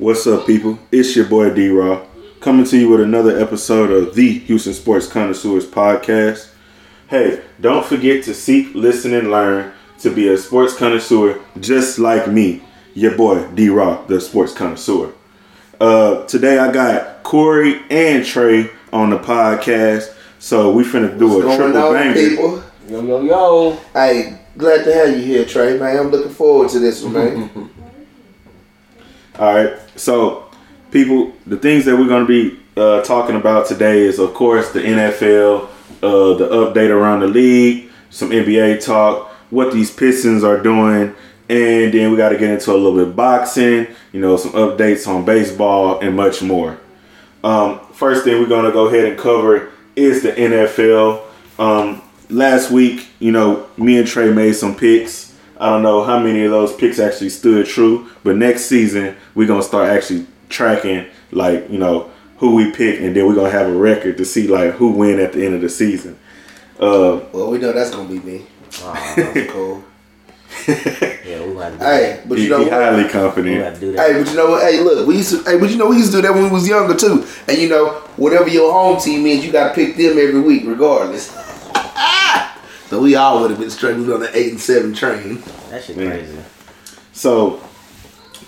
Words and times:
What's 0.00 0.26
up, 0.26 0.46
people? 0.46 0.78
It's 0.90 1.14
your 1.14 1.26
boy 1.26 1.52
D 1.52 1.68
Raw 1.68 2.06
coming 2.40 2.64
to 2.64 2.78
you 2.78 2.88
with 2.88 3.02
another 3.02 3.38
episode 3.38 3.90
of 3.90 4.14
the 4.14 4.38
Houston 4.38 4.72
Sports 4.72 5.06
Connoisseurs 5.06 5.66
podcast. 5.66 6.48
Hey, 7.08 7.42
don't 7.60 7.84
forget 7.84 8.24
to 8.24 8.32
seek, 8.32 8.74
listen, 8.74 9.12
and 9.12 9.30
learn 9.30 9.74
to 9.98 10.08
be 10.10 10.28
a 10.28 10.38
sports 10.38 10.74
connoisseur 10.74 11.38
just 11.60 11.98
like 11.98 12.26
me, 12.26 12.62
your 12.94 13.14
boy 13.14 13.46
D 13.48 13.68
Raw, 13.68 14.02
the 14.06 14.22
sports 14.22 14.54
connoisseur. 14.54 15.12
Uh, 15.78 16.24
today 16.24 16.58
I 16.58 16.72
got 16.72 17.22
Corey 17.22 17.82
and 17.90 18.24
Trey 18.24 18.70
on 18.94 19.10
the 19.10 19.18
podcast, 19.18 20.14
so 20.38 20.72
we 20.72 20.82
finna 20.82 21.18
do 21.18 21.28
What's 21.28 21.40
a 21.40 21.42
going 21.42 21.58
triple 21.72 21.82
on, 21.88 21.92
banger. 21.92 22.14
people? 22.14 22.64
Yo, 22.88 23.02
yo, 23.02 23.20
yo. 23.20 23.70
Hey, 23.92 24.40
glad 24.56 24.82
to 24.84 24.94
have 24.94 25.10
you 25.10 25.22
here, 25.22 25.44
Trey, 25.44 25.78
man. 25.78 25.98
I'm 25.98 26.08
looking 26.10 26.32
forward 26.32 26.70
to 26.70 26.78
this 26.78 27.02
one, 27.02 27.12
man. 27.12 27.70
All 29.40 29.54
right. 29.54 29.78
So, 29.96 30.50
people, 30.90 31.32
the 31.46 31.56
things 31.56 31.86
that 31.86 31.96
we're 31.96 32.08
going 32.08 32.26
to 32.26 32.28
be 32.28 32.60
uh, 32.76 33.00
talking 33.00 33.36
about 33.36 33.66
today 33.66 34.00
is, 34.00 34.18
of 34.18 34.34
course, 34.34 34.70
the 34.72 34.80
NFL, 34.80 35.66
uh, 36.02 36.34
the 36.34 36.46
update 36.46 36.90
around 36.90 37.20
the 37.20 37.26
league, 37.26 37.90
some 38.10 38.28
NBA 38.28 38.84
talk, 38.84 39.30
what 39.48 39.72
these 39.72 39.90
Pistons 39.90 40.44
are 40.44 40.62
doing, 40.62 41.14
and 41.48 41.94
then 41.94 42.10
we 42.10 42.18
got 42.18 42.28
to 42.28 42.36
get 42.36 42.50
into 42.50 42.70
a 42.70 42.74
little 42.74 42.92
bit 42.92 43.08
of 43.08 43.16
boxing, 43.16 43.86
you 44.12 44.20
know, 44.20 44.36
some 44.36 44.52
updates 44.52 45.08
on 45.08 45.24
baseball, 45.24 45.98
and 46.00 46.14
much 46.14 46.42
more. 46.42 46.78
Um, 47.42 47.80
first 47.94 48.24
thing 48.24 48.42
we're 48.42 48.46
going 48.46 48.66
to 48.66 48.72
go 48.72 48.88
ahead 48.88 49.06
and 49.06 49.18
cover 49.18 49.72
is 49.96 50.22
the 50.22 50.32
NFL. 50.32 51.22
Um, 51.58 52.02
last 52.28 52.70
week, 52.70 53.08
you 53.20 53.32
know, 53.32 53.70
me 53.78 53.96
and 53.96 54.06
Trey 54.06 54.30
made 54.34 54.52
some 54.52 54.76
picks. 54.76 55.29
I 55.60 55.68
don't 55.68 55.82
know 55.82 56.02
how 56.02 56.18
many 56.18 56.42
of 56.44 56.50
those 56.50 56.74
picks 56.74 56.98
actually 56.98 57.28
stood 57.28 57.66
true, 57.66 58.08
but 58.24 58.36
next 58.36 58.62
season 58.64 59.14
we're 59.34 59.46
gonna 59.46 59.62
start 59.62 59.90
actually 59.90 60.26
tracking, 60.48 61.06
like 61.32 61.70
you 61.70 61.78
know, 61.78 62.10
who 62.38 62.54
we 62.54 62.72
pick, 62.72 63.00
and 63.00 63.14
then 63.14 63.26
we're 63.26 63.34
gonna 63.34 63.50
have 63.50 63.68
a 63.68 63.76
record 63.76 64.16
to 64.16 64.24
see 64.24 64.48
like 64.48 64.72
who 64.72 64.90
win 64.92 65.20
at 65.20 65.34
the 65.34 65.44
end 65.44 65.54
of 65.54 65.60
the 65.60 65.68
season. 65.68 66.18
Uh, 66.78 67.20
well, 67.32 67.50
we 67.50 67.58
know 67.58 67.72
that's 67.72 67.90
gonna 67.90 68.08
be 68.08 68.18
me. 68.20 68.46
Aw, 68.82 69.14
That's 69.16 69.52
cool. 69.52 69.84
yeah, 70.66 71.44
we 71.46 71.52
gonna 71.52 71.64
have 71.64 71.72
to 71.74 71.78
do 71.78 71.84
Hey, 71.84 72.22
but 72.26 72.38
he, 72.38 72.44
you 72.44 72.50
know 72.50 72.58
he 72.58 72.64
what? 72.64 72.72
highly 72.72 73.02
that. 73.02 73.06
We 73.06 73.12
gonna 73.12 73.24
confident. 73.26 73.64
have 73.64 73.74
to 73.74 73.80
do 73.80 73.92
that. 73.92 74.10
Hey, 74.10 74.22
but 74.22 74.30
you 74.30 74.36
know 74.36 74.50
what? 74.50 74.62
Hey, 74.62 74.80
look, 74.80 75.06
we 75.06 75.16
used 75.18 75.30
to. 75.30 75.42
Hey, 75.50 75.58
but 75.58 75.68
you 75.70 75.76
know 75.76 75.88
we 75.90 75.96
used 75.98 76.10
to 76.12 76.18
do 76.18 76.22
that 76.22 76.32
when 76.32 76.44
we 76.44 76.50
was 76.50 76.66
younger 76.66 76.96
too. 76.96 77.26
And 77.48 77.58
you 77.58 77.68
know, 77.68 77.90
whatever 78.16 78.48
your 78.48 78.72
home 78.72 78.98
team 78.98 79.26
is, 79.26 79.44
you 79.44 79.52
got 79.52 79.68
to 79.68 79.74
pick 79.74 79.96
them 79.96 80.12
every 80.18 80.40
week, 80.40 80.62
regardless. 80.64 81.36
so 82.90 83.00
we 83.00 83.14
all 83.16 83.40
would 83.40 83.50
have 83.50 83.60
been 83.60 83.70
struggling 83.70 84.12
on 84.12 84.20
the 84.20 84.36
eight 84.36 84.50
and 84.50 84.60
seven 84.60 84.92
train. 84.92 85.42
That 85.70 85.82
shit 85.84 85.96
Yeah. 85.96 86.10
crazy. 86.10 86.36
So, 87.12 87.60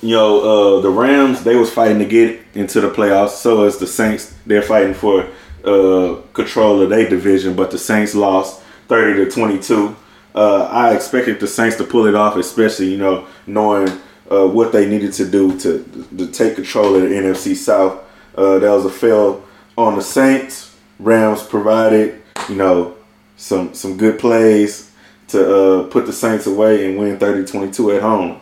you 0.03 0.15
know, 0.17 0.41
uh, 0.79 0.81
the 0.81 0.91
Rams 0.91 1.43
they 1.45 1.57
was 1.57 1.71
fighting 1.71 1.99
to 2.01 2.05
get 2.05 2.41
into 2.55 2.81
the 2.81 2.91
playoffs. 2.91 3.31
So 3.41 3.65
is 3.65 3.79
the 3.79 3.87
Saints. 3.87 4.35
They're 4.47 4.63
fighting 4.63 4.95
for 4.95 5.27
uh, 5.65 6.17
control 6.35 6.83
of 6.83 6.91
their 6.91 7.09
division, 7.09 7.55
but 7.55 7.71
the 7.71 7.79
Saints 7.79 8.15
lost 8.15 8.61
thirty 8.89 9.25
to 9.25 9.31
twenty 9.31 9.59
two. 9.59 9.95
Uh, 10.35 10.65
I 10.65 10.95
expected 10.95 11.39
the 11.41 11.47
Saints 11.47 11.77
to 11.77 11.85
pull 11.85 12.07
it 12.07 12.15
off, 12.15 12.37
especially 12.37 12.91
you 12.91 12.99
know 12.99 13.27
knowing 13.47 13.89
uh, 14.31 14.47
what 14.47 14.73
they 14.73 14.87
needed 14.89 15.13
to 15.15 15.25
do 15.27 15.57
to 15.61 15.85
to 16.19 16.27
take 16.29 16.57
control 16.57 16.97
of 16.97 17.03
the 17.03 17.09
NFC 17.09 17.55
South. 17.55 18.01
Uh, 18.35 18.59
that 18.59 18.71
was 18.71 18.85
a 18.87 18.91
fail 18.91 19.45
on 19.77 19.95
the 19.97 20.03
Saints. 20.03 20.75
Rams 20.99 21.43
provided 21.43 22.21
you 22.49 22.57
know 22.57 22.97
some 23.43 23.75
some 23.75 23.97
good 23.97 24.19
plays 24.21 24.91
to 25.29 25.55
uh, 25.57 25.83
put 25.89 26.07
the 26.07 26.13
Saints 26.13 26.47
away 26.47 26.89
and 26.89 26.99
win 26.99 27.19
30-22 27.19 27.97
at 27.97 28.03
home. 28.03 28.41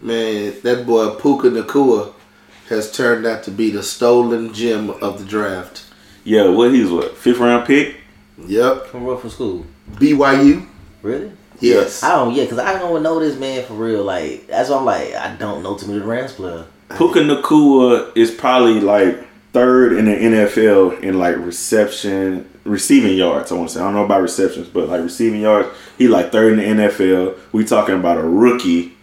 Man, 0.00 0.54
that 0.62 0.86
boy 0.86 1.10
Puka 1.16 1.48
Nacua 1.50 2.14
has 2.68 2.90
turned 2.90 3.26
out 3.26 3.42
to 3.44 3.50
be 3.50 3.70
the 3.70 3.82
stolen 3.82 4.54
gem 4.54 4.88
of 4.88 5.18
the 5.18 5.24
draft. 5.26 5.84
Yeah, 6.24 6.48
what 6.48 6.72
he's 6.72 6.90
what 6.90 7.16
fifth 7.16 7.38
round 7.38 7.66
pick? 7.66 7.96
Yep, 8.46 8.86
From 8.86 9.04
rough 9.04 9.20
for 9.20 9.28
school. 9.28 9.66
BYU. 9.92 10.66
Really? 11.02 11.32
Yes. 11.58 12.02
I 12.02 12.16
don't. 12.16 12.34
Yeah, 12.34 12.46
cause 12.46 12.58
I 12.58 12.78
don't 12.78 13.02
know 13.02 13.20
this 13.20 13.38
man 13.38 13.66
for 13.66 13.74
real. 13.74 14.02
Like 14.02 14.46
that's 14.46 14.70
why 14.70 14.78
I'm 14.78 14.84
like 14.86 15.14
I 15.14 15.36
don't 15.36 15.62
know 15.62 15.76
too 15.76 15.88
many 15.88 16.00
Rams 16.00 16.32
player. 16.32 16.64
Puka 16.96 17.18
Nacua 17.20 18.16
is 18.16 18.30
probably 18.30 18.80
like 18.80 19.26
third 19.52 19.92
in 19.92 20.06
the 20.06 20.12
NFL 20.12 21.02
in 21.02 21.18
like 21.18 21.36
reception, 21.36 22.49
receiving 22.64 23.16
yards. 23.16 23.50
I 23.50 23.54
want 23.54 23.68
to 23.70 23.74
say 23.74 23.80
I 23.80 23.84
don't 23.84 23.94
know 23.94 24.04
about 24.04 24.22
receptions, 24.22 24.68
but 24.68 24.88
like 24.88 25.02
receiving 25.02 25.40
yards, 25.40 25.68
he 25.98 26.08
like 26.08 26.32
third 26.32 26.58
in 26.58 26.76
the 26.76 26.84
NFL. 26.84 27.38
We 27.52 27.64
talking 27.64 27.94
about 27.94 28.18
a 28.18 28.22
rookie 28.22 28.96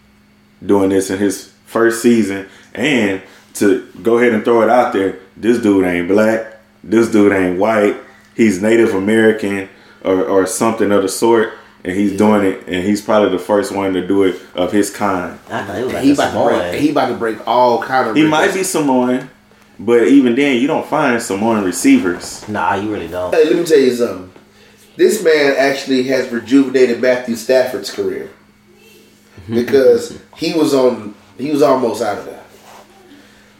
doing 0.64 0.90
this 0.90 1.10
in 1.10 1.18
his 1.18 1.52
first 1.66 2.02
season, 2.02 2.48
and 2.74 3.22
to 3.54 3.86
go 4.02 4.18
ahead 4.18 4.32
and 4.32 4.44
throw 4.44 4.62
it 4.62 4.70
out 4.70 4.92
there, 4.92 5.18
this 5.36 5.60
dude 5.60 5.84
ain't 5.84 6.08
black, 6.08 6.58
this 6.82 7.10
dude 7.10 7.32
ain't 7.32 7.58
white, 7.58 7.96
he's 8.34 8.62
Native 8.62 8.94
American 8.94 9.68
or, 10.02 10.24
or 10.24 10.46
something 10.46 10.90
of 10.92 11.02
the 11.02 11.08
sort. 11.08 11.54
And 11.84 11.96
he's 11.96 12.18
doing 12.18 12.44
it, 12.44 12.64
and 12.66 12.84
he's 12.84 13.00
probably 13.00 13.30
the 13.30 13.38
first 13.38 13.70
one 13.72 13.92
to 13.92 14.04
do 14.04 14.24
it 14.24 14.40
of 14.56 14.72
his 14.72 14.90
kind. 14.90 15.38
I 15.48 15.64
thought 15.64 15.78
it 15.78 15.84
was 15.84 15.94
like 15.94 16.02
he 16.02 16.12
about 16.12 16.32
to 16.32 16.44
break. 16.44 16.80
He 16.82 16.90
about 16.90 17.06
to 17.06 17.14
break 17.14 17.46
all 17.46 17.80
kind 17.80 18.08
of. 18.08 18.16
He 18.16 18.24
records. 18.24 18.30
might 18.30 18.54
be 18.54 18.64
Samoan, 18.64 19.30
but 19.78 20.08
even 20.08 20.34
then, 20.34 20.60
you 20.60 20.66
don't 20.66 20.86
find 20.86 21.22
Samoan 21.22 21.64
receivers. 21.64 22.46
Nah, 22.48 22.74
you 22.74 22.92
really 22.92 23.08
don't. 23.08 23.32
Hey, 23.32 23.44
let 23.44 23.56
me 23.56 23.64
tell 23.64 23.78
you 23.78 23.94
something. 23.94 24.32
This 24.96 25.22
man 25.22 25.54
actually 25.56 26.02
has 26.04 26.28
rejuvenated 26.32 27.00
Matthew 27.00 27.36
Stafford's 27.36 27.90
career 27.90 28.30
because 29.48 30.18
he 30.36 30.54
was 30.54 30.74
on. 30.74 31.14
He 31.38 31.52
was 31.52 31.62
almost 31.62 32.02
out 32.02 32.18
of 32.18 32.24
there, 32.24 32.44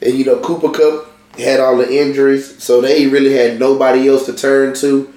and 0.03 0.15
you 0.15 0.25
know 0.25 0.41
Cooper 0.41 0.71
Kupp 0.71 1.13
had 1.39 1.61
all 1.61 1.77
the 1.77 1.89
injuries, 1.89 2.61
so 2.61 2.81
they 2.81 3.07
really 3.07 3.33
had 3.33 3.61
nobody 3.61 4.09
else 4.09 4.27
to 4.27 4.33
turn 4.33 4.75
to. 4.75 5.15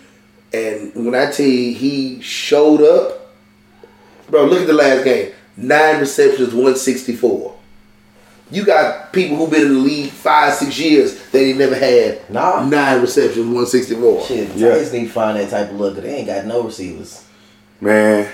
And 0.54 0.94
when 0.94 1.16
I 1.16 1.32
tell 1.32 1.48
you 1.48 1.74
he 1.74 2.22
showed 2.22 2.82
up, 2.82 3.34
bro, 4.30 4.46
look 4.46 4.62
at 4.62 4.68
the 4.68 4.74
last 4.74 5.04
game: 5.04 5.34
nine 5.58 6.00
receptions, 6.00 6.54
one 6.54 6.76
sixty 6.76 7.16
four. 7.16 7.58
You 8.52 8.66
got 8.66 9.14
people 9.14 9.38
who 9.38 9.48
been 9.48 9.62
in 9.68 9.74
the 9.76 9.80
league 9.80 10.10
five, 10.12 10.54
six 10.54 10.78
years 10.78 11.16
that 11.16 11.32
they 11.32 11.54
never 11.54 11.76
had 11.76 12.30
Nah. 12.30 12.66
nine 12.66 13.00
receptions, 13.02 13.46
one 13.54 13.66
sixty 13.66 13.96
four. 13.96 14.26
Shit, 14.26 14.50
Yeah. 14.56 14.70
Titans 14.72 14.94
need 14.94 15.06
to 15.08 15.12
find 15.12 15.40
that 15.40 15.50
type 15.50 15.70
of 15.72 15.80
look. 15.80 15.96
'cause 15.96 16.04
They 16.04 16.16
ain't 16.16 16.28
got 16.28 16.46
no 16.46 16.62
receivers. 16.64 17.22
Man, 17.80 18.28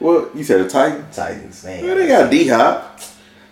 well, 0.00 0.28
you 0.34 0.44
said 0.44 0.64
the 0.64 0.68
Titans? 0.68 1.14
Titans, 1.16 1.64
man. 1.64 1.84
Well, 1.84 1.96
they 1.96 2.06
got 2.06 2.30
D 2.30 2.46
Hop. 2.48 3.00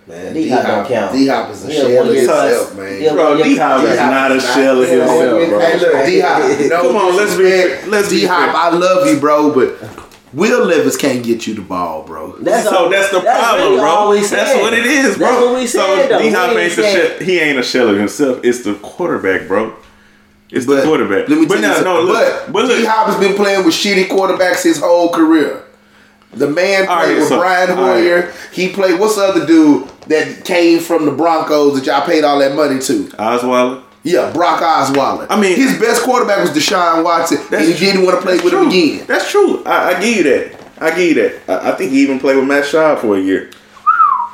Man, 0.06 0.34
D-Hop 0.34 0.66
don't 0.66 0.86
count. 0.86 1.12
D 1.14 1.26
Hop 1.28 1.50
is 1.50 1.64
a 1.64 1.72
Yeah, 1.72 1.80
shell 1.80 2.08
of 2.10 2.14
himself, 2.14 2.72
yeah. 2.76 2.82
man. 2.82 3.02
Yeah, 3.02 3.12
Bro, 3.14 3.34
yeah, 3.36 3.44
D 3.44 3.56
Hop 3.56 3.82
is 3.84 3.90
D-Hop 3.90 4.10
not 4.10 4.32
a 4.32 4.40
shell 4.40 4.82
of 4.82 4.88
himself, 4.90 5.48
bro. 5.48 5.58
Hey, 5.60 5.78
look, 5.80 6.04
D 6.06 6.20
Hop. 6.20 6.60
No 6.68 6.82
Come 6.82 6.96
on, 6.96 7.16
let's 7.16 7.34
be- 7.36 7.42
disrespect. 7.44 7.88
let's 7.88 8.08
be 8.10 8.20
D 8.20 8.26
Hop. 8.26 8.52
fair. 8.52 8.54
I 8.54 8.68
love 8.76 9.08
you, 9.08 9.16
bro, 9.18 9.50
but 9.50 9.78
Will 10.34 10.64
Levis 10.64 10.96
can't 10.96 11.22
get 11.24 11.46
you 11.46 11.54
the 11.54 11.62
ball, 11.62 12.02
bro. 12.02 12.32
That's 12.40 12.68
so 12.68 12.76
all- 12.84 12.88
that's 12.90 13.10
the 13.10 13.20
that's 13.20 13.38
problem, 13.40 13.72
really 13.72 13.80
all 13.84 14.06
bro. 14.06 14.10
we 14.10 14.26
That's 14.26 14.30
said. 14.52 14.60
what 14.62 14.72
it 14.72 14.86
is, 14.86 15.16
bro. 15.16 15.26
That's 15.28 15.44
what 15.44 15.54
we 15.54 15.66
said, 15.66 15.80
so 15.80 16.08
though. 16.08 16.18
D 16.18 16.30
Hop 16.30 16.54
We 16.54 16.60
ain't 16.62 16.74
the 16.76 16.82
said- 16.82 17.08
shell. 17.18 17.26
He 17.26 17.38
ain't 17.40 17.58
a 17.58 17.62
shell 17.62 17.88
of 17.90 17.96
himself. 17.96 18.40
It's 18.42 18.62
the 18.64 18.74
quarterback, 18.74 19.46
bro. 19.46 19.74
It's 20.50 20.66
the 20.66 20.82
quarterback. 20.82 21.28
Let 21.28 21.38
me 21.38 21.46
but 21.46 21.60
tell 21.60 21.82
now, 21.84 21.94
no, 21.94 22.02
look, 22.02 22.14
but 22.44 22.52
but 22.52 22.62
D 22.68 22.78
look. 22.80 22.86
Hop 22.88 23.06
has 23.08 23.16
been 23.18 23.34
playing 23.34 23.64
with 23.64 23.74
shitty 23.74 24.08
quarterbacks 24.08 24.62
his 24.62 24.78
whole 24.80 25.10
career. 25.10 25.62
The 26.32 26.48
man 26.48 26.86
played 26.86 26.88
right, 26.88 27.16
with 27.16 27.28
so- 27.28 27.38
Brian 27.38 27.70
all 27.70 27.76
right. 27.76 28.00
Hoyer. 28.02 28.32
He 28.52 28.68
played. 28.70 28.98
What's 28.98 29.14
the 29.16 29.22
other 29.22 29.46
dude 29.46 29.86
that 30.08 30.44
came 30.44 30.80
from 30.80 31.04
the 31.06 31.12
Broncos 31.12 31.76
that 31.76 31.86
y'all 31.86 32.04
paid 32.06 32.24
all 32.24 32.38
that 32.40 32.54
money 32.56 32.80
to? 32.80 33.04
Osweiler. 33.18 33.82
Yeah, 34.04 34.30
Brock 34.32 34.60
Osweiler. 34.60 35.26
I 35.30 35.40
mean- 35.40 35.56
his 35.56 35.78
best 35.80 36.02
quarterback 36.02 36.40
was 36.40 36.50
Deshaun 36.50 37.02
Watson, 37.02 37.38
and 37.50 37.64
he 37.64 37.72
didn't 37.74 38.04
want 38.04 38.16
to 38.18 38.22
play 38.22 38.34
That's 38.34 38.44
with 38.44 38.52
true. 38.52 38.62
him 38.64 38.68
again. 38.68 39.06
That's 39.06 39.30
true. 39.30 39.62
I, 39.64 39.94
I 39.96 40.00
give 40.00 40.16
you 40.18 40.22
that. 40.24 40.60
I 40.80 40.90
give 40.90 41.16
you 41.16 41.22
that. 41.22 41.50
I, 41.64 41.72
I 41.72 41.74
think 41.74 41.90
he 41.92 42.02
even 42.02 42.20
played 42.20 42.36
with 42.36 42.46
Matt 42.46 42.64
Schaub 42.64 42.98
for 43.00 43.16
a 43.16 43.20
year. 43.20 43.50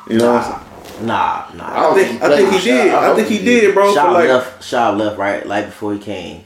You 0.09 0.19
know 0.19 0.33
what 0.35 0.45
I'm 0.45 0.53
saying? 0.53 1.07
Nah, 1.07 1.47
nah. 1.55 1.65
I 1.69 1.79
I 1.79 1.83
don't 1.83 1.95
think 1.95 2.09
think 2.21 2.23
I 2.23 2.29
he 2.29 2.37
think 2.47 2.53
he 2.63 2.71
did. 2.71 2.85
with 2.87 2.95
I 2.95 3.15
think 3.15 3.29
he 3.29 3.39
did, 3.45 3.75
bro. 3.75 3.95
Schaub 3.95 4.13
like, 4.13 4.29
left. 4.29 4.63
Schaub 4.63 4.99
left 4.99 5.17
right, 5.19 5.47
like 5.47 5.67
before 5.67 5.95
he 5.95 6.01
came. 6.01 6.45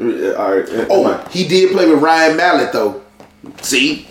Uh, 0.00 0.32
all 0.34 0.56
right. 0.56 0.68
Oh, 0.90 1.26
he 1.30 1.46
did 1.48 1.72
play 1.72 1.88
with 1.88 2.02
Ryan 2.02 2.36
Mallett 2.36 2.72
though. 2.72 3.02
See? 3.62 4.08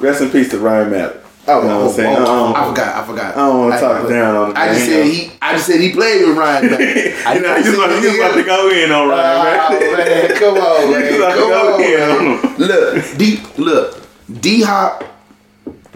rest 0.00 0.20
in 0.20 0.30
peace 0.30 0.50
to 0.50 0.58
Ryan 0.58 0.90
Mallett. 0.90 1.21
Oh, 1.48 1.60
You 1.62 1.68
know 1.68 1.74
what 1.74 1.82
I'm 1.84 1.88
oh, 1.88 1.92
saying? 1.92 2.16
oh, 2.20 2.54
I 2.54 2.68
forgot. 2.68 2.96
I 2.96 3.06
forgot. 3.06 3.36
I 3.36 3.46
don't 3.46 3.58
wanna 3.58 3.74
I- 3.76 3.80
talk 3.80 4.08
down 4.08 4.36
on 4.36 4.54
the 4.54 4.60
I 4.60 4.68
just 4.74 4.84
said 4.86 5.06
he. 5.06 5.32
I 5.42 5.52
just 5.54 5.66
said 5.66 5.80
he 5.80 5.92
played 5.92 6.24
with 6.26 6.36
Ryan 6.38 6.70
Mallett. 6.70 6.86
I 7.26 7.34
you 7.34 7.40
know, 7.40 7.56
you 7.56 7.62
didn't 7.64 7.74
about, 7.74 8.02
say 8.02 8.18
about 8.18 8.34
to 8.36 8.42
go 8.44 8.70
in 8.70 8.92
on 8.92 9.08
Ryan, 9.08 9.40
Oh, 9.72 9.92
right? 9.92 10.06
man, 10.06 10.38
come 10.38 10.54
on, 10.54 10.90
man. 10.92 11.12
You 11.12 11.16
about 11.18 11.34
to 11.34 11.40
Come 11.40 11.50
go 11.50 11.74
on, 11.74 11.80
in 11.82 12.40
man. 12.42 12.56
Look, 12.58 13.18
D. 13.18 13.40
Look, 13.58 14.40
D 14.40 14.62
Hop, 14.62 15.04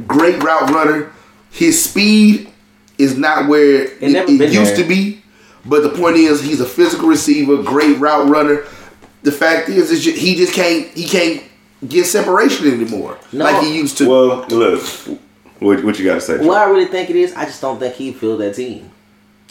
great 0.06 0.42
route 0.42 0.70
runner. 0.70 1.12
His 1.52 1.82
speed 1.82 2.50
is 2.98 3.16
not 3.16 3.46
where 3.48 3.84
it, 3.84 4.02
never 4.02 4.30
it 4.30 4.52
used 4.52 4.72
there. 4.72 4.76
to 4.78 4.84
be. 4.84 5.22
But 5.64 5.82
the 5.84 5.90
point 5.90 6.16
is, 6.16 6.42
he's 6.42 6.60
a 6.60 6.66
physical 6.66 7.08
receiver, 7.08 7.62
great 7.62 7.98
route 7.98 8.28
runner. 8.28 8.64
The 9.22 9.32
fact 9.32 9.68
is, 9.68 9.90
is 9.90 10.02
ju- 10.04 10.12
he 10.12 10.34
just 10.34 10.54
can't. 10.54 10.86
He 10.88 11.06
can't 11.06 11.42
get 11.86 12.06
separation 12.06 12.66
anymore 12.72 13.18
No. 13.32 13.44
like 13.44 13.62
he 13.62 13.76
used 13.76 13.98
to. 13.98 14.08
Well, 14.08 14.46
look, 14.48 14.82
what, 15.60 15.82
what 15.84 15.98
you 15.98 16.04
got 16.04 16.14
to 16.14 16.20
say? 16.20 16.38
What 16.44 16.58
I 16.58 16.64
really 16.70 16.86
think 16.86 17.10
it 17.10 17.16
is, 17.16 17.34
I 17.34 17.44
just 17.44 17.60
don't 17.60 17.78
think 17.78 17.94
he 17.94 18.12
filled 18.12 18.40
that 18.40 18.54
team. 18.54 18.90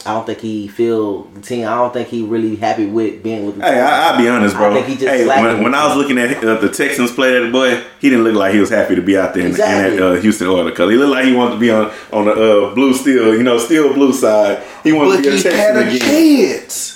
I 0.04 0.12
don't 0.12 0.24
think 0.24 0.38
he 0.38 0.68
feel 0.68 1.22
the 1.24 1.40
team. 1.40 1.66
I 1.66 1.74
don't 1.74 1.92
think 1.92 2.06
he 2.08 2.22
really 2.22 2.54
happy 2.54 2.86
with 2.86 3.24
being 3.24 3.44
with 3.46 3.56
the 3.56 3.62
Hey, 3.64 3.72
team. 3.72 3.80
I, 3.80 3.90
I'll 4.10 4.18
be 4.18 4.28
honest, 4.28 4.54
bro. 4.54 4.70
I 4.70 4.74
think 4.74 4.86
he 4.86 4.94
just 4.94 5.06
hey, 5.06 5.26
when, 5.26 5.64
when 5.64 5.74
I 5.74 5.88
was 5.88 5.96
looking 5.96 6.16
at 6.18 6.44
uh, 6.44 6.56
the 6.60 6.68
Texans 6.68 7.10
play 7.12 7.32
that 7.40 7.50
boy, 7.50 7.82
he 7.98 8.10
didn't 8.10 8.22
look 8.22 8.34
like 8.36 8.52
he 8.54 8.60
was 8.60 8.70
happy 8.70 8.94
to 8.94 9.02
be 9.02 9.16
out 9.18 9.34
there 9.34 9.42
in, 9.42 9.48
Exactly. 9.48 9.96
in 9.96 10.00
that 10.02 10.18
uh, 10.18 10.20
Houston 10.20 10.46
Oilers 10.46 10.76
color. 10.76 10.92
He 10.92 10.98
looked 10.98 11.10
like 11.12 11.24
he 11.24 11.32
wanted 11.34 11.54
to 11.54 11.60
be 11.60 11.70
on 11.70 11.90
on 12.12 12.26
the 12.26 12.32
uh, 12.32 12.74
blue 12.74 12.92
steel, 12.94 13.34
you 13.34 13.42
know, 13.42 13.58
steel 13.58 13.92
blue 13.94 14.12
side. 14.12 14.62
He 14.84 14.92
wanted 14.92 15.08
But 15.08 15.16
to 15.16 15.22
be 15.22 15.28
a 15.28 15.32
he 15.32 15.42
Texan 15.42 15.58
had 15.60 15.76
a 15.76 15.88
again. 15.88 15.98
chance. 15.98 16.92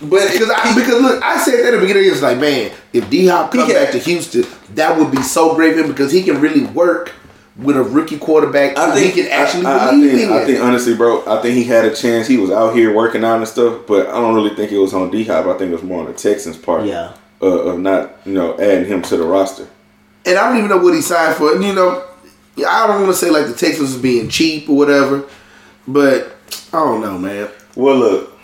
But 0.00 0.30
because 0.32 0.50
I, 0.50 0.74
because 0.74 1.02
look, 1.02 1.22
I 1.22 1.38
said 1.38 1.62
that 1.62 1.74
at 1.74 1.80
the 1.80 1.80
beginning. 1.80 2.04
It's 2.10 2.22
like, 2.22 2.38
man, 2.38 2.70
if 2.92 3.10
D 3.10 3.26
Hop 3.26 3.50
comes 3.50 3.70
back 3.72 3.90
to 3.92 3.98
Houston, 3.98 4.44
that 4.74 4.96
would 4.98 5.10
be 5.10 5.20
so 5.22 5.54
great 5.54 5.74
for 5.74 5.80
him 5.82 5.88
because 5.88 6.12
he 6.12 6.22
can 6.22 6.40
really 6.40 6.64
work 6.64 7.12
with 7.58 7.76
a 7.76 7.82
rookie 7.82 8.18
quarterback. 8.18 8.76
I 8.76 8.94
think 8.94 9.14
he 9.14 9.22
can 9.22 9.32
actually 9.32 9.66
I, 9.66 9.72
I, 9.72 9.86
I 9.88 9.90
think, 9.90 10.12
in. 10.12 10.32
I 10.32 10.44
think 10.44 10.60
honestly, 10.60 10.94
bro, 10.94 11.24
I 11.26 11.40
think 11.40 11.54
he 11.54 11.64
had 11.64 11.84
a 11.84 11.94
chance. 11.94 12.26
He 12.26 12.36
was 12.36 12.50
out 12.50 12.74
here 12.74 12.94
working 12.94 13.24
out 13.24 13.38
and 13.38 13.48
stuff, 13.48 13.82
but 13.86 14.08
I 14.08 14.12
don't 14.12 14.34
really 14.34 14.54
think 14.54 14.72
it 14.72 14.78
was 14.78 14.92
on 14.92 15.10
D 15.10 15.24
Hop. 15.24 15.46
I 15.46 15.56
think 15.56 15.70
it 15.70 15.74
was 15.74 15.82
more 15.82 16.00
on 16.00 16.06
the 16.06 16.12
Texans 16.12 16.56
part. 16.56 16.84
Yeah. 16.84 17.14
Uh, 17.42 17.46
of 17.46 17.78
not, 17.80 18.16
you 18.24 18.32
know, 18.32 18.54
adding 18.58 18.86
him 18.86 19.02
to 19.02 19.16
the 19.16 19.24
roster. 19.24 19.68
and 20.24 20.38
I 20.38 20.48
don't 20.48 20.56
even 20.56 20.70
know 20.70 20.78
what 20.78 20.94
he 20.94 21.02
signed 21.02 21.36
for. 21.36 21.54
And 21.54 21.62
you 21.62 21.74
know, 21.74 22.02
I 22.66 22.86
don't 22.86 23.02
want 23.02 23.12
to 23.12 23.14
say 23.14 23.30
like 23.30 23.46
the 23.46 23.52
Texans 23.52 23.92
was 23.92 24.00
being 24.00 24.28
cheap 24.30 24.68
or 24.70 24.76
whatever, 24.76 25.28
but 25.86 26.34
I 26.72 26.78
don't 26.78 27.02
know, 27.02 27.18
man. 27.18 27.50
Well, 27.74 27.96
look, 27.96 28.42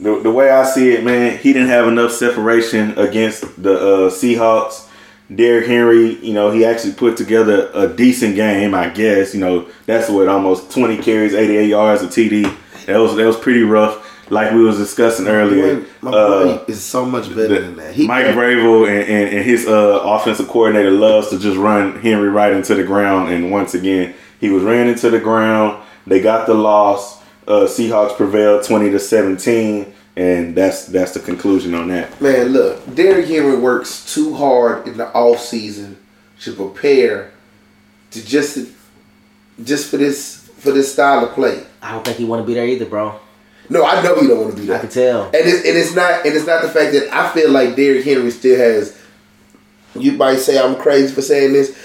the, 0.00 0.20
the 0.20 0.30
way 0.30 0.50
I 0.50 0.62
see 0.64 0.92
it, 0.92 1.04
man, 1.04 1.36
he 1.38 1.52
didn't 1.52 1.68
have 1.68 1.88
enough 1.88 2.12
separation 2.12 2.96
against 2.98 3.60
the 3.60 3.74
uh, 3.74 4.10
Seahawks. 4.10 4.88
Derrick 5.34 5.66
Henry, 5.66 6.16
you 6.24 6.34
know, 6.34 6.50
he 6.50 6.64
actually 6.64 6.92
put 6.92 7.16
together 7.16 7.70
a 7.74 7.88
decent 7.88 8.34
game, 8.34 8.74
I 8.74 8.88
guess. 8.88 9.34
You 9.34 9.40
know, 9.40 9.68
that's 9.86 10.10
what 10.10 10.28
almost 10.28 10.70
20 10.72 10.98
carries, 10.98 11.34
88 11.34 11.68
yards, 11.68 12.02
a 12.02 12.06
TD. 12.06 12.54
That 12.86 12.98
was 12.98 13.14
that 13.16 13.26
was 13.26 13.36
pretty 13.36 13.62
rough. 13.62 14.08
Like 14.30 14.52
we 14.52 14.62
was 14.62 14.78
discussing 14.78 15.26
earlier, 15.28 15.84
My 16.00 16.10
uh, 16.10 16.56
boy 16.58 16.64
is 16.66 16.82
so 16.82 17.04
much 17.04 17.28
better 17.34 17.60
than 17.60 17.76
that. 17.76 17.94
He, 17.94 18.06
Mike 18.06 18.26
Vrabel 18.26 18.88
and, 18.88 19.08
and, 19.08 19.36
and 19.36 19.44
his 19.44 19.66
uh, 19.66 20.00
offensive 20.04 20.48
coordinator 20.48 20.90
loves 20.90 21.28
to 21.30 21.38
just 21.38 21.58
run 21.58 22.00
Henry 22.00 22.30
right 22.30 22.52
into 22.52 22.74
the 22.74 22.84
ground. 22.84 23.30
And 23.30 23.50
once 23.50 23.74
again, 23.74 24.14
he 24.40 24.48
was 24.48 24.62
ran 24.62 24.88
into 24.88 25.10
the 25.10 25.20
ground. 25.20 25.82
They 26.06 26.20
got 26.20 26.46
the 26.46 26.54
loss. 26.54 27.20
Uh, 27.46 27.66
Seahawks 27.66 28.16
prevailed 28.16 28.64
twenty 28.64 28.90
to 28.90 28.98
seventeen, 28.98 29.91
and 30.16 30.54
that's 30.54 30.86
that's 30.86 31.12
the 31.12 31.20
conclusion 31.20 31.74
on 31.74 31.88
that. 31.88 32.20
Man, 32.20 32.48
look, 32.48 32.94
Derrick 32.94 33.26
Henry 33.26 33.58
works 33.58 34.12
too 34.12 34.34
hard 34.34 34.86
in 34.86 34.98
the 34.98 35.08
off 35.12 35.40
season 35.40 35.98
to 36.40 36.52
prepare 36.52 37.32
to 38.10 38.24
just 38.24 38.68
just 39.64 39.90
for 39.90 39.96
this 39.96 40.48
for 40.58 40.72
this 40.72 40.92
style 40.92 41.24
of 41.24 41.32
play. 41.32 41.64
I 41.80 41.92
don't 41.92 42.04
think 42.04 42.18
he 42.18 42.24
want 42.24 42.42
to 42.42 42.46
be 42.46 42.54
there 42.54 42.66
either, 42.66 42.86
bro. 42.86 43.18
No, 43.68 43.84
I 43.84 44.02
know 44.02 44.16
you 44.16 44.28
don't 44.28 44.40
want 44.40 44.54
to 44.54 44.60
be 44.60 44.66
there. 44.66 44.76
I 44.76 44.80
can 44.80 44.90
tell. 44.90 45.24
And 45.26 45.34
it's 45.34 45.66
and 45.66 45.76
it's 45.78 45.94
not 45.94 46.26
and 46.26 46.34
it's 46.34 46.46
not 46.46 46.62
the 46.62 46.68
fact 46.68 46.92
that 46.92 47.08
I 47.12 47.32
feel 47.32 47.50
like 47.50 47.74
Derrick 47.74 48.04
Henry 48.04 48.30
still 48.30 48.58
has. 48.58 48.98
You 49.94 50.12
might 50.12 50.38
say 50.38 50.58
I'm 50.58 50.76
crazy 50.76 51.14
for 51.14 51.22
saying 51.22 51.52
this. 51.52 51.78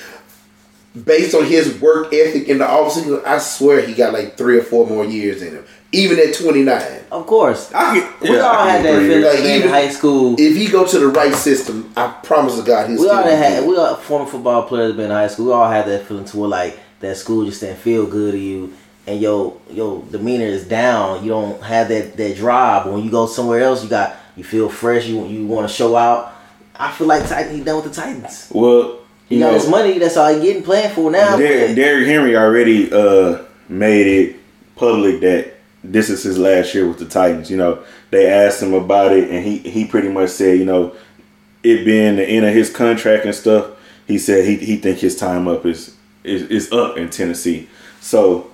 Based 1.05 1.35
on 1.35 1.45
his 1.45 1.79
work 1.79 2.11
ethic 2.11 2.47
in 2.47 2.57
the 2.57 2.65
offseason, 2.65 3.23
I 3.23 3.37
swear 3.37 3.85
he 3.85 3.93
got 3.93 4.13
like 4.13 4.35
three 4.35 4.57
or 4.57 4.63
four 4.63 4.87
more 4.87 5.05
years 5.05 5.41
in 5.41 5.53
him. 5.53 5.65
Even 5.93 6.19
at 6.19 6.33
29. 6.35 6.81
Of 7.11 7.25
course. 7.25 7.71
I 7.73 7.99
can, 8.19 8.29
We 8.29 8.37
all 8.39 8.65
had 8.65 8.83
that 8.83 8.99
feeling 8.99 9.21
Like, 9.23 9.39
in 9.39 9.45
even- 9.45 9.69
high 9.69 9.87
school. 9.89 10.35
If 10.37 10.55
he 10.57 10.67
go 10.67 10.85
to 10.85 10.99
the 10.99 11.07
right 11.07 11.33
system, 11.33 11.91
I 11.95 12.07
promise 12.23 12.57
to 12.59 12.63
God 12.65 12.89
he'll 12.89 12.99
we 12.99 13.07
still 13.07 13.11
all 13.17 13.23
had 13.23 13.65
we 13.65 13.77
all 13.77 13.95
former 13.95 14.25
football 14.29 14.63
players 14.63 14.93
been 14.95 15.05
in 15.05 15.11
high 15.11 15.27
school. 15.27 15.45
We 15.47 15.51
all 15.53 15.69
had 15.69 15.85
that 15.87 16.05
feeling 16.05 16.25
to 16.25 16.37
where 16.37 16.49
like 16.49 16.79
that 16.99 17.15
school 17.15 17.45
just 17.45 17.61
didn't 17.61 17.77
feel 17.77 18.05
good 18.05 18.33
to 18.33 18.37
you, 18.37 18.73
and 19.05 19.21
your 19.21 19.55
your 19.71 20.03
demeanor 20.11 20.45
is 20.45 20.65
down. 20.67 21.23
You 21.23 21.29
don't 21.29 21.61
have 21.63 21.87
that 21.87 22.17
that 22.17 22.35
drive. 22.35 22.83
But 22.83 22.93
when 22.93 23.03
you 23.05 23.09
go 23.11 23.25
somewhere 23.25 23.61
else, 23.61 23.81
you 23.83 23.89
got 23.89 24.17
you 24.35 24.43
feel 24.43 24.67
fresh. 24.67 25.05
You 25.07 25.25
you 25.27 25.45
want 25.47 25.69
to 25.69 25.73
show 25.73 25.95
out. 25.95 26.33
I 26.75 26.91
feel 26.91 27.07
like 27.07 27.27
Titan. 27.29 27.55
He 27.55 27.63
done 27.63 27.81
with 27.81 27.95
the 27.95 28.01
Titans. 28.01 28.49
Well, 28.53 28.99
He 29.29 29.35
you 29.35 29.41
got 29.41 29.51
know, 29.51 29.53
his 29.59 29.69
money. 29.69 29.97
That's 29.99 30.17
all 30.17 30.33
he 30.33 30.41
getting 30.41 30.63
playing 30.63 30.93
for 30.93 31.09
now. 31.09 31.37
Der- 31.37 31.73
Derrick 31.75 32.07
Henry 32.07 32.35
already 32.35 32.91
uh, 32.91 33.43
made 33.69 34.05
it 34.07 34.35
public 34.75 35.21
that 35.21 35.53
this 35.83 36.09
is 36.09 36.23
his 36.23 36.37
last 36.37 36.73
year 36.73 36.87
with 36.87 36.99
the 36.99 37.05
Titans. 37.05 37.49
You 37.49 37.57
know, 37.57 37.83
they 38.09 38.31
asked 38.31 38.61
him 38.61 38.73
about 38.73 39.13
it, 39.13 39.29
and 39.29 39.45
he 39.45 39.57
he 39.59 39.85
pretty 39.85 40.09
much 40.09 40.29
said, 40.31 40.59
you 40.59 40.65
know, 40.65 40.95
it 41.63 41.85
being 41.85 42.15
the 42.15 42.25
end 42.25 42.45
of 42.45 42.53
his 42.53 42.69
contract 42.69 43.25
and 43.25 43.35
stuff, 43.35 43.71
he 44.07 44.17
said 44.17 44.45
he 44.45 44.57
he 44.57 44.77
think 44.77 44.99
his 44.99 45.15
time 45.15 45.47
up 45.47 45.65
is 45.65 45.95
is, 46.23 46.43
is 46.43 46.71
up 46.71 46.97
in 46.97 47.09
Tennessee. 47.09 47.69
So 48.01 48.49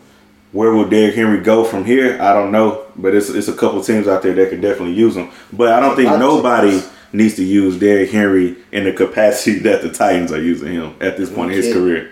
where 0.51 0.71
will 0.71 0.87
Derrick 0.87 1.15
Henry 1.15 1.41
go 1.41 1.65
from 1.65 1.83
here? 1.83 2.21
I 2.21 2.31
don't 2.33 2.51
know, 2.51 2.85
but 2.95 3.15
it's 3.15 3.29
it's 3.29 3.47
a 3.47 3.53
couple 3.53 3.83
teams 3.83 4.07
out 4.07 4.21
there 4.21 4.33
that 4.33 4.49
could 4.49 4.61
definitely 4.61 4.93
use 4.93 5.15
him. 5.15 5.31
But 5.51 5.73
I 5.73 5.79
don't 5.79 5.95
think 5.95 6.09
nobody 6.11 6.81
needs 7.11 7.35
to 7.35 7.43
use 7.43 7.79
Derrick 7.79 8.11
Henry 8.11 8.55
in 8.71 8.85
the 8.85 8.93
capacity 8.93 9.59
that 9.59 9.81
the 9.81 9.91
Titans 9.91 10.31
are 10.31 10.41
using 10.41 10.73
him 10.73 10.95
at 11.01 11.17
this 11.17 11.29
point 11.29 11.51
in 11.51 11.57
his 11.57 11.73
career. 11.73 12.11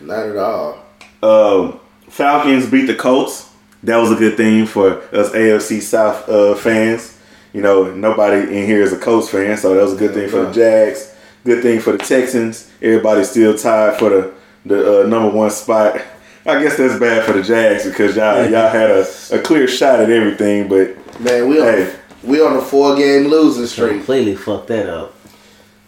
Not 0.00 0.26
at 0.26 0.36
all. 0.36 0.84
Um, 1.22 1.80
Falcons 2.08 2.70
beat 2.70 2.86
the 2.86 2.94
Colts. 2.94 3.50
That 3.86 3.96
was 3.98 4.10
a 4.10 4.16
good 4.16 4.36
thing 4.36 4.66
for 4.66 4.98
us 5.14 5.30
AFC 5.30 5.80
South 5.80 6.28
uh, 6.28 6.54
fans. 6.56 7.16
You 7.52 7.62
know, 7.62 7.94
nobody 7.94 8.42
in 8.58 8.66
here 8.66 8.82
is 8.82 8.92
a 8.92 8.98
Colts 8.98 9.28
fan, 9.30 9.56
so 9.56 9.74
that 9.74 9.82
was 9.82 9.94
a 9.94 9.96
good 9.96 10.12
thing 10.12 10.28
for 10.28 10.44
the 10.46 10.52
Jags. 10.52 11.14
Good 11.44 11.62
thing 11.62 11.80
for 11.80 11.92
the 11.92 11.98
Texans. 11.98 12.70
Everybody's 12.82 13.30
still 13.30 13.56
tied 13.56 13.98
for 13.98 14.10
the 14.10 14.34
the 14.66 15.04
uh, 15.04 15.06
number 15.06 15.30
one 15.30 15.50
spot. 15.50 16.00
I 16.44 16.60
guess 16.62 16.76
that's 16.76 16.98
bad 16.98 17.24
for 17.24 17.32
the 17.32 17.42
Jags 17.42 17.84
because 17.88 18.16
y'all 18.16 18.44
y'all 18.50 18.68
had 18.68 18.90
a, 18.90 19.06
a 19.32 19.38
clear 19.40 19.66
shot 19.68 20.00
at 20.00 20.10
everything, 20.10 20.68
but 20.68 20.96
Man, 21.20 21.48
we 21.48 21.60
on 21.60 21.66
Hey. 21.66 21.94
we 22.24 22.40
on 22.42 22.56
a 22.56 22.60
four 22.60 22.96
game 22.96 23.28
losing 23.28 23.66
streak. 23.66 23.92
completely 23.92 24.34
fucked 24.36 24.66
that 24.68 24.88
up. 24.88 25.14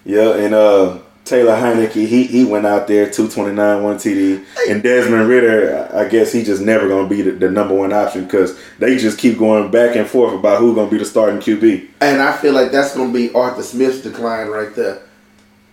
Yeah, 0.05 0.35
and 0.37 0.55
uh, 0.55 0.99
Taylor 1.29 1.53
Heinicke, 1.53 2.07
he 2.07 2.25
he 2.25 2.45
went 2.45 2.67
out 2.67 2.89
there 2.89 3.11
two 3.11 3.29
twenty 3.29 3.55
nine, 3.55 3.83
one 3.83 3.97
TD, 3.97 4.45
and 4.69 4.83
Desmond 4.83 5.29
Ridder, 5.29 5.91
I 5.93 6.09
guess 6.09 6.33
he 6.33 6.43
just 6.43 6.63
never 6.63 6.89
gonna 6.89 7.09
be 7.09 7.23
the, 7.23 7.33
the 7.33 7.51
number 7.51 7.75
one 7.75 7.93
option 7.93 8.25
because 8.25 8.59
they 8.79 8.97
just 8.97 9.19
keep 9.19 9.39
going 9.39 9.71
back 9.71 9.97
and 9.97 10.09
forth 10.09 10.35
about 10.35 10.59
who's 10.59 10.75
gonna 10.75 10.91
be 10.91 10.99
the 10.99 11.05
starting 11.05 11.39
QB. 11.39 11.89
And 12.01 12.23
I 12.23 12.37
feel 12.37 12.55
like 12.55 12.73
that's 12.73 12.97
gonna 12.97 13.13
be 13.13 13.32
Arthur 13.35 13.63
Smith's 13.63 14.01
decline 14.01 14.49
right 14.49 14.75
there. 14.75 15.03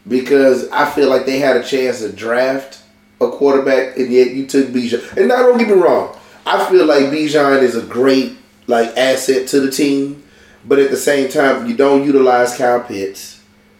Because 0.07 0.69
I 0.69 0.89
feel 0.91 1.09
like 1.09 1.25
they 1.25 1.39
had 1.39 1.57
a 1.57 1.63
chance 1.63 1.99
to 1.99 2.11
draft 2.11 2.83
a 3.21 3.29
quarterback 3.29 3.97
and 3.97 4.11
yet 4.11 4.31
you 4.31 4.45
took 4.45 4.67
Bijan. 4.67 5.17
And 5.17 5.29
now 5.29 5.37
don't 5.37 5.57
get 5.57 5.67
me 5.67 5.73
wrong. 5.73 6.15
I 6.45 6.69
feel 6.69 6.85
like 6.85 7.05
Bijan 7.05 7.61
is 7.63 7.75
a 7.75 7.81
great 7.81 8.37
like 8.67 8.95
asset 8.97 9.47
to 9.49 9.59
the 9.59 9.71
team, 9.71 10.23
but 10.65 10.79
at 10.79 10.91
the 10.91 10.97
same 10.97 11.29
time 11.29 11.65
you 11.67 11.75
don't 11.75 12.03
utilize 12.03 12.55
Kyle 12.57 12.81
Pitts. 12.81 13.34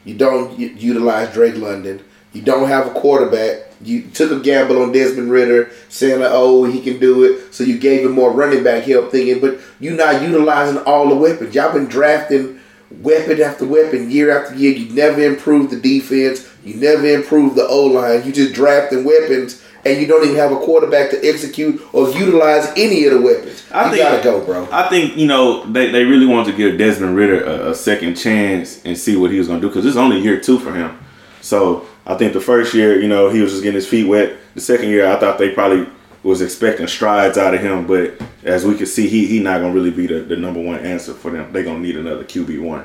You 0.06 0.16
don't 0.16 0.58
utilize 0.58 1.34
Drake 1.34 1.58
London. 1.58 2.02
You 2.32 2.42
don't 2.42 2.68
have 2.68 2.88
a 2.88 2.92
quarterback. 2.92 3.72
You 3.82 4.04
took 4.04 4.32
a 4.32 4.40
gamble 4.40 4.82
on 4.82 4.92
Desmond 4.92 5.32
Ridder, 5.32 5.72
saying 5.90 6.22
"Oh, 6.24 6.64
he 6.64 6.82
can 6.82 7.00
do 7.00 7.24
it." 7.24 7.54
So 7.54 7.64
you 7.64 7.78
gave 7.78 8.06
him 8.06 8.12
more 8.12 8.32
running 8.32 8.64
back 8.64 8.84
help, 8.84 9.12
thinking, 9.12 9.40
but 9.40 9.60
you're 9.80 9.94
not 9.94 10.22
utilizing 10.22 10.78
all 10.80 11.10
the 11.10 11.16
weapons. 11.16 11.56
Y'all 11.56 11.74
been 11.74 11.88
drafting 11.88 12.60
weapon 12.92 13.42
after 13.42 13.66
weapon, 13.66 14.12
year 14.12 14.38
after 14.38 14.56
year. 14.56 14.74
You 14.74 14.94
never 14.94 15.22
improved 15.22 15.72
the 15.72 15.80
defense. 15.80 16.48
You 16.64 16.76
never 16.76 17.06
improved 17.06 17.56
the 17.56 17.68
O 17.68 17.86
line. 17.86 18.24
You 18.26 18.32
just 18.32 18.54
drafting 18.54 19.04
weapons, 19.04 19.62
and 19.86 20.02
you 20.02 20.08
don't 20.08 20.24
even 20.24 20.36
have 20.36 20.52
a 20.52 20.58
quarterback 20.58 21.12
to 21.12 21.24
execute 21.28 21.82
or 21.94 22.10
utilize 22.10 22.68
any 22.76 23.06
of 23.06 23.14
the 23.14 23.22
weapons. 23.22 23.64
I 23.72 23.86
you 23.86 23.92
think- 23.98 24.04
gotta 24.04 24.24
go, 24.24 24.44
bro. 24.46 24.68
I 24.72 24.90
think 24.90 25.16
you 25.16 25.28
know 25.28 25.66
they, 25.72 25.92
they 25.92 26.04
really 26.04 26.26
wanted 26.26 26.52
to 26.52 26.58
give 26.58 26.78
Desmond 26.78 27.16
Ridder 27.16 27.44
a, 27.44 27.70
a 27.72 27.76
second 27.76 28.16
chance 28.16 28.82
and 28.84 28.98
see 28.98 29.16
what 29.16 29.32
he 29.32 29.38
was 29.38 29.48
gonna 29.48 29.62
do 29.62 29.68
because 29.68 29.86
it's 29.86 29.98
only 29.98 30.20
year 30.20 30.40
two 30.40 30.60
for 30.60 30.74
him. 30.74 30.98
So 31.42 31.86
I 32.08 32.16
think 32.16 32.34
the 32.34 32.42
first 32.42 32.74
year, 32.74 33.00
you 33.00 33.08
know, 33.08 33.30
he 33.30 33.42
was 33.42 33.52
just 33.52 33.64
getting 33.64 33.76
his 33.76 33.88
feet 33.88 34.08
wet. 34.08 34.34
The 34.56 34.62
second 34.62 34.90
year, 34.90 35.08
I 35.08 35.20
thought 35.20 35.38
they 35.38 35.50
probably 35.52 35.88
was 36.24 36.42
expecting 36.42 36.88
strides 36.88 37.38
out 37.38 37.54
of 37.54 37.62
him, 37.62 37.86
but 37.86 38.20
as 38.44 38.66
we 38.66 38.76
could 38.76 38.88
see, 38.88 39.08
he 39.08 39.28
he 39.28 39.40
not 39.40 39.62
gonna 39.62 39.74
really 39.74 39.92
be 39.92 40.08
the, 40.08 40.22
the 40.22 40.36
number 40.36 40.60
one 40.60 40.80
answer 40.80 41.14
for 41.14 41.30
them. 41.30 41.52
They 41.54 41.64
gonna 41.64 41.80
need 41.80 41.98
another 41.98 42.24
QB 42.24 42.60
one. 42.62 42.84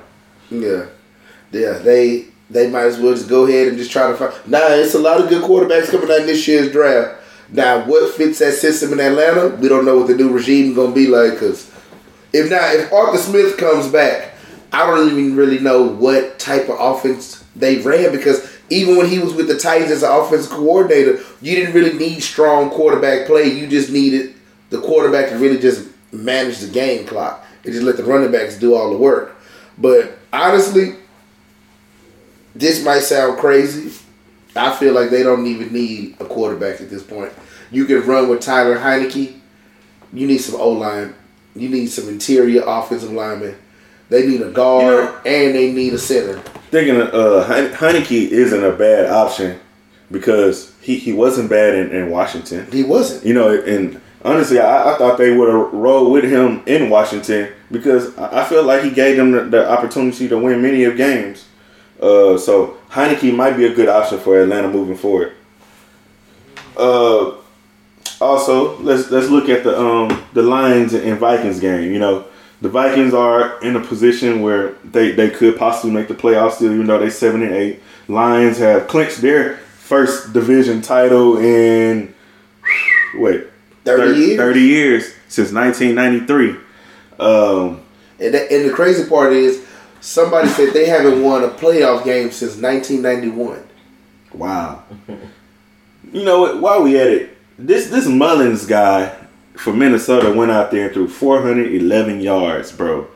Yeah, 0.50 0.86
yeah. 1.52 1.78
They 1.78 2.26
they 2.50 2.68
might 2.68 2.84
as 2.84 2.98
well 2.98 3.14
just 3.14 3.28
go 3.28 3.46
ahead 3.46 3.68
and 3.68 3.78
just 3.78 3.92
try 3.92 4.08
to 4.08 4.16
find. 4.16 4.32
Nah, 4.46 4.58
it's 4.70 4.94
a 4.94 4.98
lot 4.98 5.20
of 5.20 5.28
good 5.28 5.42
quarterbacks 5.42 5.90
coming 5.90 6.10
out 6.10 6.20
in 6.20 6.26
this 6.26 6.46
year's 6.46 6.72
draft. 6.72 7.22
Now, 7.48 7.84
what 7.84 8.14
fits 8.14 8.40
that 8.40 8.52
system 8.52 8.92
in 8.92 9.00
Atlanta? 9.00 9.56
We 9.56 9.68
don't 9.68 9.84
know 9.84 9.98
what 9.98 10.06
the 10.06 10.16
new 10.16 10.30
regime 10.30 10.74
gonna 10.74 10.92
be 10.92 11.06
like. 11.06 11.38
Cause 11.38 11.70
if 12.32 12.50
not, 12.50 12.74
if 12.74 12.92
Arthur 12.92 13.18
Smith 13.18 13.56
comes 13.56 13.88
back, 13.88 14.34
I 14.72 14.86
don't 14.86 15.08
even 15.08 15.36
really 15.36 15.58
know 15.58 15.82
what 15.82 16.38
type 16.38 16.68
of 16.68 16.76
offense 16.78 17.44
they 17.56 17.78
ran 17.78 18.12
because 18.12 18.48
even 18.70 18.96
when 18.96 19.08
he 19.08 19.18
was 19.18 19.34
with 19.34 19.48
the 19.48 19.58
Titans 19.58 19.90
as 19.90 20.04
an 20.04 20.12
offensive 20.12 20.52
coordinator, 20.52 21.18
you 21.42 21.56
didn't 21.56 21.74
really 21.74 21.98
need 21.98 22.20
strong 22.20 22.70
quarterback 22.70 23.26
play. 23.26 23.52
You 23.52 23.66
just 23.66 23.90
needed 23.90 24.34
the 24.70 24.80
quarterback 24.80 25.30
to 25.30 25.36
really 25.36 25.58
just 25.58 25.88
manage 26.12 26.58
the 26.58 26.68
game 26.68 27.04
clock 27.06 27.44
and 27.64 27.72
just 27.72 27.84
let 27.84 27.96
the 27.96 28.04
running 28.04 28.30
backs 28.30 28.56
do 28.56 28.74
all 28.74 28.90
the 28.90 28.96
work. 28.96 29.36
But 29.76 30.18
honestly, 30.32 30.94
this 32.54 32.84
might 32.84 33.00
sound 33.00 33.38
crazy. 33.38 33.92
I 34.56 34.74
feel 34.76 34.94
like 34.94 35.10
they 35.10 35.22
don't 35.22 35.46
even 35.46 35.72
need 35.72 36.16
a 36.20 36.24
quarterback 36.24 36.80
at 36.80 36.90
this 36.90 37.02
point. 37.02 37.32
You 37.70 37.84
can 37.84 38.04
run 38.06 38.28
with 38.28 38.40
Tyler 38.40 38.76
Heinicke. 38.76 39.38
You 40.12 40.26
need 40.26 40.38
some 40.38 40.60
O 40.60 40.70
line 40.70 41.14
You 41.54 41.68
need 41.68 41.86
some 41.86 42.08
interior 42.08 42.62
offensive 42.66 43.12
linemen. 43.12 43.56
They 44.08 44.26
need 44.26 44.42
a 44.42 44.50
guard 44.50 45.14
and 45.24 45.54
they 45.54 45.72
need 45.72 45.94
a 45.94 45.98
center. 45.98 46.38
Thinking 46.70 47.00
uh, 47.00 47.46
Heinicke 47.48 48.28
isn't 48.28 48.64
a 48.64 48.72
bad 48.72 49.08
option 49.08 49.60
because 50.10 50.74
he, 50.80 50.98
he 50.98 51.12
wasn't 51.12 51.48
bad 51.48 51.74
in, 51.74 51.92
in 51.92 52.10
Washington. 52.10 52.70
He 52.72 52.82
wasn't. 52.82 53.24
You 53.24 53.34
know, 53.34 53.50
and 53.50 54.00
honestly, 54.24 54.58
I, 54.58 54.94
I 54.94 54.98
thought 54.98 55.16
they 55.16 55.36
would 55.36 55.48
have 55.48 55.72
rolled 55.72 56.12
with 56.12 56.24
him 56.24 56.62
in 56.66 56.90
Washington 56.90 57.52
because 57.70 58.16
I 58.18 58.42
I 58.42 58.44
feel 58.44 58.64
like 58.64 58.82
he 58.82 58.90
gave 58.90 59.16
them 59.16 59.30
the, 59.30 59.42
the 59.44 59.70
opportunity 59.70 60.28
to 60.28 60.38
win 60.38 60.60
many 60.60 60.82
of 60.84 60.96
games. 60.96 61.46
Uh, 62.00 62.38
so 62.38 62.78
Heinicke 62.90 63.34
might 63.34 63.56
be 63.56 63.66
a 63.66 63.74
good 63.74 63.88
option 63.88 64.18
for 64.18 64.40
Atlanta 64.40 64.68
moving 64.68 64.96
forward. 64.96 65.32
Uh, 66.76 67.34
also, 68.20 68.78
let's 68.78 69.10
let's 69.10 69.28
look 69.28 69.48
at 69.48 69.64
the 69.64 69.78
um 69.78 70.24
the 70.32 70.42
Lions 70.42 70.94
and 70.94 71.18
Vikings 71.18 71.60
game. 71.60 71.92
You 71.92 71.98
know, 71.98 72.24
the 72.60 72.68
Vikings 72.68 73.14
are 73.14 73.60
in 73.60 73.76
a 73.76 73.80
position 73.80 74.42
where 74.42 74.72
they 74.84 75.12
they 75.12 75.30
could 75.30 75.58
possibly 75.58 75.90
make 75.90 76.08
the 76.08 76.14
playoffs 76.14 76.52
still, 76.52 76.72
even 76.72 76.86
though 76.86 76.98
they 76.98 77.10
seven 77.10 77.42
and 77.42 77.54
eight. 77.54 77.80
Lions 78.08 78.58
have 78.58 78.88
clinched 78.88 79.20
their 79.20 79.56
first 79.56 80.32
division 80.32 80.82
title 80.82 81.38
in 81.38 82.14
wait 83.14 83.46
30 83.84 84.18
years? 84.18 84.36
30 84.38 84.60
years 84.60 85.14
since 85.28 85.52
1993. 85.52 86.56
Um, 87.18 87.82
And, 88.18 88.34
that, 88.34 88.52
and 88.52 88.68
the 88.68 88.72
crazy 88.72 89.08
part 89.08 89.32
is, 89.32 89.64
somebody 90.00 90.48
said 90.48 90.72
they 90.72 90.86
haven't 90.86 91.22
won 91.22 91.44
a 91.44 91.48
playoff 91.48 92.04
game 92.04 92.30
since 92.30 92.56
1991. 92.56 93.62
wow. 94.34 94.82
you 96.12 96.24
know 96.24 96.40
what? 96.40 96.60
While 96.60 96.82
we 96.82 96.98
at 96.98 97.06
it, 97.08 97.36
this 97.58 97.88
this 97.88 98.06
Mullens 98.06 98.66
guy 98.66 99.14
from 99.54 99.78
Minnesota 99.78 100.32
went 100.32 100.50
out 100.50 100.70
there 100.70 100.86
and 100.86 100.94
threw 100.94 101.08
411 101.08 102.20
yards, 102.20 102.72
bro. 102.72 103.06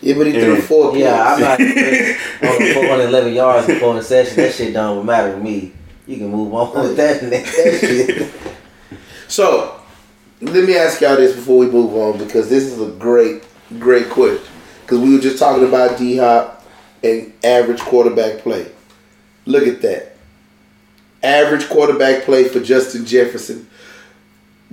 Yeah, 0.00 0.14
but 0.16 0.26
he 0.26 0.32
threw 0.32 0.54
And- 0.56 0.64
four 0.64 0.90
picks. 0.92 1.02
Yeah, 1.02 1.22
I'm 1.34 1.40
not 1.40 1.60
on 2.50 2.74
411 2.74 3.32
yards 3.32 3.66
before 3.66 3.94
the 3.94 4.02
session. 4.02 4.36
That 4.36 4.52
shit 4.52 4.74
don't 4.74 5.06
matter 5.06 5.32
to 5.32 5.38
me. 5.38 5.72
You 6.06 6.18
can 6.18 6.30
move 6.30 6.52
on 6.52 6.74
with 6.82 6.96
that. 6.96 7.20
that 7.30 7.46
shit. 7.46 8.30
So, 9.28 9.80
let 10.42 10.64
me 10.64 10.76
ask 10.76 11.00
y'all 11.00 11.16
this 11.16 11.34
before 11.34 11.58
we 11.58 11.66
move 11.70 11.94
on 11.94 12.18
because 12.18 12.50
this 12.50 12.64
is 12.64 12.80
a 12.80 12.90
great, 12.98 13.44
great 13.78 14.10
question. 14.10 14.44
Because 14.84 15.00
we 15.00 15.14
were 15.14 15.20
just 15.20 15.38
talking 15.38 15.66
about 15.66 15.98
D 15.98 16.18
Hop 16.18 16.62
and 17.02 17.32
average 17.42 17.80
quarterback 17.80 18.40
play. 18.40 18.70
Look 19.46 19.66
at 19.66 19.80
that. 19.82 20.16
Average 21.22 21.68
quarterback 21.68 22.24
play 22.24 22.48
for 22.48 22.60
Justin 22.60 23.06
Jefferson. 23.06 23.68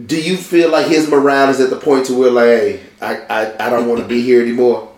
Do 0.06 0.22
you 0.22 0.36
feel 0.36 0.70
like 0.70 0.88
his 0.88 1.10
morale 1.10 1.50
is 1.50 1.60
at 1.62 1.70
the 1.70 1.78
point 1.78 2.08
to 2.08 2.14
where, 2.18 2.32
like, 2.32 2.46
hey, 2.46 2.80
I, 3.02 3.16
I, 3.30 3.68
I 3.68 3.70
don't 3.70 3.88
want 3.88 4.02
to 4.02 4.08
be 4.08 4.22
here 4.22 4.42
anymore? 4.42 4.92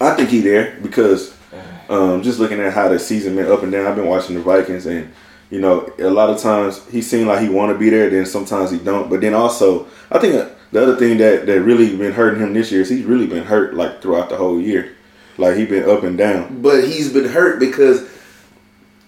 I 0.00 0.14
think 0.14 0.28
he 0.28 0.40
there 0.40 0.78
because 0.82 1.34
um, 1.88 2.22
just 2.22 2.38
looking 2.38 2.60
at 2.60 2.72
how 2.72 2.88
the 2.88 2.98
season 2.98 3.36
been 3.36 3.50
up 3.50 3.62
and 3.62 3.72
down. 3.72 3.86
I've 3.86 3.96
been 3.96 4.06
watching 4.06 4.34
the 4.34 4.42
Vikings, 4.42 4.86
and 4.86 5.12
you 5.50 5.60
know, 5.60 5.90
a 5.98 6.10
lot 6.10 6.28
of 6.28 6.38
times 6.38 6.86
he 6.88 7.00
seemed 7.00 7.28
like 7.28 7.40
he 7.40 7.48
want 7.48 7.72
to 7.72 7.78
be 7.78 7.88
there. 7.90 8.10
Then 8.10 8.26
sometimes 8.26 8.70
he 8.70 8.78
don't. 8.78 9.08
But 9.08 9.22
then 9.22 9.34
also, 9.34 9.86
I 10.10 10.18
think 10.18 10.50
the 10.72 10.82
other 10.82 10.96
thing 10.96 11.18
that 11.18 11.46
that 11.46 11.60
really 11.62 11.96
been 11.96 12.12
hurting 12.12 12.40
him 12.40 12.52
this 12.52 12.70
year 12.70 12.82
is 12.82 12.88
he's 12.88 13.04
really 13.04 13.26
been 13.26 13.44
hurt 13.44 13.74
like 13.74 14.02
throughout 14.02 14.28
the 14.28 14.36
whole 14.36 14.60
year. 14.60 14.94
Like 15.38 15.56
he 15.56 15.64
been 15.64 15.88
up 15.88 16.02
and 16.02 16.18
down. 16.18 16.60
But 16.60 16.84
he's 16.84 17.12
been 17.12 17.28
hurt 17.28 17.60
because 17.60 18.08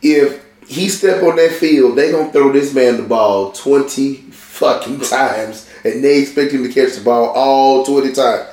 if 0.01 0.45
he 0.67 0.89
step 0.89 1.23
on 1.23 1.37
that 1.37 1.53
field, 1.53 1.97
they 1.97 2.13
gonna 2.13 2.33
throw 2.33 2.53
this 2.53 2.73
man 2.73 2.97
the 2.97 3.03
ball 3.03 3.53
twenty 3.53 4.15
fucking 4.15 5.01
times, 5.01 5.69
and 5.85 6.03
they 6.03 6.21
expect 6.21 6.53
him 6.53 6.63
to 6.63 6.73
catch 6.73 6.97
the 6.97 7.05
ball 7.05 7.31
all 7.31 7.85
twenty 7.85 8.13
times. 8.13 8.49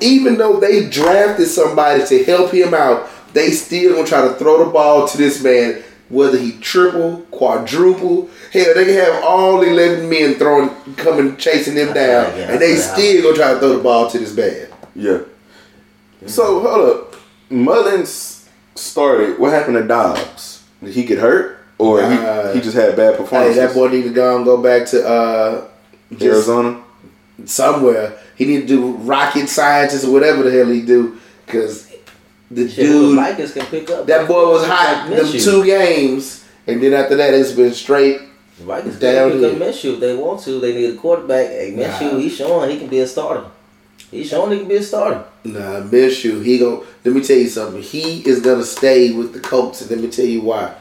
Even 0.00 0.36
though 0.36 0.58
they 0.58 0.88
drafted 0.88 1.46
somebody 1.46 2.04
to 2.06 2.24
help 2.24 2.50
him 2.50 2.74
out, 2.74 3.08
they 3.32 3.50
still 3.50 3.94
gonna 3.94 4.06
try 4.06 4.22
to 4.22 4.34
throw 4.34 4.64
the 4.64 4.70
ball 4.70 5.06
to 5.06 5.16
this 5.16 5.42
man, 5.42 5.82
whether 6.10 6.36
he 6.36 6.52
triple, 6.58 7.22
quadruple. 7.30 8.28
Hell, 8.52 8.74
they 8.74 8.92
have 8.94 9.22
all 9.24 9.62
eleven 9.62 10.08
men 10.10 10.34
throwing, 10.34 10.68
coming, 10.96 11.36
chasing 11.38 11.74
them 11.76 11.94
down, 11.94 12.24
right, 12.26 12.36
yeah, 12.38 12.50
and 12.52 12.60
they 12.60 12.76
still 12.76 13.22
gonna 13.22 13.36
try 13.36 13.54
to 13.54 13.58
throw 13.60 13.76
the 13.76 13.82
ball 13.82 14.10
to 14.10 14.18
this 14.18 14.34
man. 14.36 14.66
Yeah. 14.94 15.20
So 16.26 16.60
hold 16.60 16.90
up, 16.90 17.16
Mullens 17.50 18.48
started. 18.74 19.38
What 19.38 19.52
happened 19.52 19.76
to 19.78 19.86
Dobbs? 19.86 20.62
Did 20.82 20.92
he 20.94 21.04
get 21.04 21.18
hurt, 21.18 21.58
or 21.78 22.00
Nah. 22.02 22.48
he, 22.48 22.54
he 22.58 22.60
just 22.60 22.76
had 22.76 22.96
bad 22.96 23.16
Hey, 23.28 23.52
that 23.54 23.72
boy 23.74 23.88
need 23.88 24.02
to 24.02 24.10
go 24.10 24.36
and 24.36 24.44
go 24.44 24.56
back 24.62 24.86
to 24.88 25.06
uh, 25.06 25.68
Arizona. 26.20 26.82
somewhere. 27.44 28.18
He 28.36 28.46
need 28.46 28.62
to 28.62 28.66
do 28.66 28.92
rocket 28.92 29.48
scientist 29.48 30.06
or 30.06 30.12
whatever 30.12 30.42
the 30.42 30.50
hell 30.50 30.66
he 30.66 30.82
do. 30.82 31.18
Cause 31.46 31.89
the 32.50 32.68
Shit, 32.68 32.86
dude, 32.86 33.16
Vikings 33.16 33.52
can 33.52 33.66
pick 33.66 33.90
up. 33.90 34.06
that 34.06 34.26
boy 34.26 34.50
was 34.50 34.66
hot 34.66 35.08
them 35.08 35.24
Minshew. 35.24 35.44
two 35.44 35.64
games, 35.64 36.44
and 36.66 36.82
then 36.82 36.92
after 36.94 37.16
that 37.16 37.32
it's 37.34 37.52
been 37.52 37.72
straight. 37.72 38.20
The 38.58 38.64
Vikings 38.64 38.98
Down 38.98 39.30
can 39.30 39.40
pick 39.40 39.52
up. 39.62 39.68
Minshew 39.68 39.94
if 39.94 40.00
they 40.00 40.14
want 40.16 40.40
to. 40.42 40.60
They 40.60 40.74
need 40.74 40.94
a 40.94 40.96
quarterback. 40.96 41.46
Hey, 41.48 41.72
Minshew, 41.76 42.12
Nah. 42.12 42.18
he's 42.18 42.36
showing 42.36 42.70
he 42.70 42.78
can 42.78 42.88
be 42.88 42.98
a 43.00 43.06
starter. 43.06 43.44
He's 44.10 44.28
showing 44.28 44.50
he 44.52 44.58
can 44.58 44.68
be 44.68 44.76
a 44.76 44.82
starter. 44.82 45.24
Nah, 45.44 45.80
Minshew, 45.82 46.44
he 46.44 46.58
gon' 46.58 46.84
Let 47.04 47.14
me 47.14 47.22
tell 47.22 47.38
you 47.38 47.48
something. 47.48 47.80
He 47.82 48.20
is 48.28 48.40
gonna 48.40 48.64
stay 48.64 49.12
with 49.12 49.32
the 49.32 49.40
Colts, 49.40 49.80
and 49.82 49.90
let 49.90 50.00
me 50.00 50.08
tell 50.08 50.26
you 50.26 50.40
why. 50.42 50.74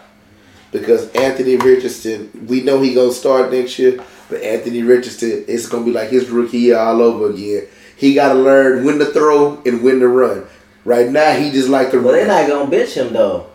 Because 0.72 1.10
Anthony 1.14 1.56
Richardson, 1.56 2.30
we 2.48 2.62
know 2.62 2.82
he 2.82 2.94
gonna 2.94 3.12
start 3.14 3.52
next 3.52 3.80
year, 3.80 4.00
but 4.30 4.42
Anthony 4.42 4.82
Richardson, 4.84 5.46
it's 5.48 5.68
gonna 5.68 5.86
be 5.86 5.92
like 5.92 6.10
his 6.10 6.30
rookie 6.30 6.60
year 6.60 6.78
all 6.78 7.02
over 7.02 7.30
again. 7.32 7.64
He 7.96 8.14
gotta 8.14 8.38
learn 8.38 8.84
when 8.86 9.00
to 9.00 9.06
throw 9.06 9.62
and 9.66 9.82
when 9.84 10.00
to 10.00 10.08
run. 10.08 10.46
Right 10.90 11.12
now, 11.12 11.34
he 11.34 11.52
just 11.52 11.70
like 11.70 11.92
to 11.92 11.98
But 12.02 12.06
run. 12.06 12.14
they're 12.16 12.26
not 12.28 12.48
gonna 12.48 12.72
bitch 12.72 12.96
him 12.96 13.14
though. 13.14 13.46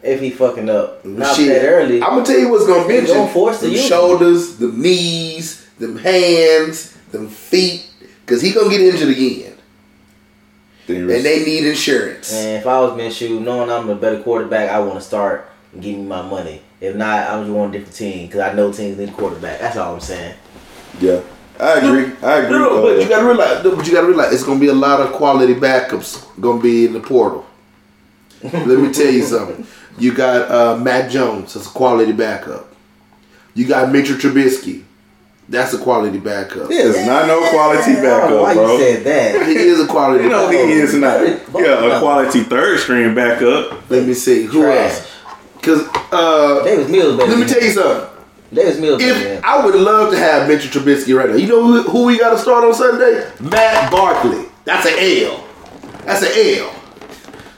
If 0.00 0.20
he 0.20 0.30
fucking 0.30 0.68
up. 0.70 1.04
Not 1.04 1.34
Shit. 1.34 1.48
that 1.48 1.66
early. 1.66 2.00
I'm 2.00 2.10
gonna 2.10 2.24
tell 2.24 2.38
you 2.38 2.48
what's 2.48 2.66
gonna 2.68 2.86
They 2.86 2.98
bench 2.98 3.08
gonna 3.08 3.26
him. 3.26 3.32
force 3.34 3.58
the 3.60 3.74
shoulders, 3.76 4.58
the 4.58 4.68
knees, 4.68 5.66
them 5.80 5.96
hands, 5.96 6.94
them 7.10 7.26
feet, 7.28 7.86
because 8.24 8.40
he 8.42 8.52
gonna 8.52 8.70
get 8.70 8.80
injured 8.80 9.08
again, 9.08 9.54
Then 10.86 11.10
and 11.10 11.24
they 11.24 11.44
need 11.44 11.66
insurance. 11.66 12.32
And 12.32 12.58
if 12.58 12.66
I 12.68 12.78
was 12.78 12.92
Minshew, 12.92 13.40
knowing 13.42 13.70
I'm 13.70 13.88
a 13.90 13.96
better 13.96 14.22
quarterback, 14.22 14.70
I 14.70 14.78
want 14.78 14.94
to 14.94 15.00
start 15.00 15.50
and 15.72 15.82
give 15.82 15.96
me 15.96 16.04
my 16.04 16.22
money. 16.22 16.62
If 16.80 16.94
not, 16.94 17.28
I'm 17.28 17.42
just 17.42 17.52
want 17.52 17.74
a 17.74 17.78
different 17.78 17.96
team 17.96 18.26
because 18.28 18.40
I 18.40 18.52
know 18.52 18.70
teams 18.70 18.98
need 18.98 19.08
a 19.08 19.12
quarterback. 19.12 19.58
That's 19.58 19.76
all 19.76 19.94
I'm 19.94 20.00
saying. 20.00 20.34
Yeah, 21.00 21.22
I 21.60 21.78
agree. 21.78 22.12
I 22.22 22.38
agree. 22.38 22.58
No, 22.58 22.82
but 22.82 22.96
uh, 22.96 23.00
you 23.00 23.08
gotta 23.08 23.24
realize, 23.26 23.64
no, 23.64 23.76
but 23.76 23.86
you 23.86 23.92
gotta 23.92 24.06
realize, 24.08 24.32
it's 24.32 24.42
gonna 24.44 24.60
be 24.60 24.68
a 24.68 24.74
lot 24.74 25.00
of 25.00 25.12
quality 25.12 25.54
backups 25.54 26.24
gonna 26.40 26.60
be 26.62 26.84
in 26.86 26.92
the 26.92 27.00
portal. 27.00 27.46
Let 28.42 28.66
me 28.78 28.92
tell 28.92 29.10
you 29.10 29.22
something. 29.34 29.66
You 29.98 30.12
got 30.12 30.50
uh, 30.50 30.76
Mac 30.78 31.10
Jones 31.10 31.54
as 31.56 31.66
a 31.66 31.70
quality 31.70 32.12
backup. 32.12 32.66
You 33.54 33.66
got 33.68 33.92
Mitchell 33.92 34.16
Trubisky. 34.16 34.82
That's 35.48 35.74
a 35.74 35.78
quality 35.78 36.18
backup. 36.18 36.70
He 36.70 36.76
is 36.76 37.06
not 37.06 37.26
no 37.28 37.38
quality 37.50 37.92
I 37.92 37.94
don't 37.96 38.02
know 38.02 38.20
backup, 38.20 38.42
why 38.42 38.54
bro. 38.54 38.72
you 38.72 38.78
said 38.80 39.04
that? 39.04 39.46
He 39.46 39.54
is 39.56 39.78
a 39.80 39.86
quality 39.86 40.24
You 40.24 40.30
know 40.30 40.48
he 40.48 40.56
is 40.56 40.94
not. 40.94 41.20
Yeah, 41.54 41.96
a 41.96 42.00
quality 42.00 42.40
third 42.44 42.80
string 42.80 43.14
backup. 43.14 43.88
Let 43.90 44.06
me 44.06 44.14
see 44.14 44.44
who 44.44 44.62
Trash. 44.62 44.90
else. 44.90 45.10
Because 45.56 45.86
uh, 46.12 46.64
Davis 46.64 46.88
Mills 46.88 47.16
let 47.16 47.38
me 47.38 47.46
tell 47.46 47.62
you 47.62 47.70
something. 47.72 48.10
Davis 48.54 48.78
Mills 48.78 49.02
If. 49.02 49.44
I 49.44 49.64
would 49.64 49.74
love 49.74 50.10
to 50.12 50.18
have 50.18 50.48
Mitchell 50.48 50.80
Trubisky 50.82 51.16
right 51.16 51.28
now. 51.30 51.36
You 51.36 51.46
know 51.48 51.62
who, 51.64 51.82
who 51.82 52.04
we 52.06 52.18
got 52.18 52.30
to 52.30 52.38
start 52.38 52.64
on 52.64 52.72
Sunday? 52.74 53.28
Matt 53.40 53.90
Barkley. 53.90 54.46
That's 54.64 54.86
an 54.86 54.94
L. 54.98 55.44
That's 56.04 56.22
an 56.22 56.30
L. 56.34 56.70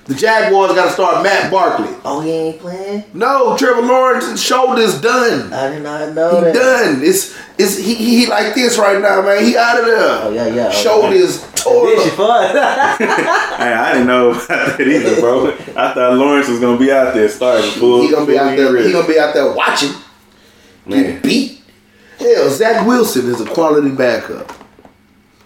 The 0.06 0.14
Jaguars 0.14 0.72
got 0.72 0.84
to 0.86 0.90
start 0.92 1.24
Matt 1.24 1.50
Barkley. 1.50 1.92
Oh, 2.04 2.20
he 2.20 2.30
ain't 2.30 2.60
playing. 2.60 3.02
No, 3.12 3.56
Trevor 3.56 3.82
Lawrence's 3.82 4.40
shoulder's 4.40 5.00
done. 5.00 5.52
I 5.52 5.68
did 5.70 5.82
not 5.82 6.14
know 6.14 6.36
He 6.36 6.44
that. 6.44 6.54
done. 6.54 7.00
It's 7.02 7.36
it's 7.58 7.76
he, 7.76 7.94
he 7.96 8.18
he 8.20 8.26
like 8.26 8.54
this 8.54 8.78
right 8.78 9.00
now, 9.02 9.22
man. 9.22 9.42
He 9.44 9.56
out 9.56 9.80
of 9.80 9.86
there. 9.86 9.98
Oh 9.98 10.30
yeah, 10.32 10.46
yeah. 10.46 10.70
Shoulders 10.70 11.40
tore 11.56 11.86
This 11.86 12.06
is 12.06 12.12
fun. 12.14 12.54
Hey, 13.56 13.72
I 13.72 13.92
didn't 13.94 14.06
know 14.06 14.30
about 14.30 14.46
that 14.48 14.80
either, 14.80 15.18
bro. 15.20 15.48
I 15.74 15.92
thought 15.94 16.14
Lawrence 16.18 16.48
was 16.48 16.60
gonna 16.60 16.78
be 16.78 16.92
out 16.92 17.12
there 17.14 17.28
starting 17.28 17.68
full. 17.72 18.02
He 18.02 18.10
gonna 18.12 18.26
be 18.26 18.38
out 18.38 18.56
there. 18.56 18.72
ready. 18.72 18.86
He 18.86 18.92
gonna 18.92 19.08
be 19.08 19.18
out 19.18 19.34
there 19.34 19.52
watching, 19.52 19.90
getting 20.88 21.12
Man. 21.14 21.22
beat. 21.22 21.60
Hell, 22.18 22.48
Zach 22.50 22.86
Wilson 22.86 23.26
is 23.28 23.40
a 23.40 23.46
quality 23.46 23.90
backup 23.90 24.52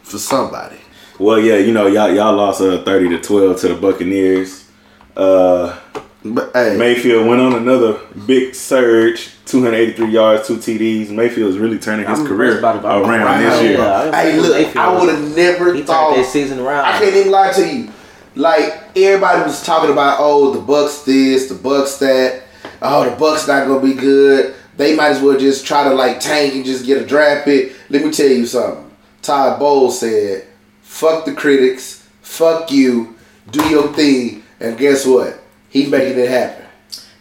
for 0.03 0.19
somebody. 0.19 0.77
Well, 1.19 1.39
yeah, 1.39 1.57
you 1.57 1.73
know 1.73 1.87
y'all 1.87 2.11
y'all 2.15 2.35
lost 2.35 2.61
uh, 2.61 2.83
thirty 2.85 3.09
to 3.11 3.21
twelve 3.21 3.59
to 3.61 3.69
the 3.69 3.75
Buccaneers. 3.75 4.69
Uh, 5.17 5.79
But 6.25 6.51
hey, 6.55 6.77
Mayfield 6.77 7.27
went 7.27 7.41
on 7.41 7.55
another 7.55 7.99
big 8.27 8.55
surge, 8.55 9.31
283 9.47 10.07
yards, 10.11 10.47
two 10.47 10.57
TDs. 10.59 11.09
Mayfield's 11.11 11.57
really 11.59 11.79
turning 11.79 12.07
his 12.07 12.21
I'm 12.21 12.27
career 12.27 12.57
impressed 12.57 12.83
by 12.83 13.01
around 13.01 13.25
Wow. 13.25 13.39
this 13.41 13.63
year. 13.63 13.79
Yeah, 13.79 14.11
I- 14.13 14.23
hey, 14.23 14.39
look, 14.39 14.53
Mayfield. 14.53 14.77
I 14.77 15.01
would 15.01 15.09
have 15.09 15.37
never 15.37 15.73
He 15.75 15.83
thought. 15.83 16.13
turned 16.15 16.25
that 16.25 16.31
season 16.31 16.61
around. 16.61 16.85
I 16.85 16.99
can't 16.99 17.17
even 17.17 17.33
lie 17.33 17.53
to 17.53 17.67
you. 17.67 17.89
Like 18.37 18.79
everybody 18.97 19.43
was 19.43 19.63
talking 19.65 19.91
about, 19.91 20.19
oh, 20.21 20.53
the 20.53 20.61
Bucs 20.61 21.05
this, 21.05 21.49
the 21.49 21.55
Bucs 21.55 21.99
that. 22.01 22.43
Oh, 22.83 23.05
the 23.05 23.17
Bucs 23.17 23.49
not 23.49 23.67
gonna 23.67 23.81
be 23.81 23.95
good. 23.95 24.55
They 24.81 24.97
might 24.97 25.11
as 25.11 25.21
well 25.21 25.39
just 25.39 25.67
try 25.67 25.85
to 25.85 25.93
like 25.93 26.21
tank 26.21 26.55
and 26.55 26.65
just 26.65 26.87
get 26.87 27.03
a 27.03 27.05
draft 27.05 27.45
pick. 27.45 27.77
Let 27.91 28.03
me 28.03 28.11
tell 28.11 28.31
you 28.31 28.47
something. 28.47 28.91
Todd 29.21 29.61
Bowles 29.61 30.01
said, 30.01 30.47
fuck 30.81 31.27
the 31.27 31.35
critics, 31.35 32.09
fuck 32.23 32.73
you, 32.73 33.15
do 33.51 33.63
your 33.69 33.89
thing, 33.89 34.43
and 34.59 34.79
guess 34.79 35.05
what? 35.05 35.39
He 35.69 35.85
making 35.85 36.19
it 36.19 36.31
happen. 36.31 36.65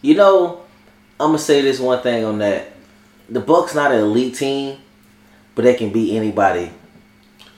You 0.02 0.16
know, 0.16 0.62
I'm 1.20 1.32
gonna 1.32 1.38
say 1.38 1.60
this 1.62 1.82
one 1.82 2.02
thing 2.02 2.24
on 2.24 2.38
that. 2.38 2.72
The 3.28 3.42
Bucs 3.42 3.76
not 3.76 3.92
an 3.92 4.00
elite 4.00 4.36
team, 4.36 4.78
but 5.54 5.66
they 5.66 5.74
can 5.74 5.92
beat 5.92 6.16
anybody. 6.16 6.72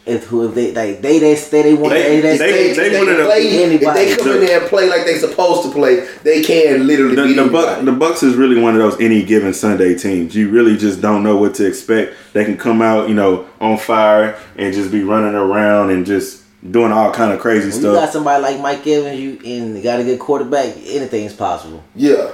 If 0.03 0.23
who 0.25 0.47
if 0.49 0.55
they 0.55 0.73
like 0.73 1.01
they 1.01 1.19
they 1.19 1.35
they, 1.35 1.61
they 1.61 1.73
want 1.75 1.93
They- 1.93 2.21
they, 2.21 2.37
they, 2.37 2.73
they- 2.73 2.87
If 2.87 2.97
one 2.99 3.09
of 3.09 3.17
the- 3.17 3.25
play, 3.25 3.41
if 3.47 3.65
anybody. 3.69 4.05
they 4.05 4.15
come 4.15 4.31
in 4.31 4.39
there 4.41 4.59
and 4.61 4.67
play 4.69 4.89
like 4.89 5.05
they 5.05 5.17
supposed 5.19 5.61
to 5.63 5.69
play, 5.71 6.07
they 6.23 6.41
can 6.41 6.87
literally 6.87 7.15
The, 7.15 7.23
beat 7.23 7.33
the, 7.35 7.45
Buck, 7.47 7.77
anybody. 7.77 7.85
the 7.99 8.05
Bucs 8.05 8.23
is 8.23 8.35
really 8.35 8.59
one 8.59 8.73
of 8.75 8.81
those 8.81 8.99
any 8.99 9.21
given 9.23 9.53
Sunday 9.53 9.93
teams. 9.93 10.35
You 10.35 10.49
really 10.49 10.75
just 10.75 11.01
don't 11.01 11.21
know 11.23 11.37
what 11.37 11.53
to 11.55 11.67
expect. 11.67 12.15
They 12.33 12.43
can 12.45 12.57
come 12.57 12.81
out, 12.81 13.09
you 13.09 13.13
know, 13.15 13.45
on 13.59 13.77
fire 13.77 14.39
and 14.57 14.73
just 14.73 14.91
be 14.91 15.03
running 15.03 15.35
around 15.35 15.91
and 15.91 16.03
just 16.05 16.41
doing 16.71 16.91
all 16.91 17.11
kind 17.11 17.31
of 17.31 17.39
crazy 17.39 17.69
when 17.69 17.77
you 17.77 17.93
got 17.93 18.11
somebody 18.11 18.41
like 18.41 18.59
Mike 18.59 18.85
Evans, 18.87 19.19
you 19.19 19.39
and 19.45 19.77
you 19.77 19.83
got 19.83 19.99
a 19.99 20.03
good 20.03 20.19
quarterback, 20.19 20.75
anything's 20.85 21.33
possible. 21.33 21.83
yeah. 21.95 22.31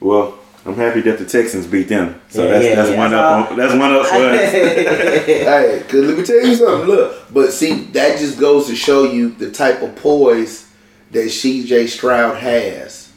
Well, 0.00 0.37
I'm 0.66 0.74
happy 0.74 1.00
that 1.02 1.18
the 1.18 1.24
Texans 1.24 1.66
beat 1.66 1.88
them. 1.88 2.20
So 2.28 2.44
Yeah, 2.44 2.50
that's 2.50 2.64
yeah, 2.64 2.74
that's 2.74 2.90
yeah. 2.90 2.98
one 2.98 3.14
up. 3.14 3.50
On, 3.50 3.56
that's 3.56 3.74
one 3.74 3.92
up 3.92 4.06
for 4.06 4.14
us. 4.16 4.52
Hey, 5.28 5.82
cause 5.88 6.04
let 6.04 6.18
me 6.18 6.24
tell 6.24 6.44
you 6.46 6.54
something. 6.56 6.88
Look, 6.88 7.32
but 7.32 7.52
see, 7.52 7.84
that 7.92 8.18
just 8.18 8.38
goes 8.38 8.66
to 8.66 8.76
show 8.76 9.04
you 9.04 9.30
the 9.30 9.50
type 9.50 9.82
of 9.82 9.96
poise 9.96 10.68
that 11.12 11.26
CJ 11.26 11.88
Stroud 11.88 12.36
has. 12.38 13.12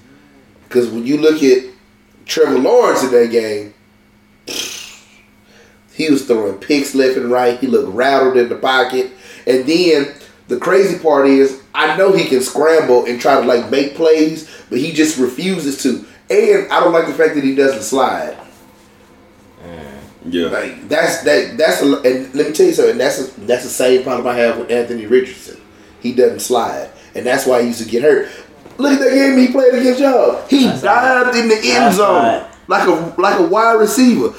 Cause 0.69 0.89
when 0.89 1.05
you 1.05 1.17
look 1.17 1.43
at 1.43 1.65
Trevor 2.25 2.59
Lawrence 2.59 3.03
in 3.03 3.11
that 3.11 3.31
game, 3.31 3.73
he 5.93 6.09
was 6.09 6.25
throwing 6.25 6.57
picks 6.59 6.95
left 6.95 7.17
and 7.17 7.31
right. 7.31 7.59
He 7.59 7.67
looked 7.67 7.93
rattled 7.93 8.37
in 8.37 8.47
the 8.49 8.55
pocket, 8.55 9.11
and 9.45 9.65
then 9.67 10.13
the 10.47 10.57
crazy 10.57 10.97
part 10.99 11.27
is, 11.27 11.61
I 11.73 11.97
know 11.97 12.13
he 12.13 12.25
can 12.25 12.41
scramble 12.41 13.05
and 13.05 13.19
try 13.19 13.39
to 13.41 13.45
like 13.45 13.69
make 13.69 13.95
plays, 13.95 14.49
but 14.69 14.79
he 14.79 14.93
just 14.93 15.17
refuses 15.17 15.81
to. 15.83 16.05
And 16.31 16.71
I 16.71 16.79
don't 16.79 16.93
like 16.93 17.07
the 17.07 17.13
fact 17.13 17.35
that 17.35 17.43
he 17.43 17.53
doesn't 17.55 17.81
slide. 17.83 18.37
Yeah. 20.23 20.47
Like 20.49 20.87
that's 20.87 21.23
that 21.23 21.57
that's 21.57 21.81
a, 21.81 21.85
and 22.01 22.33
let 22.35 22.47
me 22.47 22.53
tell 22.53 22.67
you 22.67 22.73
something. 22.73 22.97
That's 22.97 23.19
a, 23.19 23.41
that's 23.41 23.63
the 23.63 23.69
same 23.69 24.03
problem 24.03 24.27
I 24.27 24.37
have 24.37 24.59
with 24.59 24.69
Anthony 24.69 25.07
Richardson. 25.07 25.59
He 25.99 26.13
doesn't 26.13 26.41
slide, 26.41 26.91
and 27.15 27.25
that's 27.25 27.47
why 27.47 27.61
he 27.61 27.67
used 27.69 27.81
to 27.83 27.89
get 27.89 28.03
hurt. 28.03 28.29
Look 28.77 28.93
at 28.93 28.99
that 28.99 29.09
game 29.11 29.37
he 29.37 29.47
played 29.51 29.73
against 29.73 29.99
y'all. 29.99 30.45
He 30.47 30.65
That's 30.65 30.81
dived 30.83 31.35
in 31.37 31.47
the 31.47 31.55
end 31.55 31.63
That's 31.65 31.95
zone 31.97 32.15
right. 32.15 32.47
like 32.67 32.87
a 32.87 33.19
like 33.21 33.39
a 33.39 33.47
wide 33.47 33.73
receiver. 33.73 34.33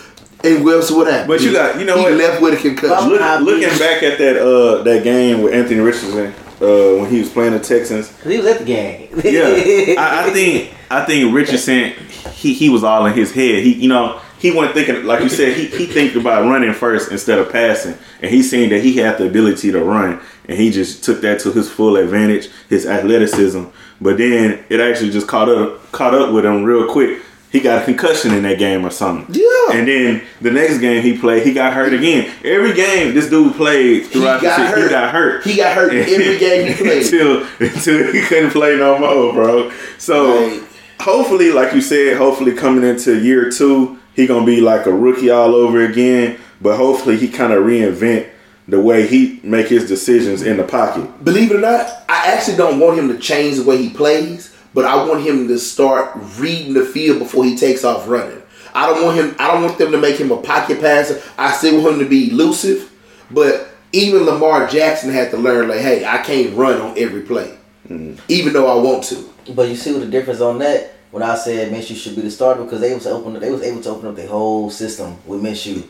And 0.44 0.64
well, 0.64 0.82
so 0.82 0.96
what 0.98 1.06
happened? 1.08 1.28
But 1.28 1.40
you 1.40 1.52
got- 1.52 1.78
you 1.78 1.84
know 1.84 1.96
he 1.96 2.02
what? 2.04 2.12
left 2.14 2.40
with 2.42 2.54
a 2.54 2.56
concussion. 2.56 3.08
Look, 3.10 3.40
looking 3.42 3.78
back 3.78 4.02
at 4.04 4.18
that 4.18 4.36
uh 4.40 4.82
that 4.84 5.02
game 5.02 5.42
with 5.42 5.52
Anthony 5.52 5.80
Richardson 5.80 6.32
uh 6.60 7.00
when 7.00 7.10
he 7.10 7.18
was 7.20 7.28
playing 7.30 7.52
the 7.54 7.60
Texans, 7.60 8.16
he 8.22 8.36
was 8.38 8.46
at 8.46 8.58
the 8.60 8.64
game. 8.64 9.08
yeah, 9.24 9.42
I, 10.00 10.28
I 10.28 10.30
think 10.30 10.74
I 10.92 11.04
think 11.04 11.34
Richardson 11.34 11.92
he 12.34 12.54
he 12.54 12.68
was 12.68 12.84
all 12.84 13.06
in 13.06 13.14
his 13.14 13.32
head. 13.32 13.62
He 13.64 13.74
you 13.74 13.88
know 13.88 14.20
he 14.38 14.50
wasn't 14.50 14.74
thinking 14.74 15.04
like 15.04 15.22
you 15.22 15.28
said 15.28 15.56
he 15.56 15.66
he 15.66 15.86
think 15.86 16.14
about 16.16 16.44
running 16.44 16.72
first 16.74 17.10
instead 17.10 17.38
of 17.38 17.50
passing, 17.50 17.96
and 18.20 18.30
he 18.30 18.42
seen 18.42 18.70
that 18.70 18.82
he 18.82 18.96
had 18.96 19.18
the 19.18 19.26
ability 19.26 19.72
to 19.72 19.82
run, 19.82 20.20
and 20.48 20.58
he 20.58 20.70
just 20.70 21.04
took 21.04 21.20
that 21.22 21.40
to 21.40 21.52
his 21.52 21.70
full 21.70 21.96
advantage, 21.96 22.48
his 22.68 22.86
athleticism. 22.86 23.64
But 24.00 24.18
then 24.18 24.64
it 24.68 24.80
actually 24.80 25.10
just 25.10 25.28
caught 25.28 25.48
up 25.48 25.90
caught 25.92 26.14
up 26.14 26.32
with 26.32 26.44
him 26.44 26.64
real 26.64 26.90
quick. 26.92 27.22
He 27.52 27.60
got 27.60 27.82
a 27.82 27.84
concussion 27.84 28.32
in 28.32 28.44
that 28.44 28.58
game 28.58 28.84
or 28.86 28.90
something. 28.90 29.26
Yeah. 29.34 29.76
And 29.78 29.86
then 29.86 30.22
the 30.40 30.50
next 30.50 30.78
game 30.78 31.02
he 31.02 31.18
played, 31.18 31.46
he 31.46 31.52
got 31.52 31.74
hurt 31.74 31.92
again. 31.92 32.32
Every 32.42 32.72
game 32.72 33.12
this 33.14 33.28
dude 33.28 33.54
played 33.54 34.04
he 34.04 34.08
throughout 34.08 34.40
the 34.40 34.46
got 34.46 34.56
season, 34.56 34.72
hurt. 34.72 34.82
he 34.82 34.88
got 34.88 35.12
hurt. 35.12 35.44
He 35.44 35.56
got 35.56 35.74
hurt 35.76 35.92
in 35.94 35.98
every 36.08 36.38
game 36.38 36.68
he 36.68 36.74
played. 36.82 37.02
until 37.04 37.46
until 37.60 38.12
he 38.12 38.22
couldn't 38.22 38.50
play 38.52 38.76
no 38.78 38.98
more, 38.98 39.34
bro. 39.34 39.70
So 39.98 40.34
Right. 40.48 40.62
Hopefully, 41.02 41.50
like 41.50 41.74
you 41.74 41.80
said, 41.80 42.16
hopefully 42.16 42.54
coming 42.54 42.84
into 42.84 43.20
year 43.20 43.50
two, 43.50 43.98
he 44.14 44.26
gonna 44.26 44.46
be 44.46 44.60
like 44.60 44.86
a 44.86 44.92
rookie 44.92 45.30
all 45.30 45.54
over 45.54 45.84
again. 45.84 46.38
But 46.60 46.76
hopefully, 46.76 47.16
he 47.16 47.28
kind 47.28 47.52
of 47.52 47.64
reinvent 47.64 48.28
the 48.68 48.80
way 48.80 49.06
he 49.06 49.40
make 49.42 49.66
his 49.66 49.88
decisions 49.88 50.42
in 50.42 50.56
the 50.56 50.64
pocket. 50.64 51.24
Believe 51.24 51.50
it 51.50 51.56
or 51.56 51.60
not, 51.60 51.86
I 52.08 52.32
actually 52.32 52.56
don't 52.56 52.78
want 52.78 52.98
him 52.98 53.08
to 53.08 53.18
change 53.18 53.56
the 53.56 53.64
way 53.64 53.76
he 53.76 53.90
plays, 53.90 54.54
but 54.72 54.84
I 54.84 55.04
want 55.04 55.24
him 55.24 55.48
to 55.48 55.58
start 55.58 56.12
reading 56.38 56.74
the 56.74 56.84
field 56.84 57.18
before 57.18 57.44
he 57.44 57.56
takes 57.56 57.84
off 57.84 58.08
running. 58.08 58.40
I 58.74 58.86
don't 58.86 59.04
want 59.04 59.16
him. 59.16 59.36
I 59.38 59.48
don't 59.48 59.64
want 59.64 59.78
them 59.78 59.92
to 59.92 59.98
make 59.98 60.16
him 60.16 60.30
a 60.30 60.40
pocket 60.40 60.80
passer. 60.80 61.20
I 61.36 61.52
still 61.52 61.82
want 61.82 61.94
him 61.94 62.04
to 62.04 62.08
be 62.08 62.30
elusive, 62.30 62.90
but 63.30 63.68
even 63.92 64.24
Lamar 64.24 64.68
Jackson 64.68 65.10
had 65.10 65.30
to 65.32 65.36
learn 65.36 65.68
like, 65.68 65.80
hey, 65.80 66.04
I 66.04 66.18
can't 66.18 66.56
run 66.56 66.80
on 66.80 66.96
every 66.96 67.22
play, 67.22 67.58
mm-hmm. 67.88 68.14
even 68.28 68.52
though 68.52 68.66
I 68.66 68.82
want 68.82 69.04
to. 69.04 69.31
But 69.54 69.68
you 69.68 69.76
see 69.76 69.92
what 69.92 70.00
the 70.00 70.06
difference 70.06 70.40
on 70.40 70.58
that 70.58 70.94
when 71.10 71.22
I 71.22 71.34
said 71.34 71.72
Minshew 71.72 71.96
should 71.96 72.16
be 72.16 72.22
the 72.22 72.30
starter 72.30 72.64
because 72.64 72.80
they 72.80 72.94
was 72.94 73.06
open 73.06 73.38
they 73.38 73.50
was 73.50 73.62
able 73.62 73.82
to 73.82 73.90
open 73.90 74.08
up 74.08 74.16
the 74.16 74.26
whole 74.26 74.70
system 74.70 75.16
with 75.26 75.42
Minshew. 75.42 75.86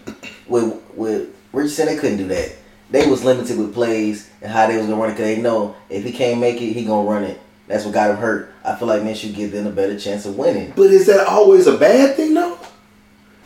With 0.46 0.82
with 0.94 1.34
Richardson 1.52 1.86
they 1.86 1.96
couldn't 1.96 2.18
do 2.18 2.28
that. 2.28 2.52
They 2.90 3.06
was 3.06 3.24
limited 3.24 3.58
with 3.58 3.72
plays 3.72 4.28
and 4.42 4.50
how 4.50 4.66
they 4.66 4.76
was 4.76 4.86
gonna 4.86 5.00
run 5.00 5.10
it 5.10 5.14
because 5.14 5.34
they 5.34 5.40
know 5.40 5.74
if 5.88 6.04
he 6.04 6.12
can't 6.12 6.40
make 6.40 6.60
it, 6.60 6.72
he 6.72 6.84
gonna 6.84 7.08
run 7.08 7.24
it. 7.24 7.40
That's 7.68 7.84
what 7.84 7.94
got 7.94 8.10
him 8.10 8.16
hurt. 8.16 8.52
I 8.64 8.74
feel 8.74 8.88
like 8.88 9.02
Minshew 9.02 9.34
give 9.34 9.52
them 9.52 9.66
a 9.66 9.70
better 9.70 9.98
chance 9.98 10.26
of 10.26 10.36
winning. 10.36 10.72
But 10.76 10.90
is 10.90 11.06
that 11.06 11.26
always 11.26 11.66
a 11.66 11.78
bad 11.78 12.16
thing 12.16 12.34
though? 12.34 12.58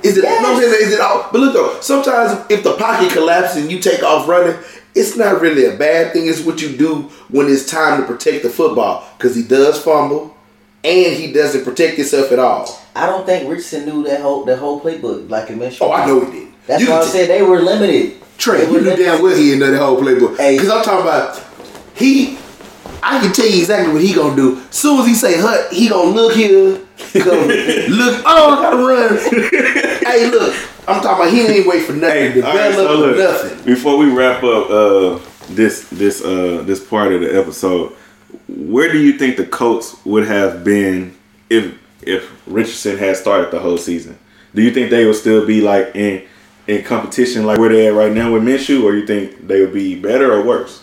Is 0.03 0.19
it? 0.19 0.25
Yes. 0.25 0.43
No, 0.43 0.59
is 0.59 0.93
it 0.93 1.01
all? 1.01 1.29
But 1.33 1.41
look 1.41 1.55
though, 1.55 1.81
sometimes 1.81 2.45
if 2.51 2.63
the 2.63 2.75
pocket 2.77 3.13
collapses 3.13 3.63
and 3.63 3.73
you 3.73 3.81
take 3.81 4.03
off 4.03 4.29
running, 4.29 4.57
it's 4.97 5.17
not 5.17 5.41
really 5.41 5.67
a 5.67 5.77
bad 5.77 6.13
thing. 6.13 6.27
It's 6.27 6.41
what 6.41 6.61
you 6.63 6.77
do 6.77 7.03
when 7.29 7.47
it's 7.49 7.67
time 7.71 8.01
to 8.01 8.07
protect 8.07 8.43
the 8.43 8.51
football 8.51 9.07
because 9.17 9.37
he 9.37 9.43
does 9.43 9.81
fumble 9.83 10.37
and 10.83 11.15
he 11.15 11.33
doesn't 11.33 11.65
protect 11.65 11.97
himself 11.97 12.33
at 12.33 12.39
all. 12.39 12.67
I 12.95 13.07
don't 13.07 13.27
think 13.27 13.49
Richardson 13.49 13.85
knew 13.85 14.03
that 14.05 14.21
whole 14.21 14.45
that 14.47 14.59
whole 14.59 14.81
playbook 14.81 15.29
like 15.29 15.51
in 15.51 15.59
Minshew. 15.59 15.83
Oh, 15.83 15.93
I 15.93 16.07
know 16.07 16.25
he 16.25 16.31
did. 16.41 16.49
That's 16.67 16.83
You 16.83 16.91
why 16.91 16.99
I 16.99 17.05
said 17.05 17.29
they 17.29 17.43
were 17.43 17.61
limited. 17.61 18.23
Trey, 18.39 18.61
They 18.61 18.67
you 18.67 18.73
were 18.73 18.81
knew 18.81 18.97
damn 18.97 19.23
well 19.23 19.37
he 19.37 19.51
didn't 19.51 19.61
know 19.61 19.71
the 19.71 19.79
whole 19.79 20.01
playbook. 20.01 20.37
Hey. 20.37 20.57
Because 20.57 20.71
I'm 20.71 20.83
talking 20.85 21.03
about 21.07 21.43
he. 21.95 22.39
I 23.03 23.21
can 23.21 23.33
tell 23.33 23.47
you 23.47 23.61
exactly 23.61 23.93
what 23.93 24.03
he 24.03 24.15
gonna 24.15 24.35
do. 24.35 24.57
As 24.59 24.75
soon 24.75 25.01
as 25.01 25.07
he 25.07 25.15
say 25.15 25.41
hut, 25.41 25.73
he 25.73 25.89
gonna 25.89 26.11
look 26.11 26.33
here, 26.35 26.81
come 26.97 27.49
look. 27.49 28.23
Oh, 28.27 28.51
I 28.51 28.63
gotta 28.63 28.77
run. 28.77 29.19
hey, 30.05 30.31
look, 30.31 30.55
I'm 30.89 31.03
talking 31.03 31.25
about 31.25 31.33
he 31.33 31.47
ain't 31.47 31.67
wait 31.67 31.85
for 31.85 31.93
nothing 31.93 32.35
to 32.35 32.47
all 32.47 32.57
right, 32.57 32.71
develop 32.71 32.89
so 32.89 32.97
look, 32.99 33.17
nothing. 33.19 33.65
Before 33.65 33.97
we 33.97 34.11
wrap 34.11 34.43
up 34.43 34.71
uh, 34.71 35.19
this 35.51 35.89
this 35.91 36.25
uh, 36.25 36.63
this 36.65 36.85
part 36.85 37.13
of 37.13 37.21
the 37.21 37.39
episode, 37.39 37.93
where 38.49 38.91
do 38.91 38.99
you 38.99 39.19
think 39.19 39.37
the 39.37 39.47
Colts 39.47 40.05
would 40.05 40.27
have 40.27 40.65
been 40.65 41.17
if 41.51 41.79
if 42.03 42.33
Richardson 42.47 42.97
had 42.97 43.17
started 43.17 43.51
the 43.51 43.59
whole 43.59 43.79
season? 43.79 44.19
Do 44.55 44.63
you 44.63 44.71
think 44.71 44.91
they 44.91 45.05
would 45.05 45.17
still 45.17 45.47
be 45.47 45.61
like 45.61 45.95
in 45.95 46.27
in 46.67 46.83
competition 46.83 47.45
like 47.45 47.59
where 47.59 47.69
they 47.69 47.87
at 47.89 47.95
right 47.95 48.13
now 48.13 48.33
with 48.33 48.43
Minshew, 48.43 48.83
or 48.83 48.95
you 48.95 49.07
think 49.07 49.47
they 49.47 49.61
would 49.61 49.73
be 49.73 50.01
better 50.01 50.33
or 50.33 50.43
worse? 50.43 50.83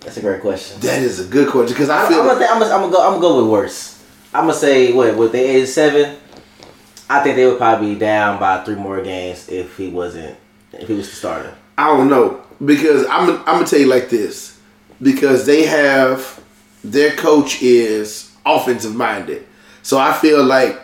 That's 0.00 0.16
a 0.16 0.20
great 0.20 0.40
question. 0.40 0.80
That 0.80 1.02
is 1.02 1.20
a 1.20 1.28
good 1.28 1.50
question 1.50 1.74
because 1.74 1.90
I 1.90 2.04
I'm, 2.04 2.08
feel 2.08 2.20
I'm, 2.22 2.28
gonna, 2.28 2.46
I'm, 2.46 2.58
gonna, 2.60 2.74
I'm 2.74 2.80
gonna 2.80 2.92
go. 2.92 3.06
I'm 3.06 3.20
gonna 3.20 3.20
go 3.20 3.42
with 3.42 3.50
worse. 3.50 3.97
I'm 4.34 4.46
gonna 4.46 4.54
say 4.54 4.92
what 4.92 5.16
with 5.16 5.32
the 5.32 5.38
87. 5.38 6.16
I 7.10 7.22
think 7.22 7.36
they 7.36 7.46
would 7.46 7.58
probably 7.58 7.94
be 7.94 7.98
down 7.98 8.38
by 8.38 8.62
three 8.64 8.74
more 8.74 9.02
games 9.02 9.48
if 9.48 9.76
he 9.76 9.88
wasn't 9.88 10.36
if 10.72 10.88
he 10.88 10.94
was 10.94 11.08
the 11.08 11.16
starter. 11.16 11.54
I 11.78 11.86
don't 11.86 12.08
know 12.08 12.42
because 12.64 13.06
I'm 13.06 13.30
I'm 13.30 13.44
gonna 13.44 13.66
tell 13.66 13.78
you 13.78 13.86
like 13.86 14.10
this 14.10 14.60
because 15.00 15.46
they 15.46 15.64
have 15.64 16.42
their 16.84 17.16
coach 17.16 17.62
is 17.62 18.34
offensive 18.44 18.94
minded, 18.94 19.46
so 19.82 19.98
I 19.98 20.12
feel 20.12 20.44
like 20.44 20.80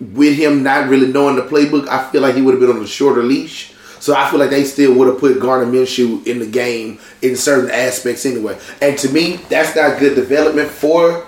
with 0.00 0.36
him 0.36 0.62
not 0.62 0.88
really 0.88 1.12
knowing 1.12 1.36
the 1.36 1.42
playbook, 1.42 1.86
I 1.88 2.10
feel 2.10 2.22
like 2.22 2.34
he 2.34 2.42
would 2.42 2.54
have 2.54 2.60
been 2.60 2.74
on 2.74 2.82
a 2.82 2.86
shorter 2.86 3.22
leash. 3.22 3.72
So 4.00 4.16
I 4.16 4.28
feel 4.28 4.40
like 4.40 4.50
they 4.50 4.64
still 4.64 4.94
would 4.94 5.06
have 5.06 5.20
put 5.20 5.38
Gardner 5.38 5.72
Minshew 5.72 6.26
in 6.26 6.40
the 6.40 6.46
game 6.46 6.98
in 7.20 7.36
certain 7.36 7.70
aspects 7.70 8.26
anyway. 8.26 8.58
And 8.80 8.98
to 8.98 9.08
me, 9.10 9.36
that's 9.48 9.76
not 9.76 10.00
good 10.00 10.16
development 10.16 10.70
for 10.70 11.24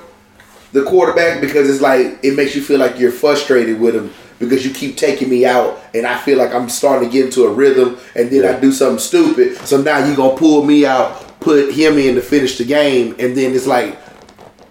the 0.75 0.83
quarterback 0.83 1.41
because 1.41 1.71
it's 1.71 1.81
like 1.81 2.19
it 2.23 2.35
makes 2.35 2.55
you 2.57 2.61
feel 2.61 2.81
like 2.81 2.99
you're 2.99 3.13
frustrated 3.13 3.81
with 3.81 3.95
him 3.95 4.13
because 4.41 4.67
you 4.67 4.75
keep 4.75 4.97
taking 4.97 5.31
me 5.31 5.47
out 5.47 5.81
and 5.95 6.05
I 6.05 6.19
feel 6.19 6.37
like 6.37 6.53
I'm 6.53 6.69
starting 6.69 7.09
to 7.09 7.13
get 7.13 7.27
into 7.27 7.45
a 7.45 7.53
rhythm 7.53 7.97
and 8.17 8.29
then 8.29 8.45
I 8.45 8.59
do 8.59 8.73
something 8.73 8.99
stupid. 8.99 9.57
So 9.59 9.81
now 9.81 10.05
you're 10.05 10.17
gonna 10.17 10.37
pull 10.37 10.65
me 10.65 10.85
out, 10.85 11.39
put 11.39 11.73
him 11.73 11.97
in 11.97 12.17
to 12.17 12.21
finish 12.21 12.59
the 12.59 12.65
game, 12.65 13.15
and 13.21 13.37
then 13.37 13.55
it's 13.55 13.69
like 13.69 13.97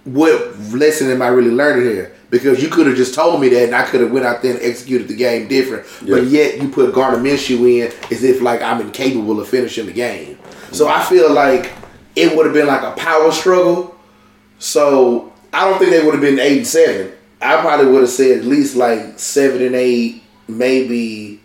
what 0.04 0.60
lesson 0.72 1.10
am 1.10 1.22
I 1.22 1.28
really 1.28 1.52
learning 1.52 1.86
here? 1.86 2.13
Because 2.30 2.62
you 2.62 2.68
could 2.68 2.88
have 2.88 2.98
just 2.98 3.16
told 3.16 3.39
me 3.39 3.48
that 3.50 3.63
and 3.63 3.74
I 3.74 3.86
could 3.86 4.02
have 4.02 4.12
went 4.12 4.26
out 4.26 4.42
there 4.42 4.56
and 4.56 4.62
executed 4.62 5.08
the 5.08 5.16
game 5.16 5.48
different. 5.48 5.86
But 6.02 6.26
yet 6.26 6.62
you 6.62 6.68
put 6.68 6.94
Gardner 6.94 7.24
Minshew 7.24 7.60
in 7.80 7.94
as 8.12 8.26
if 8.26 8.42
like 8.42 8.62
I'm 8.62 8.82
incapable 8.82 9.39
of 9.39 9.48
finishing 9.48 9.86
the 9.86 9.94
game. 9.94 10.38
So 10.74 10.89
I 10.89 11.02
feel 11.06 11.32
like 11.32 11.72
it 12.18 12.36
would 12.36 12.46
have 12.46 12.54
been 12.54 12.68
like 12.68 12.82
a 12.82 12.92
power 13.00 13.32
struggle. 13.32 13.96
So 14.60 15.33
I 15.54 15.70
don't 15.70 15.78
think 15.78 15.92
they 15.92 16.04
would 16.04 16.16
have 16.16 16.22
been 16.22 16.39
eight 16.39 16.58
and 16.58 16.68
seven. 16.68 17.13
I 17.39 17.62
probably 17.62 17.88
would 17.88 18.02
have 18.02 18.10
said 18.10 18.39
at 18.39 18.46
least 18.46 18.76
like 18.76 19.20
seven 19.20 19.62
and 19.62 19.76
eight, 19.76 20.24
maybe 20.48 21.42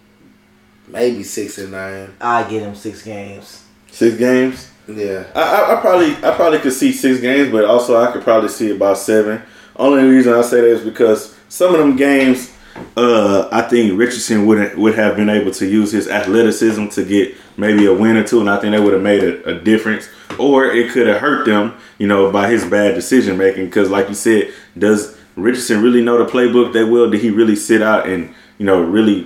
maybe 0.86 1.22
six 1.22 1.58
and 1.58 1.72
nine. 1.72 2.14
I 2.20 2.48
get 2.48 2.62
him 2.62 2.74
six 2.74 3.02
games. 3.02 3.64
Six 3.90 4.16
games. 4.16 4.70
Yeah. 4.88 5.24
I, 5.34 5.40
I, 5.42 5.76
I 5.76 5.80
probably 5.80 6.12
I 6.16 6.34
probably 6.34 6.60
could 6.60 6.72
see 6.72 6.92
six 6.92 7.20
games, 7.20 7.52
but 7.52 7.64
also 7.64 8.00
I 8.02 8.10
could 8.10 8.22
probably 8.22 8.48
see 8.48 8.70
about 8.70 8.96
seven. 8.98 9.42
Only 9.76 10.04
reason 10.04 10.32
I 10.32 10.42
say 10.42 10.62
that 10.62 10.68
is 10.68 10.82
because 10.82 11.36
some 11.48 11.74
of 11.74 11.78
them 11.78 11.96
games, 11.96 12.52
uh, 12.96 13.48
I 13.52 13.62
think 13.62 13.98
Richardson 13.98 14.46
would 14.46 14.76
would 14.78 14.94
have 14.94 15.16
been 15.16 15.28
able 15.28 15.50
to 15.52 15.66
use 15.66 15.92
his 15.92 16.08
athleticism 16.08 16.88
to 16.88 17.04
get 17.04 17.36
maybe 17.56 17.86
a 17.86 17.92
win 17.92 18.16
or 18.16 18.24
two, 18.24 18.40
and 18.40 18.48
I 18.48 18.58
think 18.58 18.74
that 18.74 18.82
would 18.82 18.94
have 18.94 19.02
made 19.02 19.22
a, 19.22 19.56
a 19.56 19.60
difference. 19.60 20.08
Or 20.38 20.66
it 20.66 20.92
could 20.92 21.06
have 21.06 21.20
hurt 21.20 21.46
them, 21.46 21.74
you 21.98 22.06
know, 22.06 22.30
by 22.30 22.50
his 22.50 22.64
bad 22.64 22.94
decision 22.94 23.36
making. 23.36 23.66
Because, 23.66 23.90
like 23.90 24.08
you 24.08 24.14
said, 24.14 24.52
does 24.76 25.18
Richardson 25.36 25.82
really 25.82 26.02
know 26.02 26.22
the 26.22 26.30
playbook 26.30 26.72
that 26.72 26.86
well? 26.88 27.10
Did 27.10 27.20
he 27.20 27.30
really 27.30 27.56
sit 27.56 27.82
out 27.82 28.08
and 28.08 28.34
you 28.58 28.66
know 28.66 28.82
really 28.82 29.18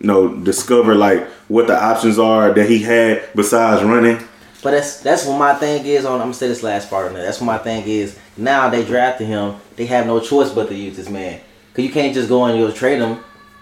you 0.00 0.06
know 0.06 0.34
discover 0.36 0.94
like 0.94 1.26
what 1.48 1.66
the 1.66 1.76
options 1.76 2.18
are 2.18 2.52
that 2.52 2.68
he 2.68 2.80
had 2.80 3.28
besides 3.34 3.82
running? 3.82 4.26
But 4.62 4.72
that's 4.72 5.00
that's 5.00 5.26
what 5.26 5.38
my 5.38 5.54
thing 5.54 5.84
is 5.84 6.04
on. 6.04 6.14
I'm 6.14 6.26
gonna 6.26 6.34
say 6.34 6.48
this 6.48 6.62
last 6.62 6.88
part 6.88 7.12
that. 7.12 7.22
That's 7.22 7.40
what 7.40 7.46
my 7.46 7.58
thing 7.58 7.84
is. 7.86 8.18
Now 8.36 8.68
they 8.68 8.84
drafted 8.84 9.26
him. 9.26 9.56
They 9.76 9.86
have 9.86 10.06
no 10.06 10.20
choice 10.20 10.50
but 10.50 10.68
to 10.68 10.74
use 10.74 10.96
this 10.96 11.10
man. 11.10 11.40
Cause 11.74 11.84
you 11.84 11.90
can't 11.90 12.14
just 12.14 12.28
go 12.28 12.44
and 12.44 12.58
you'll 12.58 12.72
trade 12.72 13.00
him. 13.00 13.18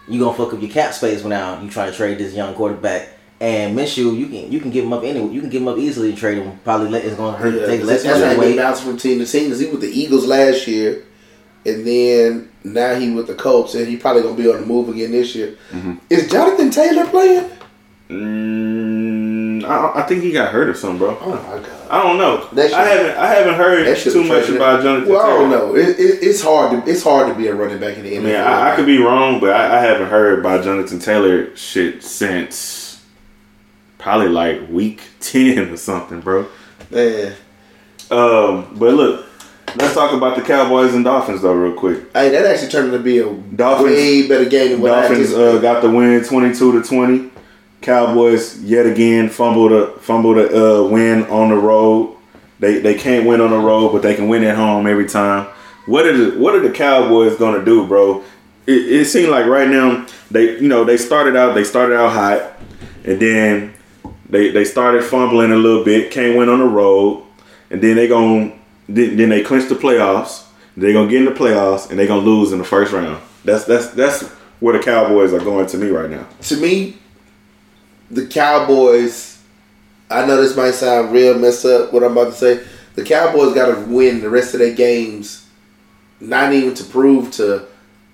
You 0.09 0.21
gonna 0.21 0.37
fuck 0.37 0.53
up 0.53 0.61
your 0.61 0.71
cap 0.71 0.95
space 0.95 1.25
now. 1.25 1.61
you 1.61 1.71
trying 1.71 1.91
to 1.91 1.97
trade 1.97 2.19
this 2.19 2.35
young 2.35 2.55
quarterback. 2.55 3.09
And 3.43 3.77
Minshew, 3.77 4.17
you 4.17 4.27
can 4.29 4.53
you 4.53 4.61
can 4.61 4.71
give 4.71 4.85
him 4.85 4.93
up 4.93 5.03
anyway. 5.03 5.33
You 5.35 5.41
can 5.41 5.51
give 5.51 5.63
him 5.63 5.67
up 5.69 5.77
easily 5.77 6.11
and 6.11 6.17
trade 6.19 6.39
him. 6.39 6.61
Probably 6.63 6.89
let, 6.89 7.05
it's 7.05 7.17
gonna 7.17 7.37
hurt 7.37 7.55
Yeah, 7.55 7.67
take 7.67 7.83
less 7.83 8.05
that's 8.05 8.21
how 8.23 8.41
he 8.41 8.57
bounced 8.57 8.85
from 8.85 8.97
team 8.97 9.19
to 9.19 9.27
team. 9.27 9.49
'cause 9.51 9.59
he 9.59 9.67
was 9.67 9.73
with 9.73 9.81
the 9.81 9.91
Eagles 10.01 10.27
last 10.29 10.69
year, 10.69 11.03
and 11.67 11.85
then 11.85 12.49
now 12.63 12.95
he 12.95 13.11
with 13.11 13.27
the 13.27 13.35
Colts, 13.35 13.75
and 13.75 13.89
he 13.89 13.97
probably 13.97 14.23
gonna 14.23 14.37
be 14.37 14.49
on 14.49 14.61
the 14.61 14.67
move 14.67 14.89
again 14.91 15.11
this 15.11 15.35
year. 15.35 15.57
Mm-hmm. 15.73 15.95
Is 16.09 16.31
Jonathan 16.31 16.71
Taylor 16.71 17.05
playing? 17.07 17.51
Mm, 18.11 19.65
I, 19.65 20.01
I 20.01 20.03
think 20.03 20.23
he 20.23 20.31
got 20.33 20.53
hurt 20.53 20.69
or 20.69 20.75
something, 20.75 20.99
bro. 20.99 21.19
Oh 21.21 21.31
my 21.31 21.37
god. 21.67 21.67
I 21.91 22.03
don't 22.03 22.19
know. 22.19 22.47
That 22.53 22.71
shit- 22.71 22.79
I 22.79 22.85
haven't 22.89 23.17
I 23.19 23.27
haven't 23.35 23.55
heard 23.55 23.97
too 23.99 24.25
much 24.25 24.49
about 24.51 24.83
Jonathan. 24.83 25.13
Well, 25.13 25.21
I 25.21 25.29
don't 25.31 25.51
know. 25.51 25.75
It, 25.77 25.89
it, 25.99 26.23
it's 26.23 26.43
hard 26.43 26.71
to 26.85 26.91
it's 26.91 27.03
hard 27.03 27.29
to 27.29 27.35
be 27.35 27.49
a 27.49 27.55
running 27.55 27.81
back 27.81 27.97
in 27.97 28.05
the 28.05 28.13
NFL. 28.15 28.23
Man, 28.23 28.47
I, 28.47 28.73
I 28.73 28.77
could 28.77 28.87
be 28.87 28.99
wrong, 28.99 29.41
but 29.41 29.51
I, 29.51 29.79
I 29.79 29.81
haven't 29.81 30.09
heard 30.09 30.39
about 30.39 30.63
Jonathan 30.65 30.99
Taylor 31.01 31.55
shit 31.57 32.03
since 32.03 32.82
probably 34.03 34.29
like 34.29 34.69
week 34.69 35.01
ten 35.21 35.71
or 35.71 35.77
something, 35.77 36.21
bro. 36.21 36.47
Yeah. 36.91 37.35
Um, 38.11 38.77
but 38.79 38.93
look, 38.95 39.27
let's 39.77 39.95
talk 39.95 40.13
about 40.13 40.37
the 40.37 40.43
Cowboys 40.43 40.95
and 40.95 41.05
Dolphins 41.05 41.41
though, 41.43 41.55
real 41.55 41.73
quick. 41.73 42.13
hey, 42.13 42.29
that 42.31 42.45
actually 42.45 42.69
turned 42.69 42.93
out 42.93 42.99
to 42.99 43.03
be 43.03 43.19
a 43.19 43.33
Dolphins- 43.33 43.89
way 43.89 44.29
better 44.29 44.45
game 44.45 44.73
than 44.73 44.81
what 44.83 44.93
I 44.93 45.09
Dolphins 45.09 45.33
uh, 45.33 45.59
got 45.59 45.81
the 45.81 45.91
win, 45.91 46.23
twenty 46.25 46.55
two 46.55 46.73
to 46.81 46.87
twenty. 46.87 47.31
Cowboys 47.81 48.63
yet 48.63 48.87
again 48.87 49.29
fumbled 49.29 49.73
a 49.73 49.93
fumbled 49.99 50.39
a 50.39 50.47
uh, 50.83 50.87
win 50.89 51.25
on 51.25 51.49
the 51.49 51.57
road. 51.57 52.17
They 52.61 52.79
they 52.81 52.95
can't 52.95 53.27
win 53.27 53.41
on 53.41 53.51
the 53.51 53.59
road, 53.59 53.93
but 53.93 54.03
they 54.03 54.15
can 54.15 54.29
win 54.29 54.45
at 54.45 54.57
home 54.57 54.87
every 54.87 55.09
time. 55.09 55.47
What 55.87 56.07
are 56.07 56.17
the 56.17 56.39
what 56.39 56.55
are 56.55 56.61
the 56.61 56.71
Cowboys 56.71 57.37
gonna 57.37 57.65
do, 57.65 57.87
bro? 57.87 58.23
It, 58.67 59.01
it 59.01 59.05
seemed 59.07 59.31
like 59.31 59.47
right 59.47 59.69
now 59.69 60.07
they 60.31 60.61
you 60.61 60.69
know 60.69 60.85
they 60.85 60.97
started 60.97 61.35
out 61.35 61.55
they 61.55 61.65
started 61.65 61.97
out 61.97 62.13
hot, 62.13 62.53
and 63.05 63.19
then 63.21 63.75
they 64.33 64.51
they 64.51 64.65
started 64.65 65.05
fumbling 65.05 65.53
a 65.53 65.57
little 65.57 65.85
bit. 65.85 66.11
Can't 66.11 66.37
win 66.39 66.49
on 66.49 66.59
the 66.59 66.65
road, 66.65 67.23
and 67.71 67.83
then 67.83 67.97
they 67.97 68.09
gon' 68.09 68.59
then, 68.89 69.17
then 69.19 69.29
they 69.29 69.43
clinch 69.43 69.69
the 69.69 69.75
playoffs. 69.75 70.47
They're 70.75 70.95
gonna 70.95 71.11
get 71.11 71.19
in 71.19 71.27
the 71.27 71.39
playoffs, 71.39 71.91
and 71.91 71.99
they're 71.99 72.07
gonna 72.07 72.23
lose 72.23 72.51
in 72.51 72.59
the 72.59 72.65
first 72.65 72.93
round. 72.93 73.23
That's 73.45 73.65
that's 73.65 73.89
that's 73.89 74.23
where 74.61 74.77
the 74.77 74.83
Cowboys 74.83 75.35
are 75.35 75.39
going 75.41 75.67
to 75.67 75.77
me 75.77 75.89
right 75.89 76.09
now. 76.09 76.27
to 76.43 76.57
me, 76.57 76.97
the 78.11 78.27
Cowboys. 78.27 79.39
I 80.11 80.27
know 80.27 80.41
this 80.41 80.57
might 80.57 80.73
sound 80.73 81.13
real 81.13 81.39
messed 81.39 81.65
up. 81.67 81.93
What 81.93 82.03
I'm 82.03 82.13
about 82.13 82.33
to 82.33 82.33
say, 82.33 82.65
the 82.95 83.05
Cowboys 83.05 83.55
got 83.55 83.75
to 83.75 83.81
win 83.87 84.21
the 84.23 84.31
rest 84.31 84.55
of 84.55 84.61
their 84.61 84.75
games, 84.75 85.47
not 86.21 86.53
even 86.55 86.75
to 86.75 86.85
prove 86.85 87.31
to 87.33 87.67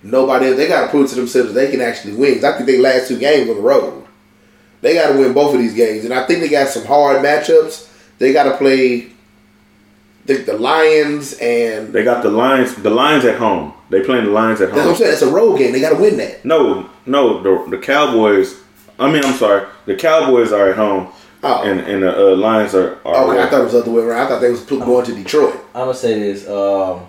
nobody. 0.03 0.47
else. 0.47 0.57
They 0.57 0.67
got 0.67 0.85
to 0.85 0.87
prove 0.89 1.09
to 1.09 1.15
themselves 1.15 1.53
they 1.53 1.71
can 1.71 1.81
actually 1.81 2.15
win. 2.15 2.43
I 2.43 2.53
think 2.53 2.65
they 2.65 2.77
last 2.77 3.07
two 3.07 3.19
games 3.19 3.49
on 3.49 3.55
the 3.55 3.61
road. 3.61 4.05
They 4.81 4.93
got 4.93 5.11
to 5.11 5.19
win 5.19 5.33
both 5.33 5.53
of 5.53 5.59
these 5.59 5.73
games, 5.73 6.05
and 6.05 6.13
I 6.13 6.25
think 6.25 6.39
they 6.39 6.49
got 6.49 6.69
some 6.69 6.85
hard 6.85 7.23
matchups. 7.23 7.87
They 8.17 8.31
got 8.33 8.43
to 8.43 8.57
play. 8.57 9.07
I 10.23 10.33
think 10.33 10.45
the 10.45 10.57
Lions 10.57 11.33
and 11.41 11.91
They 11.91 12.03
got 12.03 12.21
the 12.23 12.29
Lions. 12.29 12.75
The 12.75 12.89
Lions 12.91 13.25
at 13.25 13.37
home. 13.39 13.73
They 13.89 14.01
playing 14.01 14.25
the 14.25 14.31
Lions 14.31 14.61
at 14.61 14.69
that's 14.71 14.77
what 14.85 14.87
I'm 14.91 14.95
saying. 14.95 15.13
It's 15.13 15.21
a 15.23 15.31
road 15.31 15.57
game. 15.57 15.71
They 15.71 15.79
got 15.81 15.89
to 15.89 15.95
win 16.01 16.17
that. 16.17 16.45
No, 16.45 16.87
no. 17.07 17.41
The 17.41 17.71
the 17.71 17.77
Cowboys. 17.81 18.55
I 18.99 19.11
mean, 19.11 19.23
I'm 19.25 19.33
sorry. 19.33 19.67
The 19.85 19.95
Cowboys 19.95 20.51
are 20.51 20.69
at 20.69 20.75
home, 20.75 21.07
Oh, 21.41 21.63
and 21.63 21.79
and 21.79 22.03
the 22.03 22.33
uh, 22.33 22.35
Lions 22.35 22.75
are. 22.75 22.99
are 23.07 23.29
okay. 23.31 23.41
I 23.41 23.49
thought 23.49 23.61
it 23.61 23.63
was 23.63 23.73
the 23.73 23.79
other 23.79 23.91
way 23.91 24.03
around. 24.03 24.21
I 24.21 24.27
thought 24.29 24.39
they 24.41 24.51
was 24.51 24.61
going 24.61 25.05
to 25.05 25.15
Detroit. 25.15 25.55
I'm 25.73 25.81
gonna 25.87 25.93
say 25.95 26.19
this. 26.19 26.47
Um, 26.47 27.07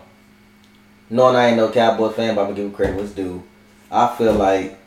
knowing 1.11 1.37
I 1.37 1.49
ain't 1.49 1.57
no 1.59 1.71
Cowboys 1.71 2.15
fan, 2.17 2.35
but 2.35 2.43
I'm 2.43 2.47
gonna 2.49 2.57
give 2.57 2.65
them 2.67 2.75
credit 2.75 2.97
what's 2.97 3.11
due. 3.13 3.43
I 3.91 4.15
feel 4.17 4.33
like 4.33 4.71
the 4.73 4.80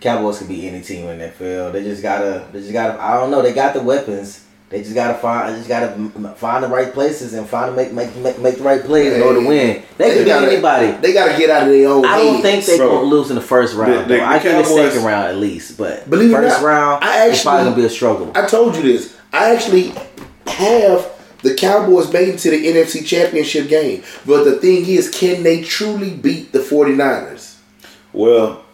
Cowboys 0.00 0.38
could 0.38 0.48
be 0.48 0.68
any 0.68 0.80
team 0.82 1.06
in 1.08 1.18
that 1.18 1.34
field. 1.34 1.72
They 1.74 1.82
just 1.82 2.02
gotta. 2.02 2.46
They 2.52 2.60
just 2.60 2.72
gotta. 2.72 3.00
I 3.02 3.18
don't 3.18 3.30
know. 3.30 3.42
They 3.42 3.52
got 3.52 3.74
the 3.74 3.82
weapons. 3.82 4.42
They 4.68 4.82
just 4.82 4.94
gotta 4.94 5.14
find. 5.18 5.52
They 5.54 5.58
just 5.58 5.68
gotta 5.68 6.34
find 6.36 6.64
the 6.64 6.68
right 6.68 6.92
places 6.92 7.34
and 7.34 7.48
find 7.48 7.74
make 7.76 7.92
make 7.92 8.14
make, 8.16 8.38
make 8.40 8.56
the 8.56 8.64
right 8.64 8.82
plays 8.82 9.12
in 9.12 9.22
order 9.22 9.40
to 9.40 9.46
win. 9.46 9.82
They, 9.96 10.08
can 10.10 10.18
beat 10.18 10.26
gotta- 10.26 10.50
anybody. 10.52 10.90
They 11.00 11.12
got 11.12 11.32
to 11.32 11.38
get 11.38 11.50
out 11.50 11.62
of 11.62 11.68
their 11.68 11.88
own. 11.88 12.04
I 12.04 12.18
don't 12.18 12.42
heads. 12.42 12.42
think 12.42 12.64
they 12.66 12.76
Bro. 12.78 12.88
gonna 12.90 13.06
lose 13.08 13.30
in 13.30 13.36
the 13.36 13.42
first 13.42 13.74
round. 13.76 13.92
The- 13.94 13.98
the- 14.00 14.16
though. 14.18 14.24
I 14.24 14.38
the 14.38 14.42
give 14.44 14.58
it 14.58 14.66
second 14.66 15.04
round 15.04 15.28
at 15.28 15.36
least, 15.36 15.78
but 15.78 16.10
Believe 16.10 16.30
it 16.30 16.34
first 16.34 16.60
not, 16.62 16.66
round, 16.66 17.04
I 17.04 17.28
it's 17.28 17.42
probably 17.42 17.64
gonna 17.64 17.76
be 17.76 17.84
a 17.84 17.88
struggle. 17.90 18.32
I 18.34 18.44
told 18.46 18.74
you 18.76 18.82
this. 18.82 19.16
I 19.32 19.54
actually 19.54 19.92
have 20.48 21.10
the 21.42 21.54
Cowboys 21.54 22.12
made 22.12 22.28
it 22.28 22.38
to 22.40 22.50
the 22.50 22.66
NFC 22.66 23.06
Championship 23.06 23.68
game. 23.68 24.02
But 24.26 24.42
the 24.44 24.56
thing 24.56 24.84
is, 24.86 25.08
can 25.10 25.44
they 25.44 25.62
truly 25.62 26.10
beat 26.10 26.50
the 26.52 26.58
49ers? 26.58 27.54
Well, 28.12 28.64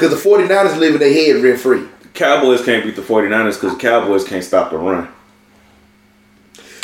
Because 0.00 0.22
the 0.22 0.28
49ers 0.30 0.78
live 0.78 0.94
in 0.94 1.00
their 1.00 1.12
head 1.12 1.42
rent 1.42 1.60
free. 1.60 1.86
Cowboys 2.14 2.64
can't 2.64 2.84
beat 2.84 2.96
the 2.96 3.02
49ers 3.02 3.54
because 3.54 3.74
the 3.74 3.78
Cowboys 3.78 4.24
can't 4.24 4.42
stop 4.42 4.70
the 4.70 4.78
run, 4.78 5.08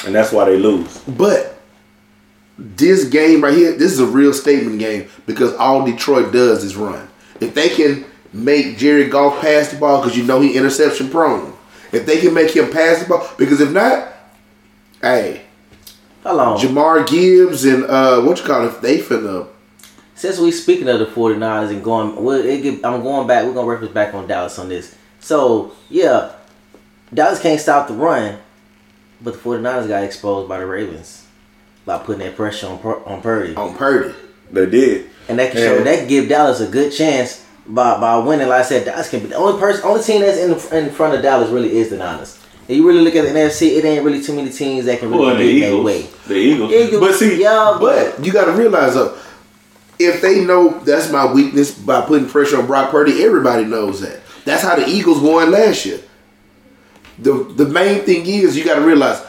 and 0.04 0.14
that's 0.14 0.32
why 0.32 0.44
they 0.44 0.56
lose. 0.58 0.98
But 1.00 1.58
this 2.58 3.04
game 3.04 3.42
right 3.42 3.54
here, 3.54 3.72
this 3.72 3.92
is 3.92 4.00
a 4.00 4.06
real 4.06 4.32
statement 4.32 4.78
game 4.78 5.08
because 5.26 5.52
all 5.54 5.84
Detroit 5.84 6.32
does 6.32 6.62
is 6.62 6.76
run. 6.76 7.08
If 7.40 7.54
they 7.54 7.70
can 7.70 8.04
make 8.32 8.78
Jared 8.78 9.10
Goff 9.10 9.40
pass 9.40 9.70
the 9.72 9.78
ball, 9.78 10.00
because 10.00 10.16
you 10.16 10.24
know 10.24 10.40
he 10.40 10.56
interception 10.56 11.08
prone. 11.10 11.54
If 11.92 12.06
they 12.06 12.20
can 12.20 12.34
make 12.34 12.54
him 12.54 12.70
pass 12.70 13.02
the 13.02 13.08
ball, 13.08 13.28
because 13.38 13.60
if 13.60 13.72
not, 13.72 14.08
hey, 15.00 15.42
How 16.22 16.34
long? 16.34 16.58
Jahmyr 16.58 17.06
Gibbs 17.06 17.64
and 17.64 17.84
uh, 17.84 18.20
what 18.22 18.38
you 18.38 18.44
call 18.44 18.68
it, 18.68 18.80
they 18.80 18.98
finna. 18.98 19.48
Since 20.16 20.38
we 20.38 20.50
speaking 20.50 20.88
of 20.88 20.98
the 20.98 21.06
49ers 21.06 21.70
and 21.70 21.84
going, 21.84 22.16
well, 22.24 22.38
it 22.40 22.62
get, 22.62 22.84
I'm 22.84 23.02
going 23.02 23.26
back. 23.28 23.44
We're 23.44 23.52
gonna 23.54 23.68
reference 23.68 23.92
back 23.92 24.14
on 24.14 24.26
Dallas 24.26 24.58
on 24.58 24.68
this. 24.68 24.94
So 25.20 25.72
yeah, 25.90 26.32
Dallas 27.12 27.40
can't 27.40 27.60
stop 27.60 27.88
the 27.88 27.94
run, 27.94 28.38
but 29.22 29.34
the 29.34 29.38
49ers 29.40 29.88
got 29.88 30.02
exposed 30.04 30.48
by 30.48 30.58
the 30.58 30.66
Ravens 30.66 31.24
by 31.84 31.98
putting 31.98 32.20
that 32.26 32.34
pressure 32.36 32.66
on 32.66 32.78
on 33.06 33.20
Purdy, 33.22 33.54
on 33.56 33.74
Purdy. 33.76 34.14
They 34.50 34.66
did. 34.66 35.10
and 35.28 35.38
that 35.38 35.52
can 35.52 35.60
show 35.60 35.76
Yeah. 35.78 35.82
that 35.84 35.98
can 36.00 36.08
give 36.08 36.28
Dallas 36.28 36.60
a 36.60 36.66
good 36.66 36.92
chance 36.92 37.44
by 37.66 38.00
by 38.00 38.16
winning. 38.18 38.48
Like 38.48 38.60
I 38.60 38.64
said, 38.64 38.84
Dallas 38.86 39.10
can 39.10 39.20
be 39.20 39.26
the 39.26 39.34
only 39.36 39.60
person, 39.60 39.84
only 39.84 40.02
team 40.02 40.22
that's 40.22 40.38
in 40.38 40.52
in 40.84 40.90
front 40.92 41.14
of 41.14 41.22
Dallas 41.22 41.50
really 41.50 41.76
is 41.76 41.90
the 41.90 41.96
Niners. 41.98 42.38
If 42.68 42.76
you 42.76 42.86
really 42.88 43.02
look 43.02 43.14
at 43.14 43.22
the 43.24 43.30
NFC, 43.30 43.76
it 43.76 43.84
ain't 43.84 44.04
really 44.04 44.20
too 44.22 44.34
many 44.34 44.50
teams 44.50 44.86
that 44.86 44.98
can 44.98 45.10
really 45.10 45.26
Well, 45.26 45.36
the 45.36 45.42
get 45.44 45.54
in 45.68 45.74
their 45.74 45.82
way. 45.82 46.08
The 46.26 46.34
Eagles. 46.34 46.72
Eagles, 46.72 47.00
But 47.00 47.14
see, 47.14 47.40
yeah, 47.40 47.76
But 47.80 48.24
you 48.24 48.32
got 48.32 48.46
to 48.46 48.52
realize 48.52 48.94
though, 48.94 49.16
if 49.98 50.20
they 50.20 50.44
know 50.44 50.78
that's 50.80 51.10
my 51.10 51.30
weakness 51.32 51.76
by 51.76 52.02
putting 52.02 52.28
pressure 52.28 52.58
on 52.58 52.66
Brock 52.66 52.90
Purdy, 52.90 53.22
everybody 53.24 53.64
knows 53.64 54.00
that. 54.00 54.20
That's 54.44 54.62
how 54.62 54.76
the 54.76 54.86
Eagles 54.86 55.20
won 55.20 55.50
last 55.50 55.84
year. 55.86 56.00
The 57.18 57.32
the 57.32 57.66
main 57.66 58.02
thing 58.02 58.26
is 58.26 58.56
you 58.56 58.64
got 58.64 58.76
to 58.76 58.82
realize 58.82 59.22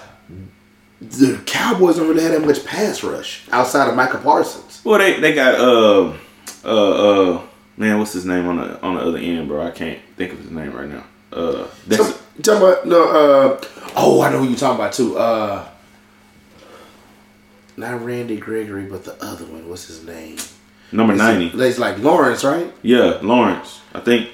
the 1.00 1.42
Cowboys 1.46 1.96
don't 1.98 2.08
really 2.10 2.24
have 2.24 2.34
that 2.34 2.46
much 2.46 2.66
pass 2.66 3.04
rush 3.04 3.48
outside 3.52 3.88
of 3.88 3.96
Micah 3.96 4.18
Parsons. 4.18 4.82
Well, 4.84 5.00
they 5.00 5.20
they 5.20 5.34
got 5.34 5.56
uh 5.56 6.14
uh 6.66 7.36
uh 7.36 7.42
man, 7.78 8.00
what's 8.00 8.14
his 8.14 8.26
name 8.26 8.48
on 8.48 8.58
the 8.58 8.82
on 8.82 8.96
the 8.96 9.02
other 9.02 9.18
end, 9.18 9.48
bro? 9.48 9.66
I 9.66 9.72
can't 9.72 10.00
think 10.18 10.34
of 10.34 10.40
his 10.40 10.52
name 10.52 10.74
right 10.74 10.90
now. 10.90 11.04
Uh, 11.32 11.68
that's 11.88 12.06
So, 12.08 12.18
talking 12.42 12.62
about 12.68 12.86
no? 12.88 13.04
Uh, 13.04 13.62
oh, 13.96 14.22
I 14.22 14.32
know 14.32 14.40
who 14.40 14.50
you're 14.50 14.58
talking 14.58 14.80
about 14.80 14.94
too. 14.94 15.18
Uh, 15.18 15.68
not 17.76 18.04
Randy 18.04 18.38
Gregory, 18.38 18.86
but 18.86 19.04
the 19.06 19.14
other 19.24 19.46
one. 19.46 19.70
What's 19.70 19.86
his 19.88 20.04
name? 20.04 20.38
Number 20.92 21.14
It's- 21.14 21.28
ninety. 21.28 21.52
It's 21.64 21.80
like 21.80 22.00
Lawrence, 22.00 22.44
right? 22.44 22.72
Yeah, 22.82 23.18
Lawrence. 23.22 23.82
I 23.94 24.00
think. 24.00 24.30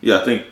Yeah, 0.00 0.20
I 0.20 0.24
think. 0.24 0.42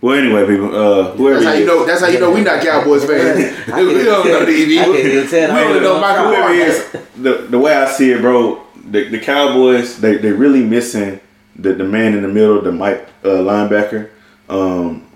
Well, 0.00 0.16
anyway, 0.18 0.46
people. 0.46 0.74
Uh, 0.74 1.12
whoever 1.12 1.40
That's 1.40 1.46
how 1.46 1.52
you 1.54 1.66
know. 1.66 1.86
That's 1.86 2.00
how 2.02 2.08
you 2.08 2.20
know 2.20 2.30
we're 2.30 2.44
not 2.44 2.62
Cowboys 2.62 3.04
fans. 3.04 3.56
We 3.74 4.04
don't 4.04 4.26
know 4.26 4.44
the 4.44 4.52
I 4.52 4.54
Eagles. 4.54 4.96
can't 4.96 5.06
even 5.06 5.28
tell. 5.28 5.54
We 5.54 5.60
don't 5.74 5.82
know 5.82 5.94
know 5.94 6.00
Michael 6.00 6.26
whoever 6.26 6.52
he 6.54 6.60
is, 6.60 6.86
the 7.16 7.32
the 7.50 7.58
way 7.58 7.74
I 7.74 7.86
see 7.86 8.12
it, 8.12 8.20
bro, 8.20 8.62
the 8.90 9.08
the 9.08 9.18
Cowboys 9.18 10.00
they 10.00 10.16
they 10.18 10.32
really 10.32 10.62
missing 10.62 11.20
the 11.56 11.72
the 11.74 11.84
man 11.84 12.14
in 12.14 12.22
the 12.22 12.28
middle, 12.28 12.60
the 12.60 12.72
Mike 12.72 13.08
uh, 13.24 13.28
linebacker. 13.28 14.10
Um, 14.48 15.06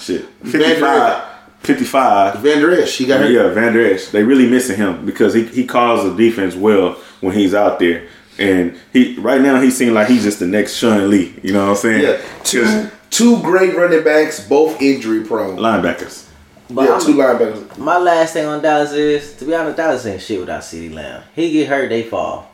shit, 0.00 0.24
fifty 0.44 0.80
five. 0.80 1.26
55. 1.62 2.38
Vander 2.38 2.72
Esch, 2.72 2.96
he 2.96 3.04
got 3.04 3.20
hurt. 3.20 3.30
Yeah, 3.30 3.50
Vander 3.50 3.84
Esch. 3.84 4.06
They 4.06 4.22
really 4.22 4.48
missing 4.48 4.78
him 4.78 5.04
because 5.04 5.34
he, 5.34 5.44
he 5.44 5.66
calls 5.66 6.04
the 6.04 6.16
defense 6.16 6.54
well 6.56 6.96
when 7.20 7.34
he's 7.34 7.52
out 7.54 7.78
there. 7.78 8.08
And 8.40 8.76
he 8.92 9.16
right 9.16 9.40
now 9.40 9.60
he 9.60 9.70
seems 9.70 9.92
like 9.92 10.08
he's 10.08 10.22
just 10.22 10.38
the 10.40 10.46
next 10.46 10.74
Sean 10.76 11.10
Lee. 11.10 11.34
You 11.42 11.52
know 11.52 11.64
what 11.66 11.70
I'm 11.72 11.76
saying? 11.76 12.02
Yeah, 12.02 12.16
'Cause 12.16 12.44
two 12.50 12.90
two 13.10 13.42
great 13.42 13.76
running 13.76 14.02
backs, 14.02 14.40
both 14.48 14.80
injury 14.80 15.24
prone. 15.24 15.56
linebackers. 15.58 16.24
But 16.70 16.84
yeah, 16.86 16.90
I'm- 16.92 17.00
two 17.04 17.14
linebackers. 17.14 17.78
my 17.78 17.98
last 17.98 18.32
thing 18.32 18.46
on 18.46 18.62
Dallas 18.62 18.92
is, 18.92 19.32
to 19.34 19.44
be 19.44 19.54
honest, 19.54 19.76
Dallas 19.76 20.06
ain't 20.06 20.22
shit 20.22 20.40
without 20.40 20.62
CeeDee 20.62 20.94
Lamb. 20.94 21.22
He 21.34 21.50
get 21.52 21.68
hurt, 21.68 21.90
they 21.90 22.02
fall. 22.04 22.50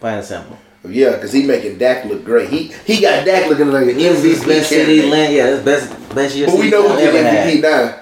Plain 0.00 0.14
and 0.18 0.24
simple. 0.26 0.58
Yeah, 0.88 1.10
because 1.12 1.32
he 1.32 1.42
making 1.44 1.78
Dak 1.78 2.04
look 2.06 2.24
great. 2.24 2.48
He 2.48 2.72
he 2.84 3.00
got 3.00 3.24
Dak 3.24 3.48
looking 3.48 3.70
like 3.70 3.82
an 3.88 3.96
This 3.96 4.24
is 4.24 4.42
MVP 4.42 4.46
best 4.48 4.72
CeeDee 4.72 4.76
candidate. 4.76 5.04
Lamb. 5.10 5.32
Yeah, 5.32 5.50
that's 5.50 5.62
best 5.64 6.14
best 6.14 6.36
year 6.36 6.46
But 6.48 6.58
we 6.58 6.70
know 6.70 6.82
who 6.82 6.88
Lamb 6.88 6.98
get 6.98 7.14
ever 7.14 7.28
MVP 7.48 7.62
had. 7.62 7.62
now. 7.62 7.96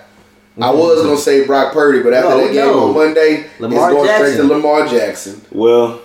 I 0.61 0.70
mm-hmm. 0.70 0.79
was 0.79 1.03
gonna 1.03 1.16
say 1.18 1.46
Brock 1.46 1.72
Purdy, 1.72 2.03
but 2.03 2.12
after 2.14 2.31
No, 2.31 2.37
that 2.40 2.53
game 2.53 2.66
no. 2.66 2.88
on 2.88 2.94
Monday, 2.94 3.46
Lamar 3.61 3.90
it's 3.90 3.96
going 3.96 4.14
straight 4.16 4.37
to 4.38 4.42
Lamar 4.44 4.87
Jackson. 4.88 5.40
Well, 5.53 6.01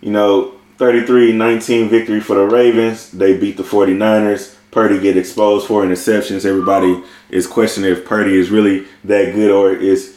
you 0.00 0.10
know, 0.10 0.52
33-19 0.78 1.88
victory 1.88 2.20
for 2.20 2.36
the 2.36 2.46
Ravens. 2.46 3.10
They 3.10 3.36
beat 3.36 3.56
the 3.56 3.62
49ers. 3.62 4.56
Purdy 4.70 4.98
get 4.98 5.16
exposed 5.16 5.66
for 5.66 5.84
interceptions. 5.84 6.44
Everybody 6.46 7.02
is 7.30 7.46
questioning 7.46 7.90
if 7.92 8.04
Purdy 8.06 8.36
is 8.38 8.50
really 8.50 8.86
that 9.04 9.34
good 9.34 9.50
or 9.50 9.72
is 9.74 10.16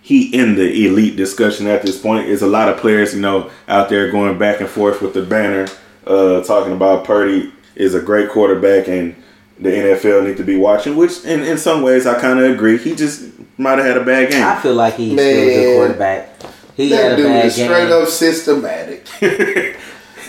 he 0.00 0.28
in 0.32 0.54
the 0.54 0.86
elite 0.86 1.16
discussion 1.16 1.66
at 1.66 1.82
this 1.82 2.00
point. 2.00 2.28
Is 2.28 2.40
a 2.42 2.46
lot 2.46 2.68
of 2.68 2.76
players, 2.78 3.12
you 3.14 3.20
know, 3.20 3.50
out 3.66 3.88
there 3.88 4.10
going 4.12 4.38
back 4.38 4.60
and 4.60 4.68
forth 4.68 5.02
with 5.02 5.14
the 5.14 5.22
banner, 5.22 5.66
uh, 6.06 6.40
talking 6.44 6.72
about 6.72 7.04
Purdy 7.04 7.52
is 7.74 7.94
a 7.94 8.00
great 8.00 8.30
quarterback 8.30 8.86
and 8.86 9.16
the 9.58 9.70
NFL 9.70 10.24
need 10.28 10.36
to 10.36 10.44
be 10.44 10.56
watching. 10.56 10.96
Which, 10.96 11.24
in, 11.24 11.42
in 11.42 11.58
some 11.58 11.82
ways, 11.82 12.06
I 12.06 12.20
kind 12.20 12.38
of 12.38 12.48
agree. 12.52 12.78
He 12.78 12.94
just 12.94 13.24
might 13.58 13.78
have 13.78 13.86
had 13.86 13.96
a 13.96 14.04
bad 14.04 14.30
game. 14.30 14.44
I 14.44 14.60
feel 14.60 14.74
like 14.74 14.94
he's 14.94 15.12
still 15.14 15.26
a 15.26 15.44
good 15.46 15.76
quarterback. 15.78 16.42
He 16.76 16.90
That 16.90 17.02
had 17.02 17.12
a 17.12 17.16
dude 17.16 17.26
bad 17.26 17.46
is 17.46 17.56
game. 17.56 17.66
straight 17.66 17.90
up 17.90 18.06
systematic. 18.08 19.06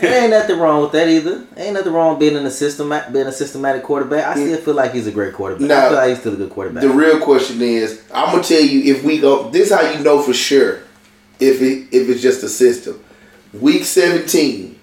There 0.02 0.22
ain't 0.22 0.32
nothing 0.32 0.60
wrong 0.60 0.82
with 0.82 0.92
that 0.92 1.08
either. 1.08 1.46
Ain't 1.56 1.74
nothing 1.74 1.94
wrong 1.94 2.20
being 2.20 2.36
in 2.36 2.46
a 2.46 2.52
system, 2.52 2.90
being 3.12 3.28
a 3.28 3.32
systematic 3.32 3.84
quarterback. 3.84 4.26
I 4.26 4.34
still 4.36 4.58
feel 4.58 4.74
like 4.74 4.94
he's 4.94 5.08
a 5.08 5.12
great 5.12 5.34
quarterback. 5.34 5.72
I 5.72 5.90
feel 5.90 5.98
like 5.98 6.10
he's 6.10 6.20
still 6.20 6.34
a 6.34 6.38
good 6.38 6.50
quarterback. 6.52 6.84
The 6.84 6.90
real 6.90 7.20
question 7.20 7.62
is, 7.62 8.04
I'm 8.14 8.32
gonna 8.32 8.44
tell 8.44 8.62
you 8.62 8.94
if 8.94 9.04
we 9.04 9.20
go. 9.20 9.50
This 9.50 9.72
how 9.72 9.82
you 9.90 10.04
know 10.04 10.22
for 10.22 10.34
sure 10.34 10.80
if 11.40 11.62
it 11.62 11.88
if 11.92 12.10
it's 12.10 12.22
just 12.22 12.44
a 12.44 12.50
system. 12.50 13.04
Week 13.54 13.86
17, 13.86 14.78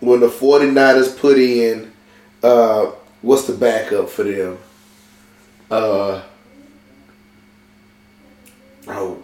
when 0.00 0.20
the 0.20 0.28
49ers 0.28 1.16
put 1.18 1.38
in, 1.38 1.92
uh, 2.42 2.86
what's 3.22 3.46
the 3.46 3.52
backup 3.52 4.08
for 4.08 4.24
them? 4.24 4.58
Uh, 5.70 6.22
oh, 8.88 9.22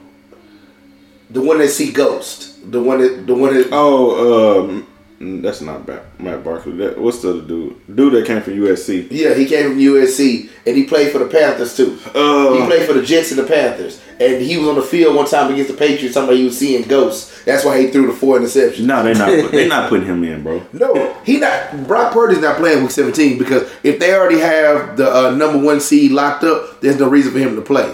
the 1.30 1.40
one 1.40 1.58
that 1.58 1.68
see 1.68 1.90
ghost. 1.92 2.70
The 2.70 2.80
one 2.82 2.98
that 2.98 3.26
the 3.26 3.34
one 3.34 3.54
that 3.54 3.68
Oh, 3.72 4.64
um, 4.64 4.86
that's 5.22 5.60
not 5.60 5.86
Matt, 5.86 6.02
Matt 6.20 6.42
Barkley. 6.42 6.72
That, 6.78 6.98
what's 6.98 7.22
the 7.22 7.40
dude? 7.40 7.76
Dude 7.94 8.12
that 8.14 8.26
came 8.26 8.42
from 8.42 8.54
USC. 8.54 9.06
yeah 9.10 9.34
he 9.34 9.46
came 9.46 9.70
from 9.70 9.78
USC 9.78 10.48
and 10.66 10.76
he 10.76 10.84
played 10.84 11.12
for 11.12 11.18
the 11.20 11.26
Panthers 11.26 11.76
too. 11.76 11.94
He 11.96 12.10
Uh, 12.10 12.66
played 12.66 12.86
for 12.86 12.92
the 12.94 13.02
Jets 13.02 13.30
and 13.30 13.38
the 13.38 13.44
Panthers. 13.44 14.00
And 14.20 14.40
he 14.42 14.56
was 14.56 14.68
on 14.68 14.74
the 14.76 14.82
field 14.82 15.14
one 15.16 15.26
time 15.26 15.52
against 15.52 15.70
the 15.70 15.76
Patriots. 15.76 16.14
Somebody 16.14 16.38
he 16.38 16.44
was 16.44 16.58
seeing 16.58 16.82
ghosts. 16.82 17.44
That's 17.44 17.64
why 17.64 17.80
he 17.80 17.88
threw 17.90 18.06
the 18.06 18.12
four 18.12 18.38
interceptions. 18.38 18.84
no, 18.84 19.02
they're 19.02 19.14
not. 19.14 19.50
they're 19.50 19.68
not 19.68 19.88
putting 19.90 20.06
him 20.06 20.22
in, 20.24 20.42
bro. 20.42 20.62
No, 20.72 21.14
he 21.24 21.38
not. 21.38 21.86
Brock 21.88 22.12
Purdy's 22.12 22.38
not 22.40 22.56
playing 22.58 22.82
week 22.82 22.90
17 22.92 23.38
because 23.38 23.62
if 23.82 23.98
they 23.98 24.14
already 24.14 24.38
have 24.38 24.96
the 24.96 25.08
uh, 25.12 25.30
number 25.30 25.58
one 25.58 25.80
seed 25.80 26.12
locked 26.12 26.44
up, 26.44 26.80
there's 26.80 26.98
no 27.00 27.08
reason 27.08 27.32
for 27.32 27.38
him 27.38 27.56
to 27.56 27.62
play. 27.62 27.92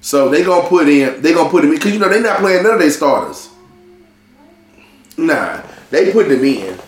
So 0.00 0.28
they 0.30 0.42
gonna 0.44 0.68
put 0.68 0.88
in. 0.88 1.20
They 1.20 1.32
gonna 1.34 1.50
put 1.50 1.64
him 1.64 1.70
in 1.70 1.76
because 1.76 1.92
you 1.92 1.98
know 1.98 2.08
they're 2.08 2.22
not 2.22 2.38
playing 2.38 2.62
none 2.62 2.74
of 2.74 2.80
their 2.80 2.90
starters. 2.90 3.48
Nah, 5.16 5.60
they 5.94 6.12
putting 6.12 6.38
him 6.38 6.44
in. 6.44 6.78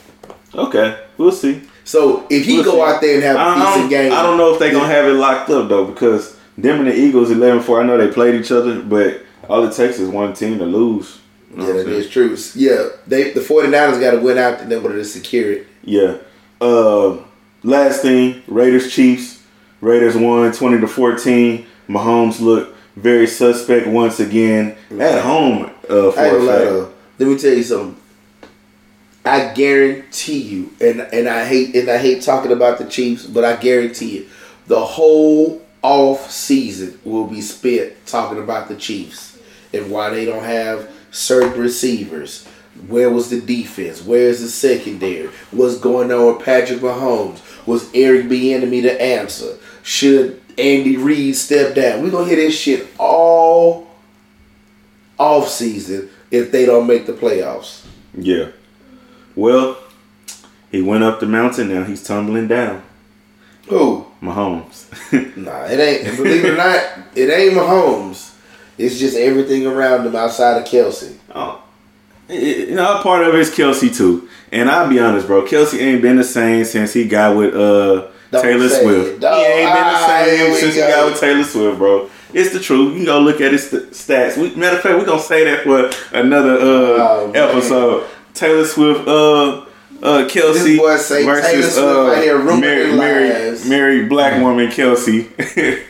Okay, 0.55 1.05
we'll 1.19 1.33
see. 1.33 1.63
So 1.85 2.27
if 2.31 2.45
he 2.45 2.55
We'll 2.57 2.65
go 2.65 2.73
see. 2.73 2.81
out 2.83 3.01
there 3.01 3.15
and 3.15 3.23
have 3.23 3.37
I 3.37 3.55
a 3.55 3.75
decent 3.75 3.91
game, 3.91 4.13
I 4.13 4.23
don't 4.23 4.37
know 4.39 4.53
if 4.55 4.59
they're 4.59 4.73
gonna 4.73 4.89
have 4.89 5.07
it 5.07 5.13
locked 5.15 5.51
up 5.51 5.69
though 5.69 5.85
because 5.87 6.37
them 6.59 6.79
and 6.81 6.89
the 6.89 6.95
Eagles 6.99 7.31
11-4. 7.31 7.83
I 7.83 7.87
know 7.87 7.97
they 7.99 8.13
played 8.13 8.35
each 8.35 8.51
other, 8.51 8.81
but 8.81 9.23
all 9.49 9.65
it 9.65 9.75
takes 9.75 9.99
is 9.99 10.09
one 10.09 10.33
team 10.35 10.59
to 10.59 10.65
lose. 10.65 11.21
You 11.51 11.59
know 11.59 11.63
Yeah, 11.69 11.75
what 11.75 11.85
that 11.87 11.93
I'm 11.93 12.01
is 12.01 12.11
true. 12.11 12.37
Yeah, 12.55 12.89
they 13.07 13.31
the 13.33 13.41
49ers 13.41 14.01
got 14.01 14.13
to 14.13 14.19
win 14.19 14.39
out 14.39 14.61
in 14.63 14.73
order 14.73 14.95
to 14.97 15.05
secure 15.05 15.53
it. 15.53 15.67
Yeah. 15.85 16.17
Uh, 16.61 17.19
last 17.63 18.03
thing, 18.03 18.43
Raiders 18.49 18.91
Chiefs. 18.93 19.43
Raiders 19.83 20.17
won 20.17 20.51
twenty 20.53 20.81
to 20.81 20.89
fourteen. 20.89 21.67
Mahomes 21.89 22.41
looked 22.41 22.75
very 22.97 23.27
suspect 23.27 23.87
once 23.87 24.19
again 24.19 24.75
at 24.99 25.23
home. 25.23 25.71
Uh, 25.89 26.11
for 26.11 26.39
a 26.39 26.47
fact. 26.47 26.95
Let 27.19 27.29
me 27.29 27.39
tell 27.39 27.53
you 27.53 27.63
something. 27.63 27.97
I 29.27 29.53
guarantee 29.53 30.41
you, 30.41 30.73
and 30.81 31.01
and 31.01 31.29
I 31.29 31.45
hate 31.45 31.75
and 31.75 31.91
I 31.91 31.99
hate 31.99 32.23
talking 32.23 32.53
about 32.53 32.79
the 32.79 32.85
Chiefs, 32.87 33.27
but 33.27 33.45
I 33.45 33.57
guarantee 33.57 34.19
you, 34.19 34.29
the 34.67 34.85
whole 34.85 35.63
off 35.83 36.31
season 36.31 36.99
will 37.05 37.27
be 37.27 37.41
spent 37.41 37.95
talking 38.07 38.39
about 38.39 38.69
the 38.69 38.77
Chiefs 38.77 39.39
and 39.73 39.91
why 39.91 40.11
they 40.11 40.25
don't 40.25 40.45
have 40.45 40.91
certain 41.11 41.61
receivers. 41.61 42.47
Where 42.89 43.11
was 43.11 43.31
the 43.31 43.41
defense? 43.41 44.03
Where's 44.03 44.41
the 44.41 44.49
secondary? 44.49 45.29
What's 45.51 45.79
going 45.79 46.13
on 46.13 46.37
with 46.37 46.45
Patrick 46.45 46.81
Mahomes? 46.81 47.41
Was 47.67 47.91
Eric 47.95 48.27
Bieniemy 48.27 48.83
the 48.83 49.01
answer? 49.01 49.57
Should 49.83 50.43
Andy 50.59 50.97
Reid 50.97 51.37
step 51.37 51.75
down? 51.75 52.03
We're 52.03 52.11
gonna 52.11 52.27
hear 52.27 52.37
this 52.37 52.59
shit 52.59 52.87
all 52.99 53.89
off 55.19 55.49
season 55.49 56.11
if 56.31 56.53
they 56.53 56.67
don't 56.67 56.87
make 56.87 57.07
the 57.07 57.13
playoffs. 57.13 57.85
Yeah. 58.17 58.51
Well, 59.37 59.77
he 60.73 60.83
went 60.83 61.05
up 61.05 61.21
the 61.21 61.27
mountain. 61.27 61.69
Now 61.69 61.85
he's 61.85 62.03
tumbling 62.03 62.49
down. 62.49 62.83
Who? 63.69 64.07
Mahomes. 64.23 64.85
Nah, 65.37 65.65
it 65.67 65.79
ain't. 65.79 66.17
Believe 66.17 66.45
it 66.45 66.51
or 66.55 66.57
not, 66.57 66.83
it 67.15 67.31
ain't 67.31 67.55
Mahomes. 67.55 68.35
It's 68.79 68.99
just 68.99 69.17
everything 69.17 69.67
around 69.67 70.07
him 70.07 70.17
outside 70.17 70.61
of 70.61 70.65
Kelce. 70.67 71.17
oh. 71.35 71.63
You 72.29 72.75
know, 72.75 72.99
part 73.05 73.23
of 73.23 73.35
it 73.35 73.41
is 73.41 73.51
Kelce 73.51 73.95
too. 73.97 74.29
And 74.51 74.69
I'll 74.69 74.89
be 74.89 74.99
honest, 74.99 75.29
bro. 75.29 75.43
Kelce 75.43 75.81
ain't 75.81 76.03
been 76.03 76.17
the 76.17 76.25
same 76.25 76.65
since 76.65 76.93
he 76.93 77.07
got 77.07 77.37
with 77.37 77.55
uh 77.55 78.09
Don't 78.33 78.43
Taylor 78.43 78.69
Swift. 78.69 79.21
He 79.23 79.27
ain't 79.29 79.73
been 79.73 79.85
the 79.85 80.07
same 80.09 80.55
since 80.57 80.75
he 80.75 80.81
got 80.81 81.09
with 81.11 81.21
Taylor 81.21 81.45
Swift, 81.45 81.79
bro. 81.79 82.11
It's 82.33 82.53
the 82.53 82.59
truth. 82.59 82.91
You 82.93 82.97
can 82.97 83.05
go 83.05 83.21
look 83.21 83.41
at 83.41 83.53
his 83.53 83.71
st- 83.71 83.91
stats. 83.93 84.37
We, 84.37 84.53
matter 84.57 84.77
of 84.77 84.83
fact, 84.83 84.99
we're 84.99 85.07
gonna 85.07 85.21
say 85.23 85.45
that 85.45 85.63
for 85.63 86.17
another 86.17 86.55
uh 86.55 86.59
Oh, 86.59 87.33
episode. 87.35 88.07
Taylor 88.37 88.65
Swift, 88.65 89.09
uh, 89.09 89.61
uh, 90.03 90.29
Kelce 90.29 90.53
This 90.53 90.79
boy 90.79 90.97
say 90.97 91.25
Taylor 91.25 91.63
Swift 91.63 91.79
out 91.79 92.23
here 92.23 92.39
ruining 92.39 92.61
married, 92.97 93.67
married, 93.67 94.09
black 94.09 94.41
woman 94.43 94.69
Kelce. 94.69 95.29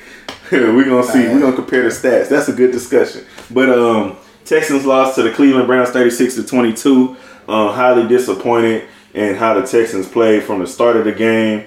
we're 0.53 0.85
gonna 0.85 1.05
see. 1.05 1.27
We're 1.27 1.41
gonna 1.41 1.57
compare 1.57 1.83
the 1.83 1.89
stats. 1.89 2.29
That's 2.29 2.49
a 2.49 2.53
good 2.53 2.71
discussion. 2.71 3.25
But 3.51 3.69
um, 3.69 4.17
Texans 4.45 4.87
lost 4.87 5.17
to 5.17 5.23
the 5.23 5.33
Cleveland 5.33 5.67
Browns, 5.67 5.91
thirty-six 5.91 6.37
to 6.37 6.45
twenty-two. 6.45 7.17
Uh, 7.49 7.73
highly 7.73 8.09
disappointed 8.09 8.85
in 9.15 9.35
how 9.35 9.55
the 9.55 9.67
Texans 9.67 10.09
played 10.09 10.43
from 10.43 10.61
the 10.61 10.67
start 10.67 10.97
of 10.97 11.05
the 11.05 11.13
game. 11.13 11.65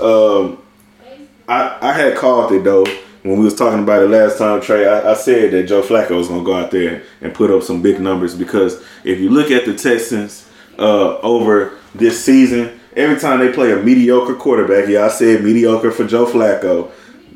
Um, 0.00 0.58
I 1.48 1.78
I 1.80 1.92
had 1.92 2.16
called 2.16 2.52
it 2.52 2.62
though 2.62 2.86
when 3.22 3.38
we 3.38 3.44
was 3.44 3.54
talking 3.54 3.82
about 3.82 4.02
it 4.02 4.08
last 4.08 4.38
time, 4.38 4.60
Trey. 4.60 4.86
I, 4.86 5.12
I 5.12 5.14
said 5.14 5.52
that 5.52 5.64
Joe 5.64 5.82
Flacco 5.82 6.16
was 6.16 6.28
gonna 6.28 6.44
go 6.44 6.54
out 6.54 6.70
there 6.70 7.02
and 7.20 7.32
put 7.34 7.50
up 7.50 7.62
some 7.62 7.82
big 7.82 8.00
numbers 8.00 8.34
because 8.34 8.82
if 9.04 9.20
you 9.20 9.30
look 9.30 9.50
at 9.50 9.64
the 9.64 9.74
Texans 9.74 10.48
uh, 10.78 11.18
over 11.18 11.78
this 11.94 12.24
season, 12.24 12.80
every 12.96 13.18
time 13.20 13.38
they 13.38 13.52
play 13.52 13.72
a 13.72 13.76
mediocre 13.76 14.34
quarterback, 14.34 14.88
yeah, 14.88 15.04
I 15.04 15.08
said 15.08 15.44
mediocre 15.44 15.90
for 15.92 16.06
Joe 16.06 16.26
Flacco. 16.26 16.90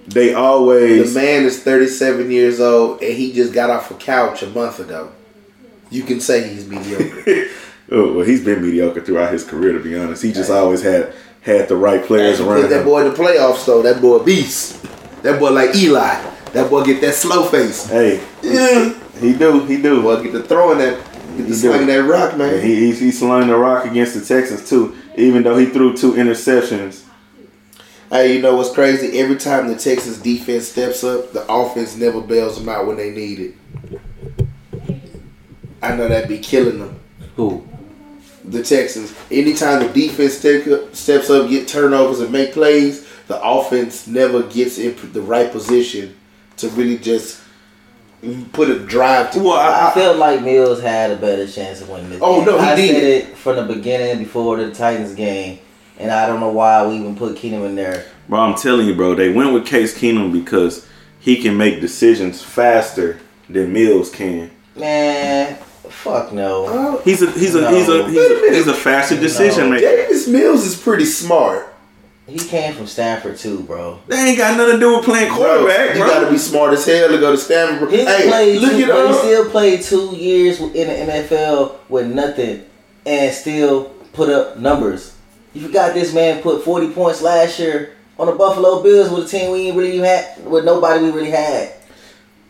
They 0.09 0.35
always 0.35 1.15
The 1.15 1.21
man 1.21 1.45
is 1.45 1.63
37 1.63 2.31
years 2.31 2.61
old 2.61 3.03
and 3.03 3.13
he 3.17 3.33
just 3.33 3.53
got 3.53 3.71
off 3.71 3.91
a 3.91 3.95
couch 3.95 4.43
a 4.43 4.49
month 4.51 4.79
ago. 4.79 5.13
You 5.91 6.03
can 6.05 6.21
say 6.21 6.49
he's 6.49 6.67
mediocre. 6.67 7.25
oh, 7.91 8.13
well, 8.15 8.25
he's 8.27 8.45
been 8.45 8.63
mediocre 8.63 9.01
throughout 9.01 9.33
his 9.33 9.45
career. 9.45 9.73
To 9.73 9.81
be 9.81 9.97
honest, 9.97 10.23
he 10.23 10.33
just 10.33 10.51
always 10.51 10.83
had 10.83 11.13
had 11.43 11.69
the 11.69 11.77
right 11.77 12.05
players 12.05 12.39
Put 12.39 12.49
around 12.49 12.71
that 12.71 12.81
him. 12.81 12.85
boy 12.85 13.05
in 13.05 13.13
the 13.13 13.17
playoffs 13.17 13.65
though. 13.67 13.83
That 13.83 14.01
boy 14.01 14.21
beast. 14.21 14.85
That 15.27 15.41
boy 15.41 15.51
like 15.51 15.75
Eli. 15.75 16.23
That 16.53 16.71
boy 16.71 16.85
get 16.85 17.01
that 17.01 17.15
slow 17.15 17.47
face. 17.49 17.89
Hey, 17.89 18.23
Yeah. 18.43 18.95
he 19.21 19.33
do, 19.35 19.65
he 19.67 19.83
do. 19.83 20.01
Boy 20.01 20.23
get 20.23 20.33
the 20.33 20.45
throwing 20.45 20.79
that, 20.79 21.01
get 21.37 21.37
He 21.37 21.43
the 21.43 21.55
slinging 21.55 21.89
that 21.89 22.05
rock, 22.05 22.37
man. 22.37 22.63
He, 22.63 22.77
he, 22.77 22.93
he 22.93 23.11
slung 23.11 23.49
the 23.49 23.57
rock 23.57 23.87
against 23.87 24.15
the 24.15 24.25
Texans 24.25 24.69
too, 24.69 24.95
even 25.17 25.43
though 25.43 25.57
he 25.57 25.67
threw 25.67 25.97
two 25.97 26.13
interceptions. 26.13 27.03
Hey, 28.09 28.37
you 28.37 28.41
know 28.41 28.55
what's 28.55 28.73
crazy? 28.73 29.19
Every 29.19 29.35
time 29.35 29.67
the 29.67 29.75
Texas 29.75 30.19
defense 30.19 30.69
steps 30.69 31.03
up, 31.03 31.33
the 31.33 31.45
offense 31.53 31.97
never 31.97 32.21
bails 32.21 32.57
them 32.61 32.69
out 32.69 32.87
when 32.87 32.97
they 32.97 33.11
need 33.11 33.41
it. 33.41 34.01
I 35.83 35.97
know 35.97 36.07
that'd 36.07 36.29
be 36.29 36.39
killing 36.39 36.79
them. 36.79 37.01
Who? 37.35 37.67
The 38.45 38.63
Texans. 38.63 39.13
Anytime 39.29 39.83
the 39.85 39.93
defense 39.93 40.35
step 40.39 40.69
up, 40.69 40.95
steps 40.95 41.31
up, 41.31 41.51
get 41.51 41.67
turnovers, 41.67 42.21
and 42.21 42.31
make 42.31 42.53
plays, 42.53 43.06
the 43.27 43.41
offense 43.43 44.07
never 44.07 44.43
gets 44.43 44.79
in 44.79 44.95
the 45.13 45.21
right 45.21 45.51
position 45.51 46.17
to 46.59 46.69
really 46.71 46.99
just 46.99 47.41
put 48.53 48.71
a 48.71 48.79
drive 48.79 49.31
to. 49.33 49.41
Well, 49.41 49.53
I, 49.53 49.89
I, 49.91 49.95
felt 49.95 50.17
like 50.19 50.43
Mills 50.43 50.81
had 50.81 51.11
a 51.11 51.17
better 51.17 51.47
chance 51.47 51.81
of 51.81 51.89
winning 51.89 52.11
this 52.11 52.21
Oh, 52.23 52.37
game. 52.39 52.47
no, 52.47 52.59
he 52.59 52.65
I 52.65 52.77
did. 52.77 52.91
said 52.95 53.03
it 53.03 53.37
from 53.37 53.57
the 53.57 53.75
beginning 53.75 54.19
before 54.19 54.57
the 54.57 54.73
Titans 54.73 55.15
game, 55.15 55.59
and 55.99 56.11
I 56.11 56.27
don't 56.27 56.41
know 56.41 56.51
why 56.51 56.87
we 56.87 56.95
even 56.97 57.17
put 57.17 57.37
Keenum 57.37 57.67
in 57.67 57.75
there. 57.75 58.07
bro, 58.29 58.41
I'm 58.41 58.55
telling 58.55 58.87
you, 58.87 58.95
bro, 58.95 59.15
they 59.15 59.33
went 59.33 59.53
with 59.53 59.67
Case 59.67 59.97
Keenum 59.97 60.33
because 60.33 60.87
he 61.21 61.37
can 61.43 61.57
make 61.57 61.81
decisions 61.81 62.43
faster 62.43 63.19
than 63.49 63.73
Mills 63.73 64.11
can. 64.11 64.51
Man, 64.77 65.57
fuck 65.89 66.33
no. 66.33 66.67
Uh, 66.67 67.03
He's 67.03 67.23
a 67.23 67.31
he's 67.33 67.55
a 67.55 67.63
No. 67.63 67.75
he's 67.75 67.89
a 67.89 68.09
he's 68.09 68.31
a, 68.31 68.55
he's 68.55 68.67
a 68.67 68.75
faster 68.75 69.19
decision 69.19 69.71
maker. 69.71 69.83
Davis 69.87 70.27
Mills 70.29 70.65
is 70.65 70.81
pretty 70.81 71.05
smart. 71.05 71.73
He 72.27 72.39
came 72.39 72.75
from 72.75 72.87
Stanford 72.89 73.37
too, 73.37 73.61
bro. 73.61 74.01
They 74.09 74.17
ain't 74.31 74.39
got 74.39 74.57
nothing 74.57 74.75
to 74.75 74.81
do 74.81 74.97
with 74.97 75.05
playing 75.05 75.31
quarterback, 75.33 75.95
you 75.95 76.03
bro. 76.03 76.11
gotta 76.11 76.31
be 76.31 76.39
smart 76.39 76.73
as 76.75 76.85
hell 76.85 77.09
to 77.09 77.19
go 77.19 77.31
to 77.31 77.39
Stanford. 77.39 77.91
He 77.93 77.99
Hey, 78.05 78.29
played 78.29 78.61
look 78.61 78.73
two, 78.73 78.83
at 78.83 78.89
but 78.89 79.07
he 79.09 79.15
still 79.19 79.51
played 79.51 79.83
two 79.83 80.17
years 80.17 80.59
in 80.61 80.73
the 80.73 81.13
NFL 81.13 81.77
with 81.89 82.07
nothing, 82.09 82.65
and 83.05 83.33
still 83.33 83.85
put 84.13 84.29
up 84.29 84.59
numbers. 84.59 85.15
You 85.55 85.67
forgot 85.69 85.95
this 85.95 86.13
man 86.13 86.43
put 86.43 86.65
forty 86.65 86.91
points 86.91 87.23
last 87.23 87.61
year 87.61 87.93
on 88.19 88.27
the 88.27 88.33
Buffalo 88.33 88.83
Bills 88.83 89.09
with 89.11 89.27
a 89.27 89.29
team 89.29 89.53
we 89.53 89.69
ain't 89.69 89.77
really 89.77 89.93
even 89.93 90.05
had, 90.07 90.45
with 90.47 90.65
nobody 90.65 91.05
we 91.05 91.11
really 91.13 91.31
had. 91.31 91.75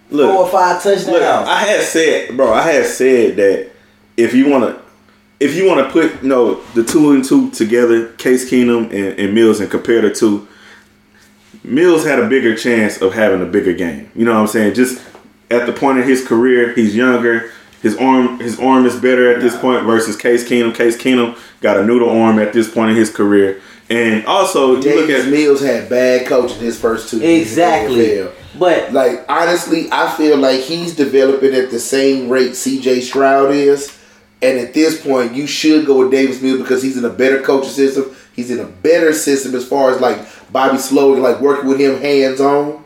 Look, 0.09 0.31
Four 0.31 0.45
or 0.45 0.49
five 0.49 0.83
touchdowns. 0.83 1.09
look, 1.09 1.23
I 1.23 1.59
had 1.59 1.83
said, 1.83 2.35
bro, 2.37 2.53
I 2.53 2.63
had 2.63 2.87
said 2.87 3.37
that 3.37 3.71
if 4.17 4.33
you 4.33 4.49
wanna 4.49 4.81
if 5.41 5.55
you 5.55 5.67
wanna 5.67 5.91
put 5.91 6.23
you 6.23 6.29
know 6.29 6.63
the 6.75 6.85
two 6.85 7.13
and 7.13 7.25
two 7.25 7.51
together, 7.51 8.13
Case 8.13 8.51
Keenum 8.51 8.85
and, 8.85 9.19
and 9.19 9.35
Mills 9.35 9.61
and 9.61 9.71
compare 9.71 10.01
the 10.01 10.13
two, 10.13 10.49
Mills 11.63 12.05
had 12.05 12.19
a 12.19 12.29
bigger 12.29 12.57
chance 12.57 13.01
of 13.01 13.15
having 13.15 13.43
a 13.43 13.47
bigger 13.47 13.73
game. 13.73 14.11
You 14.15 14.25
know 14.25 14.35
what 14.35 14.41
I'm 14.41 14.47
saying? 14.47 14.75
Just 14.75 15.03
at 15.51 15.67
the 15.67 15.73
point 15.73 15.99
of 15.99 16.07
his 16.07 16.27
career, 16.27 16.73
he's 16.75 16.97
younger. 16.97 17.51
His 17.83 17.97
arm, 17.99 18.41
his 18.41 18.59
arm 18.59 18.87
is 18.87 18.97
better 18.97 19.33
at 19.33 19.41
this 19.41 19.57
point 19.57 19.85
versus 19.85 20.17
Case 20.17 20.49
Keenum. 20.49 20.75
Case 20.75 20.97
Keenum 20.97 21.39
got 21.61 21.77
a 21.77 21.85
noodle 21.85 22.11
arm 22.11 22.39
at 22.39 22.53
this 22.53 22.73
point 22.73 22.91
in 22.91 22.97
his 22.97 23.11
career, 23.11 23.61
and 23.91 24.25
also 24.27 24.81
you 24.81 25.01
look 25.01 25.11
at 25.11 25.29
Mills 25.29 25.61
had 25.61 25.89
bad 25.89 26.27
coaching 26.27 26.59
his 26.59 26.81
first 26.81 27.11
two 27.11 27.19
years 27.19 27.43
exactly. 27.43 28.27
But 28.59 28.93
Like 28.93 29.25
honestly, 29.29 29.89
I 29.93 30.11
feel 30.17 30.39
like 30.39 30.61
he's 30.61 30.97
developing 30.97 31.55
at 31.55 31.71
the 31.71 31.79
same 31.79 32.29
rate 32.29 32.53
CJ 32.53 33.03
Stroud 33.03 33.53
is. 33.53 33.97
And 34.43 34.59
at 34.59 34.75
this 34.75 35.01
point, 35.05 35.35
you 35.35 35.47
should 35.47 35.87
go 35.87 35.99
with 36.01 36.11
Davis 36.11 36.43
Mills 36.43 36.61
because 36.61 36.83
he's 36.83 36.97
in 36.99 37.05
a 37.05 37.11
better 37.11 37.41
coaching 37.43 37.71
system. 37.71 38.15
He's 38.35 38.51
in 38.51 38.59
a 38.61 38.67
better 38.67 39.13
system 39.15 39.55
as 39.55 39.67
far 39.67 39.91
as 39.93 40.01
like 40.01 40.19
Bobby 40.53 40.77
Slowik, 40.77 41.21
like 41.23 41.41
working 41.41 41.69
with 41.69 41.81
him 41.81 41.97
hands 42.01 42.41
on. 42.41 42.85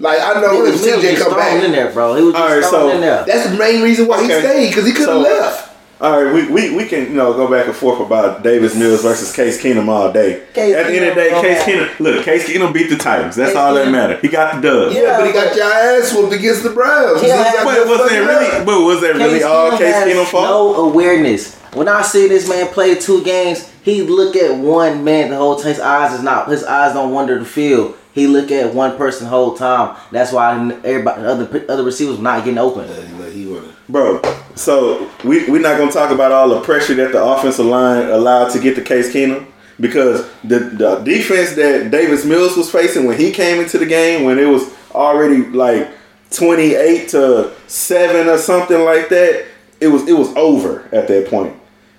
Like 0.00 0.18
I 0.20 0.40
know 0.40 0.52
he 0.62 0.68
if 0.70 0.74
was, 0.74 0.84
he 0.84 0.90
CJ 0.92 1.18
come 1.18 1.32
thrown 1.32 1.56
in 1.56 1.60
back, 1.60 1.70
there, 1.72 1.92
bro. 1.92 2.14
He 2.14 2.22
was 2.22 2.32
just 2.34 2.42
All 2.42 2.54
right, 2.56 2.64
so- 2.64 2.90
in 2.90 3.00
there. 3.02 3.24
that's 3.26 3.50
the 3.50 3.56
main 3.58 3.82
reason 3.82 4.06
why 4.06 4.22
he 4.22 4.28
stayed 4.28 4.68
because 4.68 4.86
he 4.86 4.92
could 4.92 5.08
have 5.08 5.16
So- 5.16 5.20
left. 5.20 5.67
All 6.00 6.22
right, 6.22 6.32
we, 6.32 6.48
we, 6.48 6.76
we 6.76 6.84
can 6.86 7.06
you 7.06 7.14
know 7.14 7.32
go 7.34 7.50
back 7.50 7.66
and 7.66 7.74
forth 7.74 7.98
about 8.00 8.44
Davis 8.44 8.76
Mills 8.76 9.02
versus 9.02 9.34
Case 9.34 9.60
Keenum 9.60 9.88
all 9.88 10.12
day. 10.12 10.44
Case 10.54 10.76
At 10.76 10.86
the 10.86 10.96
end 10.96 11.06
of 11.06 11.14
the 11.16 11.20
day, 11.20 11.30
Case 11.40 11.64
bro. 11.64 11.74
Keenum 11.74 12.00
look, 12.00 12.24
Case 12.24 12.48
Keenum 12.48 12.72
beat 12.72 12.88
the 12.88 12.96
Titans. 12.96 13.34
That's 13.34 13.50
Case 13.50 13.56
all 13.56 13.74
that 13.74 13.88
Keenum- 13.88 13.92
matters. 13.92 14.20
He 14.20 14.28
got 14.28 14.54
the 14.54 14.60
dub. 14.60 14.92
Yeah, 14.92 15.00
Yeah, 15.02 15.18
but 15.18 15.26
he 15.26 15.32
got 15.32 15.56
your 15.56 15.64
ass 15.66 16.14
whooped 16.14 16.32
against 16.34 16.62
the 16.62 16.70
Browns. 16.70 17.20
Yeah, 17.22 17.50
He 17.50 17.64
But 17.64 17.88
was 17.88 18.10
that 18.10 18.18
really? 18.20 18.64
But 18.64 18.80
was 18.84 19.00
that 19.00 19.14
really 19.16 19.38
Case 19.38 19.42
all 19.44 19.72
Keenum 19.72 19.78
Case 19.78 19.94
Keenum 20.14 20.26
fault? 20.26 20.44
no 20.44 20.74
awareness. 20.88 21.56
When 21.74 21.88
I 21.88 22.02
see 22.02 22.28
this 22.28 22.48
man 22.48 22.68
play 22.68 22.94
two 22.94 23.24
games, 23.24 23.68
he 23.82 24.02
look 24.02 24.36
at 24.36 24.56
one 24.56 25.02
man 25.02 25.30
the 25.30 25.36
whole 25.36 25.56
time. 25.56 25.66
His 25.66 25.80
eyes 25.80 26.12
is 26.14 26.22
not. 26.22 26.48
His 26.48 26.62
eyes 26.62 26.94
don't 26.94 27.12
wander 27.12 27.38
the 27.40 27.44
field. 27.44 27.96
He 28.14 28.28
look 28.28 28.52
at 28.52 28.72
one 28.72 28.96
person 28.96 29.24
the 29.24 29.30
whole 29.30 29.54
time. 29.56 29.96
That's 30.12 30.30
why 30.32 30.52
everybody, 30.84 31.22
other 31.24 31.64
other 31.68 31.82
receivers 31.82 32.20
not 32.20 32.44
getting 32.44 32.58
open. 32.58 32.88
Like, 33.20 33.32
he 33.32 33.46
wanna- 33.46 33.74
Bro, 33.88 34.20
so 34.54 35.10
we 35.24 35.48
we're 35.50 35.62
not 35.62 35.78
gonna 35.78 35.90
talk 35.90 36.10
about 36.10 36.30
all 36.30 36.50
the 36.50 36.60
pressure 36.60 36.94
that 36.96 37.12
the 37.12 37.24
offensive 37.24 37.64
line 37.64 38.06
allowed 38.10 38.50
to 38.50 38.60
get 38.60 38.74
to 38.74 38.82
Case 38.82 39.10
Keenum 39.10 39.46
because 39.80 40.28
the 40.44 40.58
the 40.58 40.96
defense 40.96 41.54
that 41.54 41.90
Davis 41.90 42.24
Mills 42.26 42.54
was 42.54 42.70
facing 42.70 43.06
when 43.06 43.18
he 43.18 43.32
came 43.32 43.62
into 43.62 43.78
the 43.78 43.86
game 43.86 44.24
when 44.24 44.38
it 44.38 44.44
was 44.44 44.70
already 44.94 45.38
like 45.46 45.90
twenty 46.30 46.74
eight 46.74 47.08
to 47.10 47.54
seven 47.66 48.28
or 48.28 48.36
something 48.36 48.84
like 48.84 49.08
that, 49.08 49.46
it 49.80 49.88
was 49.88 50.06
it 50.06 50.12
was 50.12 50.34
over 50.36 50.86
at 50.92 51.08
that 51.08 51.28
point. 51.28 51.56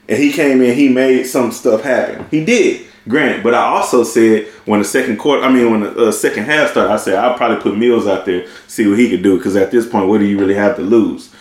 And 0.07 0.17
he 0.17 0.31
came 0.31 0.61
in, 0.61 0.75
he 0.75 0.89
made 0.89 1.23
some 1.23 1.51
stuff 1.51 1.81
happen. 1.81 2.25
He 2.29 2.45
did. 2.45 2.85
Grant, 3.07 3.41
but 3.43 3.55
I 3.55 3.63
also 3.63 4.03
said 4.03 4.45
when 4.65 4.79
the 4.79 4.85
second 4.85 5.17
quarter, 5.17 5.41
I 5.41 5.51
mean 5.51 5.71
when 5.71 5.81
the 5.81 6.09
uh, 6.09 6.11
second 6.11 6.43
half 6.43 6.71
started, 6.71 6.91
I 6.91 6.97
said 6.97 7.15
I'll 7.15 7.35
probably 7.35 7.57
put 7.57 7.75
Mills 7.75 8.05
out 8.05 8.27
there, 8.27 8.45
see 8.67 8.87
what 8.87 8.99
he 8.99 9.09
could 9.09 9.23
do, 9.23 9.37
because 9.37 9.55
at 9.55 9.71
this 9.71 9.87
point, 9.87 10.07
what 10.07 10.19
do 10.19 10.25
you 10.25 10.37
really 10.37 10.53
have 10.53 10.75
to 10.75 10.83
lose? 10.83 11.33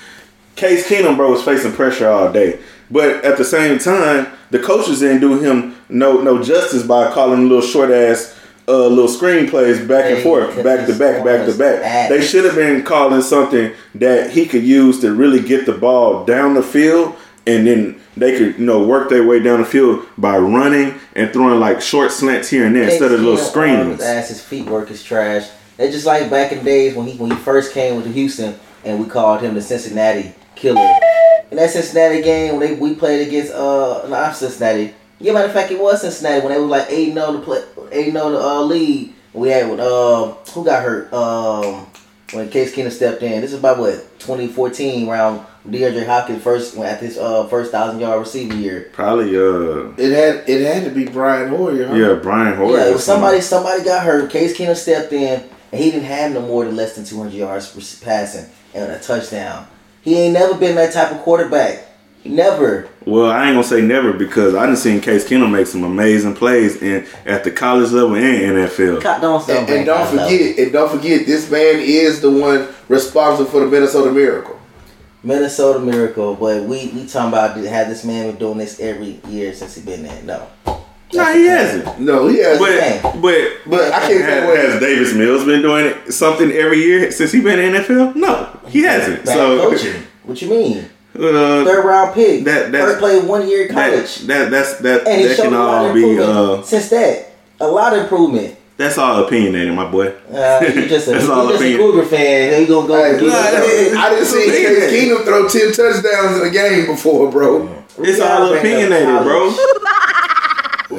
Case 0.59 0.89
Keenum, 0.89 1.17
bro, 1.17 1.31
was 1.31 1.43
facing 1.43 1.73
pressure 1.73 2.09
all 2.09 2.33
day. 2.33 2.59
But 2.91 3.25
at 3.25 3.39
the 3.39 3.45
same 3.45 3.79
time, 3.79 4.27
the 4.51 4.59
coaches 4.59 4.99
didn't 4.99 5.21
do 5.21 5.39
him 5.39 5.77
no 5.89 6.21
no 6.21 6.43
justice 6.43 6.83
by 6.83 7.13
calling 7.13 7.49
little 7.49 7.67
short 7.67 7.91
ass 7.91 8.37
uh, 8.67 8.87
little 8.89 9.07
screenplays 9.07 9.87
back 9.87 10.11
and 10.11 10.23
forth, 10.23 10.63
back 10.63 10.87
to 10.87 10.99
back, 10.99 11.25
back 11.25 11.47
to 11.47 11.57
back. 11.57 11.83
ass. 11.83 12.09
They 12.11 12.21
should 12.21 12.45
have 12.45 12.57
been 12.57 12.83
calling 12.83 13.23
something 13.23 13.73
that 13.95 14.33
he 14.33 14.47
could 14.47 14.65
use 14.65 15.01
to 15.01 15.15
really 15.15 15.41
get 15.41 15.65
the 15.65 15.73
ball 15.73 16.25
down 16.25 16.55
the 16.55 16.63
field, 16.63 17.15
and 17.47 17.67
then 17.67 18.01
they 18.17 18.37
could 18.37 18.59
you 18.59 18.67
know 18.67 18.85
work 18.85 19.11
their 19.11 19.27
way 19.27 19.41
down 19.41 19.61
the 19.61 19.67
field 19.67 20.07
by 20.19 20.37
running 20.37 20.99
and 21.15 21.33
throwing 21.33 21.61
like 21.61 21.81
short 21.81 22.11
slants 22.11 22.51
here 22.51 22.67
and 22.67 22.75
there 22.75 22.91
instead 22.91 23.13
of 23.13 23.21
little 23.21 23.39
screens. 23.39 24.01
His 24.01 24.01
ass, 24.01 24.29
his 24.29 24.43
feet 24.43 24.67
work 24.67 24.91
is 24.91 25.05
trash. 25.05 25.49
It's 25.79 25.95
just 25.95 26.07
like 26.07 26.29
back 26.29 26.51
in 26.51 26.65
days 26.65 26.97
when 26.97 27.07
he 27.07 27.17
when 27.17 27.31
he 27.31 27.37
first 27.37 27.73
came 27.73 27.97
with 27.97 28.13
Houston 28.13 28.59
and 28.85 28.99
we 28.99 29.09
called 29.09 29.41
him 29.41 29.55
the 29.55 29.63
Cincinnati 29.63 30.35
Killer. 30.59 30.81
In 31.51 31.57
that 31.57 31.71
Cincinnati 31.71 32.21
game 32.23 32.57
when 32.57 32.61
they 32.61 32.75
we 32.75 32.95
played 32.95 33.27
against 33.27 33.53
uh 33.53 34.07
not 34.09 34.37
Cincinnati. 34.37 34.95
Yeah, 35.21 35.33
matter 35.33 35.47
of 35.47 35.53
fact, 35.53 35.71
it 35.73 35.81
was 35.81 36.01
Cincinnati 36.03 36.45
when 36.45 36.53
they 36.53 36.61
was 36.61 36.69
like 36.71 36.87
eight 36.91 37.13
zero 37.15 37.33
to 37.33 37.39
play 37.41 37.63
eight 37.93 38.13
zero 38.13 38.31
to 38.31 38.39
uh 38.39 38.61
lead. 38.63 39.15
We 39.33 39.49
had 39.49 39.71
with 39.71 39.81
uh 39.81 40.35
who 40.53 40.65
got 40.65 40.83
hurt 40.83 41.13
um 41.13 41.87
when 42.33 42.51
Case 42.51 42.75
Keenum 42.75 42.91
stepped 42.91 43.23
in. 43.23 43.41
This 43.41 43.53
is 43.53 43.59
about 43.61 43.79
what 43.79 43.95
2014 44.19 45.09
round 45.09 45.47
DeAndre 45.67 46.07
Hopkins 46.07 46.43
first 46.43 46.77
at 46.77 47.01
his 47.01 47.17
uh 47.19 47.47
first 47.49 47.71
thousand 47.73 48.01
yard 48.01 48.19
receiving 48.21 48.59
year. 48.59 48.91
Probably 48.93 49.37
uh 49.37 49.93
It 49.97 50.13
had 50.13 50.49
it 50.49 50.75
had 50.75 50.85
to 50.85 50.91
be 50.91 51.07
Brian 51.07 51.49
Hoyer. 51.49 51.87
Huh? 51.89 51.95
yeah 51.95 52.15
Brian 52.15 52.57
Hoyer. 52.57 52.79
Yeah, 52.79 52.89
it 52.89 52.93
was 52.93 53.05
somebody 53.05 53.41
somebody 53.41 53.85
got 53.85 54.05
hurt. 54.05 54.31
Case 54.31 54.57
Keenum 54.57 54.77
stepped 54.77 55.13
in, 55.13 55.41
and 55.73 55.81
he 55.83 55.91
didn't 55.91 56.07
have 56.07 56.33
no 56.33 56.43
more 56.43 56.65
than 56.65 56.77
less 56.77 56.95
than 56.97 57.05
200 57.05 57.33
yards 57.33 57.75
rec- 57.75 58.05
passing 58.05 58.47
and 58.75 58.91
a 58.93 58.99
touchdown. 58.99 59.67
He 60.09 60.19
ain't 60.19 60.33
never 60.33 60.55
been 60.55 60.75
that 60.77 60.95
type 60.95 61.13
of 61.13 61.19
quarterback. 61.19 61.85
Never. 62.25 62.89
Well, 63.05 63.31
I 63.31 63.47
ain't 63.47 63.57
gonna 63.57 63.65
say 63.65 63.83
never 63.83 64.15
because 64.15 64.55
I 64.55 64.65
done 64.65 64.77
seen 64.77 65.03
Case 65.03 65.29
Keenum 65.29 65.53
make 65.53 65.67
some 65.67 65.85
amazing 65.85 66.35
plays 66.35 66.81
in 66.81 67.07
at 67.27 67.45
the 67.45 67.51
college 67.51 67.91
level 67.91 68.17
and 68.17 68.57
NFL. 68.57 69.03
God, 69.03 69.21
don't 69.21 69.49
And, 69.51 69.69
and 69.69 69.85
don't 69.85 70.09
forget, 70.09 70.59
and 70.59 70.73
don't 70.73 70.91
forget, 70.91 71.27
this 71.27 71.51
man 71.51 71.81
is 71.81 72.23
the 72.23 72.31
one 72.31 72.69
responsible 72.89 73.51
for 73.51 73.61
the 73.61 73.67
Minnesota 73.67 74.11
Miracle. 74.11 74.59
Minnesota 75.23 75.79
Miracle, 75.79 76.35
but 76.35 76.63
we 76.63 76.89
we 76.89 77.07
talking 77.07 77.29
about 77.29 77.57
had 77.59 77.91
this 77.91 78.03
man 78.03 78.29
been 78.29 78.39
doing 78.39 78.57
this 78.57 78.81
every 78.81 79.21
year 79.29 79.53
since 79.53 79.75
he 79.75 79.83
been 79.83 80.05
there. 80.05 80.23
No. 80.23 80.49
Nah, 81.15 81.33
he 81.33 81.47
hasn't. 81.47 82.01
No, 82.01 82.27
he 82.29 82.39
has. 82.39 82.59
But 82.59 83.21
but 83.23 83.49
But 83.67 83.93
I 83.95 84.01
can't 84.01 84.21
has, 84.25 84.43
say 84.43 84.47
what. 84.47 84.59
has 84.59 84.81
Davis 84.81 85.15
Mills 85.15 85.45
been 85.45 85.63
doing 85.63 85.87
it, 85.87 86.13
something 86.13 86.51
every 86.53 86.79
year 86.81 87.11
since 87.11 87.33
he 87.33 87.41
been 87.41 87.59
in 87.59 87.73
the 87.73 87.79
NFL? 87.81 88.15
No, 88.15 88.61
he 88.69 88.83
hasn't. 88.83 89.25
Bad 89.25 89.35
So 89.35 89.71
coaching. 89.71 90.03
What 90.25 90.43
you 90.43 90.51
mean? 90.51 90.79
uh, 91.17 91.65
Third 91.65 91.85
round 91.85 92.15
pick. 92.15 92.45
that- 92.45 92.71
that's- 92.71 92.91
First 92.91 92.99
played 93.01 93.25
one 93.25 93.49
year 93.49 93.67
in 93.67 93.75
that, 93.75 93.91
college. 93.93 94.17
that 94.27 94.51
that's 94.51 94.75
that 94.81 95.07
and 95.09 95.21
he 95.21 95.27
that 95.29 95.37
showed 95.37 95.43
can 95.45 95.55
a 95.55 95.59
lot 95.59 95.75
all 95.83 95.87
of 95.89 95.95
be 95.95 96.03
improvement 96.11 96.31
uh 96.39 96.63
since 96.63 96.89
that. 96.91 97.33
A 97.61 97.67
lot 97.67 97.93
of 97.97 98.03
improvement. 98.03 98.55
that's 98.77 98.99
all 98.99 99.25
opinionated, 99.25 99.75
my 99.75 99.91
boy. 99.91 100.13
Uh, 100.33 100.61
you 100.63 100.87
just 100.87 101.09
a, 101.09 101.11
That's 101.13 101.25
you 101.25 101.33
all 101.33 101.49
just 101.49 101.63
a. 101.65 101.77
Cougar 101.77 102.05
fan. 102.05 102.61
You 102.61 102.67
gonna 102.69 102.87
go? 102.87 103.03
Hey, 103.03 103.13
get 103.13 103.23
look, 103.23 103.33
it. 103.35 103.97
I 103.97 104.11
didn't 104.11 104.27
see 104.27 104.45
Case 104.45 104.93
Keenum 104.93 105.25
throw 105.25 105.49
ten 105.49 105.73
touchdowns 105.73 106.41
in 106.41 106.47
a 106.47 106.51
game 106.51 106.87
before, 106.87 107.33
bro. 107.33 107.67
It's 108.01 108.21
all 108.21 108.29
gotta 108.29 108.61
bring 108.61 108.75
up 108.77 108.83
opinionated, 108.83 109.23
bro. 109.25 109.51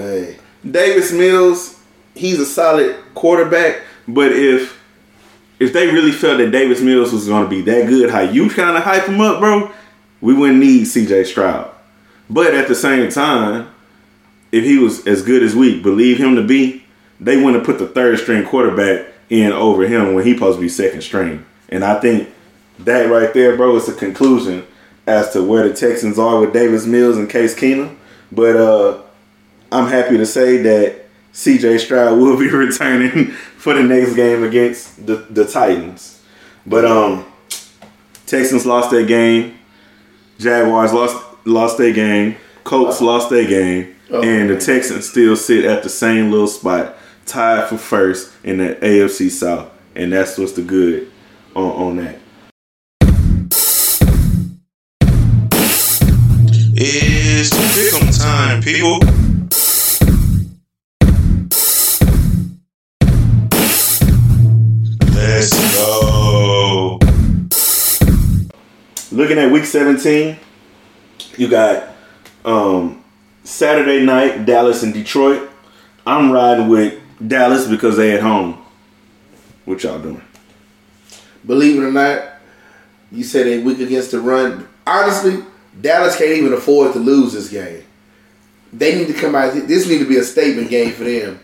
Hey, 0.09 0.37
Davis 0.69 1.11
Mills, 1.11 1.79
he's 2.15 2.39
a 2.39 2.45
solid 2.45 2.95
quarterback, 3.13 3.83
but 4.07 4.31
if 4.31 4.81
if 5.59 5.71
they 5.71 5.85
really 5.85 6.11
felt 6.11 6.39
that 6.39 6.49
Davis 6.49 6.81
Mills 6.81 7.13
was 7.13 7.27
going 7.27 7.43
to 7.43 7.49
be 7.49 7.61
that 7.61 7.87
good, 7.87 8.09
how 8.09 8.21
you 8.21 8.49
kind 8.49 8.75
of 8.75 8.83
hype 8.83 9.03
him 9.03 9.21
up, 9.21 9.39
bro, 9.39 9.71
we 10.19 10.33
wouldn't 10.33 10.57
need 10.57 10.85
C.J. 10.85 11.25
Stroud. 11.25 11.69
But 12.27 12.55
at 12.55 12.67
the 12.67 12.73
same 12.73 13.11
time, 13.11 13.69
if 14.51 14.63
he 14.63 14.79
was 14.79 15.05
as 15.05 15.21
good 15.21 15.43
as 15.43 15.55
we 15.55 15.79
believe 15.79 16.17
him 16.17 16.35
to 16.37 16.43
be, 16.43 16.85
they 17.19 17.35
wouldn't 17.35 17.57
have 17.57 17.65
put 17.65 17.77
the 17.77 17.87
third 17.87 18.17
string 18.17 18.45
quarterback 18.45 19.13
in 19.29 19.51
over 19.51 19.83
him 19.83 20.15
when 20.15 20.25
he 20.25 20.33
supposed 20.33 20.57
to 20.57 20.61
be 20.61 20.69
second 20.69 21.01
string. 21.03 21.45
And 21.67 21.83
I 21.83 21.99
think 21.99 22.29
that 22.79 23.11
right 23.11 23.31
there, 23.31 23.55
bro, 23.55 23.75
is 23.75 23.85
the 23.85 23.93
conclusion 23.93 24.65
as 25.05 25.33
to 25.33 25.43
where 25.43 25.67
the 25.67 25.75
Texans 25.75 26.17
are 26.17 26.39
with 26.39 26.51
Davis 26.51 26.87
Mills 26.87 27.17
and 27.17 27.29
Case 27.29 27.53
Keenum. 27.53 27.95
But 28.31 28.55
uh 28.55 29.01
I'm 29.71 29.87
happy 29.87 30.17
to 30.17 30.25
say 30.25 30.57
that 30.63 31.05
C.J. 31.31 31.77
Stroud 31.77 32.17
will 32.17 32.37
be 32.37 32.49
returning 32.51 33.27
for 33.31 33.73
the 33.73 33.83
next 33.83 34.15
game 34.15 34.43
against 34.43 35.05
the, 35.05 35.15
the 35.29 35.45
Titans. 35.45 36.21
But 36.65 36.85
um, 36.85 37.25
Texans 38.25 38.65
lost 38.65 38.91
their 38.91 39.05
game. 39.05 39.57
Jaguars 40.39 40.93
lost 40.93 41.17
lost 41.45 41.77
their 41.77 41.93
game. 41.93 42.35
Colts 42.63 43.01
lost 43.01 43.29
their 43.29 43.47
game, 43.47 43.95
Oh, 44.11 44.21
and 44.21 44.49
the. 44.49 44.59
Texans 44.59 45.09
still 45.09 45.35
sit 45.35 45.65
at 45.65 45.83
the 45.83 45.89
same 45.89 46.29
little 46.31 46.47
spot, 46.47 46.95
tied 47.25 47.67
for 47.67 47.77
first 47.77 48.31
in 48.43 48.57
the 48.57 48.75
AFC 48.75 49.29
South, 49.31 49.71
and 49.95 50.13
that's 50.13 50.37
what's 50.37 50.53
the 50.53 50.61
good 50.61 51.11
on 51.55 51.63
on 51.71 51.95
that. 51.97 52.19
It's 56.81 57.49
pick'em 57.49 58.17
time, 58.17 58.61
people. 58.61 58.99
Looking 69.19 69.37
at 69.37 69.51
week 69.51 69.65
17, 69.65 70.37
you 71.35 71.49
got 71.49 71.89
um, 72.45 73.03
Saturday 73.43 74.01
night, 74.05 74.45
Dallas 74.45 74.81
and 74.81 74.93
Detroit. 74.93 75.49
I'm 76.07 76.31
riding 76.31 76.69
with 76.69 77.01
Dallas 77.27 77.67
because 77.67 77.97
they 77.97 78.13
at 78.13 78.21
home. 78.21 78.63
What 79.65 79.83
y'all 79.83 79.99
doing? 79.99 80.21
Believe 81.45 81.81
it 81.81 81.85
or 81.85 81.91
not, 81.91 82.29
you 83.11 83.25
said 83.25 83.45
they 83.45 83.59
weak 83.59 83.81
against 83.81 84.11
the 84.11 84.21
run. 84.21 84.69
Honestly, 84.87 85.43
Dallas 85.81 86.17
can't 86.17 86.31
even 86.31 86.53
afford 86.53 86.93
to 86.93 86.99
lose 86.99 87.33
this 87.33 87.49
game. 87.49 87.83
They 88.71 88.97
need 88.97 89.07
to 89.07 89.19
come 89.19 89.35
out. 89.35 89.53
This 89.53 89.85
need 89.85 89.99
to 89.99 90.07
be 90.07 90.15
a 90.15 90.23
statement 90.23 90.69
game 90.69 90.93
for 90.93 91.03
them. 91.03 91.41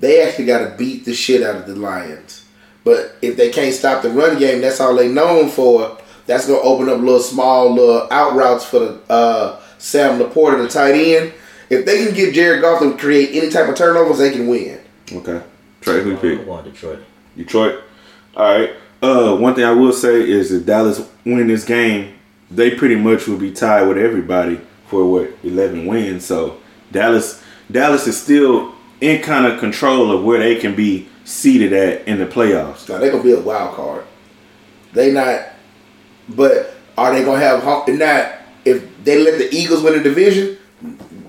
They 0.00 0.26
actually 0.26 0.46
got 0.46 0.68
to 0.68 0.76
beat 0.76 1.04
the 1.04 1.14
shit 1.14 1.44
out 1.44 1.54
of 1.54 1.68
the 1.68 1.76
Lions. 1.76 2.44
But 2.82 3.14
if 3.22 3.36
they 3.36 3.50
can't 3.50 3.72
stop 3.72 4.02
the 4.02 4.10
run 4.10 4.40
game, 4.40 4.60
that's 4.60 4.80
all 4.80 4.96
they 4.96 5.06
known 5.06 5.50
for. 5.50 5.98
That's 6.26 6.46
gonna 6.46 6.60
open 6.60 6.88
up 6.88 7.00
little 7.00 7.20
small 7.20 7.74
little 7.74 8.06
out 8.10 8.34
routes 8.34 8.64
for 8.64 8.78
the 8.78 9.00
uh, 9.12 9.60
Sam 9.78 10.20
LaPorta, 10.20 10.62
the 10.62 10.68
tight 10.68 10.94
end. 10.94 11.34
If 11.68 11.86
they 11.86 12.04
can 12.04 12.14
get 12.14 12.34
Jared 12.34 12.60
Goff 12.62 12.80
to 12.80 12.96
create 12.96 13.30
any 13.34 13.50
type 13.50 13.68
of 13.68 13.74
turnovers, 13.74 14.18
they 14.18 14.30
can 14.30 14.46
win. 14.46 14.80
Okay. 15.10 15.42
Trey, 15.80 16.02
who 16.02 16.10
you 16.10 16.16
pick? 16.16 16.46
I'm 16.46 16.64
Detroit. 16.64 17.00
Detroit. 17.36 17.82
All 18.36 18.58
right. 18.58 18.70
Uh, 19.02 19.36
one 19.36 19.54
thing 19.54 19.64
I 19.64 19.72
will 19.72 19.92
say 19.92 20.20
is 20.20 20.52
if 20.52 20.64
Dallas 20.64 21.08
win 21.24 21.48
this 21.48 21.64
game, 21.64 22.14
they 22.50 22.70
pretty 22.70 22.94
much 22.94 23.26
will 23.26 23.38
be 23.38 23.50
tied 23.50 23.88
with 23.88 23.98
everybody 23.98 24.60
for 24.86 25.10
what 25.10 25.30
eleven 25.42 25.86
wins. 25.86 26.24
So 26.24 26.60
Dallas, 26.92 27.42
Dallas 27.70 28.06
is 28.06 28.20
still 28.20 28.74
in 29.00 29.22
kind 29.22 29.46
of 29.46 29.58
control 29.58 30.12
of 30.12 30.22
where 30.22 30.38
they 30.38 30.56
can 30.56 30.76
be 30.76 31.08
seated 31.24 31.72
at 31.72 32.06
in 32.06 32.18
the 32.18 32.26
playoffs. 32.26 32.88
Now 32.88 32.98
they're 32.98 33.10
gonna 33.10 33.24
be 33.24 33.32
a 33.32 33.40
wild 33.40 33.74
card. 33.74 34.04
They 34.92 35.10
not, 35.10 35.51
but 36.36 36.74
are 36.96 37.12
they 37.12 37.24
gonna 37.24 37.40
have? 37.40 37.64
Not 37.64 38.32
if 38.64 39.04
they 39.04 39.18
let 39.18 39.38
the 39.38 39.54
Eagles 39.54 39.82
win 39.82 39.94
the 39.94 40.02
division, 40.02 40.58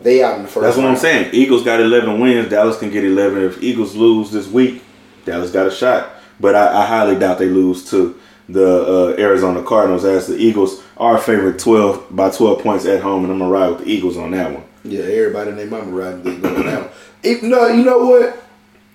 they 0.01 0.24
out 0.24 0.38
in 0.38 0.43
the 0.43 0.47
first. 0.47 0.64
That's 0.64 0.78
what 0.78 0.86
I'm 0.86 0.97
saying. 0.97 1.34
Eagles 1.34 1.64
got 1.64 1.80
11 1.80 2.20
wins. 2.20 2.49
Dallas 2.49 2.78
can 2.78 2.91
get 2.91 3.04
11. 3.04 3.43
If 3.43 3.64
Eagles 3.64 3.95
lose 3.95 4.32
this 4.32 4.47
week, 4.47 4.84
Dallas 5.26 5.51
got 5.51 5.68
a 5.68 5.72
shot. 5.72 6.10
But 6.39 6.56
I, 6.56 6.84
I 6.84 6.86
highly 6.86 7.18
doubt 7.18 7.39
they 7.39 7.49
lose 7.49 7.89
to 7.91 8.20
the 8.49 9.16
uh, 9.16 9.22
Arizona 9.22 9.64
Cardinals, 9.64 10.04
as 10.04 10.28
the 10.28 10.36
Eagles 10.38 10.84
are 10.97 11.18
favored 11.18 11.60
12 11.60 12.16
by 12.16 12.30
12 12.30 12.62
points 12.62 12.86
at 12.86 13.01
home, 13.01 13.24
and 13.24 13.32
I'm 13.32 13.39
gonna 13.39 13.51
ride 13.51 13.70
with 13.70 13.80
the 13.80 13.89
Eagles 13.89 14.18
on 14.18 14.32
that 14.32 14.51
one. 14.51 14.64
Yeah, 14.84 15.04
everybody 15.04 15.51
and 15.51 15.60
their 15.60 15.68
mama 15.68 15.91
riding 15.91 16.24
they 16.24 16.36
going 16.36 16.66
down. 16.66 16.89
If, 17.24 17.41
no, 17.41 17.68
you 17.68 17.86
know 17.86 17.99
what? 17.99 18.43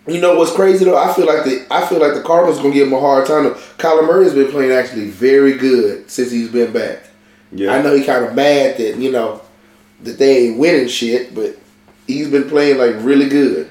You 0.08 0.20
know 0.20 0.36
what's 0.36 0.52
crazy 0.52 0.86
though? 0.86 0.96
I 0.96 1.12
feel 1.12 1.26
like 1.26 1.44
the 1.44 1.66
I 1.70 1.86
feel 1.86 2.00
like 2.00 2.14
the 2.14 2.22
Cardinals 2.22 2.58
gonna 2.58 2.72
give 2.72 2.88
him 2.88 2.94
a 2.94 3.00
hard 3.00 3.26
time. 3.26 3.44
Though. 3.44 3.54
Kyler 3.76 4.06
Murray's 4.06 4.32
been 4.32 4.50
playing 4.50 4.72
actually 4.72 5.10
very 5.10 5.58
good 5.58 6.10
since 6.10 6.30
he's 6.30 6.48
been 6.50 6.72
back. 6.72 7.04
Yeah, 7.52 7.74
I 7.74 7.82
know 7.82 7.94
he 7.94 8.04
kind 8.04 8.24
of 8.24 8.34
mad 8.34 8.78
that 8.78 8.96
you 8.96 9.12
know 9.12 9.42
that 10.02 10.18
they 10.18 10.46
ain't 10.46 10.58
winning 10.58 10.88
shit, 10.88 11.34
but 11.34 11.58
he's 12.06 12.30
been 12.30 12.48
playing 12.48 12.78
like 12.78 12.96
really 13.04 13.28
good. 13.28 13.70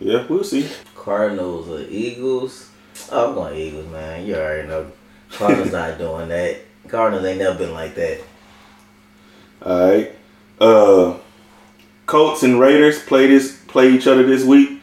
Yeah, 0.00 0.26
we'll 0.26 0.44
see. 0.44 0.68
Cardinals 0.94 1.68
or 1.68 1.86
Eagles? 1.88 2.70
Oh, 3.12 3.28
I'm 3.28 3.34
going 3.34 3.56
Eagles, 3.56 3.86
man. 3.88 4.26
You 4.26 4.36
already 4.36 4.68
know. 4.68 4.90
Cardinals 5.32 5.72
not 5.72 5.98
doing 5.98 6.28
that. 6.28 6.58
Cardinals 6.88 7.24
ain't 7.24 7.38
never 7.38 7.58
been 7.58 7.72
like 7.72 7.94
that. 7.94 8.20
All 9.62 9.90
right. 9.90 10.14
Uh, 10.58 11.18
Colts 12.06 12.42
and 12.42 12.58
Raiders 12.58 13.02
play 13.02 13.26
this 13.26 13.60
play 13.68 13.92
each 13.92 14.06
other 14.06 14.22
this 14.22 14.44
week. 14.44 14.75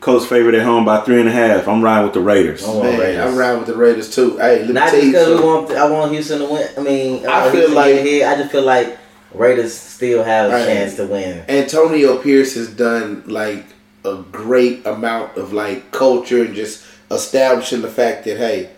Colts 0.00 0.26
favored 0.26 0.54
at 0.54 0.62
home 0.62 0.84
by 0.84 1.00
three 1.00 1.18
and 1.18 1.28
a 1.28 1.32
half. 1.32 1.66
I'm 1.66 1.82
riding 1.82 2.04
with 2.04 2.14
the 2.14 2.20
Raiders. 2.20 2.64
I 2.64 2.68
want 2.68 2.82
Man, 2.84 3.00
Raiders. 3.00 3.24
I'm 3.32 3.36
riding 3.36 3.58
with 3.58 3.66
the 3.68 3.76
Raiders 3.76 4.14
too. 4.14 4.36
Hey, 4.38 4.64
let 4.64 4.70
Not 4.74 4.90
tell 4.90 5.00
just 5.00 5.04
you 5.06 5.12
because 5.12 5.40
we 5.40 5.46
want, 5.46 5.70
I 5.72 5.90
want 5.90 6.12
Houston 6.12 6.38
to 6.38 6.44
win. 6.46 6.68
I 6.76 6.80
mean, 6.80 7.26
I 7.26 7.40
want 7.40 7.42
feel 7.52 7.60
Houston 7.62 7.74
like- 7.74 7.94
get 7.96 8.06
ahead. 8.06 8.22
I 8.38 8.40
just 8.40 8.52
feel 8.52 8.62
like 8.62 8.98
Raiders 9.34 9.74
still 9.74 10.22
have 10.22 10.50
a 10.50 10.54
Right. 10.54 10.66
chance 10.66 10.94
to 10.96 11.06
win. 11.06 11.42
Antonio 11.48 12.16
Pierce 12.18 12.54
has 12.54 12.68
done 12.68 13.24
like 13.26 13.64
a 14.04 14.16
great 14.30 14.86
amount 14.86 15.36
of 15.36 15.52
like 15.52 15.90
culture 15.90 16.42
and 16.44 16.54
just 16.54 16.84
establishing 17.10 17.82
the 17.82 17.88
fact 17.88 18.24
that 18.24 18.36
hey, 18.36 18.70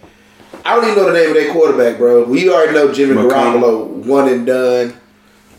I 0.64 0.74
don't 0.74 0.84
even 0.84 0.96
know 0.96 1.12
the 1.12 1.18
name 1.18 1.28
of 1.30 1.34
that 1.36 1.50
quarterback, 1.52 1.98
bro. 1.98 2.24
We 2.24 2.48
already 2.48 2.72
know 2.72 2.92
Jimmy 2.92 3.14
McConnell. 3.14 3.60
Garoppolo 3.60 3.86
one 4.06 4.28
and 4.28 4.46
done. 4.46 4.94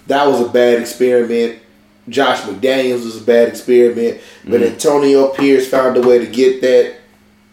That 0.08 0.28
was 0.28 0.42
a 0.42 0.50
bad 0.50 0.80
experiment. 0.80 1.60
Josh 2.12 2.42
McDaniels 2.42 3.06
was 3.06 3.22
a 3.22 3.24
bad 3.24 3.48
experiment, 3.48 4.22
but 4.44 4.62
Antonio 4.62 5.30
Pierce 5.30 5.68
found 5.68 5.96
a 5.98 6.02
way 6.02 6.20
to 6.20 6.28
get 6.28 6.62
that 6.62 6.98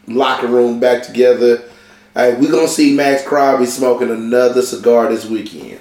locker 0.09 0.48
room 0.48 0.80
back 0.80 1.04
together. 1.04 1.62
Hey, 2.12 2.34
we're 2.34 2.50
gonna 2.50 2.66
see 2.66 2.94
Maxx 2.94 3.22
Crosby 3.22 3.66
smoking 3.66 4.11
another 4.11 4.62
cigar 4.62 5.09
this 5.09 5.26
weekend. 5.26 5.80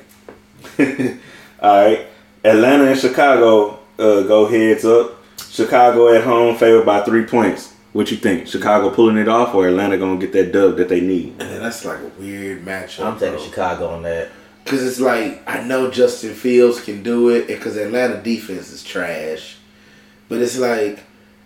All 1.60 1.86
right. 1.86 2.06
Atlanta 2.44 2.92
and 2.92 3.00
Chicago 3.00 3.80
uh, 3.98 4.22
go 4.22 4.46
heads 4.46 4.86
up. 4.86 5.24
Chicago 5.50 6.14
at 6.14 6.24
home 6.24 6.56
favored 6.56 6.86
by 6.86 7.02
three 7.02 7.26
points. 7.26 7.74
What 7.94 8.12
you 8.12 8.18
think? 8.18 8.48
Chicago 8.48 8.92
pulling 8.92 9.18
it 9.18 9.28
off, 9.28 9.56
or 9.56 9.68
Atlanta 9.68 9.98
gonna 9.98 10.20
get 10.20 10.34
that 10.34 10.52
dub 10.52 10.78
that 10.78 10.88
they 10.88 11.02
need? 11.02 11.36
Man, 11.40 11.62
that's 11.62 11.84
like 11.84 12.00
a 12.00 12.12
weird 12.20 12.64
matchup. 12.64 13.06
I'm 13.06 13.18
taking 13.18 13.36
bro. 13.36 13.44
Chicago 13.44 13.88
on 13.88 14.04
that. 14.04 14.30
Cause 14.68 14.84
it's 14.84 15.00
like 15.00 15.42
I 15.48 15.64
know 15.64 15.90
Justin 15.90 16.34
Fields 16.34 16.82
can 16.82 17.02
do 17.02 17.30
it, 17.30 17.50
and 17.50 17.62
cause 17.62 17.78
Atlanta 17.78 18.22
defense 18.22 18.70
is 18.72 18.84
trash, 18.84 19.58
but 20.28 20.42
it's 20.42 20.58
like 20.58 21.00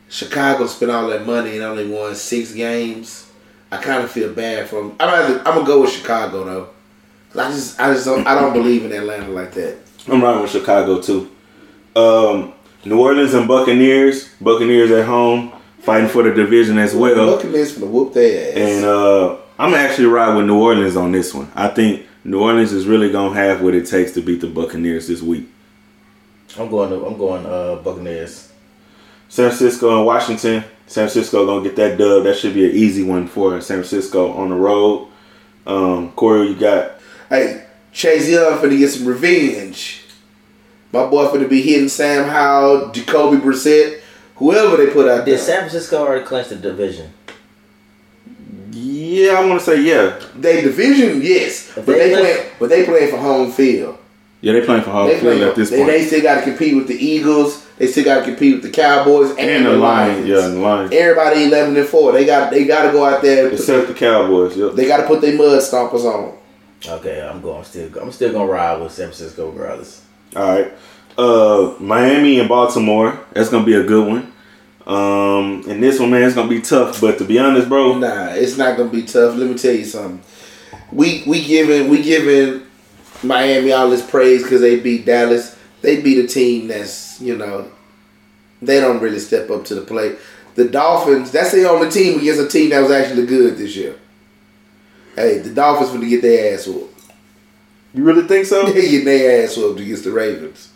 Chicago 0.10 0.66
spent 0.66 0.92
all 0.92 1.08
that 1.10 1.26
money 1.26 1.52
and 1.54 1.62
only 1.62 1.88
won 1.88 2.16
six 2.16 2.52
games. 2.52 3.30
I 3.72 3.78
kind 3.78 4.04
of 4.04 4.12
feel 4.12 4.34
bad 4.34 4.68
for 4.68 4.82
them. 4.82 4.96
I'm 5.00 5.28
gonna, 5.28 5.38
I'm 5.40 5.56
gonna 5.56 5.66
go 5.66 5.82
with 5.82 5.92
Chicago 5.92 6.44
though. 6.44 6.70
I 7.40 7.52
just 7.52 7.80
I 7.80 7.94
just 7.94 8.06
don't 8.06 8.26
I 8.28 8.36
don't 8.36 8.54
believe 8.54 8.84
in 8.84 8.92
Atlanta 8.92 9.30
like 9.30 9.54
that. 9.54 9.78
I'm 10.08 10.22
riding 10.22 10.42
with 10.42 10.52
Chicago 10.52 11.00
too. 11.00 11.32
Um, 11.96 12.54
New 12.84 13.00
Orleans 13.00 13.34
and 13.34 13.48
Buccaneers. 13.48 14.30
Buccaneers 14.42 14.92
at 14.92 15.06
home 15.06 15.54
fighting 15.80 16.10
for 16.10 16.24
the 16.24 16.34
division 16.34 16.78
as 16.78 16.94
well. 16.96 17.36
Buccaneers 17.36 17.74
for 17.74 17.82
the 17.82 17.86
whoop 17.86 18.14
their 18.14 18.52
ass. 18.52 18.58
And 18.58 18.86
uh, 18.86 19.38
I'm 19.58 19.74
actually 19.74 20.08
ride 20.08 20.36
with 20.36 20.46
New 20.46 20.60
Orleans 20.60 20.96
on 20.96 21.12
this 21.12 21.34
one. 21.34 21.52
I 21.56 21.68
think 21.68 22.06
New 22.24 22.42
Orleans 22.42 22.72
is 22.72 22.86
really 22.86 23.12
gonna 23.12 23.34
have 23.34 23.62
what 23.62 23.74
it 23.74 23.88
takes 23.88 24.12
to 24.14 24.22
beat 24.22 24.42
the 24.42 24.48
Buccaneers 24.48 25.08
this 25.08 25.22
week. 25.22 25.48
I'm 26.60 26.70
going. 26.70 26.90
To, 26.90 27.06
I'm 27.06 27.18
going 27.18 27.46
uh, 27.46 27.76
Buccaneers. 27.78 28.52
San 29.30 29.50
Francisco 29.50 29.98
and 29.98 30.06
Washington. 30.06 30.64
San 30.86 31.08
Francisco 31.08 31.46
gonna 31.46 31.64
get 31.64 31.76
that 31.78 31.98
dub. 31.98 32.24
That 32.26 32.38
should 32.38 32.54
be 32.54 32.66
an 32.66 32.76
easy 32.76 33.04
one 33.04 33.28
for 33.28 33.60
San 33.62 33.78
Francisco 33.78 34.34
on 34.34 34.50
the 34.50 34.56
road. 34.56 35.08
Um, 35.66 36.12
Corey, 36.12 36.50
you 36.50 36.56
got 36.56 37.00
hey, 37.30 37.66
Chase 37.92 38.30
Young 38.30 38.60
finna 38.60 38.78
get 38.78 38.90
some 38.90 39.08
revenge. 39.08 40.04
My 40.92 41.08
boy 41.08 41.28
finna 41.28 41.50
be 41.50 41.62
hitting 41.62 41.88
Sam 41.88 42.28
Howell, 42.28 42.92
Jacoby 42.92 43.38
Brissett, 43.38 44.02
whoever 44.36 44.78
they 44.78 44.92
put 44.92 45.08
out 45.08 45.26
there. 45.26 45.38
Did 45.38 45.40
San 45.40 45.60
Francisco 45.60 46.00
already 46.00 46.26
clinch 46.26 46.50
the 46.50 46.58
division? 46.58 47.14
Yeah. 49.12 49.34
I 49.34 49.46
want 49.46 49.60
to 49.60 49.66
say 49.66 49.82
yeah. 49.82 50.20
They 50.36 50.62
division, 50.62 51.22
yes, 51.22 51.72
but 51.76 51.86
they 51.86 51.94
they, 51.94 52.14
play- 52.14 52.22
play, 52.36 52.52
but 52.60 52.70
they 52.70 52.86
playing 52.86 53.12
for 53.12 53.18
home 53.18 53.52
field. 53.52 53.98
Yeah, 54.42 54.54
they 54.54 54.66
playing 54.66 54.82
for 54.84 54.90
home 54.90 55.08
They 55.08 55.20
field 55.20 55.38
play, 55.38 55.50
at 55.50 55.56
this 55.56 55.70
they, 55.70 55.78
point. 55.78 55.90
they 55.90 56.06
still 56.08 56.24
got 56.24 56.36
to 56.40 56.42
compete 56.42 56.76
with 56.76 56.88
the 56.88 56.96
Eagles. 56.96 57.64
They 57.78 57.86
still 57.86 58.04
got 58.04 58.20
to 58.20 58.26
compete 58.26 58.56
with 58.56 58.64
the 58.64 58.72
Cowboys 58.72 59.30
and, 59.32 59.40
and 59.40 59.66
the 59.68 59.74
Lions, 59.78 60.28
yeah, 60.28 60.46
and 60.46 60.56
the 60.56 60.60
Lions. 60.60 60.92
Everybody 60.92 61.44
eleven 61.44 61.78
and 61.78 61.88
four. 61.88 62.12
They 62.12 62.26
got 62.26 62.50
they 62.52 62.66
got 62.66 62.88
to 62.88 62.92
go 62.92 63.06
out 63.06 63.22
there. 63.22 63.52
Except 63.52 63.88
the 63.88 63.94
Cowboys. 63.94 64.58
Yep. 64.58 64.74
They 64.74 64.88
got 64.88 64.98
to 65.02 65.08
put 65.08 65.22
their 65.22 65.36
mud 65.38 65.60
stompers 65.62 66.06
on. 66.06 66.38
Okay, 66.88 67.22
I'm 67.22 67.42
going. 67.42 67.64
Still, 67.64 67.90
I'm 68.00 68.12
still 68.12 68.32
gonna 68.34 68.52
ride 68.52 68.82
with 68.82 68.92
San 68.92 69.08
Francisco 69.08 69.52
regardless. 69.52 70.04
All 70.36 70.44
right. 70.58 70.74
Uh, 71.18 71.76
Miami 71.80 72.40
and 72.40 72.50
Baltimore. 72.50 73.20
That's 73.34 73.50
gonna 73.50 73.66
be 73.66 73.76
a 73.76 73.84
good 73.84 74.08
one. 74.08 74.31
Um, 74.88 75.64
and 75.68 75.82
this 75.82 76.00
one, 76.00 76.12
man, 76.12 76.24
it's 76.24 76.36
gonna 76.36 76.50
be 76.50 76.62
tough. 76.62 77.00
But 77.02 77.18
to 77.20 77.26
be 77.26 77.40
honest, 77.40 77.70
bro, 77.70 77.98
Nah, 77.98 78.30
it's 78.34 78.58
not 78.58 78.78
gonna 78.78 78.90
be 78.90 79.04
tough. 79.04 79.36
Let 79.36 79.50
me 79.50 79.58
tell 79.58 79.74
you 79.74 79.86
something. 79.86 80.22
We 80.92 81.24
we 81.26 81.46
giving 81.46 81.90
we 81.90 82.02
giving 82.02 82.66
Miami 83.24 83.72
all 83.72 83.90
this 83.90 84.08
praise 84.08 84.44
because 84.44 84.62
they 84.62 84.80
beat 84.80 85.06
Dallas. 85.06 85.58
They 85.82 86.02
beat 86.02 86.24
a 86.24 86.28
team 86.28 86.68
that's 86.68 87.22
you 87.22 87.38
know 87.38 87.72
they 88.62 88.80
don't 88.80 89.02
really 89.02 89.20
step 89.20 89.50
up 89.50 89.66
to 89.66 89.76
the 89.76 89.82
plate. 89.82 90.18
The 90.56 90.68
Dolphins, 90.68 91.32
that's 91.32 91.52
the 91.52 91.70
only 91.70 91.90
team 91.90 92.20
against 92.20 92.42
a 92.42 92.48
team 92.48 92.72
that 92.72 92.82
was 92.82 92.92
actually 92.92 93.26
good 93.26 93.58
this 93.58 93.76
year. 93.76 93.96
Hey, 95.16 95.40
the 95.40 95.50
Dolphins 95.50 95.90
going 95.90 96.02
to 96.02 96.10
get 96.10 96.22
their 96.22 96.54
ass 96.54 96.68
whooped. 96.68 97.02
You 97.94 98.04
really 98.04 98.28
think 98.28 98.46
so? 98.46 98.66
They 98.74 98.90
get 98.90 99.06
their 99.06 99.44
ass 99.44 99.58
whooped 99.58 99.80
against 99.80 100.04
the 100.04 100.12
Ravens. 100.12 100.72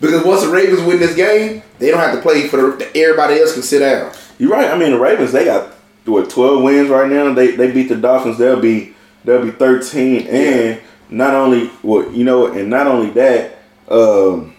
Because 0.00 0.24
once 0.24 0.42
the 0.42 0.50
Ravens 0.50 0.82
win 0.82 1.00
this 1.00 1.14
game, 1.14 1.62
they 1.78 1.90
don't 1.90 2.00
have 2.00 2.14
to 2.14 2.22
play 2.22 2.46
for 2.46 2.56
the 2.56 2.90
everybody 2.96 3.40
else 3.40 3.54
can 3.54 3.62
sit 3.62 3.80
down. 3.80 4.12
You're 4.38 4.50
right. 4.50 4.70
I 4.70 4.78
mean, 4.78 4.92
the 4.92 4.98
Ravens 4.98 5.32
they 5.32 5.44
got 5.44 5.74
what 6.04 6.30
12 6.30 6.62
wins 6.62 6.88
right 6.88 7.10
now. 7.10 7.32
They 7.34 7.56
they 7.56 7.70
beat 7.70 7.88
the 7.88 7.96
Dolphins. 7.96 8.38
They'll 8.38 8.60
be 8.60 8.94
they'll 9.24 9.44
be 9.44 9.50
13. 9.50 10.26
And 10.28 10.80
not 11.10 11.34
only 11.34 11.70
well, 11.82 12.10
you 12.12 12.24
know, 12.24 12.46
and 12.46 12.70
not 12.70 12.86
only 12.86 13.10
that, 13.10 13.58
um, 13.88 14.54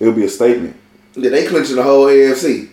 it'll 0.00 0.14
be 0.14 0.24
a 0.24 0.28
statement. 0.28 0.76
Yeah, 1.14 1.30
they 1.30 1.46
clinching 1.46 1.76
the 1.76 1.82
whole 1.82 2.06
AFC. 2.06 2.68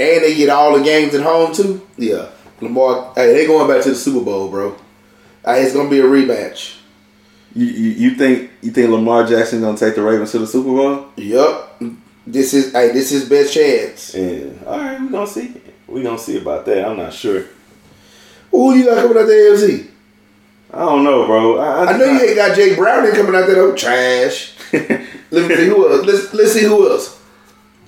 And 0.00 0.22
they 0.22 0.36
get 0.36 0.50
all 0.50 0.76
the 0.76 0.84
games 0.84 1.14
at 1.14 1.22
home 1.22 1.54
too. 1.54 1.86
Yeah. 1.96 2.28
Lamar 2.60 3.12
hey, 3.14 3.32
they 3.32 3.46
going 3.46 3.68
back 3.68 3.82
to 3.84 3.90
the 3.90 3.96
Super 3.96 4.24
Bowl, 4.24 4.48
bro. 4.48 4.76
Hey, 5.44 5.62
it's 5.62 5.74
gonna 5.74 5.88
be 5.88 6.00
a 6.00 6.04
rematch. 6.04 6.77
You, 7.58 7.66
you 7.66 7.90
you 7.90 8.10
think 8.14 8.52
you 8.62 8.70
think 8.70 8.88
Lamar 8.88 9.26
Jackson 9.26 9.60
gonna 9.60 9.76
take 9.76 9.96
the 9.96 10.02
Ravens 10.02 10.30
to 10.30 10.38
the 10.38 10.46
Super 10.46 10.68
Bowl? 10.68 11.06
Yup. 11.16 11.82
This 12.24 12.54
is 12.54 12.72
hey, 12.72 12.92
this 12.92 13.10
is 13.10 13.28
best 13.28 13.52
chance. 13.52 14.14
Yeah. 14.14 14.50
All 14.64 14.78
right, 14.78 15.00
we 15.00 15.08
gonna 15.08 15.26
see. 15.26 15.60
We 15.88 16.04
gonna 16.04 16.20
see 16.20 16.38
about 16.38 16.66
that. 16.66 16.86
I'm 16.86 16.96
not 16.96 17.12
sure. 17.12 17.46
Who 18.52 18.74
you 18.76 18.84
got 18.84 19.02
coming 19.02 19.20
out 19.20 19.26
the 19.26 19.32
AFC? 19.32 19.90
I 20.72 20.78
don't 20.78 21.02
know, 21.02 21.26
bro. 21.26 21.58
I, 21.58 21.86
I 21.86 21.98
know 21.98 22.04
you 22.04 22.20
ain't 22.28 22.36
got 22.36 22.54
Jake 22.54 22.76
Browning 22.76 23.10
coming 23.10 23.34
out 23.34 23.48
there 23.48 23.56
though. 23.56 23.74
Trash. 23.74 24.54
Let 24.72 25.48
me 25.48 25.56
see 25.56 25.66
who 25.66 25.90
else. 25.90 26.06
Let's 26.06 26.34
let's 26.34 26.52
see 26.52 26.62
who 26.62 26.88
else. 26.88 27.20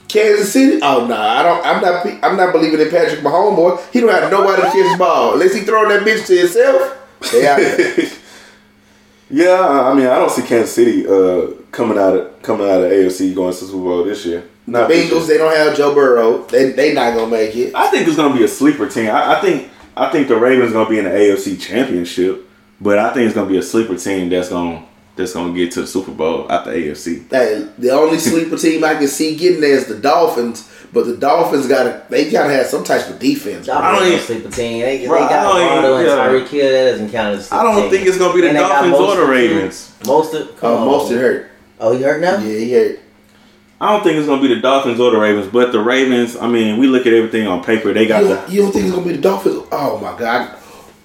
Kansas 0.08 0.52
City. 0.52 0.80
Oh 0.82 1.06
no, 1.06 1.14
I 1.14 1.44
don't. 1.44 1.64
I'm 1.64 1.80
not. 1.80 2.24
I'm 2.24 2.36
not 2.36 2.52
believing 2.52 2.80
in 2.80 2.90
Patrick 2.90 3.20
Mahomes, 3.20 3.54
boy. 3.54 3.80
He 3.92 4.00
don't 4.00 4.10
have 4.10 4.32
nobody 4.32 4.62
to 4.62 4.68
catch 4.68 4.92
the 4.92 4.96
ball 4.98 5.34
unless 5.34 5.54
he 5.54 5.60
throwing 5.60 5.90
that 5.90 6.04
bitch 6.04 6.26
to 6.26 6.36
himself. 6.36 6.96
They 7.30 7.46
out. 7.46 8.16
Yeah, 9.31 9.61
I 9.61 9.95
mean, 9.95 10.07
I 10.07 10.16
don't 10.16 10.31
see 10.31 10.43
Kansas 10.43 10.74
City 10.74 11.07
uh, 11.07 11.53
coming 11.70 11.99
out 11.99 12.16
of 12.16 12.43
coming 12.43 12.68
out 12.68 12.83
of 12.83 12.91
AFC 12.91 13.35
going 13.35 13.55
to 13.55 13.61
the 13.61 13.66
Super 13.66 13.78
Bowl 13.78 14.05
this 14.05 14.26
year. 14.26 14.45
The 14.66 14.72
Not 14.72 14.89
this 14.89 15.11
Bengals. 15.11 15.28
They 15.28 15.39
don't 15.39 15.55
have 15.55 15.76
Joe 15.76 15.95
Burrow. 15.95 16.45
They 16.47 16.72
they 16.72 16.93
not 16.93 17.14
gonna 17.14 17.31
make 17.31 17.55
it. 17.55 17.74
I 17.74 17.91
think 17.91 18.09
it's 18.09 18.16
gonna 18.16 18.37
be 18.37 18.45
a 18.45 18.49
sleeper 18.49 18.89
team. 18.89 19.09
I, 19.11 19.39
I 19.39 19.41
think 19.41 19.70
I 19.97 20.11
think 20.11 20.28
the 20.28 20.37
Ravens 20.37 20.72
gonna 20.72 20.89
be 20.89 20.99
in 20.99 21.05
the 21.05 21.11
AFC 21.11 21.61
Championship, 21.61 22.49
but 22.81 22.99
I 22.99 23.12
think 23.12 23.26
it's 23.26 23.35
gonna 23.35 23.49
be 23.49 23.59
a 23.59 23.62
sleeper 23.62 23.97
team 23.97 24.28
that's 24.28 24.49
gonna 24.49 24.85
that's 25.14 25.33
gonna 25.33 25.55
get 25.55 25.70
to 25.72 25.83
the 25.83 25.87
Super 25.87 26.12
Bowl 26.12 26.51
at 26.51 26.64
the 26.64 26.72
AFC. 26.72 27.31
Hey, 27.31 27.68
the 27.78 27.91
only 27.91 28.18
sleeper 28.31 28.57
team 28.57 28.83
I 28.83 28.95
can 28.95 29.09
see 29.09 29.37
getting 29.37 29.61
there 29.61 29.74
is 29.76 29.87
the 29.87 29.97
Dolphins. 29.97 30.68
But 30.93 31.07
the 31.07 31.16
Dolphins 31.16 31.68
gotta 31.68 32.03
they 32.11 32.30
gotta 32.30 32.53
have 32.53 32.66
some 32.66 32.82
type 32.82 33.09
of 33.09 33.18
defense. 33.20 33.66
bro. 33.66 33.74
Dolphins 33.76 33.93
don't 33.93 34.03
don't 34.03 34.12
even- 34.12 34.24
sleep 34.26 34.45
a 34.47 34.51
team. 34.51 34.80
They, 34.82 34.99
they 34.99 35.07
Bro, 35.07 35.22
I 35.22 35.28
got 35.28 35.43
don't 35.53 35.61
even- 35.62 35.72
Rondo 35.72 35.97
and 35.99 36.07
yeah. 36.07 36.16
Tyreek 36.16 36.49
Hill. 36.49 36.70
That 36.72 36.91
doesn't 36.91 37.11
count 37.11 37.36
as 37.38 37.53
a 37.53 37.55
I 37.55 37.62
don't 37.62 37.74
sleeper 37.74 37.91
think 37.91 38.07
it's 38.09 38.18
gonna 38.18 38.34
be 38.34 38.41
the 38.41 38.49
And 38.49 38.57
they 38.57 38.61
got 38.61 38.82
Dolphins 38.82 38.95
or 39.09 39.16
the 39.24 39.30
Ravens. 39.32 39.95
Most 40.07 40.34
of 40.34 40.49
uh, 40.49 40.53
come 40.53 40.72
Oh, 40.72 40.76
on. 40.78 40.86
most 40.86 41.12
it 41.12 41.16
hurt. 41.18 41.51
Oh, 41.78 41.97
he 41.97 42.03
hurt 42.03 42.20
now. 42.20 42.38
Yeah, 42.38 42.59
he 42.59 42.72
hurt. 42.72 42.99
I 43.80 43.93
don't 43.93 44.03
think 44.03 44.18
it's 44.18 44.26
gonna 44.26 44.43
be 44.43 44.49
the 44.53 44.61
Dolphins 44.61 44.99
or 45.01 45.11
the 45.12 45.18
Ravens, 45.18 45.47
but 45.47 45.70
the 45.72 45.80
Ravens. 45.80 46.36
I 46.36 46.49
mean, 46.49 46.78
we 46.78 46.86
look 46.88 47.07
at 47.07 47.12
everything 47.14 47.47
on 47.47 47.62
paper. 47.64 47.93
They 47.95 48.07
got 48.07 48.22
You 48.22 48.28
the 48.28 48.34
don't, 48.34 48.51
you 48.51 48.62
don't 48.62 48.72
think 48.72 48.84
it's 48.86 48.95
gonna 48.95 49.07
be 49.07 49.12
the 49.16 49.22
Dolphins? 49.22 49.62
Oh 49.72 49.99
my 49.99 50.18
god, 50.18 50.59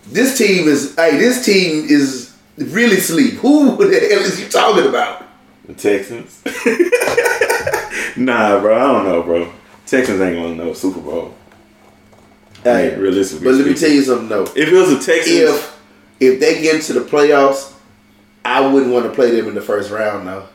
this 0.07 0.35
team 0.37 0.67
is. 0.67 0.95
Hey, 0.95 1.17
this 1.17 1.45
team 1.45 1.85
is 1.87 2.35
really 2.57 2.97
sleep. 2.97 3.35
Who 3.35 3.77
the 3.87 3.97
hell 3.99 4.19
is 4.23 4.41
you 4.41 4.49
talking 4.49 4.87
about? 4.87 5.25
The 5.67 5.73
Texans. 5.73 6.41
nah, 8.17 8.59
bro. 8.59 8.75
I 8.77 8.91
don't 8.91 9.05
know, 9.05 9.23
bro. 9.23 9.51
Texans 9.85 10.19
ain't 10.21 10.35
gonna 10.35 10.55
know 10.55 10.73
Super 10.73 10.99
Bowl. 10.99 11.33
Hey, 12.63 12.89
Hey, 12.91 12.97
realistically 12.97 13.45
but 13.45 13.55
let 13.55 13.67
me 13.67 13.73
tell 13.75 13.89
you 13.89 14.01
something 14.01 14.29
though. 14.29 14.43
If 14.55 14.69
it 14.69 14.73
was 14.73 14.91
a 14.91 14.95
Texans, 14.99 15.35
If 15.37 15.77
if 16.19 16.39
they 16.39 16.61
get 16.61 16.75
into 16.75 16.93
the 16.93 17.01
playoffs, 17.01 17.73
I 18.43 18.65
wouldn't 18.65 18.91
want 18.91 19.05
to 19.05 19.11
play 19.11 19.31
them 19.31 19.47
in 19.47 19.55
the 19.55 19.61
first 19.61 19.91
round. 19.91 20.27
though. 20.27 20.47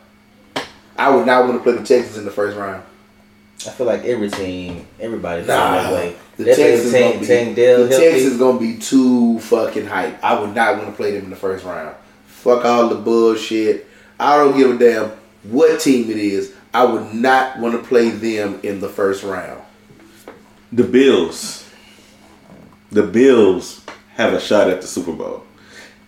I 0.97 1.15
would 1.15 1.27
not 1.27 1.45
want 1.47 1.57
to 1.59 1.63
play 1.63 1.73
the 1.73 1.85
Texans 1.87 2.19
in 2.19 2.25
the 2.25 2.31
first 2.31 2.57
round. 2.57 2.83
I 3.67 3.71
feel 3.71 3.87
like 3.87 4.05
every 4.05 4.31
team, 4.31 4.87
everybody's 4.99 5.47
Nah, 5.47 5.75
that 5.75 5.93
way. 5.93 6.17
the 6.39 6.45
That 6.45 6.57
Texans 6.57 6.93
Tank, 6.93 7.15
gonna 7.15 7.21
be, 7.21 7.27
Tank 7.27 7.57
Dell 7.57 7.83
the 7.85 7.89
healthy. 7.89 8.11
Texans 8.11 8.37
gonna 8.39 8.59
be 8.59 8.77
too 8.79 9.39
fucking 9.41 9.87
hype. 9.87 10.23
I 10.25 10.41
would 10.41 10.55
not 10.55 10.77
want 10.79 10.89
to 10.89 10.93
play 10.97 11.13
them 11.13 11.25
in 11.25 11.31
the 11.31 11.37
first 11.37 11.65
round. 11.65 11.95
Fuck 12.27 12.65
all 12.65 12.89
the 12.89 12.95
bullshit. 12.97 13.87
I 14.19 14.37
don't 14.39 14.57
give 14.57 14.71
a 14.71 14.79
damn 14.79 15.11
what 15.45 15.79
team 15.81 16.11
it 16.11 16.17
is. 16.17 16.53
I 16.73 16.85
would 16.85 17.13
not 17.15 17.59
want 17.59 17.75
to 17.81 17.87
play 17.87 18.11
them 18.11 18.61
in 18.63 18.81
the 18.81 18.89
first 18.89 19.23
round. 19.25 19.63
the 20.73 20.85
Bills, 20.85 21.69
the 22.91 23.03
Bills 23.03 23.85
have 24.17 24.33
a 24.33 24.41
shot 24.41 24.71
at 24.71 24.81
the 24.81 24.87
Super 24.87 25.13
Bowl, 25.13 25.43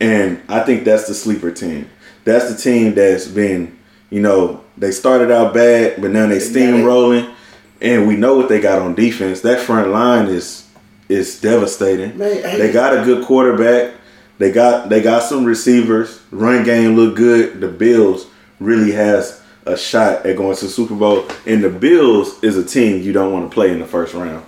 and 0.00 0.40
I 0.48 0.60
think 0.60 0.84
that's 0.84 1.06
the 1.08 1.14
sleeper 1.14 1.50
team. 1.50 1.90
That's 2.24 2.52
the 2.52 2.56
team 2.60 2.94
that's 2.94 3.26
been, 3.26 3.76
you 4.10 4.20
know, 4.20 4.62
they 4.78 4.92
started 4.92 5.30
out 5.32 5.52
bad, 5.52 6.00
but 6.00 6.12
now 6.12 6.26
they 6.28 6.38
steamrolling, 6.38 7.34
and 7.80 8.06
we 8.06 8.16
know 8.16 8.36
what 8.36 8.48
they 8.48 8.60
got 8.60 8.80
on 8.80 8.94
defense. 8.94 9.40
That 9.40 9.60
front 9.60 9.88
line 9.88 10.26
is 10.26 10.68
is 11.08 11.40
devastating. 11.40 12.16
Man, 12.16 12.58
they 12.58 12.72
got 12.72 12.96
a 12.96 13.04
good 13.04 13.24
quarterback. 13.24 13.94
They 14.38 14.52
got 14.52 14.88
they 14.88 15.02
got 15.02 15.24
some 15.24 15.44
receivers. 15.44 16.20
Run 16.30 16.62
game 16.64 16.94
look 16.94 17.16
good. 17.16 17.60
The 17.60 17.68
Bills 17.68 18.26
really 18.60 18.92
has 18.92 19.41
a 19.66 19.76
shot 19.76 20.26
at 20.26 20.36
going 20.36 20.56
to 20.56 20.64
the 20.64 20.70
Super 20.70 20.94
Bowl, 20.94 21.26
and 21.46 21.62
the 21.62 21.68
Bills 21.70 22.42
is 22.42 22.56
a 22.56 22.64
team 22.64 23.02
you 23.02 23.12
don't 23.12 23.32
want 23.32 23.50
to 23.50 23.54
play 23.54 23.70
in 23.70 23.78
the 23.78 23.86
first 23.86 24.14
round. 24.14 24.44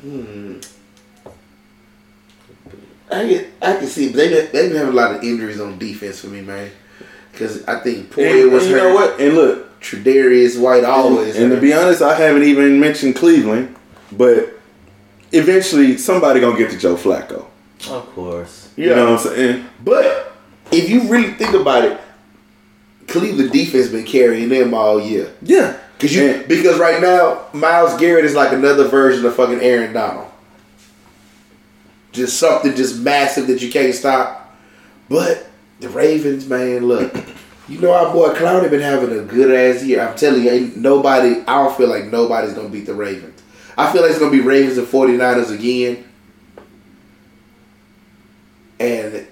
Hmm. 0.00 0.58
I 3.10 3.28
can, 3.28 3.46
I 3.60 3.76
can 3.76 3.86
see, 3.86 4.08
but 4.08 4.16
they 4.16 4.28
been, 4.30 4.52
they 4.52 4.68
been 4.68 4.76
having 4.76 4.92
a 4.94 4.96
lot 4.96 5.14
of 5.14 5.22
injuries 5.22 5.60
on 5.60 5.78
defense 5.78 6.20
for 6.20 6.28
me, 6.28 6.40
man. 6.40 6.70
Because 7.30 7.62
I 7.66 7.80
think 7.80 7.98
And, 7.98 8.10
Poyer 8.10 8.50
was 8.50 8.62
and 8.64 8.72
you 8.72 8.78
hurt. 8.78 8.88
know 8.88 8.94
what? 8.94 9.20
And 9.20 9.34
look, 9.34 9.80
Tre'Davious 9.80 10.58
White 10.60 10.84
always. 10.84 11.36
and 11.36 11.50
to 11.50 11.60
be 11.60 11.72
honest, 11.74 12.02
I 12.02 12.14
haven't 12.14 12.42
even 12.44 12.80
mentioned 12.80 13.16
Cleveland, 13.16 13.76
but 14.12 14.58
eventually 15.32 15.98
somebody 15.98 16.40
gonna 16.40 16.56
get 16.58 16.70
to 16.70 16.78
Joe 16.78 16.96
Flacco. 16.96 17.46
Of 17.90 18.06
course. 18.14 18.70
You 18.76 18.90
know 18.90 19.12
what 19.12 19.26
I'm 19.26 19.34
saying? 19.34 19.64
But 19.84 20.32
if 20.70 20.88
you 20.88 21.02
really 21.08 21.32
think 21.34 21.54
about 21.54 21.84
it, 21.84 22.00
Cleveland 23.12 23.52
defense 23.52 23.88
been 23.88 24.04
carrying 24.04 24.48
them 24.48 24.74
all 24.74 25.00
year. 25.00 25.30
Yeah, 25.42 25.76
Cause 25.98 26.12
you 26.12 26.22
And- 26.24 26.48
because 26.48 26.78
right 26.80 27.00
now 27.00 27.42
Myles 27.52 27.98
Garrett 28.00 28.24
is 28.24 28.34
like 28.34 28.52
another 28.52 28.88
version 28.88 29.24
of 29.24 29.36
fucking 29.36 29.60
Aaron 29.60 29.92
Donald. 29.92 30.26
Just 32.10 32.38
something 32.38 32.74
just 32.74 32.98
massive 33.00 33.46
that 33.46 33.62
you 33.62 33.70
can't 33.70 33.94
stop. 33.94 34.54
But 35.08 35.46
the 35.80 35.88
Ravens, 35.88 36.48
man, 36.48 36.86
look. 36.88 37.14
You 37.68 37.78
know 37.78 37.92
our 37.92 38.12
boy 38.12 38.30
Clowney 38.30 38.68
been 38.68 38.80
having 38.80 39.16
a 39.16 39.22
good 39.22 39.50
ass 39.54 39.84
year. 39.84 40.02
I'm 40.02 40.16
telling 40.16 40.42
you, 40.42 40.50
ain't 40.50 40.76
nobody 40.76 41.36
I 41.46 41.62
don't 41.62 41.74
feel 41.76 41.88
like 41.88 42.06
nobody's 42.06 42.52
gonna 42.54 42.68
beat 42.68 42.86
the 42.86 42.92
Ravens. 42.92 43.40
I 43.78 43.90
feel 43.92 44.02
like 44.02 44.10
it's 44.10 44.18
gonna 44.18 44.32
be 44.32 44.40
Ravens 44.40 44.76
and 44.78 44.86
49ers 44.86 45.54
again. 45.54 46.04
And 48.80 49.26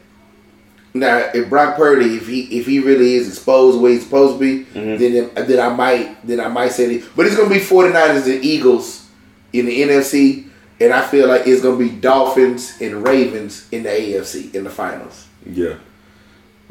now, 0.93 1.18
if 1.32 1.49
Brock 1.49 1.76
Purdy, 1.76 2.16
if 2.16 2.26
he 2.26 2.43
if 2.59 2.66
he 2.66 2.80
really 2.80 3.14
is 3.14 3.28
exposed 3.28 3.78
the 3.78 3.80
way 3.82 3.93
he's 3.93 4.03
supposed 4.05 4.34
to 4.34 4.41
be, 4.41 4.62
then 4.74 5.30
then 5.34 5.61
I 5.61 5.68
might 5.74 6.26
then 6.26 6.41
I 6.41 6.49
might 6.49 6.72
say 6.72 6.97
that. 6.99 7.16
But 7.16 7.26
it's 7.26 7.36
gonna 7.36 7.49
be 7.49 7.61
49ers 7.61 8.26
and 8.32 8.45
Eagles 8.45 9.07
in 9.53 9.66
the 9.66 9.82
NFC, 9.82 10.49
and 10.80 10.93
I 10.93 11.07
feel 11.07 11.28
like 11.28 11.47
it's 11.47 11.62
gonna 11.62 11.76
be 11.78 11.91
Dolphins 11.91 12.80
and 12.80 13.07
Ravens 13.07 13.68
in 13.70 13.84
the 13.84 13.88
AFC 13.91 14.53
in 14.55 14.64
the 14.64 14.70
finals. 14.70 15.26
yeah. 15.47 15.74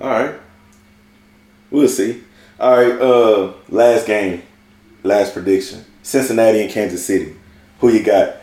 All 0.01 0.09
right, 0.09 0.36
we'll 1.72 1.88
see. 1.89 2.24
All 2.59 2.76
right, 2.78 2.99
uh, 3.01 3.53
last 3.70 4.05
game, 4.07 4.43
last 5.03 5.34
prediction: 5.34 5.86
Cincinnati 6.03 6.61
and 6.61 6.72
Kansas 6.72 7.05
City. 7.05 7.36
Who 7.80 7.89
you 7.89 8.03
got? 8.03 8.36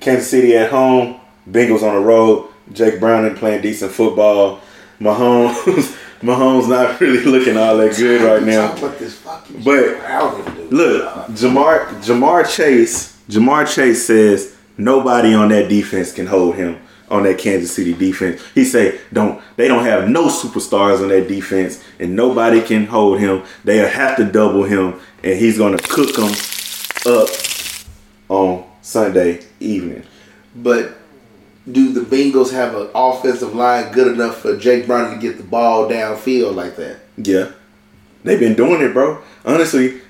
Kansas 0.00 0.28
City 0.30 0.56
at 0.56 0.70
home, 0.70 1.20
Bengals 1.48 1.82
on 1.82 1.94
the 1.94 2.00
road. 2.00 2.50
Jake 2.72 2.98
Browning 2.98 3.34
playing 3.36 3.62
decent 3.62 3.92
football. 3.92 4.60
Mahomes, 5.00 5.96
Mahomes 6.20 6.68
not 6.68 7.00
really 7.00 7.24
looking 7.24 7.56
all 7.56 7.76
that 7.78 7.96
good 7.96 8.22
right 8.22 8.42
now. 8.42 8.68
Talk 8.68 8.78
about 8.78 8.98
this 8.98 9.14
fucking 9.18 9.62
But- 9.62 9.80
shit. 9.84 10.00
I 10.02 10.18
don't 10.20 10.40
even 10.40 10.54
do 10.70 10.76
Look, 10.76 11.04
Ja'Marr 11.28 11.86
Ja'Marr 12.02 12.48
Chase 12.54 13.16
Ja'Marr 13.28 13.72
Chase 13.72 14.06
says 14.06 14.56
nobody 14.78 15.34
on 15.34 15.48
that 15.50 15.68
defense 15.68 16.12
can 16.12 16.26
hold 16.26 16.54
him 16.56 16.78
on 17.10 17.22
that 17.24 17.38
Kansas 17.38 17.72
City 17.74 17.92
defense. 17.92 18.42
He 18.54 18.64
say 18.64 18.98
don't 19.12 19.40
they 19.56 19.68
don't 19.68 19.84
have 19.84 20.08
no 20.08 20.26
superstars 20.28 21.02
on 21.02 21.08
that 21.08 21.28
defense 21.28 21.82
and 22.00 22.16
nobody 22.16 22.60
can 22.62 22.86
hold 22.86 23.18
him. 23.20 23.42
They'll 23.64 23.88
have 23.88 24.16
to 24.16 24.24
double 24.24 24.64
him 24.64 24.98
and 25.22 25.38
he's 25.38 25.58
gonna 25.58 25.78
cook 25.78 26.14
them 26.14 26.32
up 27.06 27.28
on 28.28 28.64
Sunday 28.82 29.40
evening. 29.60 30.02
But 30.56 30.96
do 31.70 31.92
the 31.92 32.00
Bengals 32.00 32.52
have 32.52 32.74
an 32.74 32.88
offensive 32.94 33.54
line 33.54 33.92
good 33.92 34.12
enough 34.12 34.40
for 34.40 34.56
Jake 34.56 34.86
Brown 34.86 35.14
to 35.14 35.20
get 35.20 35.38
the 35.38 35.42
ball 35.42 35.88
downfield 35.88 36.54
like 36.54 36.76
that? 36.76 37.00
Yeah. 37.16 37.52
They've 38.22 38.40
been 38.40 38.54
doing 38.54 38.82
it, 38.82 38.92
bro. 38.92 39.22
Honestly, 39.44 40.00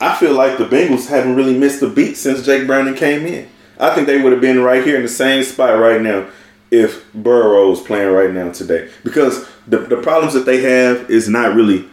I 0.00 0.16
feel 0.16 0.34
like 0.34 0.58
the 0.58 0.64
Bengals 0.64 1.08
haven't 1.08 1.36
really 1.36 1.58
missed 1.58 1.82
a 1.82 1.88
beat 1.88 2.14
since 2.16 2.44
Jake 2.44 2.66
Browning 2.66 2.94
came 2.94 3.26
in. 3.26 3.48
I 3.78 3.94
think 3.94 4.06
they 4.06 4.20
would 4.20 4.32
have 4.32 4.40
been 4.40 4.60
right 4.60 4.84
here 4.84 4.96
in 4.96 5.02
the 5.02 5.08
same 5.08 5.42
spot 5.44 5.78
right 5.78 6.00
now 6.00 6.28
if 6.70 7.12
Burrow 7.12 7.70
was 7.70 7.80
playing 7.80 8.12
right 8.12 8.32
now 8.32 8.50
today. 8.50 8.88
Because 9.04 9.48
the, 9.66 9.78
the 9.78 9.98
problems 9.98 10.34
that 10.34 10.46
they 10.46 10.60
have 10.62 11.10
is 11.10 11.28
not 11.28 11.54
really 11.54 11.88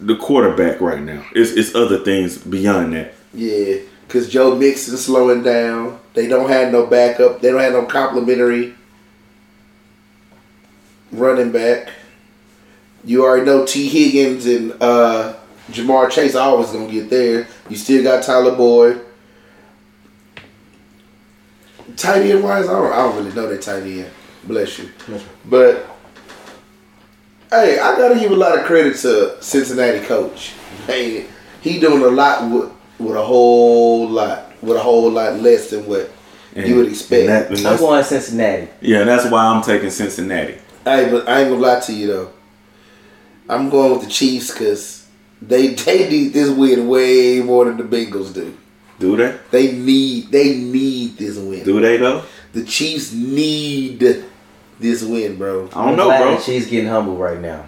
the 0.00 0.16
quarterback 0.16 0.80
right 0.80 1.00
now. 1.00 1.24
It's, 1.34 1.52
it's 1.52 1.74
other 1.74 1.98
things 1.98 2.38
beyond 2.38 2.94
that. 2.94 3.14
Yeah, 3.34 3.78
because 4.06 4.28
Joe 4.28 4.54
Mixon 4.54 4.96
slowing 4.96 5.42
down. 5.42 6.00
They 6.16 6.26
don't 6.26 6.48
have 6.48 6.72
no 6.72 6.86
backup. 6.86 7.42
They 7.42 7.50
don't 7.50 7.60
have 7.60 7.74
no 7.74 7.84
complimentary 7.84 8.74
running 11.12 11.52
back. 11.52 11.90
You 13.04 13.22
already 13.22 13.44
know 13.44 13.66
Tee 13.66 13.86
Higgins 13.86 14.46
and 14.46 14.72
uh, 14.82 15.34
Ja'Marr 15.70 16.10
Chase 16.10 16.34
always 16.34 16.72
gonna 16.72 16.90
get 16.90 17.10
there. 17.10 17.46
You 17.68 17.76
still 17.76 18.02
got 18.02 18.22
Tyler 18.22 18.56
Boyd. 18.56 19.04
Tight 21.96 22.22
end 22.22 22.42
wise, 22.42 22.66
I 22.66 22.72
don't, 22.72 22.92
I 22.92 22.96
don't 22.96 23.16
really 23.16 23.34
know 23.34 23.48
that 23.48 23.60
tight 23.60 23.82
end. 23.82 24.10
Bless 24.44 24.78
you. 24.78 24.90
But 25.44 25.86
hey, 27.50 27.78
I 27.78 27.94
gotta 27.98 28.18
give 28.18 28.32
a 28.32 28.36
lot 28.36 28.58
of 28.58 28.64
credit 28.64 28.96
to 29.00 29.36
Cincinnati 29.42 30.00
coach. 30.06 30.54
Hey, 30.86 31.26
he 31.60 31.78
doing 31.78 32.02
a 32.02 32.08
lot 32.08 32.50
with 32.50 32.72
with 32.98 33.16
a 33.16 33.22
whole 33.22 34.08
lot 34.08 34.45
with 34.62 34.76
a 34.76 34.80
whole 34.80 35.10
lot 35.10 35.40
less 35.40 35.70
than 35.70 35.86
what 35.86 36.10
you 36.54 36.76
would 36.76 36.88
expect. 36.88 37.20
And 37.22 37.28
that- 37.30 37.48
and 37.48 37.56
I'm 37.58 37.62
that's- 37.64 37.80
going 37.80 38.04
Cincinnati. 38.04 38.68
yeah, 38.80 39.04
that's 39.04 39.30
why 39.30 39.44
I'm 39.44 39.62
taking 39.62 39.90
Cincinnati. 39.90 40.54
Hey, 40.84 41.08
but 41.10 41.28
I 41.28 41.40
ain't 41.40 41.50
gonna 41.50 41.60
lie 41.60 41.80
to 41.80 41.92
you 41.92 42.06
though. 42.06 42.28
I'm 43.48 43.70
going 43.70 43.92
with 43.92 44.02
the 44.02 44.10
Chiefs 44.10 44.50
because 44.52 45.06
they 45.40 45.68
they 45.74 46.08
need 46.08 46.32
this 46.32 46.48
win 46.50 46.88
way 46.88 47.40
more 47.40 47.64
than 47.66 47.76
the 47.76 47.84
Bengals 47.84 48.32
do. 48.34 48.56
Do 48.98 49.16
they? 49.16 49.36
They 49.50 49.72
need 49.72 50.30
they 50.30 50.54
need 50.56 51.18
this 51.18 51.36
win. 51.36 51.64
Do 51.64 51.80
they 51.80 51.96
though? 51.98 52.22
The 52.52 52.64
Chiefs 52.64 53.12
need 53.12 53.98
this 54.80 55.02
win, 55.02 55.36
bro. 55.36 55.66
I 55.66 55.68
don't 55.68 55.88
I'm 55.90 55.96
know, 55.96 56.04
glad 56.06 56.22
bro. 56.22 56.30
that 56.36 56.42
She's 56.42 56.66
getting 56.66 56.88
humble 56.88 57.16
right 57.16 57.40
now. 57.40 57.66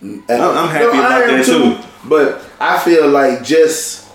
And- 0.00 0.22
I'm 0.30 0.68
happy 0.68 0.84
I 0.86 0.88
about 0.98 1.22
am 1.30 1.36
that, 1.38 1.44
too. 1.46 2.08
But 2.08 2.42
I 2.58 2.78
feel 2.78 3.08
like 3.08 3.44
just 3.44 4.06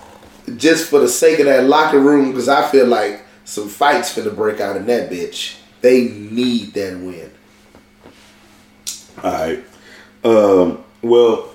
just 0.56 0.90
for 0.90 1.00
the 1.00 1.08
sake 1.08 1.40
of 1.40 1.46
that 1.46 1.66
locker 1.66 2.00
room, 2.00 2.32
because 2.32 2.48
I 2.48 2.70
feel 2.70 2.88
like 2.88 3.24
some 3.44 3.68
fights 3.68 4.14
finna 4.16 4.36
break 4.36 4.60
out 4.60 4.78
in 4.78 4.86
that 4.86 5.10
bitch. 5.10 5.58
They 5.82 6.06
need 6.10 6.74
that 6.74 6.98
win. 6.98 7.32
All 9.24 9.32
right. 9.32 9.64
Um, 10.24 10.84
well, 11.02 11.54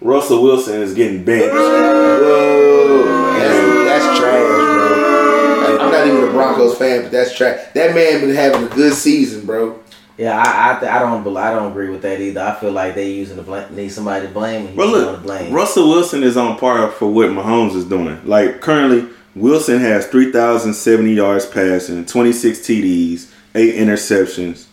Russell 0.00 0.42
Wilson 0.42 0.80
is 0.80 0.94
getting 0.94 1.24
benched. 1.24 1.54
Whoa, 1.54 3.04
that's, 3.38 4.04
that's 4.04 4.18
trash, 4.18 4.42
bro. 4.42 5.78
I'm 5.80 5.92
not 5.92 6.06
even 6.06 6.28
a 6.28 6.32
Broncos 6.32 6.76
fan, 6.76 7.02
but 7.02 7.12
that's 7.12 7.34
trash. 7.36 7.60
That 7.74 7.94
man 7.94 8.20
been 8.20 8.34
having 8.34 8.64
a 8.64 8.68
good 8.74 8.94
season, 8.94 9.46
bro. 9.46 9.78
Yeah, 10.16 10.36
I 10.38 10.76
I, 10.76 10.80
th- 10.80 10.92
I 10.92 10.98
don't 11.00 11.24
bel- 11.24 11.38
I 11.38 11.50
don't 11.52 11.70
agree 11.72 11.88
with 11.90 12.02
that 12.02 12.20
either. 12.20 12.40
I 12.40 12.54
feel 12.54 12.70
like 12.72 12.94
they 12.94 13.10
using 13.10 13.36
the 13.36 13.42
blame, 13.42 13.74
need 13.74 13.88
somebody 13.88 14.26
to 14.26 14.32
blame. 14.32 14.66
And 14.68 14.76
But 14.76 14.84
he's 14.86 14.92
look, 14.92 15.04
going 15.06 15.16
to 15.16 15.22
blame. 15.22 15.52
Russell 15.52 15.88
Wilson 15.88 16.22
is 16.22 16.36
on 16.36 16.56
par 16.58 16.88
for 16.90 17.08
what 17.12 17.30
Mahomes 17.30 17.74
is 17.74 17.84
doing. 17.84 18.20
Like 18.24 18.60
currently, 18.60 19.08
Wilson 19.34 19.80
has 19.80 20.06
3,070 20.06 21.12
yards 21.14 21.46
passing, 21.46 22.06
26 22.06 22.58
TDs, 22.60 23.30
eight 23.56 23.74
interceptions, 23.74 24.66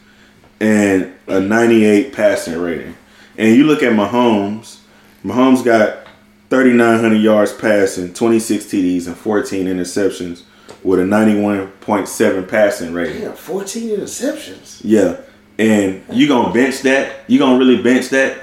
and 0.59 1.11
a 1.27 1.39
98 1.39 2.13
passing 2.13 2.59
rating. 2.59 2.95
And 3.37 3.55
you 3.55 3.63
look 3.63 3.81
at 3.81 3.93
Mahomes, 3.93 4.79
Mahomes 5.25 5.63
got 5.65 6.05
3,900 6.51 7.15
yards 7.15 7.51
passing, 7.53 8.13
26 8.13 8.65
TDs, 8.65 9.07
and 9.07 9.17
14 9.17 9.65
interceptions 9.65 10.43
with 10.83 10.99
a 10.99 11.03
91.7 11.03 12.47
passing 12.47 12.93
rating. 12.93 13.21
Damn, 13.21 13.33
14 13.33 13.89
interceptions. 13.97 14.81
Yeah. 14.83 15.17
And 15.61 16.01
you 16.11 16.27
gonna 16.27 16.51
bench 16.51 16.81
that? 16.81 17.19
You 17.27 17.37
gonna 17.37 17.59
really 17.59 17.83
bench 17.83 18.09
that? 18.09 18.39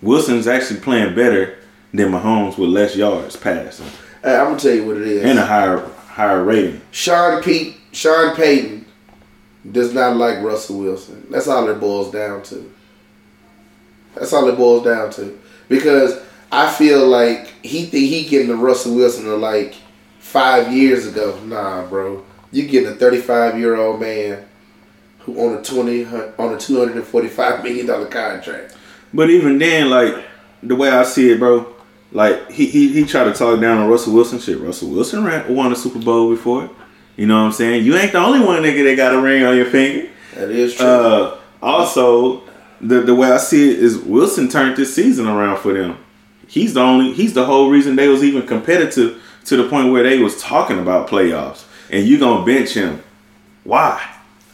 Wilson's 0.00 0.46
actually 0.46 0.80
playing 0.80 1.14
better 1.14 1.58
than 1.92 2.10
Mahomes 2.10 2.56
with 2.56 2.70
less 2.70 2.96
yards 2.96 3.36
passing 3.36 3.86
Hey, 4.22 4.34
I'm 4.34 4.46
gonna 4.46 4.58
tell 4.58 4.72
you 4.74 4.86
what 4.86 4.96
it 4.96 5.06
is. 5.06 5.22
and 5.22 5.38
a 5.38 5.44
higher 5.44 5.86
higher 6.06 6.42
rating. 6.42 6.80
Sean 6.92 7.42
Pete, 7.42 7.76
Sean 7.92 8.34
Payton 8.34 8.86
does 9.70 9.92
not 9.92 10.16
like 10.16 10.42
Russell 10.42 10.78
Wilson. 10.78 11.26
That's 11.30 11.46
all 11.46 11.68
it 11.68 11.78
boils 11.78 12.10
down 12.10 12.42
to. 12.44 12.72
That's 14.14 14.32
all 14.32 14.48
it 14.48 14.56
boils 14.56 14.84
down 14.84 15.10
to. 15.10 15.38
Because 15.68 16.22
I 16.50 16.72
feel 16.72 17.06
like 17.06 17.48
he 17.62 17.84
think 17.84 18.08
he 18.08 18.24
getting 18.24 18.48
the 18.48 18.56
Russell 18.56 18.94
Wilson 18.94 19.28
of 19.30 19.40
like 19.40 19.74
five 20.20 20.72
years 20.72 21.06
ago. 21.06 21.38
Nah, 21.44 21.86
bro. 21.86 22.24
You 22.50 22.66
getting 22.66 22.90
a 22.92 22.94
35 22.94 23.58
year 23.58 23.76
old 23.76 24.00
man 24.00 24.46
who 25.24 25.38
on 25.38 25.58
a 25.58 25.62
20 25.62 26.04
on 26.06 26.54
a 26.54 26.58
245 26.58 27.62
million 27.62 27.86
dollar 27.86 28.06
contract. 28.06 28.76
But 29.14 29.30
even 29.30 29.58
then, 29.58 29.90
like 29.90 30.24
the 30.62 30.76
way 30.76 30.88
I 30.88 31.02
see 31.04 31.30
it, 31.30 31.38
bro, 31.38 31.74
like 32.12 32.50
he 32.50 32.66
he, 32.66 32.92
he 32.92 33.04
tried 33.04 33.24
to 33.24 33.32
talk 33.32 33.60
down 33.60 33.78
on 33.78 33.88
Russell 33.88 34.14
Wilson. 34.14 34.38
Shit, 34.38 34.60
Russell 34.60 34.90
Wilson 34.90 35.24
ran, 35.24 35.54
won 35.54 35.72
a 35.72 35.76
Super 35.76 35.98
Bowl 35.98 36.30
before. 36.30 36.70
You 37.16 37.26
know 37.26 37.38
what 37.40 37.46
I'm 37.46 37.52
saying? 37.52 37.84
You 37.84 37.96
ain't 37.96 38.12
the 38.12 38.18
only 38.18 38.40
one 38.44 38.62
nigga 38.62 38.84
that 38.84 38.96
got 38.96 39.14
a 39.14 39.20
ring 39.20 39.44
on 39.44 39.56
your 39.56 39.66
finger. 39.66 40.08
That 40.34 40.50
is 40.50 40.74
true. 40.74 40.86
Uh, 40.86 41.38
also, 41.62 42.42
the 42.80 43.00
the 43.00 43.14
way 43.14 43.30
I 43.30 43.36
see 43.36 43.70
it 43.70 43.78
is 43.78 43.98
Wilson 43.98 44.48
turned 44.48 44.76
this 44.76 44.94
season 44.94 45.26
around 45.26 45.58
for 45.58 45.72
them. 45.72 45.98
He's 46.46 46.74
the 46.74 46.80
only 46.80 47.12
he's 47.12 47.34
the 47.34 47.44
whole 47.44 47.70
reason 47.70 47.96
they 47.96 48.08
was 48.08 48.24
even 48.24 48.46
competitive 48.46 49.22
to 49.44 49.56
the 49.56 49.68
point 49.68 49.92
where 49.92 50.02
they 50.02 50.18
was 50.18 50.40
talking 50.40 50.78
about 50.78 51.08
playoffs. 51.08 51.64
And 51.90 52.06
you 52.06 52.18
gonna 52.18 52.44
bench 52.44 52.74
him. 52.74 53.02
Why? 53.64 54.02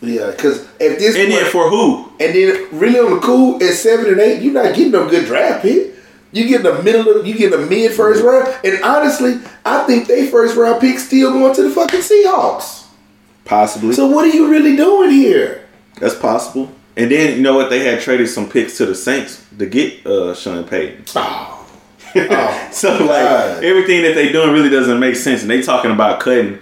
Yeah, 0.00 0.30
because 0.30 0.62
if 0.78 0.98
this 0.98 1.16
And 1.16 1.32
then 1.32 1.50
for 1.50 1.68
who? 1.68 2.10
And 2.20 2.34
then 2.34 2.68
really 2.78 3.00
on 3.00 3.14
the 3.14 3.20
cool 3.20 3.62
at 3.62 3.74
seven 3.74 4.06
and 4.06 4.20
eight, 4.20 4.42
you're 4.42 4.52
not 4.52 4.74
getting 4.74 4.92
no 4.92 5.08
good 5.08 5.26
draft 5.26 5.62
pick. 5.62 5.94
You 6.30 6.46
getting 6.46 6.66
a 6.66 6.82
middle 6.82 7.08
of 7.08 7.26
you 7.26 7.34
getting 7.34 7.58
a 7.58 7.66
mid 7.66 7.92
first 7.92 8.22
round. 8.22 8.54
And 8.64 8.82
honestly, 8.84 9.40
I 9.64 9.84
think 9.84 10.06
they 10.06 10.26
first 10.30 10.56
round 10.56 10.80
pick 10.80 10.98
still 10.98 11.32
going 11.32 11.54
to 11.54 11.62
the 11.62 11.70
fucking 11.70 12.00
Seahawks. 12.00 12.86
Possibly. 13.44 13.94
So 13.94 14.06
what 14.06 14.24
are 14.24 14.34
you 14.36 14.50
really 14.50 14.76
doing 14.76 15.10
here? 15.10 15.66
That's 15.98 16.14
possible. 16.14 16.70
And 16.96 17.10
then 17.10 17.36
you 17.36 17.42
know 17.42 17.54
what? 17.54 17.70
They 17.70 17.84
had 17.84 18.00
traded 18.00 18.28
some 18.28 18.48
picks 18.48 18.76
to 18.78 18.86
the 18.86 18.94
Saints 18.94 19.44
to 19.58 19.66
get 19.66 20.06
uh 20.06 20.34
Sean 20.34 20.64
Payton. 20.64 21.04
Oh. 21.16 21.54
Oh, 22.16 22.68
so 22.72 22.90
like 22.92 23.22
God. 23.22 23.62
everything 23.62 24.02
that 24.02 24.14
they 24.14 24.32
doing 24.32 24.50
really 24.52 24.70
doesn't 24.70 24.98
make 24.98 25.14
sense. 25.14 25.42
And 25.42 25.50
they 25.50 25.60
talking 25.60 25.90
about 25.90 26.20
cutting 26.20 26.58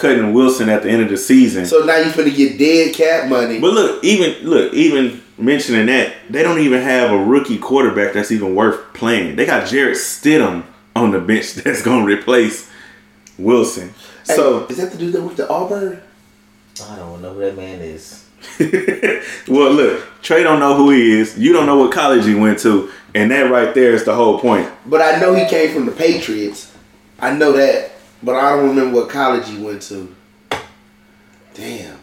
cutting 0.00 0.32
Wilson 0.32 0.68
at 0.68 0.82
the 0.82 0.90
end 0.90 1.02
of 1.02 1.08
the 1.08 1.16
season. 1.16 1.66
So 1.66 1.84
now 1.84 1.96
you're 1.96 2.06
finna 2.06 2.34
get 2.34 2.58
dead 2.58 2.94
cap 2.94 3.28
money. 3.28 3.60
But 3.60 3.72
look, 3.72 4.02
even 4.02 4.48
look, 4.48 4.72
even 4.72 5.22
mentioning 5.38 5.86
that, 5.86 6.14
they 6.28 6.42
don't 6.42 6.58
even 6.60 6.82
have 6.82 7.10
a 7.10 7.18
rookie 7.18 7.58
quarterback 7.58 8.14
that's 8.14 8.32
even 8.32 8.54
worth 8.54 8.92
playing. 8.94 9.36
They 9.36 9.46
got 9.46 9.68
Jarrett 9.68 9.96
Stidham 9.96 10.64
on 10.96 11.10
the 11.12 11.20
bench 11.20 11.54
that's 11.54 11.82
gonna 11.82 12.04
replace 12.04 12.70
Wilson. 13.38 13.94
Hey, 14.26 14.34
So 14.36 14.66
is 14.66 14.78
that 14.78 14.92
the 14.92 14.98
dude 14.98 15.12
that 15.12 15.22
went 15.22 15.36
to 15.36 15.48
Auburn? 15.48 16.02
I 16.82 16.96
don't 16.96 17.20
know 17.20 17.34
who 17.34 17.40
that 17.40 17.56
man 17.56 17.80
is. 17.80 18.26
well 19.48 19.70
look, 19.70 20.06
Trey 20.22 20.42
don't 20.42 20.60
know 20.60 20.74
who 20.74 20.90
he 20.90 21.12
is. 21.12 21.38
You 21.38 21.52
don't 21.52 21.66
know 21.66 21.76
what 21.76 21.92
college 21.92 22.24
he 22.24 22.34
went 22.34 22.58
to. 22.60 22.90
And 23.14 23.30
that 23.32 23.50
right 23.50 23.74
there 23.74 23.92
is 23.92 24.04
the 24.04 24.14
whole 24.14 24.38
point. 24.38 24.70
But 24.86 25.02
I 25.02 25.20
know 25.20 25.34
he 25.34 25.46
came 25.46 25.74
from 25.74 25.84
the 25.84 25.92
Patriots. 25.92 26.72
I 27.18 27.34
know 27.34 27.52
that. 27.52 27.89
But 28.22 28.36
I 28.36 28.50
don't 28.50 28.68
remember 28.68 29.00
what 29.00 29.08
college 29.08 29.48
he 29.48 29.58
went 29.58 29.82
to. 29.82 30.14
Damn. 31.54 31.98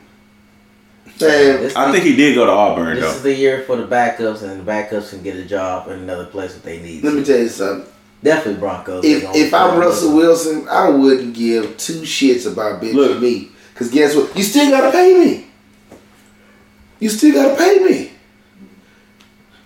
Damn. 1.18 1.72
I 1.76 1.92
think 1.92 2.04
he 2.04 2.16
did 2.16 2.36
go 2.36 2.46
to 2.46 2.52
Auburn 2.52 2.96
this 2.96 3.04
though. 3.04 3.12
is 3.12 3.24
the 3.24 3.34
year 3.34 3.64
for 3.64 3.76
the 3.76 3.88
backups, 3.88 4.44
and 4.44 4.66
the 4.66 4.72
backups 4.72 5.10
can 5.10 5.24
get 5.24 5.36
a 5.36 5.46
job 5.46 5.88
in 5.88 6.00
another 6.00 6.26
place 6.26 6.56
if 6.56 6.64
they 6.64 6.82
need. 6.82 7.04
Let 7.04 7.14
me 7.14 7.24
tell 7.24 7.40
you 7.40 7.50
something. 7.50 7.92
Definitely 8.24 8.60
Broncos. 8.60 9.06
If 9.06 9.24
if 9.36 9.54
I'm 9.54 9.80
Russell 9.80 10.16
Wilson, 10.16 10.68
I 10.70 10.90
wouldn't 10.90 11.34
give 11.36 11.78
two 11.78 12.02
shits 12.02 12.52
about 12.52 12.82
benching 12.82 12.94
Look. 12.94 13.22
me. 13.22 13.50
Cause 13.76 13.92
guess 13.92 14.16
what? 14.16 14.36
You 14.36 14.44
still 14.44 14.72
gotta 14.72 14.92
pay 14.92 15.14
me. 15.20 15.48
You 17.00 17.10
still 17.10 17.34
gotta 17.34 17.56
pay 17.56 17.78
me. 17.80 18.12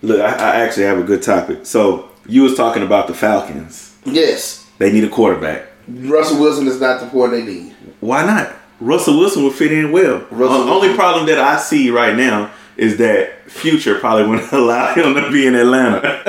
Look, 0.02 0.20
I, 0.20 0.34
I 0.34 0.56
actually 0.56 0.84
have 0.84 0.98
a 0.98 1.02
good 1.02 1.22
topic. 1.22 1.64
So 1.64 2.10
you 2.26 2.42
was 2.42 2.54
talking 2.54 2.82
about 2.82 3.06
the 3.06 3.14
Falcons. 3.14 3.96
Yes. 4.04 4.68
They 4.78 4.92
need 4.92 5.04
a 5.04 5.08
quarterback. 5.08 5.71
Russell 5.92 6.40
Wilson 6.40 6.66
is 6.66 6.80
not 6.80 7.00
the 7.00 7.06
point 7.06 7.32
they 7.32 7.44
need. 7.44 7.74
Why 8.00 8.24
not? 8.24 8.54
Russell 8.80 9.18
Wilson 9.18 9.44
would 9.44 9.54
fit 9.54 9.72
in 9.72 9.92
well. 9.92 10.26
The 10.30 10.44
uh, 10.44 10.70
only 10.70 10.94
problem 10.94 11.26
that 11.26 11.38
I 11.38 11.56
see 11.58 11.90
right 11.90 12.16
now 12.16 12.50
is 12.76 12.96
that 12.98 13.50
Future 13.50 13.98
probably 13.98 14.26
wouldn't 14.26 14.52
allow 14.52 14.94
him 14.94 15.14
to 15.14 15.30
be 15.30 15.46
in 15.46 15.54
Atlanta. 15.54 16.00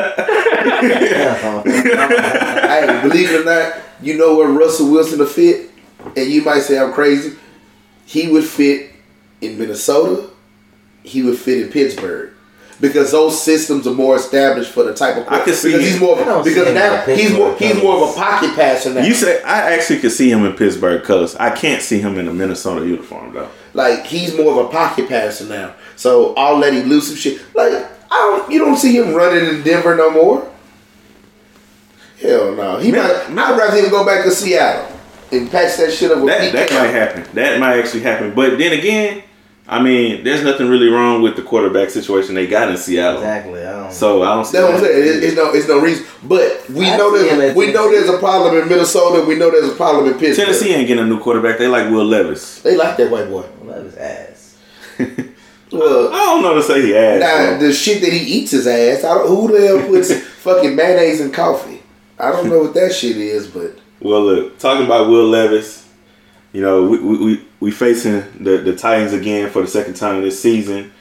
hey, 1.64 3.00
believe 3.02 3.32
it 3.32 3.42
or 3.42 3.46
not, 3.46 3.82
you 4.02 4.18
know 4.18 4.36
where 4.36 4.50
Russell 4.50 4.92
Wilson 4.92 5.20
will 5.20 5.26
fit? 5.26 5.72
And 6.18 6.30
you 6.30 6.44
might 6.44 6.60
say 6.60 6.78
I'm 6.78 6.92
crazy. 6.94 7.38
He 8.06 8.28
would 8.28 8.44
fit 8.44 8.92
in 9.42 9.58
Minnesota. 9.58 10.30
He 11.04 11.24
would 11.24 11.38
fit 11.38 11.64
in 11.64 11.70
Pittsburgh. 11.72 12.33
Because 12.84 13.12
those 13.14 13.42
systems 13.42 13.88
are 13.88 13.94
more 13.94 14.18
established 14.18 14.70
for 14.70 14.84
the 14.84 14.94
type 14.94 15.16
of 15.16 15.26
I 15.30 15.42
can 15.46 15.54
see- 15.54 15.72
because 15.72 15.88
he's 15.90 16.00
more 16.02 16.20
I 16.20 16.26
don't 16.26 16.44
because 16.44 16.74
now 16.74 17.02
he's 17.06 17.32
more 17.32 17.56
he's 17.56 17.82
more 17.82 18.04
of 18.04 18.10
a 18.10 18.14
pocket 18.14 18.54
passer 18.56 18.94
now. 18.94 19.06
You 19.06 19.14
say 19.14 19.42
I 19.42 19.74
actually 19.74 20.00
could 20.00 20.12
see 20.12 20.30
him 20.30 20.46
in 20.46 20.52
Pittsburgh 20.52 21.02
colors. 21.02 21.34
I 21.38 21.52
can't 21.52 21.82
see 21.82 22.02
him 22.02 22.18
in 22.20 22.28
a 22.28 22.34
Minnesota 22.34 22.86
uniform 22.86 23.34
though. 23.34 23.50
Like 23.74 24.06
he's 24.06 24.36
more 24.36 24.52
of 24.52 24.66
a 24.66 24.70
pocket 24.70 25.08
passer 25.08 25.46
now. 25.46 25.76
So 25.96 26.34
I'll 26.36 26.58
let 26.58 26.74
him 26.74 26.90
lose 26.90 27.08
some 27.08 27.16
shit. 27.16 27.42
Like 27.56 27.72
I 28.12 28.38
don't, 28.38 28.52
you 28.52 28.60
don't 28.60 28.76
see 28.76 28.98
him 28.98 29.14
running 29.14 29.46
in 29.46 29.64
Denver 29.64 29.96
no 29.96 30.12
more. 30.12 30.52
Hell 32.22 32.54
no. 32.54 32.80
He 32.80 32.92
Man, 32.92 33.34
might. 33.34 33.44
I'd 33.46 33.58
rather 33.58 33.78
him 33.78 33.90
go 33.92 34.06
back 34.06 34.26
to 34.26 34.32
Seattle 34.32 34.94
and 35.32 35.50
patch 35.50 35.78
that 35.78 35.94
shit 35.94 36.12
up 36.12 36.18
with 36.18 36.28
That 36.28 36.52
that 36.52 36.70
might 36.72 36.88
happen. 36.88 37.26
That 37.34 37.62
might 37.62 37.80
actually 37.80 38.02
happen. 38.02 38.36
But 38.36 38.58
then 38.58 38.78
again, 38.78 39.24
I 39.66 39.82
mean, 39.82 40.24
there's 40.26 40.44
nothing 40.44 40.68
really 40.68 40.90
wrong 40.90 41.22
with 41.22 41.38
the 41.38 41.42
quarterback 41.42 41.90
situation 41.90 42.36
they 42.36 42.48
got 42.48 42.70
in 42.70 42.76
Seattle. 42.76 43.22
Exactly. 43.22 43.66
I 43.66 43.72
don't. 43.72 43.94
So 43.94 44.22
I 44.24 44.36
don't 44.36 44.46
see. 44.46 44.58
That's 44.58 44.66
what 44.66 44.76
I'm 44.76 44.82
saying. 44.82 45.24
It's 45.24 45.36
no, 45.36 45.54
it's 45.54 45.68
no 45.68 45.80
reason. 45.80 46.06
But 46.24 46.70
we 46.70 46.90
I 46.90 46.98
know 46.98 47.18
there's 47.18 47.52
at 47.52 47.56
we 47.56 47.72
know 47.72 47.90
there's 47.90 48.10
a 48.10 48.18
problem 48.18 48.58
in 48.58 48.68
Minnesota. 48.68 49.26
We 49.26 49.36
know 49.36 49.52
there's 49.52 49.72
a 49.72 49.76
problem 49.76 50.08
in 50.08 50.20
Pittsburgh. 50.20 50.48
Tennessee 50.48 50.74
ain't 50.74 50.88
getting 50.88 51.04
a 51.04 51.08
new 51.08 51.20
quarterback. 51.20 51.58
They 51.60 51.68
like 51.68 51.90
Will 51.90 52.04
Levis. 52.06 52.62
They 52.62 52.76
like 52.76 52.98
that 52.98 53.10
white 53.10 53.30
boy. 53.30 53.46
Love 53.64 53.86
his 53.86 53.96
ass. 53.96 54.58
Well, 55.74 56.14
I 56.14 56.18
don't 56.18 56.44
know 56.44 56.54
to 56.54 56.62
say 56.62 56.84
he 56.84 56.96
ass. 56.96 57.20
Nah, 57.20 57.58
bro. 57.58 57.68
the 57.68 57.74
shit 57.74 58.02
that 58.02 58.14
he 58.14 58.20
eats 58.20 58.52
his 58.52 58.68
ass. 58.68 59.04
I 59.04 59.16
don't, 59.16 59.28
who 59.28 59.52
the 59.52 59.66
hell 59.66 59.88
puts 59.88 60.14
fucking 60.44 60.76
mayonnaise 60.76 61.20
in 61.20 61.32
coffee? 61.32 61.82
I 62.20 62.32
don't 62.32 62.48
know 62.48 62.60
what 62.60 62.76
that 62.76 62.94
shit 62.94 63.18
is, 63.18 63.48
but 63.48 63.80
Well, 64.00 64.24
look, 64.24 64.60
talking 64.60 64.86
about 64.86 65.08
Will 65.08 65.28
Levis, 65.28 65.90
you 66.52 66.62
know, 66.62 66.84
we 66.84 67.00
we, 67.00 67.18
we, 67.26 67.46
we 67.64 67.72
facing 67.72 68.44
the, 68.44 68.58
the 68.58 68.76
Titans 68.76 69.14
again 69.14 69.50
for 69.50 69.62
the 69.62 69.68
second 69.70 69.94
time 69.94 70.22
this 70.22 70.42
season. 70.42 70.92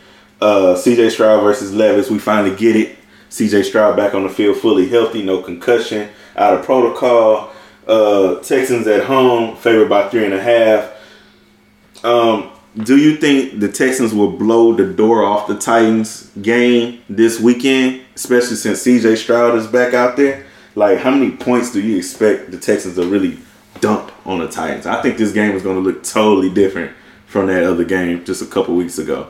Uh, 0.40 0.76
CJ 0.76 1.10
Stroud 1.10 1.42
versus 1.42 1.74
Levis, 1.74 2.08
we 2.08 2.20
finally 2.20 2.54
get 2.54 2.76
it. 2.76 2.98
CJ 3.30 3.64
Stroud 3.64 3.96
back 3.96 4.14
on 4.14 4.22
the 4.22 4.28
field, 4.28 4.58
fully 4.58 4.88
healthy, 4.88 5.24
no 5.24 5.42
concussion, 5.42 6.08
out 6.36 6.54
of 6.54 6.64
protocol. 6.64 7.50
Uh, 7.88 8.36
Texans 8.42 8.86
at 8.86 9.02
home, 9.06 9.56
favored 9.56 9.88
by 9.88 10.08
three 10.08 10.24
and 10.24 10.34
a 10.34 10.40
half. 10.40 12.04
Um, 12.04 12.52
do 12.76 12.96
you 12.96 13.16
think 13.16 13.58
the 13.58 13.68
Texans 13.68 14.14
will 14.14 14.30
blow 14.30 14.72
the 14.72 14.86
door 14.86 15.24
off 15.24 15.48
the 15.48 15.58
Titans 15.58 16.30
game 16.42 17.02
this 17.08 17.40
weekend, 17.40 18.02
especially 18.14 18.54
since 18.54 18.86
CJ 18.86 19.16
Stroud 19.16 19.56
is 19.56 19.66
back 19.66 19.94
out 19.94 20.16
there? 20.16 20.46
Like, 20.76 20.98
how 20.98 21.10
many 21.10 21.32
points 21.32 21.72
do 21.72 21.80
you 21.80 21.96
expect 21.96 22.52
the 22.52 22.58
Texans 22.58 22.94
to 22.94 23.04
really 23.04 23.38
dump 23.82 24.10
on 24.24 24.38
the 24.38 24.48
Titans? 24.48 24.86
I 24.86 25.02
think 25.02 25.18
this 25.18 25.32
game 25.32 25.54
is 25.54 25.62
going 25.62 25.76
to 25.76 25.82
look 25.82 26.02
totally 26.02 26.48
different 26.48 26.96
from 27.26 27.48
that 27.48 27.64
other 27.64 27.84
game 27.84 28.24
just 28.24 28.40
a 28.40 28.46
couple 28.46 28.74
weeks 28.74 28.98
ago. 28.98 29.28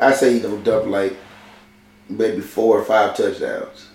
I 0.00 0.12
say 0.12 0.34
he 0.34 0.40
gonna 0.40 0.62
dump 0.62 0.86
like 0.86 1.16
maybe 2.08 2.40
four 2.40 2.78
or 2.78 2.84
five 2.84 3.16
touchdowns. 3.16 3.88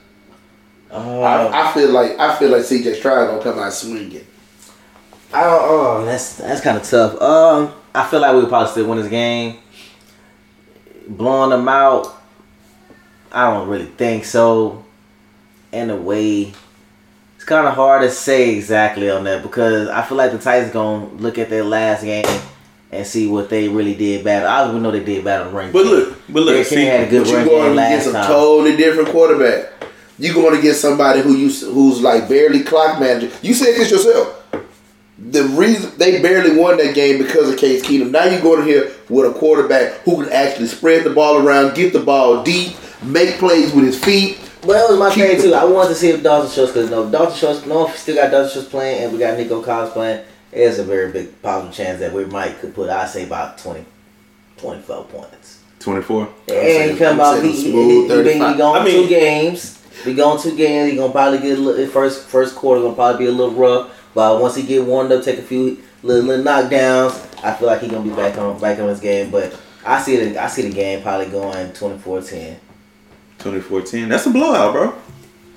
Oh, 0.90 1.22
I, 1.22 1.70
I 1.70 1.74
feel 1.74 1.92
like 1.92 2.18
I 2.18 2.36
feel 2.38 2.50
like 2.50 2.64
CJ 2.64 2.96
Stroud 2.96 3.30
gonna 3.30 3.44
come 3.44 3.60
out 3.60 3.72
swinging. 3.72 4.26
I 5.34 5.44
don't. 5.44 5.62
Oh, 5.62 6.06
that's 6.06 6.38
that's 6.38 6.62
kind 6.62 6.78
of 6.78 6.84
tough. 6.84 7.22
Um, 7.22 7.74
I 7.94 8.08
feel 8.08 8.20
like 8.20 8.34
we'll 8.34 8.48
probably 8.48 8.72
still 8.72 8.90
win 8.90 8.98
this 8.98 9.08
game. 9.08 9.60
Blowing 11.08 11.52
them 11.52 11.68
out, 11.70 12.08
I 13.32 13.52
don't 13.52 13.70
really 13.70 13.86
think 13.86 14.26
so. 14.26 14.84
In 15.72 15.90
a 15.90 15.96
way, 15.96 16.54
it's 17.42 17.48
kind 17.48 17.66
of 17.66 17.74
hard 17.74 18.04
to 18.04 18.12
say 18.12 18.56
exactly 18.56 19.10
on 19.10 19.24
that 19.24 19.42
because 19.42 19.90
I 19.90 20.04
feel 20.04 20.16
like 20.16 20.32
the 20.32 20.38
Titans 20.38 20.72
gonna 20.72 21.08
look 21.16 21.40
at 21.40 21.50
their 21.50 21.64
last 21.64 22.04
game 22.04 22.24
and 22.92 23.08
see 23.08 23.28
what 23.28 23.50
they 23.50 23.68
really 23.68 23.96
did 23.96 24.24
bad. 24.24 24.46
I 24.46 24.62
don't 24.62 24.70
even 24.70 24.84
know 24.84 24.92
they 24.92 25.04
did 25.04 25.26
bad 25.26 25.42
on 25.42 25.48
the 25.48 25.58
ring. 25.58 25.72
But 25.72 25.88
look, 25.88 26.22
but 26.30 26.44
look, 26.44 26.54
Derrick 26.54 26.68
see, 26.68 26.86
had 26.86 27.08
a 27.08 27.10
good 27.10 27.24
But 27.24 27.32
you 27.32 27.46
going 27.46 27.72
against 27.72 28.10
a 28.10 28.12
totally 28.12 28.78
different 28.78 29.10
quarterback. 29.10 29.72
You 30.20 30.36
going 30.36 30.56
to 30.56 30.62
get 30.62 30.76
somebody 30.76 31.22
who 31.22 31.36
you 31.36 31.50
who's 31.74 32.00
like 32.00 32.30
barely 32.30 32.62
clock 32.62 33.00
manager. 33.00 33.36
You 33.42 33.56
said 33.56 33.74
this 33.74 33.90
yourself. 33.90 34.38
The 35.18 35.46
reason 35.46 35.98
they 35.98 36.22
barely 36.22 36.56
won 36.56 36.78
that 36.78 36.94
game 36.94 37.18
because 37.18 37.50
of 37.50 37.58
Case 37.58 37.84
Keenum. 37.84 38.12
Now 38.12 38.26
you're 38.26 38.40
going 38.40 38.60
to 38.60 38.66
here 38.66 38.92
with 39.10 39.36
a 39.36 39.40
quarterback 39.40 40.02
who 40.02 40.24
can 40.24 40.32
actually 40.32 40.68
spread 40.68 41.06
the 41.06 41.10
ball 41.10 41.38
around, 41.44 41.74
get 41.74 41.92
the 41.92 42.02
ball 42.02 42.44
deep, 42.44 42.76
make 43.02 43.40
plays 43.40 43.74
with 43.74 43.86
his 43.86 43.98
feet. 43.98 44.38
Well, 44.64 44.78
that 44.88 44.92
was 44.92 45.00
my 45.00 45.14
Keep 45.14 45.26
thing 45.26 45.38
the- 45.38 45.44
too. 45.44 45.54
I 45.54 45.64
wanted 45.66 45.90
to 45.90 45.96
see 45.96 46.10
if 46.10 46.22
Dalton 46.22 46.50
Schultz, 46.52 46.72
because 46.72 46.90
no, 46.92 47.10
Dalton 47.10 47.36
Schultz, 47.36 47.66
no, 47.66 47.86
if 47.88 47.94
we 47.94 47.98
still 47.98 48.16
got 48.16 48.30
Dalton 48.32 48.52
Schultz 48.52 48.70
playing, 48.70 49.04
and 49.04 49.14
we 49.14 49.20
got 49.20 49.38
Nico 49.38 49.62
Collins 49.62 49.92
playing. 49.92 50.24
There's 50.52 50.80
a 50.80 50.84
very 50.84 51.12
big 51.12 51.42
possible 51.42 51.72
chance 51.72 52.00
that 52.02 52.12
we 52.14 52.26
might 52.26 52.60
could 52.60 52.76
put, 52.76 52.90
I 52.90 53.06
say, 53.08 53.24
about 53.24 53.58
20, 53.58 53.86
24 54.58 55.06
points. 55.06 55.60
24. 55.80 56.28
And 56.50 56.92
he 56.92 56.98
come 56.98 57.14
I'm 57.16 57.22
out, 57.22 57.40
saying 57.40 57.54
he, 57.54 57.62
he, 57.64 57.72
he, 57.72 58.02
he, 58.04 58.08
been, 58.24 58.58
going 58.58 58.82
I 58.82 58.84
mean- 58.86 59.04
two 59.04 59.10
games. 59.10 59.78
He 60.04 60.14
going 60.16 60.42
two 60.42 60.56
games. 60.56 60.92
He 60.92 60.98
gonna 60.98 61.12
probably 61.12 61.40
get 61.40 61.60
a 61.60 61.62
little 61.62 61.86
first 61.88 62.28
first 62.28 62.56
quarter 62.56 62.82
gonna 62.82 62.96
probably 62.96 63.26
be 63.26 63.30
a 63.30 63.32
little 63.34 63.54
rough, 63.54 63.92
but 64.16 64.42
once 64.42 64.56
he 64.56 64.64
get 64.64 64.84
warmed 64.84 65.12
up, 65.12 65.24
take 65.24 65.38
a 65.38 65.44
few 65.44 65.78
little, 66.02 66.24
little 66.26 66.44
knockdowns, 66.44 67.12
I 67.44 67.54
feel 67.54 67.68
like 67.68 67.82
he 67.82 67.88
gonna 67.88 68.04
be 68.10 68.16
back 68.16 68.36
on 68.38 68.60
back 68.60 68.80
on 68.80 68.88
his 68.90 69.00
game. 69.00 69.30
But 69.30 69.56
I 69.86 70.02
see 70.02 70.16
the 70.16 70.42
I 70.42 70.48
see 70.48 70.64
the 70.64 70.72
game 70.72 71.04
probably 71.04 71.28
going 71.28 71.70
24-10. 71.74 72.56
24-10. 73.42 74.10
That's 74.10 74.26
a 74.26 74.30
blowout, 74.32 74.74
bro. 74.74 74.94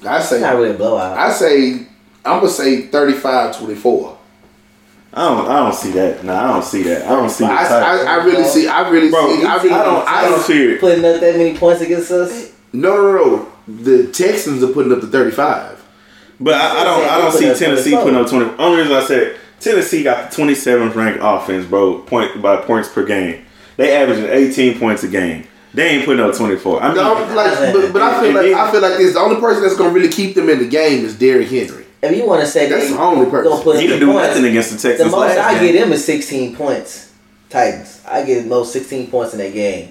I 0.09 0.19
It's 0.19 0.29
say 0.29 0.41
not 0.41 0.57
really 0.57 0.71
a 0.71 0.75
blowout. 0.75 1.17
I 1.17 1.33
say 1.33 1.87
I'm 2.25 2.41
gonna 2.41 2.49
say 2.49 2.89
35-24. 2.89 4.17
I 5.17 5.29
don't 5.29 5.49
I 5.49 5.57
don't 5.61 5.75
see 5.75 5.91
that. 5.93 6.25
No, 6.25 6.35
I 6.35 6.47
don't 6.49 6.65
see 6.65 6.83
that. 6.83 7.05
I 7.07 7.11
don't 7.11 7.31
see 7.31 7.45
But 7.45 7.69
the 7.69 7.75
I, 7.75 7.97
I, 7.97 8.03
I 8.21 8.25
really 8.25 8.45
see 8.45 8.67
I 8.67 8.89
really 8.89 9.11
Bro, 9.11 9.37
see 9.37 9.47
I 9.47 9.57
really 9.57 9.71
I 9.71 9.85
don't 9.85 10.09
I 10.09 10.23
don't 10.29 10.43
see 10.43 10.73
it. 10.73 10.81
Putting 10.81 11.05
up 11.05 11.21
that 11.21 11.37
many 11.37 11.57
points 11.57 11.81
against 11.83 12.11
us. 12.11 12.53
No, 12.73 12.97
no, 12.97 13.13
no. 13.13 13.53
The 13.69 14.11
Texans 14.13 14.63
are 14.63 14.73
putting 14.73 14.93
up 14.93 15.01
the 15.01 15.07
35. 15.07 15.83
But 16.41 16.55
I, 16.55 16.81
I 16.81 16.85
don't 16.85 17.05
I 17.09 17.19
don't 17.19 17.33
see 17.33 17.55
Tennessee 17.55 17.93
putting 17.97 18.17
up 18.17 18.29
twenty. 18.29 18.51
Only 18.59 18.79
reason 18.83 18.93
I 18.97 19.05
said 19.05 19.37
Tennessee 19.61 20.03
got 20.03 20.31
the 20.31 20.37
twenty 20.37 20.55
seventh 20.57 20.97
ranked 20.97 21.21
offense, 21.23 21.65
bro, 21.65 22.01
point 22.01 22.43
by 22.43 22.57
points 22.57 22.89
per 22.89 23.05
game. 23.07 23.45
They 23.77 23.97
averaging 23.97 24.27
eighteen 24.27 24.79
points 24.79 25.05
a 25.05 25.09
game. 25.09 25.47
They 25.75 25.89
ain't 25.89 26.05
putting 26.05 26.23
up 26.25 26.35
twenty 26.37 26.57
four. 26.57 26.81
I 26.83 26.89
mean, 26.89 26.97
No, 26.97 27.15
like, 27.35 27.73
but, 27.75 27.93
but 27.93 28.01
I 28.03 28.21
feel 28.21 28.33
like 28.33 28.47
then- 28.47 28.55
I 28.55 28.71
feel 28.71 28.81
like 28.81 28.97
this. 28.97 29.13
The 29.15 29.21
only 29.21 29.41
person 29.41 29.63
that's 29.63 29.77
gonna 29.77 29.91
really 29.93 30.09
keep 30.09 30.35
them 30.37 30.49
in 30.49 30.61
the 30.61 30.69
game 30.69 31.05
is 31.05 31.19
Derrick 31.19 31.49
Henry. 31.49 31.85
If 32.03 32.17
you 32.17 32.27
want 32.27 32.43
to 32.43 32.47
say 32.47 32.69
That's 32.69 32.91
the 32.91 32.99
only 33.01 33.31
person. 33.31 33.51
gonna 33.51 33.63
put 33.65 33.81
he 33.81 33.87
didn't 33.87 34.01
do 34.01 34.13
points, 34.13 34.29
nothing 34.29 34.45
against 34.45 34.71
the 34.71 34.77
Texans. 34.77 34.99
the 34.99 35.05
Texans 35.05 35.13
most 35.13 35.37
last 35.37 35.39
I 35.39 35.59
game. 35.59 35.73
get 35.73 35.83
him 35.87 35.93
is 35.93 36.05
16 36.05 36.55
points. 36.57 37.11
Titans. 37.51 38.01
I 38.07 38.25
get 38.25 38.47
most 38.47 38.73
16 38.73 39.11
points 39.11 39.33
in 39.33 39.39
that 39.39 39.53
game. 39.53 39.91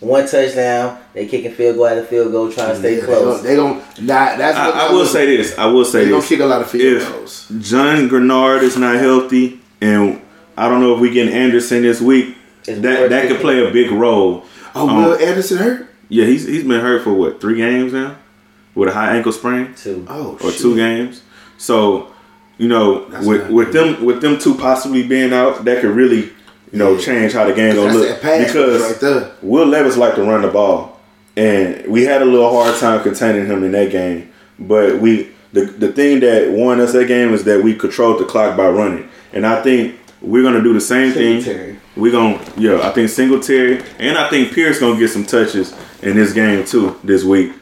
One 0.00 0.26
touchdown. 0.28 0.98
They 1.14 1.26
kicking 1.26 1.52
field 1.52 1.76
goal 1.76 1.86
after 1.86 2.04
field 2.04 2.30
goal, 2.30 2.52
trying 2.52 2.70
to 2.74 2.76
stay 2.78 2.98
Yeah, 2.98 3.04
close. 3.06 3.40
They 3.42 3.56
don't. 3.56 3.78
They 3.78 4.04
don't 4.04 4.06
nah, 4.06 4.36
that's 4.36 4.58
what 4.58 4.74
I, 4.76 4.88
I 4.88 4.92
will 4.92 5.06
say 5.06 5.36
this. 5.36 5.56
I 5.58 5.66
will 5.66 5.84
say 5.86 6.04
They 6.04 6.10
gonna 6.10 6.20
this. 6.20 6.28
kick 6.28 6.40
a 6.40 6.44
lot 6.46 6.60
of 6.60 6.70
field 6.70 7.00
If 7.02 7.10
goals. 7.10 7.50
John 7.60 8.08
Greenard 8.10 8.62
is 8.62 8.76
not 8.76 8.96
healthy, 8.96 9.58
and 9.80 10.20
I 10.58 10.68
don't 10.68 10.80
know 10.82 10.94
if 10.94 11.00
we 11.00 11.08
get 11.10 11.28
Anderson 11.28 11.82
this 11.82 12.00
week, 12.02 12.36
It's 12.66 12.80
that 12.82 13.08
that 13.08 13.28
could 13.28 13.40
play 13.40 13.66
a 13.66 13.70
big 13.70 13.90
role. 13.90 14.44
Oh, 14.76 14.88
Um, 14.88 14.96
Will 15.04 15.14
Anderson 15.16 15.58
hurt? 15.58 15.86
Yeah, 16.08 16.26
he's 16.26 16.46
he's 16.46 16.62
been 16.64 16.80
hurt 16.80 17.02
for 17.02 17.12
what 17.12 17.40
three 17.40 17.56
games 17.56 17.92
now, 17.92 18.16
with 18.74 18.88
a 18.88 18.92
high 18.92 19.16
ankle 19.16 19.32
sprain. 19.32 19.74
Two. 19.76 20.06
Oh, 20.08 20.38
or 20.42 20.50
shit. 20.52 20.60
two 20.60 20.76
games. 20.76 21.22
So, 21.58 22.08
you 22.58 22.68
know, 22.68 23.08
That's 23.08 23.26
with 23.26 23.48
with 23.50 23.72
good. 23.72 23.96
them 23.96 24.04
with 24.04 24.20
them 24.20 24.38
two 24.38 24.54
possibly 24.54 25.02
being 25.06 25.32
out, 25.32 25.64
that 25.64 25.80
could 25.80 25.90
really, 25.96 26.30
you 26.72 26.78
know, 26.78 26.92
Yeah. 26.94 27.00
change 27.00 27.32
how 27.32 27.44
the 27.46 27.52
game 27.54 27.74
gonna 27.74 27.92
look. 27.92 28.20
pass 28.20 28.46
Because 28.52 28.82
right 28.82 29.00
there. 29.00 29.30
Will 29.42 29.66
Levis 29.66 29.96
like 29.96 30.14
to 30.16 30.22
run 30.22 30.42
the 30.42 30.48
ball, 30.48 31.00
and 31.36 31.84
we 31.88 32.04
had 32.04 32.22
a 32.22 32.24
little 32.26 32.50
hard 32.52 32.76
time 32.78 33.02
containing 33.02 33.46
him 33.46 33.64
in 33.64 33.72
that 33.72 33.90
game. 33.90 34.28
But 34.58 35.00
we 35.00 35.28
the 35.52 35.62
the 35.64 35.88
thing 35.90 36.20
that 36.20 36.50
won 36.50 36.80
us 36.80 36.92
that 36.92 37.06
game 37.08 37.32
is 37.34 37.44
that 37.44 37.62
we 37.64 37.74
controlled 37.74 38.20
the 38.20 38.24
clock 38.24 38.56
by 38.56 38.68
running, 38.68 39.08
and 39.32 39.44
I 39.46 39.60
think 39.62 39.94
we're 40.22 40.42
gonna 40.42 40.62
do 40.62 40.72
the 40.72 40.80
same 40.80 41.12
thing. 41.12 41.75
Singletary. 41.96 42.02
We're 42.02 42.12
gonna, 42.12 42.52
yeah, 42.56 42.86
I 42.88 42.92
think 42.92 43.08
Singletary 43.08 43.82
and 43.98 44.18
I 44.18 44.28
think 44.28 44.52
Pierce 44.52 44.78
gonna 44.78 44.98
get 44.98 45.08
some 45.10 45.24
touches 45.24 45.74
in 46.02 46.16
this 46.16 46.32
game 46.32 46.64
too 46.64 46.98
this 47.02 47.24
week. 47.24 47.52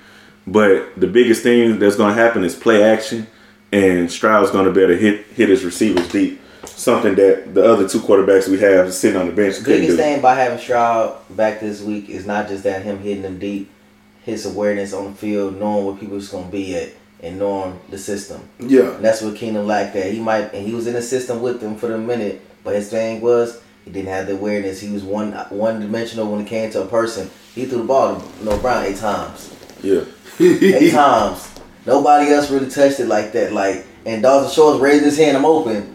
But 0.46 0.98
the 1.00 1.06
biggest 1.06 1.42
thing 1.42 1.78
that's 1.78 1.96
gonna 1.96 2.14
happen 2.14 2.44
is 2.44 2.54
play 2.54 2.82
action, 2.82 3.26
and 3.72 4.10
Stroud's 4.10 4.50
gonna 4.50 4.70
be 4.70 4.82
able 4.82 4.94
to 4.94 4.98
hit 4.98 5.26
hit 5.34 5.48
his 5.48 5.64
receivers 5.64 6.08
deep. 6.08 6.40
Something 6.66 7.14
that 7.16 7.54
the 7.54 7.64
other 7.64 7.88
two 7.88 8.00
quarterbacks 8.00 8.48
we 8.48 8.58
have 8.58 8.92
sitting 8.92 9.20
on 9.20 9.26
the 9.26 9.32
bench 9.32 9.56
couldn't 9.56 9.80
Biggest 9.80 9.96
do. 9.96 10.02
thing 10.02 10.20
by 10.20 10.34
having 10.34 10.58
Stroud 10.58 11.16
back 11.30 11.60
this 11.60 11.80
week 11.80 12.08
is 12.08 12.26
not 12.26 12.48
just 12.48 12.64
that 12.64 12.82
him 12.82 12.98
hitting 12.98 13.22
them 13.22 13.38
deep, 13.38 13.70
his 14.24 14.44
awareness 14.46 14.92
on 14.92 15.04
the 15.06 15.12
field, 15.12 15.58
knowing 15.58 15.86
where 15.86 15.96
people's 15.96 16.28
gonna 16.28 16.46
be 16.50 16.74
at, 16.76 16.90
and 17.22 17.38
knowing 17.38 17.78
the 17.90 17.98
system. 17.98 18.42
Yeah. 18.58 18.94
And 18.96 19.04
that's 19.04 19.22
what 19.22 19.34
Keenum 19.34 19.66
lacked. 19.66 19.94
That 19.94 20.12
he 20.12 20.20
might, 20.20 20.52
and 20.52 20.66
he 20.66 20.74
was 20.74 20.86
in 20.86 20.94
the 20.94 21.02
system 21.02 21.40
with 21.40 21.60
them 21.60 21.76
for 21.76 21.86
the 21.86 21.98
minute, 21.98 22.40
but 22.64 22.74
his 22.74 22.90
thing 22.90 23.20
was 23.20 23.60
he 23.84 23.90
didn't 23.90 24.08
have 24.08 24.26
the 24.26 24.34
awareness. 24.34 24.80
He 24.80 24.90
was 24.90 25.02
one 25.02 25.32
one 25.50 25.80
dimensional 25.80 26.30
when 26.30 26.40
it 26.40 26.48
came 26.48 26.70
to 26.70 26.82
a 26.82 26.86
person. 26.86 27.30
He 27.54 27.66
threw 27.66 27.78
the 27.78 27.84
ball 27.84 28.20
to 28.20 28.44
Noah 28.44 28.58
Brown 28.58 28.84
eight 28.84 28.96
times. 28.96 29.54
Yeah, 29.82 30.04
Eight 30.40 30.90
times. 30.92 31.50
Nobody 31.86 32.32
else 32.32 32.50
really 32.50 32.70
touched 32.70 33.00
it 33.00 33.06
like 33.08 33.32
that. 33.32 33.52
Like, 33.52 33.84
and 34.06 34.22
Dawson 34.22 34.50
Shores 34.50 34.80
raised 34.80 35.04
his 35.04 35.18
hand. 35.18 35.36
I'm 35.36 35.44
open. 35.44 35.90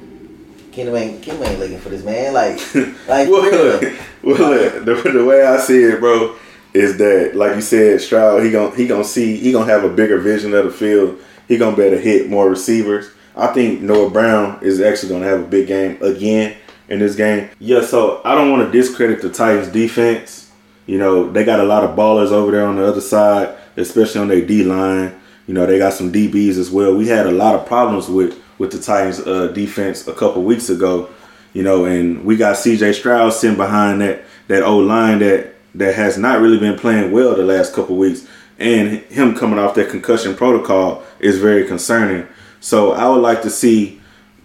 Keenum 0.72 1.00
ain't 1.00 1.22
Keenum 1.24 1.48
ain't 1.48 1.60
looking 1.60 1.80
for 1.80 1.90
this 1.90 2.04
man. 2.04 2.34
Like, 2.34 2.58
like 3.08 3.28
well, 3.28 3.82
well, 4.24 4.38
look, 4.38 4.86
the, 4.86 5.12
the 5.12 5.26
way 5.26 5.44
I 5.44 5.58
see 5.58 5.84
it, 5.84 6.00
bro, 6.00 6.36
is 6.74 6.98
that 6.98 7.36
like 7.36 7.56
you 7.56 7.62
said, 7.62 8.02
Stroud 8.02 8.44
he 8.44 8.52
gon' 8.52 8.76
he 8.76 8.88
gonna 8.88 9.04
see 9.04 9.36
he 9.38 9.52
gonna 9.52 9.72
have 9.72 9.84
a 9.84 9.90
bigger 9.90 10.20
vision 10.20 10.54
of 10.54 10.66
the 10.66 10.72
field. 10.72 11.20
He 11.48 11.58
gonna 11.58 11.76
be 11.76 11.82
able 11.82 11.98
to 11.98 12.02
hit 12.02 12.30
more 12.30 12.48
receivers. 12.48 13.10
I 13.36 13.48
think 13.48 13.82
Noah 13.82 14.12
Brown 14.12 14.60
is 14.62 14.80
actually 14.80 15.10
gonna 15.10 15.26
have 15.26 15.40
a 15.40 15.48
big 15.48 15.68
game 15.68 15.98
again 16.04 16.56
in 16.90 17.00
this 17.00 17.16
game. 17.16 17.50
Yeah, 17.60 17.82
so 17.82 18.22
I 18.26 18.36
don't 18.36 18.52
want 18.52 18.72
to 18.72 18.78
discredit 18.78 19.22
the 19.22 19.30
Titans 19.30 19.68
defense. 19.70 20.52
You 20.86 20.98
know, 20.98 21.32
they 21.32 21.46
got 21.46 21.60
a 21.60 21.64
lot 21.64 21.84
of 21.84 21.96
ballers 21.96 22.32
over 22.32 22.52
there 22.52 22.66
on 22.66 22.76
the 22.76 22.86
other 22.86 23.02
side, 23.02 23.56
especially 23.78 24.22
on 24.22 24.28
their 24.28 24.46
D 24.46 24.64
line. 24.64 25.16
You 25.48 25.54
know, 25.54 25.66
they 25.66 25.78
got 25.78 25.94
some 25.94 26.12
DBs 26.12 26.58
as 26.58 26.72
well. 26.72 26.96
We 26.96 27.08
had 27.08 27.26
a 27.26 27.32
lot 27.32 27.56
of 27.56 27.66
problems 27.66 28.08
with 28.08 28.42
with 28.58 28.72
the 28.72 28.80
Titans 28.80 29.20
uh, 29.20 29.48
defense 29.48 30.08
a 30.08 30.14
couple 30.14 30.44
weeks 30.44 30.70
ago. 30.70 31.10
You 31.54 31.64
know, 31.64 31.86
and 31.86 32.26
we 32.26 32.38
got 32.38 32.56
CJ 32.58 32.96
Stroud 32.96 33.34
sitting 33.34 33.58
behind 33.58 34.02
that 34.02 34.24
that 34.48 34.64
old 34.64 34.86
line 34.86 35.20
that 35.20 35.56
that 35.76 35.96
has 35.96 36.18
not 36.18 36.42
really 36.42 36.60
been 36.60 36.78
playing 36.78 37.12
well 37.12 37.36
the 37.36 37.44
last 37.44 37.74
couple 37.74 37.96
weeks, 37.96 38.28
and 38.58 39.00
him 39.04 39.36
coming 39.36 39.60
off 39.60 39.76
that 39.76 39.90
concussion 39.90 40.36
protocol 40.36 41.04
is 41.20 41.38
very 41.38 41.68
concerning. 41.68 42.28
So 42.60 42.92
I 42.92 43.08
would 43.08 43.22
like 43.22 43.42
to 43.44 43.50
see, 43.50 43.99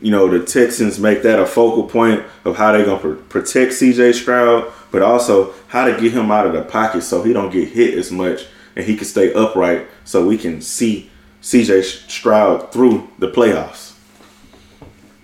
you 0.04 0.10
know, 0.10 0.28
the 0.28 0.44
Texans 0.44 1.00
make 1.00 1.22
that 1.22 1.38
a 1.40 1.46
focal 1.46 1.84
point 1.84 2.22
of 2.44 2.56
how 2.56 2.72
they're 2.72 2.84
gonna 2.84 2.98
pr- 2.98 3.14
protect 3.14 3.72
CJ 3.72 4.12
Stroud, 4.12 4.70
but 4.90 5.00
also 5.00 5.54
how 5.68 5.86
to 5.86 5.98
get 5.98 6.12
him 6.12 6.30
out 6.30 6.46
of 6.46 6.52
the 6.52 6.60
pocket 6.60 7.00
so 7.00 7.22
he 7.22 7.32
don't 7.32 7.50
get 7.50 7.70
hit 7.70 7.94
as 7.94 8.12
much 8.12 8.44
and 8.76 8.84
he 8.84 8.96
can 8.96 9.06
stay 9.06 9.32
upright, 9.32 9.86
so 10.04 10.26
we 10.26 10.36
can 10.36 10.60
see 10.60 11.10
CJ 11.40 11.82
Stroud 12.10 12.70
through 12.70 13.08
the 13.18 13.30
playoffs. 13.30 13.94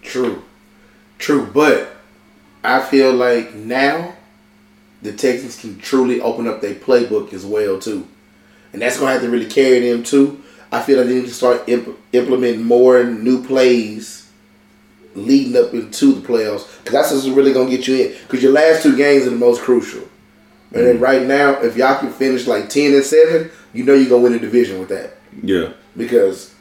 True, 0.00 0.44
true, 1.18 1.50
but 1.52 1.96
I 2.64 2.80
feel 2.80 3.12
like 3.12 3.54
now 3.54 4.14
the 5.02 5.12
Texans 5.12 5.60
can 5.60 5.78
truly 5.78 6.22
open 6.22 6.48
up 6.48 6.62
their 6.62 6.74
playbook 6.74 7.34
as 7.34 7.44
well 7.44 7.78
too, 7.78 8.08
and 8.72 8.80
that's 8.80 8.98
gonna 8.98 9.12
have 9.12 9.20
to 9.20 9.28
really 9.28 9.50
carry 9.50 9.90
them 9.90 10.04
too. 10.04 10.42
I 10.72 10.80
feel 10.80 10.96
like 10.96 11.08
they 11.08 11.16
need 11.16 11.26
to 11.26 11.34
start 11.34 11.68
imp- 11.68 11.98
implementing 12.14 12.64
more 12.64 13.04
new 13.04 13.44
plays 13.44 14.19
leading 15.14 15.56
up 15.56 15.72
into 15.74 16.14
the 16.14 16.26
playoffs 16.26 16.66
because 16.78 16.92
that's 16.92 17.12
what's 17.12 17.26
really 17.28 17.52
gonna 17.52 17.70
get 17.70 17.86
you 17.88 17.96
in. 18.06 18.12
Because 18.22 18.42
your 18.42 18.52
last 18.52 18.82
two 18.82 18.96
games 18.96 19.26
are 19.26 19.30
the 19.30 19.36
most 19.36 19.62
crucial, 19.62 20.02
and 20.72 20.86
then 20.86 20.98
mm. 20.98 21.00
right 21.00 21.22
now, 21.22 21.60
if 21.62 21.76
y'all 21.76 21.98
can 21.98 22.12
finish 22.12 22.46
like 22.46 22.68
ten 22.68 22.94
and 22.94 23.04
seven, 23.04 23.50
you 23.72 23.84
know 23.84 23.94
you're 23.94 24.08
gonna 24.08 24.22
win 24.22 24.32
the 24.32 24.38
division 24.38 24.78
with 24.78 24.88
that 24.90 25.14
Yeah. 25.42 25.72
because 25.96 26.54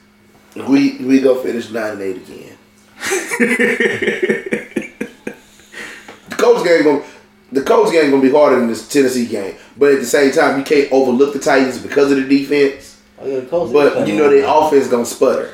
we 0.55 0.97
we 0.97 1.19
go 1.21 1.41
finish 1.41 1.69
nine 1.69 1.93
and 1.93 2.01
eight 2.01 2.17
again. 2.17 2.57
the 6.29 6.35
Colts 6.37 6.63
game 6.63 6.83
gonna 6.83 7.03
the 7.51 7.61
Colts 7.61 7.91
game 7.91 8.11
gonna 8.11 8.21
be 8.21 8.31
harder 8.31 8.57
than 8.59 8.67
this 8.67 8.87
Tennessee 8.87 9.25
game, 9.25 9.55
but 9.77 9.93
at 9.93 9.99
the 9.99 10.05
same 10.05 10.31
time, 10.31 10.57
you 10.59 10.63
can't 10.65 10.91
overlook 10.91 11.33
the 11.33 11.39
Titans 11.39 11.79
because 11.79 12.11
of 12.11 12.17
the 12.17 12.27
defense. 12.27 13.01
Oh, 13.17 13.27
yeah, 13.27 13.39
the 13.41 13.45
Colts 13.47 13.71
But 13.71 14.07
you 14.07 14.15
know 14.15 14.27
won. 14.27 14.35
their 14.35 14.45
offense 14.47 14.87
gonna 14.87 15.05
sputter, 15.05 15.51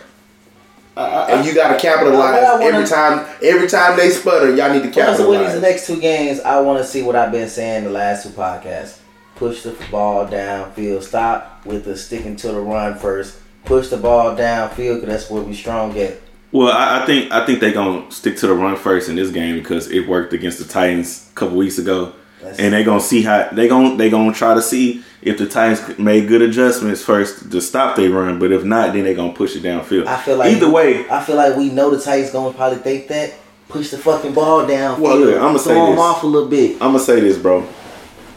Uh, 0.97 1.27
and 1.29 1.41
uh, 1.41 1.43
you 1.43 1.53
gotta 1.53 1.75
uh, 1.75 1.79
capitalize 1.79 2.41
wanna- 2.43 2.65
every 2.65 2.87
time. 2.87 3.25
Every 3.41 3.67
time 3.67 3.97
they 3.97 4.09
sputter, 4.09 4.55
y'all 4.55 4.73
need 4.73 4.83
to 4.83 4.89
capitalize. 4.91 5.19
Once 5.19 5.29
we 5.29 5.37
win 5.37 5.51
these 5.51 5.61
next 5.61 5.87
two 5.87 5.99
games, 5.99 6.39
I 6.39 6.59
want 6.61 6.79
to 6.79 6.85
see 6.85 7.01
what 7.01 7.15
I've 7.15 7.31
been 7.31 7.49
saying 7.49 7.83
the 7.83 7.89
last 7.89 8.23
two 8.23 8.29
podcasts. 8.29 8.99
Push 9.35 9.63
the 9.63 9.75
ball 9.91 10.25
downfield. 10.25 11.03
Stop 11.03 11.65
with 11.65 11.83
the 11.83 11.97
sticking 11.97 12.37
to 12.37 12.47
the 12.47 12.59
run 12.59 12.97
first. 12.97 13.37
Push 13.65 13.89
the 13.89 13.97
ball 13.97 14.35
downfield 14.35 15.01
because 15.01 15.07
that's 15.07 15.29
where 15.29 15.41
we 15.43 15.53
strong 15.53 15.97
at. 15.97 16.17
Well, 16.53 16.71
I, 16.71 17.01
I 17.01 17.05
think 17.05 17.31
I 17.33 17.45
think 17.45 17.59
they're 17.59 17.73
gonna 17.73 18.09
stick 18.11 18.37
to 18.37 18.47
the 18.47 18.53
run 18.53 18.77
first 18.77 19.09
in 19.09 19.17
this 19.17 19.31
game 19.31 19.57
because 19.57 19.91
it 19.91 20.07
worked 20.07 20.31
against 20.31 20.59
the 20.59 20.65
Titans 20.65 21.27
a 21.29 21.35
couple 21.35 21.57
weeks 21.57 21.77
ago, 21.77 22.13
That's- 22.45 22.59
and 22.59 22.73
they're 22.73 22.83
gonna 22.83 22.99
see 23.01 23.21
how 23.23 23.49
they 23.51 23.67
gonna 23.67 23.95
they 23.97 24.09
gonna 24.09 24.33
try 24.33 24.53
to 24.53 24.61
see 24.61 25.03
if 25.21 25.37
the 25.37 25.45
Titans 25.47 25.97
made 25.99 26.27
good 26.27 26.41
adjustments 26.41 27.01
first 27.01 27.51
to 27.51 27.59
stop 27.61 27.95
their 27.95 28.09
run. 28.11 28.39
But 28.39 28.51
if 28.51 28.63
not, 28.63 28.93
then 28.93 29.03
they're 29.03 29.15
gonna 29.15 29.33
push 29.33 29.55
it 29.55 29.63
downfield. 29.63 30.05
I 30.07 30.17
feel 30.17 30.37
like 30.37 30.51
either 30.53 30.69
way, 30.69 31.09
I 31.09 31.21
feel 31.23 31.35
like 31.35 31.55
we 31.57 31.69
know 31.69 31.89
the 31.89 31.99
Titans 32.01 32.31
gonna 32.31 32.53
probably 32.53 32.79
think 32.79 33.07
that. 33.09 33.33
Push 33.67 33.89
the 33.89 33.97
fucking 33.97 34.33
ball 34.33 34.67
down. 34.67 35.01
Well, 35.01 35.17
look, 35.17 35.41
I'ma 35.41 35.57
say 35.57 35.73
them 35.73 35.89
this. 35.91 35.99
off 35.99 36.21
a 36.21 36.27
little 36.27 36.47
bit. 36.47 36.73
I'm 36.73 36.91
gonna 36.91 36.99
say 36.99 37.19
this, 37.19 37.35
bro. 37.35 37.65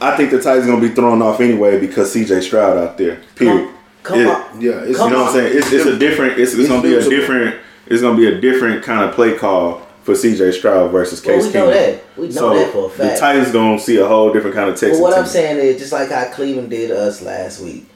I 0.01 0.17
think 0.17 0.31
the 0.31 0.41
Titans 0.41 0.67
gonna 0.67 0.81
be 0.81 0.89
thrown 0.95 1.21
off 1.21 1.41
anyway 1.43 1.79
because 1.79 2.15
CJ 2.15 2.41
Stroud 2.43 2.79
out 2.79 2.97
there. 2.97 3.21
Period. 3.37 3.69
Come 4.03 4.21
It- 4.21 4.27
on. 4.27 4.43
yeah, 4.59 4.71
it's, 4.81 4.99
You 4.99 5.11
know 5.11 5.19
what 5.25 5.29
I'm 5.29 5.33
saying? 5.35 5.59
It's, 5.59 5.71
it's 5.71 5.85
a 5.85 5.99
different. 5.99 6.39
It's, 6.39 6.53
it's, 6.53 6.61
It's 6.61 6.69
gonna 6.71 6.83
be 6.83 6.95
a 6.95 7.03
different. 7.03 7.57
It's 7.89 8.01
gonna 8.01 8.17
be 8.17 8.27
a 8.27 8.41
different 8.41 8.83
kind 8.83 9.05
of 9.07 9.15
play 9.15 9.35
call 9.35 9.83
for 10.09 10.15
CJ 10.15 10.55
Stroud 10.55 10.91
versus 10.91 11.23
Well, 11.23 11.37
Case 11.37 11.47
we 11.49 11.53
know 11.53 11.67
Keenum. 11.69 11.73
that. 11.75 12.01
We 12.17 12.27
know 12.29 12.33
so 12.33 12.55
that 12.55 12.73
for 12.73 12.87
a 12.87 12.89
fact. 12.89 13.15
the 13.17 13.21
Titans 13.21 13.53
gonna 13.53 13.79
see 13.79 13.99
a 13.99 14.07
whole 14.09 14.33
different 14.33 14.57
kind 14.57 14.71
of 14.71 14.75
Texas. 14.81 14.99
But 14.99 15.03
what 15.03 15.13
I'm 15.19 15.25
team. 15.25 15.33
saying 15.33 15.59
is, 15.59 15.79
just 15.79 15.93
like 15.93 16.09
how 16.11 16.25
Cleveland 16.33 16.71
did 16.71 16.91
us 16.91 17.21
last 17.21 17.61
week, 17.61 17.87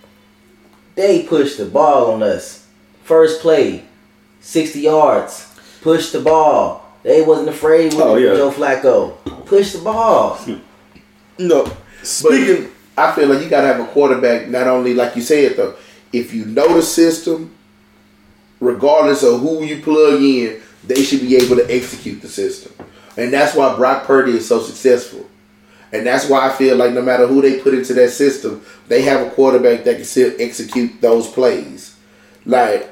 they 0.95 1.23
pushed 1.23 1.57
the 1.57 1.65
ball 1.65 2.13
on 2.13 2.23
us. 2.23 2.67
First 3.05 3.41
play, 3.41 3.85
60 4.43 4.81
yards, 4.81 5.49
push 5.81 6.11
the 6.11 6.21
ball. 6.21 6.85
They 7.03 7.23
wasn't 7.23 7.49
afraid 7.49 7.95
with 7.95 8.03
Oh, 8.03 8.17
yeah. 8.17 8.35
Joe 8.35 8.51
Flacco. 8.51 9.15
Push 9.47 9.73
the 9.73 9.81
ball. 9.81 10.39
no. 11.39 11.67
Speaking, 12.03 12.71
I 12.97 13.13
feel 13.15 13.29
like 13.29 13.43
you 13.43 13.49
gotta 13.49 13.67
have 13.69 13.81
a 13.81 13.87
quarterback. 13.87 14.49
Not 14.49 14.67
only 14.67 14.93
like 14.93 15.17
you 15.17 15.23
said 15.23 15.57
though, 15.57 15.75
if 16.13 16.35
you 16.35 16.45
know 16.45 16.75
the 16.77 16.83
system, 16.83 17.55
regardless 18.61 19.23
of 19.23 19.41
who 19.41 19.65
you 19.65 19.81
plug 19.83 20.21
in, 20.23 20.61
they 20.85 21.03
should 21.03 21.21
be 21.21 21.37
able 21.37 21.57
to 21.57 21.71
execute 21.71 22.21
the 22.23 22.29
system, 22.29 22.73
and 23.17 23.33
that's 23.33 23.55
why 23.55 23.75
Brock 23.77 24.05
Purdy 24.05 24.33
is 24.37 24.47
so 24.49 24.61
successful. 24.61 25.29
And 25.93 26.07
that's 26.07 26.27
why 26.27 26.49
I 26.49 26.53
feel 26.53 26.77
like 26.77 26.93
no 26.93 27.03
matter 27.03 27.27
who 27.27 27.43
they 27.43 27.61
put 27.61 27.75
into 27.75 27.93
that 27.95 28.11
system, 28.11 28.65
they 28.89 29.03
have 29.03 29.27
a 29.27 29.31
quarterback 29.31 29.85
that 29.85 29.97
can 29.97 30.05
still 30.07 30.33
execute 30.39 31.03
those 31.03 31.29
plays. 31.29 31.97
Like 32.47 32.89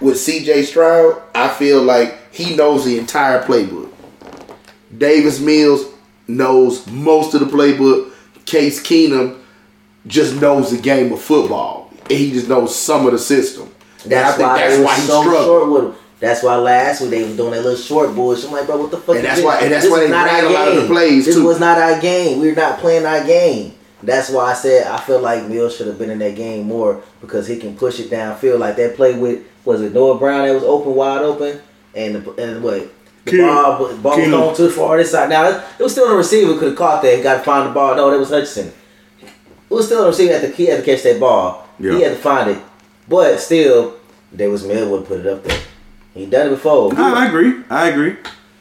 with 0.00 0.16
CJ 0.16 0.64
Stroud, 0.64 1.22
I 1.34 1.48
feel 1.48 1.82
like 1.82 2.18
he 2.30 2.54
knows 2.54 2.84
the 2.84 2.98
entire 2.98 3.42
playbook. 3.42 3.90
Davis 4.96 5.40
Mills 5.40 5.86
knows 6.28 6.86
most 6.88 7.34
of 7.34 7.40
the 7.40 7.46
playbook. 7.46 8.12
Case 8.44 8.82
Keenum 8.82 9.40
just 10.06 10.38
knows 10.40 10.70
the 10.70 10.80
game 10.80 11.12
of 11.12 11.22
football. 11.22 11.90
And 12.02 12.18
he 12.18 12.32
just 12.32 12.48
knows 12.48 12.76
some 12.76 13.06
of 13.06 13.12
the 13.12 13.18
system. 13.18 13.70
And 14.02 14.12
That's 14.12 14.34
I 14.34 14.36
think 14.36 14.48
why 14.48 14.58
that's 14.58 14.84
why 14.84 14.94
he 14.96 15.00
so 15.02 15.22
struggled. 15.22 15.96
Short 16.20 16.20
with 16.20 16.22
him. 16.22 16.28
That's 16.28 16.42
why 16.42 16.56
last 16.56 17.00
week 17.00 17.10
they 17.10 17.24
was 17.24 17.36
doing 17.36 17.50
that 17.52 17.62
little 17.62 17.76
short 17.78 18.14
bullshit. 18.14 18.46
I'm 18.46 18.52
like, 18.52 18.66
bro, 18.66 18.78
what 18.82 18.90
the 18.90 18.96
fuck? 18.98 19.16
And 19.16 19.24
that's 19.24 19.36
this? 19.36 19.44
why- 19.44 19.58
and 19.60 19.72
that's 19.72 19.84
This 19.84 19.92
why 19.92 20.00
they 20.00 20.10
not 20.10 20.26
ran 20.26 20.44
our 20.44 20.50
a 20.50 20.52
lot 20.54 20.68
of 20.68 20.74
the 20.74 20.80
game. 20.82 20.90
plays, 20.90 21.26
This 21.26 21.34
too. 21.36 21.44
was 21.46 21.60
not 21.60 21.78
our 21.78 22.00
game. 22.00 22.40
We're 22.40 22.54
not 22.54 22.78
playing 22.78 23.06
our 23.06 23.24
game. 23.24 23.72
That's 24.02 24.28
why 24.30 24.50
I 24.50 24.54
said 24.54 24.86
I 24.86 24.98
feel 24.98 25.20
like 25.20 25.46
Mills 25.48 25.76
should 25.76 25.86
have 25.86 25.98
been 25.98 26.10
in 26.10 26.18
that 26.18 26.34
game 26.36 26.66
more 26.66 27.02
because 27.22 27.46
he 27.46 27.56
can 27.56 27.74
push 27.74 28.00
it 28.00 28.10
downfield 28.10 28.58
like 28.58 28.76
that 28.76 28.96
play 28.96 29.14
with 29.14 29.40
was 29.64 29.80
it 29.80 29.94
Noah 29.94 30.18
Brown 30.18 30.46
that 30.46 30.52
was 30.52 30.62
open 30.62 30.94
wide 30.94 31.22
open 31.22 31.58
and 31.94 32.16
the, 32.16 32.30
and 32.32 32.62
what 32.62 32.86
the 33.24 33.30
Keenum. 33.32 33.46
ball 33.78 33.86
the 33.88 33.94
ball 33.94 34.16
was 34.18 34.26
Keenum. 34.26 34.30
going 34.30 34.56
too 34.56 34.68
far 34.70 34.98
this 34.98 35.10
side. 35.10 35.30
Now 35.30 35.48
it 35.48 35.82
was 35.82 35.92
still 35.92 36.06
the 36.10 36.16
receiver 36.16 36.52
could 36.58 36.68
have 36.68 36.76
caught 36.76 37.00
that 37.00 37.14
and 37.14 37.22
got 37.22 37.38
to 37.38 37.42
find 37.44 37.66
the 37.70 37.72
ball. 37.72 37.96
No, 37.96 38.10
that 38.10 38.18
was 38.18 38.28
Hutchinson. 38.28 38.74
It 39.22 39.74
was 39.74 39.86
still 39.86 40.02
the 40.02 40.08
receiver 40.08 40.34
had 40.34 40.42
to 40.42 40.48
he 40.48 40.66
had 40.66 40.80
to 40.80 40.84
catch 40.84 41.02
that 41.04 41.18
ball. 41.18 41.66
Yeah. 41.78 41.92
He 41.94 42.02
had 42.02 42.10
to 42.10 42.18
find 42.22 42.50
it, 42.50 42.58
but 43.08 43.38
still 43.40 43.94
Davis 44.36 44.64
Mills 44.64 44.90
would 44.90 45.06
put 45.06 45.20
it 45.20 45.26
up 45.26 45.42
there. 45.44 45.58
He 46.14 46.26
done 46.26 46.46
it 46.46 46.50
before. 46.50 46.94
I, 46.96 47.24
I 47.24 47.26
agree. 47.26 47.62
I 47.68 47.88
agree. 47.88 48.16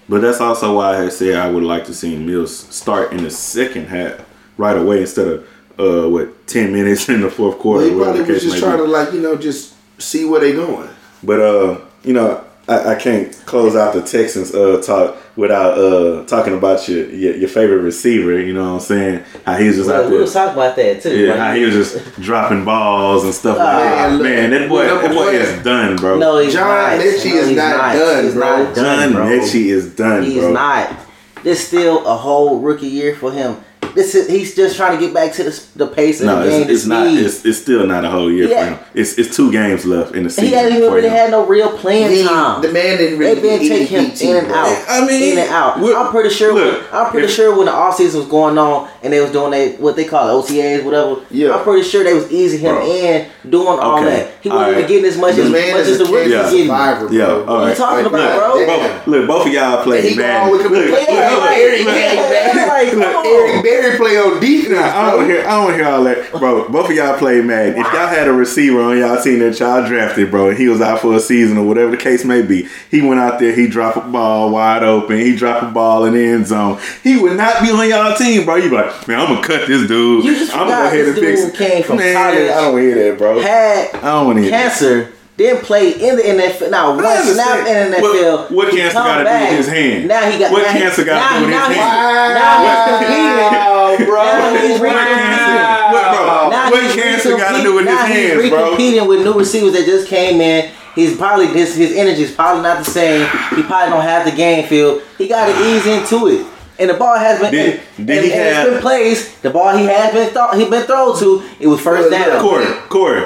But 0.10 0.22
that's 0.22 0.42
also 0.42 0.76
why 0.76 0.96
I 0.98 1.04
had 1.04 1.14
said 1.14 1.36
I 1.36 1.50
would 1.50 1.64
like 1.64 1.86
to 1.86 1.94
see 1.94 2.18
Mills 2.18 2.58
start 2.58 3.14
in 3.14 3.24
the 3.24 3.30
second 3.32 3.88
half 3.88 4.26
right 4.58 4.78
away 4.78 5.02
instead 5.02 5.28
of 5.28 5.48
uh 5.80 6.08
what 6.10 6.46
ten 6.48 6.74
minutes 6.74 7.08
in 7.10 7.22
the 7.22 7.30
fourth 7.30 7.58
quarter. 7.60 7.86
Well, 7.86 8.14
he 8.14 8.20
probably 8.20 8.34
was 8.34 8.44
just 8.44 8.60
trying 8.60 8.78
to 8.78 8.84
like, 8.84 9.14
you 9.14 9.22
know, 9.22 9.36
just 9.38 9.76
see 10.00 10.26
where 10.26 10.42
they 10.42 10.52
going. 10.54 10.90
But 11.24 11.40
uh, 11.40 11.82
you 12.04 12.14
know, 12.14 12.44
I, 12.68 12.94
I 12.94 12.96
can't 12.96 13.32
close 13.46 13.76
out 13.76 13.94
the 13.94 14.02
Texans 14.02 14.54
uh 14.56 14.82
talk 14.82 15.18
without 15.36 15.78
uh 15.78 16.26
talking 16.26 16.54
about 16.54 16.88
your 16.88 17.10
your, 17.10 17.36
your 17.36 17.50
favorite 17.50 17.82
receiver. 17.82 18.40
You 18.40 18.54
know 18.54 18.64
what 18.64 18.74
I'm 18.76 18.80
saying? 18.80 19.24
How 19.46 19.56
he 19.58 19.68
was 19.68 19.76
just 19.78 19.90
Well, 19.90 20.00
out 20.00 20.06
we 20.06 20.12
there. 20.12 20.22
was 20.22 20.34
talking 20.34 20.54
about 20.54 20.76
that 20.78 21.02
too. 21.02 21.18
Yeah, 21.20 21.32
Like, 21.32 21.40
how 21.40 21.54
he 21.56 21.66
was 21.66 21.74
just 21.76 22.16
dropping 22.22 22.64
balls 22.64 23.26
and 23.26 23.34
stuff 23.34 23.58
like 23.58 23.68
Ah, 23.68 24.08
that. 24.12 24.22
Man, 24.22 24.52
that 24.52 24.70
boy, 24.70 24.86
that 24.86 25.12
boy 25.14 25.30
is 25.32 25.64
done, 25.64 25.98
bro. 25.98 26.18
No, 26.20 26.40
he's 26.40 26.54
John 26.54 26.68
not. 26.68 27.00
Metchie 27.00 27.32
no, 27.32 27.36
is 27.42 27.48
he's 27.50 27.58
not 27.58 27.94
done, 27.94 28.24
He's 28.24 28.34
bro. 28.34 28.64
not 28.64 28.76
John 28.76 28.84
done, 28.84 29.12
bro. 29.14 29.26
Metchie 29.26 29.66
is 29.66 29.96
done, 29.96 30.24
He's 30.24 30.40
bro. 30.40 30.54
not. 30.54 31.00
This 31.44 31.68
still 31.68 32.06
a 32.08 32.16
whole 32.16 32.60
rookie 32.60 32.88
year 32.88 33.14
for 33.16 33.30
him. 33.34 33.58
This 33.96 34.16
is 34.16 34.28
he's 34.28 34.56
just 34.56 34.76
trying 34.76 34.98
to 34.98 35.04
get 35.06 35.14
back 35.14 35.34
to 35.34 35.44
the, 35.44 35.66
the 35.76 35.88
pace 35.88 36.20
of 36.20 36.28
No, 36.28 36.44
the 36.44 36.50
game. 36.50 36.62
it's, 36.64 36.72
it's 36.72 36.86
not. 36.86 37.08
It's, 37.08 37.46
it's 37.46 37.58
still 37.60 37.86
not 37.86 38.04
a 38.06 38.10
whole 38.10 38.32
year 38.32 38.48
Yeah. 38.50 38.76
for 38.76 38.82
him. 38.84 38.86
It's 38.94 39.18
it's 39.18 39.36
two 39.36 39.52
games 39.52 39.86
left 39.86 40.16
in 40.16 40.24
the 40.24 40.30
season. 40.30 40.46
he 40.46 40.52
hasn't 40.54 40.76
even 40.80 40.92
really 40.94 41.08
him. 41.08 41.14
had 41.14 41.32
no 41.32 41.46
real 41.46 41.78
playing 41.78 42.12
He- 42.12 42.24
time. 42.24 42.62
the 42.62 42.72
man 42.72 42.98
didn't 42.98 43.20
really 43.20 43.34
They've 43.36 43.60
been 43.60 43.60
taking 43.70 43.88
him 43.88 44.06
in 44.30 44.38
and 44.38 44.48
bro. 44.48 44.56
out. 44.58 44.86
I 44.90 45.06
mean, 45.06 45.34
in 45.34 45.38
and 45.40 45.50
out. 45.50 45.78
I'm 45.78 46.12
pretty 46.12 46.30
sure. 46.30 46.54
look, 46.54 46.84
I'm 46.94 47.12
pretty 47.12 47.28
if- 47.28 47.34
sure 47.34 47.56
when 47.56 47.66
the 47.68 47.72
offseason 47.72 48.16
was 48.16 48.28
going 48.28 48.58
on 48.58 48.90
and 49.04 49.12
they 49.14 49.20
was 49.22 49.32
doing 49.32 49.52
they 49.52 49.74
what 49.78 49.96
they 49.96 50.06
call 50.06 50.28
it, 50.42 50.46
OTAs, 50.50 50.84
whatever. 50.84 51.22
Yeah. 51.30 51.56
I'm 51.56 51.64
pretty 51.64 51.84
sure 51.88 52.04
they 52.04 52.14
was 52.14 52.32
easing 52.32 52.60
him 52.62 52.76
Bro. 52.76 52.86
in, 52.88 53.28
doing 53.50 53.68
all 53.68 54.00
Okay. 54.00 54.06
that. 54.06 54.32
He 54.42 54.50
wasn't 54.50 54.78
even 54.78 54.88
getting 54.88 55.06
as 55.06 55.18
much 55.18 55.36
This 55.36 55.46
as 55.46 55.52
man 55.52 55.72
much 55.72 55.82
is 55.82 55.88
as 55.90 56.02
a 56.02 56.04
the 56.06 56.12
rookies 56.12 56.34
cancer 56.34 56.52
getting. 56.52 56.66
survivor, 56.68 57.08
bro. 57.08 57.16
Yeah, 57.18 57.26
all 57.28 57.44
What 57.46 57.60
you 57.62 57.66
right. 57.68 57.78
talking 57.78 58.06
about, 58.06 58.38
bro? 58.38 58.54
Look, 58.66 59.08
look, 59.08 59.28
both 59.28 59.48
of 59.48 59.54
y'all 59.54 59.74
And 59.78 59.84
played 59.84 60.04
he 60.06 60.16
go 60.16 60.22
bad. 60.24 60.44
on 60.44 60.52
with 60.52 60.62
Look, 60.62 60.72
the 60.72 60.78
look, 60.80 60.90
play 60.90 61.00
look, 61.00 61.10
like 61.10 61.40
look, 61.40 61.58
Eric 61.58 61.80
look, 61.86 61.96
Gang, 61.96 62.16
look, 62.18 62.30
man. 62.30 62.68
Like, 62.74 62.90
come 62.92 63.00
look, 63.00 63.16
on. 63.16 63.26
Eric 63.26 63.64
Berry 63.84 63.98
Terry 63.98 63.98
play 63.98 64.18
on 64.18 64.40
defense. 64.40 64.74
Nah, 64.74 64.82
I 64.82 65.12
don't 65.12 65.20
bro. 65.20 65.28
hear. 65.28 65.48
I 65.48 65.66
don't 65.66 65.74
hear 65.74 65.86
all 65.86 66.04
that, 66.04 66.32
bro. 66.32 66.70
Both 66.70 66.90
of 66.90 66.96
y'all 66.96 67.18
play 67.18 67.42
Madden. 67.42 67.74
If 67.74 67.94
y'all 67.94 68.08
had 68.08 68.28
a 68.28 68.34
receiver 68.34 68.82
on 68.82 68.98
y'all 68.98 69.22
team 69.22 69.40
that 69.40 69.60
y'all 69.60 69.86
drafted, 69.86 70.32
bro, 70.32 70.50
and 70.50 70.58
he 70.58 70.68
was 70.68 70.82
out 70.82 71.00
for 71.00 71.16
a 71.16 71.20
season 71.20 71.58
or 71.58 71.66
whatever 71.66 71.92
the 71.92 71.98
case 71.98 72.24
may 72.26 72.42
be, 72.42 72.68
he 72.90 73.02
went 73.02 73.20
out 73.20 73.40
there, 73.40 73.54
he 73.54 73.68
dropped 73.68 73.98
a 73.98 74.02
ball 74.02 74.52
wide 74.52 74.84
open, 74.84 75.18
he 75.18 75.36
dropped 75.36 75.64
a 75.64 75.68
ball 75.68 76.06
in 76.06 76.14
the 76.14 76.24
end 76.24 76.48
zone. 76.48 76.80
He 77.04 77.18
would 77.18 77.38
not 77.38 77.62
be 77.62 77.72
on 77.72 77.88
y'all 77.90 78.16
team, 78.16 78.46
bro. 78.46 78.56
You 78.56 78.70
be 78.70 78.76
like, 78.76 79.08
man, 79.08 79.20
I'm 79.20 79.36
gonna 79.36 79.46
cut 79.46 79.68
this 79.68 79.88
dude. 79.88 80.26
You 80.26 80.36
just 80.36 80.54
I'm 80.56 80.68
forgot 80.68 80.92
this 80.92 81.16
dude 81.16 81.56
came 81.56 81.84
from 81.84 81.98
man, 81.98 82.16
college. 82.16 82.50
I 82.50 82.62
don't 82.62 82.80
hear 82.80 83.12
that, 83.12 83.18
bro. 83.18 83.42
Had 83.42 83.96
I 83.96 84.02
don't 84.02 84.26
want 84.28 84.38
to 84.38 84.44
hear 84.44 84.52
that. 84.52 85.13
Cancer, 85.38 85.56
then 85.56 85.64
played 85.66 85.98
in 85.98 86.16
the 86.18 86.24
NFL. 86.24 86.70
Now 86.72 86.92
I 86.92 86.96
one 86.96 87.24
snap 87.24 87.68
in 87.68 87.92
the 87.92 87.98
NFL. 87.98 88.52
what 88.52 88.70
he 88.72 88.78
cancer 88.78 88.94
gotta 89.00 89.24
do 89.24 89.30
with 89.30 89.58
his 89.58 89.68
hand? 89.68 90.08
Now 90.08 90.30
he 90.30 90.40
got 90.40 90.52
What 90.52 90.64
now 90.64 90.72
he- 90.74 90.80
cancer 90.80 91.04
gotta 91.04 91.20
now- 91.20 91.40
do 91.40 91.46
with 91.46 91.54
his 91.54 91.60
now 91.60 91.66
hand? 91.66 91.74
he's- 91.74 92.34
Now 92.40 92.54
he's 92.64 93.98
competing. 93.98 94.06
Bro. 94.08 94.24
Now 94.24 94.56
he's 94.56 94.80
What 94.80 94.90
cancer? 94.90 95.94
What, 95.94 96.04
bro? 96.04 96.50
Now 96.50 96.72
what 96.72 96.84
he's 96.84 96.96
cancer 96.96 97.38
got 97.38 97.58
to 97.58 97.64
do 97.64 97.74
with 97.76 97.86
his 97.86 97.94
now 97.96 98.06
hands, 98.06 98.50
bro? 98.50 98.70
competing 98.70 99.08
with 99.08 99.22
new 99.22 99.34
receivers 99.34 99.74
that 99.74 99.86
just 99.86 100.08
came 100.08 100.42
in. 100.42 100.72
He's 100.96 101.18
probably 101.18 101.48
his 101.48 101.76
his 101.76 101.96
energy 101.96 102.24
is 102.24 102.32
probably 102.32 102.62
not 102.64 102.84
the 102.84 102.90
same. 102.90 103.22
He 103.56 103.64
probably 103.64 103.90
don't 103.92 104.02
have 104.02 104.26
the 104.26 104.32
game 104.32 104.66
feel. 104.68 105.02
He 105.18 105.28
got 105.28 105.48
to 105.48 105.66
ease 105.76 105.86
into 105.88 106.28
it. 106.28 106.46
And 106.80 106.90
the 106.90 106.96
ball 106.96 107.18
has 107.18 107.40
been 107.40 107.52
Did- 107.52 107.80
and, 107.98 108.08
did 108.08 108.18
and, 108.18 108.26
he 108.26 108.34
and 108.34 108.42
have- 108.56 108.66
it's 108.66 108.74
been 108.74 108.82
plays. 108.82 109.36
The 109.42 109.50
ball 109.52 109.76
he 109.78 109.86
has 109.86 110.14
been 110.14 110.30
throw, 110.30 110.52
he 110.54 110.66
been 110.70 110.84
thrown 110.84 111.18
to. 111.20 111.44
It 111.60 111.68
was 111.68 111.80
first 111.82 112.10
down. 112.12 112.42
Corey, 112.42 112.66
Corey, 112.90 113.26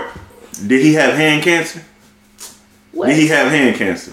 did 0.65 0.81
he 0.81 0.93
have 0.95 1.13
hand 1.15 1.43
cancer? 1.43 1.81
What? 2.97 3.09
Did 3.09 3.17
he 3.19 3.27
have 3.27 3.51
hand 3.51 3.75
cancer? 3.75 4.11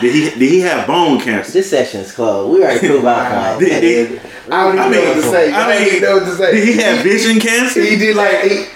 Did 0.00 0.12
he 0.12 0.22
did 0.36 0.50
he 0.50 0.60
have 0.62 0.88
bone 0.88 1.20
cancer? 1.20 1.52
This 1.52 1.70
session's 1.70 2.10
closed. 2.10 2.52
We 2.52 2.64
already 2.64 2.80
proved 2.80 3.04
our 3.04 3.50
point. 3.54 3.60
Did, 3.60 3.80
did, 3.80 4.20
I 4.50 4.64
don't 4.64 4.74
even 4.74 4.80
I 4.80 4.90
know 4.90 5.04
what 5.04 5.14
to 5.14 5.22
say. 5.22 5.52
I, 5.52 5.56
I 5.56 5.68
don't 5.68 5.84
mean, 5.84 5.94
even 5.94 6.02
know 6.02 6.16
what 6.16 6.24
to 6.24 6.36
say. 6.36 6.52
did 6.52 6.68
he 6.68 6.82
have 6.82 7.04
vision 7.04 7.38
cancer? 7.38 7.80
He 7.80 7.94
did 7.94 8.16
like 8.16 8.42
he, 8.42 8.66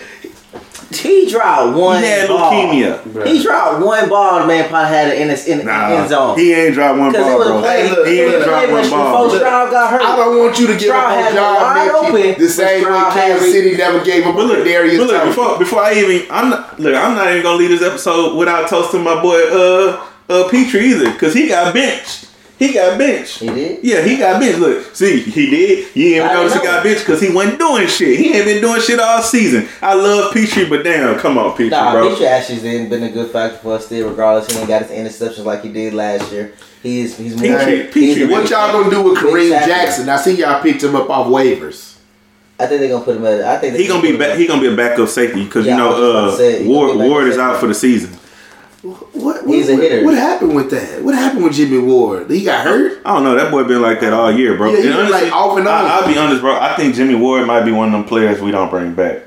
He 0.91 1.29
dropped 1.31 1.77
one. 1.77 2.03
He 2.03 2.09
had 2.09 2.29
ball. 2.29 2.51
leukemia. 2.51 3.27
He 3.27 3.43
dropped 3.43 3.85
one 3.85 4.09
ball. 4.09 4.41
The 4.41 4.47
man 4.47 4.69
probably 4.71 4.89
had 4.89 5.09
it 5.09 5.21
in 5.21 5.29
his 5.29 5.47
in, 5.47 5.67
Nah, 5.67 5.89
end 5.89 6.09
zone. 6.09 6.39
he 6.39 6.55
ain't 6.55 6.75
dropped 6.75 6.99
one 6.99 7.13
ball, 7.13 7.37
bro. 7.37 7.61
play. 7.61 7.83
Hey, 7.87 7.91
look, 7.91 8.07
he 8.07 8.21
ain't 8.23 8.43
dropped 8.45 8.73
one 8.73 8.91
ball. 8.91 9.25
Before 9.25 9.39
Stroud 9.39 9.71
got 9.71 9.91
hurt. 9.91 10.01
I 10.01 10.17
don't 10.17 10.39
want 10.39 10.59
you 10.59 10.67
to 10.67 10.73
give 10.73 10.83
Stroud 10.83 11.05
up 11.05 11.17
on 11.19 11.23
had 11.25 11.35
John 11.35 11.55
wide 11.57 11.91
open, 11.91 12.43
the 12.43 12.49
same 12.49 12.85
way 12.85 13.11
Kansas 13.13 13.53
City 13.53 13.77
never 13.77 14.03
gave 14.03 14.27
up 14.27 14.35
But 14.35 14.41
on 14.43 14.49
look, 14.49 14.65
Darius 14.65 14.99
but 14.99 15.09
look 15.09 15.25
before 15.25 15.59
before 15.59 15.81
I 15.83 15.93
even 15.95 16.27
I'm 16.31 16.49
not 16.51 16.81
look 16.81 16.95
I'm 16.95 17.15
not 17.15 17.29
even 17.31 17.43
gonna 17.43 17.59
leave 17.59 17.71
this 17.71 17.83
episode 17.83 18.37
without 18.37 18.69
toasting 18.71 19.05
my 19.05 19.21
boy 19.21 19.43
uh 19.51 20.07
uh 20.31 20.49
Pitre 20.49 20.79
either 20.81 21.13
because 21.13 21.35
he 21.35 21.49
got 21.49 21.75
benched. 21.75 22.28
He 22.59 22.73
got 22.73 22.99
benched. 22.99 23.39
He 23.39 23.47
did? 23.47 23.85
Yeah, 23.85 24.03
he 24.03 24.17
got 24.17 24.41
benched. 24.41 24.59
Look, 24.59 24.95
see, 24.95 25.21
he 25.21 25.49
did. 25.49 25.95
You 25.95 26.07
ain't 26.07 26.17
even 26.17 26.29
I 26.29 26.35
notice 26.35 26.55
he 26.55 26.61
got 26.61 26.83
benched 26.83 27.01
because 27.07 27.21
he 27.21 27.33
wasn't 27.33 27.59
doing 27.61 27.87
shit. 27.87 28.19
He 28.19 28.33
ain't 28.35 28.47
been 28.47 28.61
doing 28.61 28.81
shit 28.81 28.99
all 28.99 29.23
season. 29.23 29.69
I 29.81 29.95
love 29.95 30.33
Pitre, 30.35 30.69
but 30.69 30.83
damn, 30.83 31.19
come 31.21 31.39
on, 31.39 31.57
Pitre, 31.57 31.71
Nah, 31.71 31.93
bro. 31.93 32.11
Pitre 32.11 32.27
actually's 32.27 32.63
been, 32.63 32.89
been 32.89 33.05
a 33.05 33.11
good 33.11 33.31
factor 33.31 33.59
for 33.59 33.75
us 33.75 33.87
still, 33.87 34.09
regardless. 34.11 34.51
He 34.53 34.59
ain't 34.59 34.67
got 34.69 34.83
his 34.83 34.91
interceptions 34.91 35.45
like 35.45 35.63
he 35.63 35.69
did 35.73 35.95
last 35.95 36.33
year. 36.33 36.53
He's 36.83 37.17
he's 37.17 37.37
more. 37.41 37.59
Pitre- 37.59 37.93
he's 37.93 38.15
Pitre, 38.17 38.29
a- 38.29 38.33
What 38.33 38.51
y'all 38.51 38.73
gonna 38.73 38.91
do 38.91 39.03
with 39.03 39.19
Kareem 39.19 39.51
tackle. 39.51 39.69
Jackson? 39.69 40.09
I 40.09 40.17
see 40.17 40.35
y'all 40.37 40.61
picked 40.61 40.83
him 40.83 40.97
up 40.97 41.09
off 41.11 41.29
waivers. 41.29 41.97
I 42.61 42.67
think 42.67 42.81
they're 42.81 42.89
gonna 42.91 43.05
put 43.05 43.15
him 43.17 43.25
at. 43.25 43.41
I 43.43 43.59
think 43.59 43.77
He 43.77 43.87
gonna 43.87 44.03
be 44.03 44.17
back. 44.17 44.37
He 44.37 44.49
gonna 44.49 44.61
be 44.61 44.67
a 44.67 44.75
backup 44.77 45.09
safety 45.09 45.45
because 45.45 45.65
Yeah, 45.65 45.77
you 45.77 45.83
I 45.85 45.87
was 45.87 45.97
just 46.39 46.41
about 46.41 46.65
know 46.65 46.65
uh, 46.65 46.69
Ward 46.97 47.09
Ward 47.09 47.29
is 47.29 47.39
out 47.39 47.61
for 47.61 47.69
the 47.69 47.75
season. 47.75 48.19
What, 48.83 49.15
what, 49.17 49.47
He's 49.47 49.69
a 49.69 49.75
hitter. 49.77 50.05
What 50.05 50.15
happened 50.15 50.55
with 50.55 50.71
that? 50.71 51.03
What 51.03 51.15
happened 51.17 51.43
with 51.45 51.55
Jimmy 51.55 51.79
Ward? 51.79 52.31
He 52.31 52.45
got 52.45 52.65
hurt. 52.65 53.01
I 53.05 53.15
don't 53.15 53.25
know. 53.25 53.35
That 53.35 53.51
boy 53.51 53.65
been 53.65 53.83
like 53.83 54.01
that 54.01 54.13
all 54.13 54.31
year, 54.31 54.57
bro. 54.57 54.71
Yeah, 54.73 54.81
he 54.83 54.87
And 54.89 54.97
been, 54.97 55.11
like, 55.11 55.33
off 55.33 55.59
and 55.59 55.67
on. 55.67 55.75
I, 55.85 55.89
I'll 55.99 56.07
be 56.07 56.17
honest, 56.17 56.41
bro. 56.41 56.55
I 56.57 56.77
think 56.77 56.95
Jimmy 56.95 57.17
Ward 57.17 57.45
might 57.47 57.65
be 57.65 57.73
one 57.73 57.89
of 57.89 57.93
them 57.93 58.05
players 58.05 58.41
we 58.41 58.53
don't 58.53 58.71
bring 58.71 58.95
back, 58.95 59.23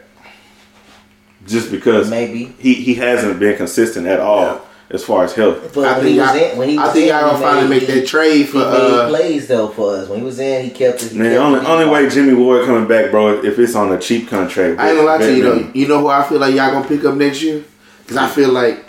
just 1.45 1.69
because 1.71 2.09
Maybe. 2.09 2.45
he 2.59 2.73
he 2.75 2.93
hasn't 2.95 3.39
been 3.39 3.57
consistent 3.57 4.07
at 4.07 4.19
all 4.21 4.41
Yeah. 4.43 4.59
as 4.91 5.03
far 5.03 5.25
as 5.25 5.33
health. 5.33 5.73
But 5.73 5.85
I 5.85 5.91
when 5.97 6.01
think 6.03 6.13
he 6.13 6.19
was 6.21 6.27
y'all- 6.35 6.51
in, 6.51 6.57
when 6.57 6.69
he 6.69 6.77
I 6.77 6.83
was 6.85 6.93
think 6.93 7.03
in, 7.03 7.09
y'all 7.09 7.31
gonna 7.31 7.39
finally 7.43 7.67
make 7.69 7.87
that 7.87 8.07
trade 8.07 8.37
He 8.37 8.43
for, 8.45 8.57
made 8.59 8.63
uh, 8.65 9.07
plays 9.09 9.47
though 9.47 9.67
for 9.67 9.95
us. 9.97 10.07
When 10.07 10.19
he 10.19 10.25
was 10.25 10.39
in, 10.39 10.63
he 10.63 10.69
kept 10.71 11.03
it. 11.03 11.11
he 11.11 11.17
Man, 11.19 11.31
kept 11.31 11.43
only 11.43 11.59
only 11.65 11.85
way 11.89 12.09
Jimmy 12.09 12.33
Ward 12.35 12.65
coming 12.65 12.87
back, 12.87 13.11
bro, 13.11 13.43
if 13.43 13.59
it's 13.59 13.75
on 13.75 13.91
a 13.91 13.99
cheap 13.99 14.29
contract. 14.29 14.79
I 14.79 14.89
ain't 14.91 14.97
gonna 14.97 15.07
lie 15.07 15.17
to 15.17 15.35
you 15.35 15.43
though. 15.43 15.71
You 15.73 15.87
know 15.89 15.99
who 15.99 16.07
I 16.07 16.23
feel 16.23 16.39
like 16.39 16.55
y'all 16.55 16.71
gonna 16.71 16.87
pick 16.87 17.03
up 17.03 17.15
next 17.15 17.41
year? 17.41 17.63
Because 18.03 18.17
I 18.17 18.27
feel 18.29 18.49
like 18.53 18.85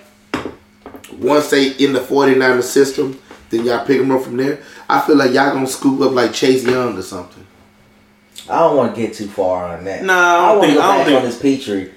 once 1.23 1.51
they 1.51 1.69
in 1.73 1.93
the 1.93 2.01
49er 2.01 2.63
system, 2.63 3.19
then 3.51 3.65
y'all 3.65 3.85
pick 3.87 3.99
them 3.99 4.11
up 4.11 4.23
from 4.23 4.37
there. 4.37 4.61
I 4.89 5.01
feel 5.01 5.17
like 5.17 5.33
y'all 5.33 5.53
gonna 5.53 5.67
scoop 5.67 6.01
up 6.01 6.13
like 6.13 6.33
Chase 6.33 6.65
Young 6.65 6.97
or 6.99 7.03
something. 7.03 7.47
I 8.49 8.59
don't 8.61 8.77
want 8.77 8.95
to 8.95 9.01
get 9.01 9.15
too 9.15 9.29
far 9.29 9.77
on 9.77 9.85
that. 9.85 10.03
Nah, 10.05 10.13
I 10.15 10.49
don't 10.49 10.59
want 10.59 10.61
to 10.63 10.67
think- 10.69 10.79
go 10.79 10.83
I 10.83 10.87
don't 10.89 10.99
back 10.99 11.07
think- 11.07 11.19
on 11.21 11.25
this 11.25 11.39
Pitre. 11.39 11.91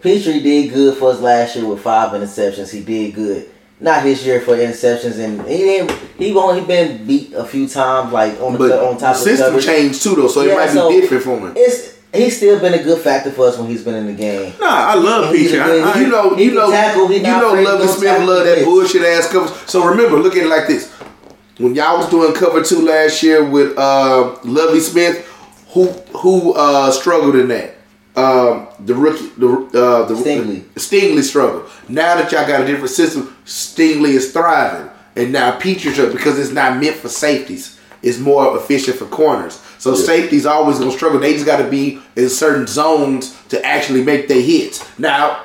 Pitre 0.00 0.40
did 0.40 0.72
good 0.72 0.96
for 0.98 1.10
us 1.12 1.20
last 1.20 1.56
year 1.56 1.64
with 1.66 1.80
five 1.80 2.10
interceptions. 2.12 2.70
He 2.70 2.80
did 2.80 3.14
good. 3.14 3.48
Not 3.80 4.02
his 4.02 4.24
year 4.24 4.40
for 4.40 4.56
interceptions, 4.56 5.18
and 5.18 5.40
he 5.48 5.56
didn't. 5.58 5.92
He 6.16 6.32
only 6.36 6.60
been 6.60 7.04
beat 7.04 7.32
a 7.34 7.44
few 7.44 7.66
times, 7.68 8.12
like 8.12 8.40
on 8.40 8.52
the 8.52 8.58
But 8.58 8.72
on 8.78 8.94
the 8.94 9.00
top 9.00 9.16
of 9.16 9.24
the 9.24 9.30
system 9.30 9.46
coverage. 9.48 9.66
changed 9.66 10.02
too 10.02 10.14
though, 10.14 10.28
so 10.28 10.42
Yeah, 10.42 10.52
it 10.52 10.56
might 10.56 10.70
so- 10.70 10.88
be 10.88 11.00
different 11.00 11.22
for 11.24 11.38
him. 11.38 11.52
It's 11.56 11.91
he's 12.12 12.36
still 12.36 12.60
been 12.60 12.74
a 12.74 12.82
good 12.82 13.00
factor 13.00 13.30
for 13.30 13.48
us 13.48 13.58
when 13.58 13.68
he's 13.68 13.82
been 13.82 13.94
in 13.94 14.06
the 14.06 14.12
game. 14.12 14.52
Nah, 14.60 14.66
I 14.66 14.94
love 14.94 15.34
Pitre. 15.34 15.58
a 15.58 15.62
I, 15.62 15.92
I, 15.92 16.00
You 16.00 16.08
know, 16.08 16.36
you 16.36 16.54
know, 16.54 16.70
tackle, 16.70 17.10
you 17.10 17.22
know, 17.22 17.54
Lovie 17.54 17.86
Smith 17.88 18.26
love 18.26 18.44
that 18.44 18.64
bullshit 18.64 19.02
ass 19.02 19.30
cover. 19.30 19.48
So 19.66 19.86
remember, 19.86 20.18
look 20.18 20.36
at 20.36 20.44
it 20.44 20.48
like 20.48 20.66
this: 20.66 20.90
when 21.58 21.74
y'all 21.74 21.98
was 21.98 22.08
doing 22.08 22.34
cover 22.34 22.62
two 22.62 22.82
last 22.82 23.22
year 23.22 23.44
with 23.48 23.76
uh, 23.78 24.36
Lovie 24.44 24.80
Smith, 24.80 25.26
who 25.70 25.86
who 26.16 26.54
uh, 26.54 26.90
struggled 26.90 27.36
in 27.36 27.48
that? 27.48 27.76
Um, 28.14 28.68
the 28.80 28.94
rookie, 28.94 29.28
the 29.38 29.48
uh, 29.48 30.04
the 30.06 30.14
Stingley. 30.14 30.60
Stingley 30.74 31.22
struggled. 31.22 31.70
Now 31.88 32.16
that 32.16 32.30
y'all 32.30 32.46
got 32.46 32.60
a 32.60 32.66
different 32.66 32.90
system, 32.90 33.34
Stingley 33.46 34.10
is 34.10 34.32
thriving, 34.32 34.90
and 35.16 35.32
now 35.32 35.58
Pitre's 35.58 35.98
up 35.98 36.12
because 36.12 36.38
it's 36.38 36.52
not 36.52 36.78
meant 36.78 36.96
for 36.96 37.08
safeties. 37.08 37.78
It's 38.02 38.18
more 38.18 38.56
efficient 38.56 38.98
for 38.98 39.06
corners. 39.06 39.62
So 39.82 39.96
safety's 39.96 40.46
always 40.46 40.78
gonna 40.78 40.92
struggle. 40.92 41.18
They 41.18 41.32
just 41.32 41.44
got 41.44 41.56
to 41.56 41.68
be 41.68 41.98
in 42.14 42.28
certain 42.28 42.68
zones 42.68 43.36
to 43.48 43.60
actually 43.66 44.04
make 44.04 44.28
their 44.28 44.40
hits. 44.40 44.78
Now, 44.96 45.44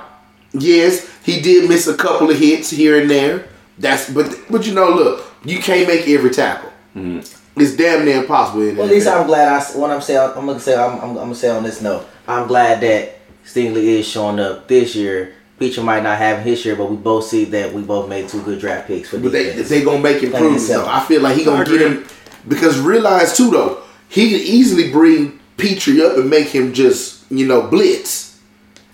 yes, 0.54 1.10
he 1.24 1.42
did 1.42 1.68
miss 1.68 1.88
a 1.88 1.98
couple 1.98 2.30
of 2.30 2.38
hits 2.38 2.70
here 2.70 3.02
and 3.02 3.10
there. 3.10 3.48
That's 3.80 4.08
but 4.14 4.40
but 4.48 4.68
you 4.68 4.76
know, 4.76 4.92
look, 4.92 5.26
you 5.44 5.58
can't 5.58 5.88
make 5.88 6.08
every 6.08 6.30
tackle. 6.30 6.72
Mm-hmm. 6.96 7.60
It's 7.60 7.76
damn 7.76 8.06
near 8.06 8.22
impossible. 8.22 8.60
Well, 8.60 8.84
at 8.84 8.92
least 8.92 9.08
NFL. 9.08 9.22
I'm 9.22 9.26
glad. 9.26 9.48
I 9.60 9.64
what 9.76 9.90
I'm 9.90 10.02
saying. 10.02 10.20
I'm 10.36 10.46
gonna 10.46 10.60
say. 10.60 10.76
I'm, 10.78 11.00
I'm, 11.00 11.10
I'm 11.10 11.16
gonna 11.16 11.34
say 11.34 11.50
on 11.50 11.64
this 11.64 11.82
note. 11.82 12.08
I'm 12.28 12.48
glad 12.48 12.80
that 12.82 13.18
Stingley 13.44 13.86
is 13.86 14.08
showing 14.08 14.40
up 14.40 14.68
this 14.68 14.96
year. 14.96 15.34
Pitre 15.58 15.82
might 15.82 16.04
not 16.04 16.20
have 16.20 16.44
his 16.44 16.64
year, 16.64 16.76
but 16.76 16.92
we 16.92 16.96
both 16.96 17.26
see 17.26 17.46
that 17.46 17.74
we 17.74 17.82
both 17.82 18.08
made 18.08 18.30
two 18.30 18.44
good 18.44 18.60
draft 18.60 18.86
picks 18.86 19.10
for 19.10 19.18
But 19.18 19.32
they 19.32 19.46
defense. 19.46 19.70
they 19.70 19.84
gonna 19.84 19.98
make 20.00 20.22
improvements 20.22 20.68
himself. 20.68 20.86
though. 20.86 20.92
I 20.92 21.04
feel 21.06 21.24
like 21.24 21.36
he 21.38 21.44
gonna 21.44 21.66
get 21.66 21.82
him 21.82 22.06
because 22.48 22.80
realize 22.80 23.36
too 23.36 23.50
though 23.50 23.82
he 24.10 24.30
can 24.32 24.40
easily 24.40 24.92
bring 24.92 25.40
Pitre 25.58 26.04
up 26.06 26.18
and 26.18 26.30
make 26.30 26.48
him 26.48 26.74
just 26.74 27.30
you 27.32 27.46
know 27.48 27.62
blitz. 27.68 28.26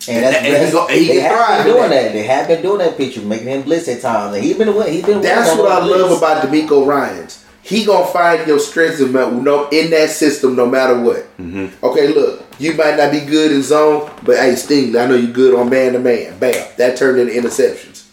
And 0.10 0.22
that's, 0.24 0.36
And 0.38 0.46
he 0.48 0.52
that's 0.52 0.72
go- 0.74 0.88
and 0.88 1.00
he 1.00 1.08
they 1.08 1.20
have 1.22 1.32
thrive 1.32 1.64
been 1.66 1.74
doing 1.76 1.90
that. 1.92 2.04
that. 2.04 2.14
They 2.14 2.24
have 2.24 2.48
been 2.50 2.62
doing 2.62 2.78
that 2.80 2.98
Pitre, 2.98 3.22
making 3.24 3.48
him 3.48 3.62
blitz 3.62 3.88
at 3.88 4.02
times. 4.02 4.36
And 4.36 4.44
he's 4.44 4.58
been 4.58 4.76
winning. 4.76 4.94
He's 4.94 5.06
been. 5.06 5.22
That's 5.22 5.58
what 5.58 5.72
I 5.72 5.80
on 5.82 5.90
love 5.90 6.08
blitz. 6.10 6.18
about 6.18 6.44
DeMeco 6.46 6.86
Ryans. 6.86 7.46
He 7.62 7.86
gonna 7.86 8.06
find 8.08 8.46
your 8.46 8.60
strengths 8.60 9.00
in, 9.00 9.14
no, 9.14 9.70
in 9.70 9.90
that 9.92 10.10
system 10.10 10.58
no 10.58 10.66
matter 10.66 11.00
what. 11.00 11.20
Mm-hmm. 11.38 11.86
Okay, 11.86 12.10
look, 12.10 12.44
you 12.60 12.74
might 12.74 12.98
not 12.98 13.12
be 13.14 13.22
good 13.22 13.54
in 13.54 13.64
zone, 13.64 14.12
but 14.24 14.36
hey, 14.36 14.52
Stingley, 14.56 15.02
I 15.02 15.06
know 15.08 15.16
you're 15.16 15.32
good 15.32 15.56
on 15.58 15.70
man 15.70 15.94
to 15.94 16.00
man. 16.00 16.38
Bam, 16.40 16.68
that 16.78 16.98
turned 16.98 17.22
into 17.22 17.32
interceptions. 17.34 18.06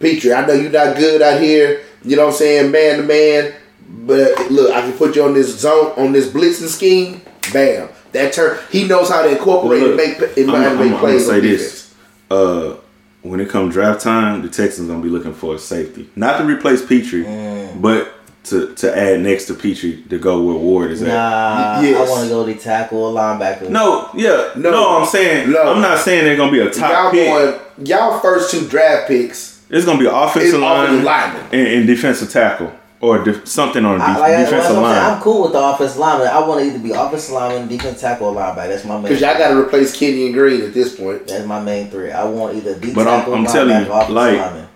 Pitre, 0.00 0.32
I 0.32 0.46
know 0.46 0.54
you're 0.54 0.70
not 0.72 0.96
good 0.96 1.20
out 1.20 1.38
here. 1.42 1.82
You 2.02 2.16
know 2.16 2.24
what 2.24 2.32
I'm 2.32 2.38
saying, 2.38 2.70
man 2.70 2.96
to 2.96 3.02
man. 3.02 3.54
But 3.96 4.50
look, 4.50 4.72
I 4.72 4.80
can 4.82 4.92
put 4.94 5.16
you 5.16 5.24
on 5.24 5.34
this 5.34 5.58
zone, 5.58 5.92
on 5.96 6.12
this 6.12 6.28
blitzing 6.28 6.68
scheme. 6.68 7.22
Bam, 7.52 7.88
that 8.12 8.32
turn. 8.32 8.58
He 8.70 8.86
knows 8.88 9.08
how 9.10 9.22
to 9.22 9.30
incorporate 9.30 9.82
Look, 9.82 9.88
and 9.90 9.96
make 9.96 10.36
and 10.38 10.50
I'm, 10.50 10.62
make 10.62 10.66
I'm, 10.66 10.78
I'm 10.80 10.88
gonna 10.88 10.98
plays. 10.98 11.26
say 11.26 11.36
on 11.36 11.40
this. 11.42 11.60
defense. 11.62 11.94
Uh, 12.30 12.76
when 13.22 13.40
it 13.40 13.48
comes 13.48 13.72
draft 13.74 14.00
time, 14.02 14.42
the 14.42 14.48
Texans 14.48 14.88
gonna 14.88 15.02
be 15.02 15.08
looking 15.08 15.32
for 15.34 15.54
a 15.54 15.58
safety, 15.58 16.08
not 16.16 16.38
to 16.38 16.44
replace 16.44 16.84
Pitre, 16.84 17.24
Mm. 17.24 17.80
but 17.80 18.10
to 18.44 18.74
to 18.74 18.94
add 18.98 19.20
next 19.20 19.46
to 19.46 19.54
Pitre 19.54 20.02
to 20.10 20.18
go 20.18 20.42
where 20.42 20.56
Ward 20.56 20.90
is 20.90 21.02
at. 21.02 21.08
Nah, 21.08 21.80
Yes. 21.80 21.96
I 22.06 22.10
want 22.10 22.22
to 22.24 22.28
go 22.28 22.44
to 22.46 22.54
tackle 22.54 23.04
or 23.04 23.14
linebacker. 23.14 23.68
No, 23.70 24.08
yeah, 24.14 24.50
No. 24.56 24.70
no, 24.70 24.98
I'm 24.98 25.06
saying 25.06 25.50
No. 25.50 25.62
I'm 25.62 25.80
not 25.80 25.98
saying 25.98 26.24
they're 26.24 26.36
gonna 26.36 26.52
be 26.52 26.60
a 26.60 26.68
top 26.70 26.90
Y'all 26.90 27.10
pick. 27.10 27.28
going, 27.28 27.54
y'all 27.86 28.20
first 28.20 28.50
two 28.50 28.66
draft 28.68 29.08
picks. 29.08 29.60
it's 29.70 29.86
gonna 29.86 29.98
be 29.98 30.04
offensive 30.06 30.54
offensive 30.54 30.60
line 30.60 31.04
lineman. 31.04 31.42
and, 31.52 31.66
and 31.68 31.86
defensive 31.86 32.30
tackle 32.30 32.70
or 33.00 33.22
def- 33.22 33.46
something 33.46 33.84
on 33.84 34.00
I, 34.00 34.12
def- 34.12 34.20
like, 34.20 34.30
defensive 34.30 34.50
that's 34.50 34.66
I'm, 34.66 34.72
saying. 34.74 34.82
line. 34.82 35.14
I'm 35.16 35.20
cool 35.22 35.42
with 35.42 35.52
the 35.52 35.58
offensive 35.62 35.98
lineman. 35.98 36.28
I 36.28 36.46
want 36.46 36.60
to 36.60 36.66
either 36.66 36.78
be 36.78 36.90
offensive 36.92 37.34
lineman, 37.34 37.68
defensive 37.68 38.00
tackle, 38.00 38.28
or 38.28 38.34
linebacker. 38.34 38.68
That's 38.68 38.84
my 38.84 38.94
main. 38.94 39.02
Because 39.04 39.20
y'all 39.20 39.36
got 39.36 39.48
to 39.48 39.58
replace 39.60 39.96
Kenyon 39.98 40.32
Green 40.32 40.62
at 40.62 40.72
this 40.74 40.96
point. 40.96 41.26
That's 41.26 41.46
my 41.46 41.60
main 41.62 41.90
three. 41.90 42.10
I 42.12 42.24
want 42.24 42.56
either 42.56 42.78
D 42.78 42.94
But 42.94 43.06
I'm- 43.06 43.18
tackle, 43.20 43.34
I'm 43.34 43.44
linebacker, 43.44 43.52
telling 43.52 43.84
you, 43.86 43.92
offensive 43.92 44.14
like- 44.14 44.38
lineman. 44.38 44.68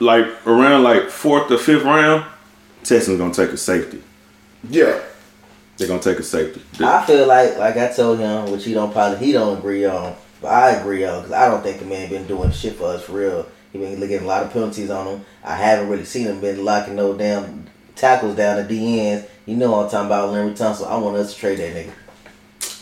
like 0.00 0.46
around 0.46 0.82
like 0.82 1.10
fourth 1.10 1.50
or 1.50 1.58
fifth 1.58 1.84
round, 1.84 2.24
Texans 2.82 3.18
gonna 3.18 3.32
take 3.34 3.50
a 3.50 3.56
safety. 3.56 4.02
Yeah. 4.68 4.98
they're 5.76 5.88
gonna 5.88 6.00
take 6.02 6.18
a 6.18 6.22
safety. 6.22 6.60
I 6.84 7.04
feel 7.06 7.26
like, 7.26 7.56
like 7.56 7.76
I 7.78 7.88
told 7.92 8.18
him, 8.18 8.50
which 8.52 8.64
he 8.64 8.74
don't 8.74 8.92
probably 8.92 9.24
he 9.24 9.32
don't 9.32 9.56
agree 9.58 9.84
on, 9.86 10.14
but 10.42 10.48
I 10.48 10.70
agree 10.72 11.04
on 11.06 11.22
because 11.22 11.32
I 11.32 11.48
don't 11.48 11.62
think 11.62 11.78
the 11.78 11.86
man 11.86 12.10
been 12.10 12.26
doing 12.26 12.50
shit 12.50 12.74
for 12.76 12.86
us 12.88 13.02
for 13.02 13.12
real. 13.12 13.46
He 13.72 13.78
been 13.78 14.00
getting 14.00 14.24
a 14.24 14.28
lot 14.28 14.42
of 14.42 14.52
penalties 14.52 14.90
on 14.90 15.06
him. 15.06 15.24
I 15.44 15.54
haven't 15.56 15.88
really 15.88 16.04
seen 16.04 16.26
him 16.26 16.40
been 16.40 16.64
locking 16.64 16.96
no 16.96 17.14
damn 17.16 17.66
tackles 17.94 18.36
down 18.36 18.56
the 18.66 18.74
DNs. 18.74 19.26
You 19.46 19.56
know 19.56 19.70
what 19.72 19.84
I'm 19.86 19.90
talking 19.90 20.06
about, 20.06 20.30
Larry 20.32 20.50
Tunsil. 20.52 20.86
I 20.88 20.96
want 20.96 21.16
us 21.16 21.32
to 21.34 21.38
trade 21.40 21.58
that 21.58 21.74
nigga. 21.74 21.92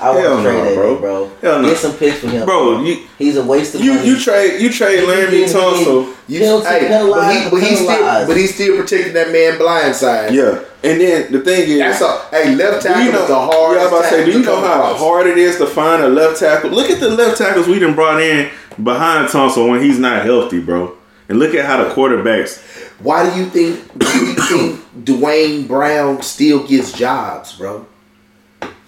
I 0.01 0.11
want 0.11 0.21
Hell 0.23 0.37
to 0.37 0.43
trade 0.43 0.55
no, 0.55 0.65
that 0.65 0.75
bro. 0.77 0.97
nigga, 0.97 1.01
bro. 1.01 1.31
Hell 1.41 1.63
no. 1.63 1.69
Get 1.69 1.79
some 1.79 1.93
picks 1.97 2.19
for 2.21 2.29
him, 2.29 2.45
Bro, 2.47 2.83
you 2.85 3.07
He's 3.19 3.37
a 3.37 3.45
waste 3.45 3.75
of 3.75 3.81
you 3.81 3.95
money. 3.95 4.07
you 4.09 4.19
trade 4.21 4.61
you 4.63 4.71
trade 4.73 5.01
Laremy 5.03 5.31
He- 5.31 5.39
he- 5.39 5.45
Tunsil. 5.53 6.15
You, 6.29 6.41
Penalty, 6.41 6.67
hey, 6.69 6.89
but 7.11 7.33
he, 7.33 7.51
but 7.51 7.61
he's 7.63 7.79
still, 7.81 8.27
but 8.27 8.37
he's 8.37 8.55
still 8.55 8.77
protecting 8.77 9.15
that 9.15 9.33
man 9.33 9.57
blind 9.59 9.95
side. 9.97 10.33
Yeah, 10.35 10.63
and 10.85 11.01
then 11.01 11.33
the 11.33 11.41
thing 11.41 11.69
is, 11.71 11.79
That's 11.79 12.01
a 12.03 12.19
hey 12.31 12.55
left 12.55 12.83
tackle 12.83 13.03
you 13.03 13.13
know, 13.13 13.23
is 13.23 13.29
the 13.29 13.35
hardest. 13.35 13.57
yeah, 13.57 13.81
I 13.81 13.83
was 13.85 13.93
about 13.93 14.03
to 14.03 14.09
say, 14.09 14.17
tackle 14.19 14.33
do 14.33 14.39
you 14.39 14.45
know 14.45 14.61
how 14.61 14.75
across. 14.83 14.99
hard 15.01 15.27
it 15.27 15.39
is 15.39 15.57
to 15.57 15.67
find 15.67 16.03
a 16.03 16.09
left 16.09 16.39
tackle? 16.39 16.71
Look 16.71 16.91
at 16.91 17.01
the 17.01 17.09
left 17.11 17.39
tackles 17.39 17.67
we 17.67 17.79
done 17.79 17.95
brought 17.95 18.21
in 18.23 18.51
behind 18.83 19.29
Tunsil 19.29 19.69
when 19.69 19.83
he's 19.83 19.99
not 19.99 20.25
healthy, 20.25 20.61
bro. 20.61 20.97
And 21.29 21.39
look 21.39 21.55
at 21.55 21.67
how 21.67 21.83
the 21.83 21.91
quarterbacks. 21.91 22.63
Why 23.01 23.29
do 23.29 23.39
you 23.39 23.47
think? 23.47 23.99
Do 23.99 24.07
you 24.07 24.35
think 24.49 25.05
Duane 25.05 25.67
Brown 25.67 26.23
still 26.23 26.67
gets 26.67 26.93
jobs, 26.93 27.57
bro? 27.57 27.87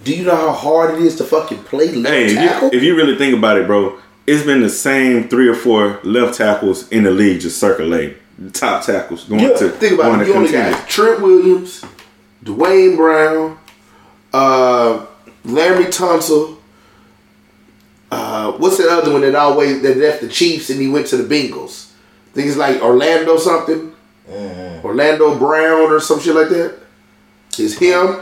Do 0.03 0.17
you 0.17 0.25
know 0.25 0.35
how 0.37 0.53
hard 0.53 0.95
it 0.95 1.03
is 1.03 1.17
to 1.17 1.25
fucking 1.25 1.65
play 1.65 1.93
left 1.93 2.09
Hey, 2.15 2.27
if 2.27 2.35
tackle? 2.35 2.71
you, 2.71 2.79
if 2.79 2.83
you 2.83 2.97
really 2.97 3.17
think 3.17 3.37
about 3.37 3.59
it, 3.59 3.67
bro, 3.67 3.99
it's 4.27 4.45
been 4.45 4.63
the 4.63 4.71
same 4.71 5.29
three 5.29 5.47
or 5.49 5.55
four 5.55 6.01
left 6.03 6.39
tackles 6.39 6.89
in 6.89 7.05
the 7.05 7.11
league 7.11 7.41
just 7.43 7.59
circulating. 7.59 8.17
Top 8.53 8.83
tackles 8.85 9.25
going 9.25 9.43
yeah, 9.43 9.53
to 9.55 9.69
think 9.69 9.95
about 10.01 10.23
it. 10.23 10.29
You 10.29 10.35
only 10.35 10.51
got 10.51 10.89
Trent 10.89 11.21
Williams, 11.21 11.85
Duane 12.43 12.97
Brown, 12.97 13.59
uh, 14.33 15.05
Larry 15.45 15.85
Tunsil. 15.87 16.57
Uh, 18.11 18.53
what's 18.53 18.79
that 18.79 18.89
other 18.89 19.13
one 19.13 19.21
that 19.23 19.35
always 19.35 19.83
that 19.83 19.97
left 19.97 20.21
the 20.21 20.29
Chiefs 20.29 20.71
and 20.71 20.81
he 20.81 20.89
went 20.89 21.07
to 21.09 21.17
the 21.17 21.23
Bengals? 21.35 21.93
I 22.31 22.35
think 22.35 22.49
it's 22.49 22.57
like 22.57 22.81
Orlando 22.83 23.37
something, 23.37 23.93
Mm-hmm. 24.29 24.87
Orlando 24.87 25.37
Brown 25.39 25.91
or 25.93 25.99
some 26.01 26.21
shit 26.21 26.35
like 26.35 26.49
that. 26.51 26.79
It's 27.59 27.75
him. 27.79 28.21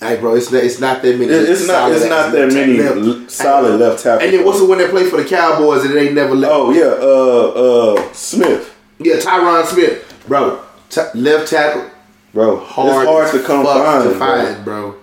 Hey, 0.00 0.18
bro, 0.18 0.34
it's 0.34 0.50
not, 0.50 0.64
it's 0.64 0.80
not 0.80 1.02
that 1.02 1.18
many. 1.18 1.30
It's 1.32 1.66
not. 1.66 1.92
It's 1.92 2.04
not 2.06 2.32
that 2.32 2.52
many 2.52 2.78
left- 2.78 3.30
solid 3.30 3.78
left 3.78 4.02
tackles. 4.02 4.22
And 4.24 4.32
then 4.38 4.44
what's 4.46 4.58
the 4.60 4.66
one 4.66 4.78
that 4.78 4.90
played 4.90 5.08
for 5.10 5.16
the 5.22 5.28
Cowboys 5.28 5.84
and 5.84 5.94
they 5.94 6.12
never 6.12 6.34
left? 6.34 6.52
Oh 6.54 6.70
yeah, 6.72 6.94
uh, 7.00 8.00
uh, 8.08 8.12
Smith, 8.12 8.74
yeah, 8.98 9.16
Tyron 9.16 9.64
Smith, 9.66 10.22
bro. 10.26 10.62
T- 10.90 11.00
left 11.14 11.48
tackle, 11.50 11.90
bro. 12.32 12.56
hard, 12.58 13.02
it's 13.02 13.08
hard 13.10 13.30
to 13.32 13.42
come 13.46 13.64
find, 13.64 14.04
to 14.04 14.10
bro. 14.10 14.18
find, 14.18 14.64
bro. 14.64 14.94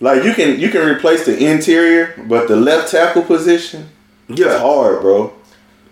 Like 0.00 0.22
you 0.24 0.32
can 0.32 0.60
you 0.60 0.70
can 0.70 0.82
replace 0.88 1.24
the 1.26 1.36
interior, 1.44 2.14
but 2.28 2.46
the 2.48 2.56
left 2.56 2.90
tackle 2.92 3.22
position, 3.22 3.88
it's 4.28 4.38
Yeah, 4.40 4.58
hard, 4.58 5.00
bro. 5.00 5.32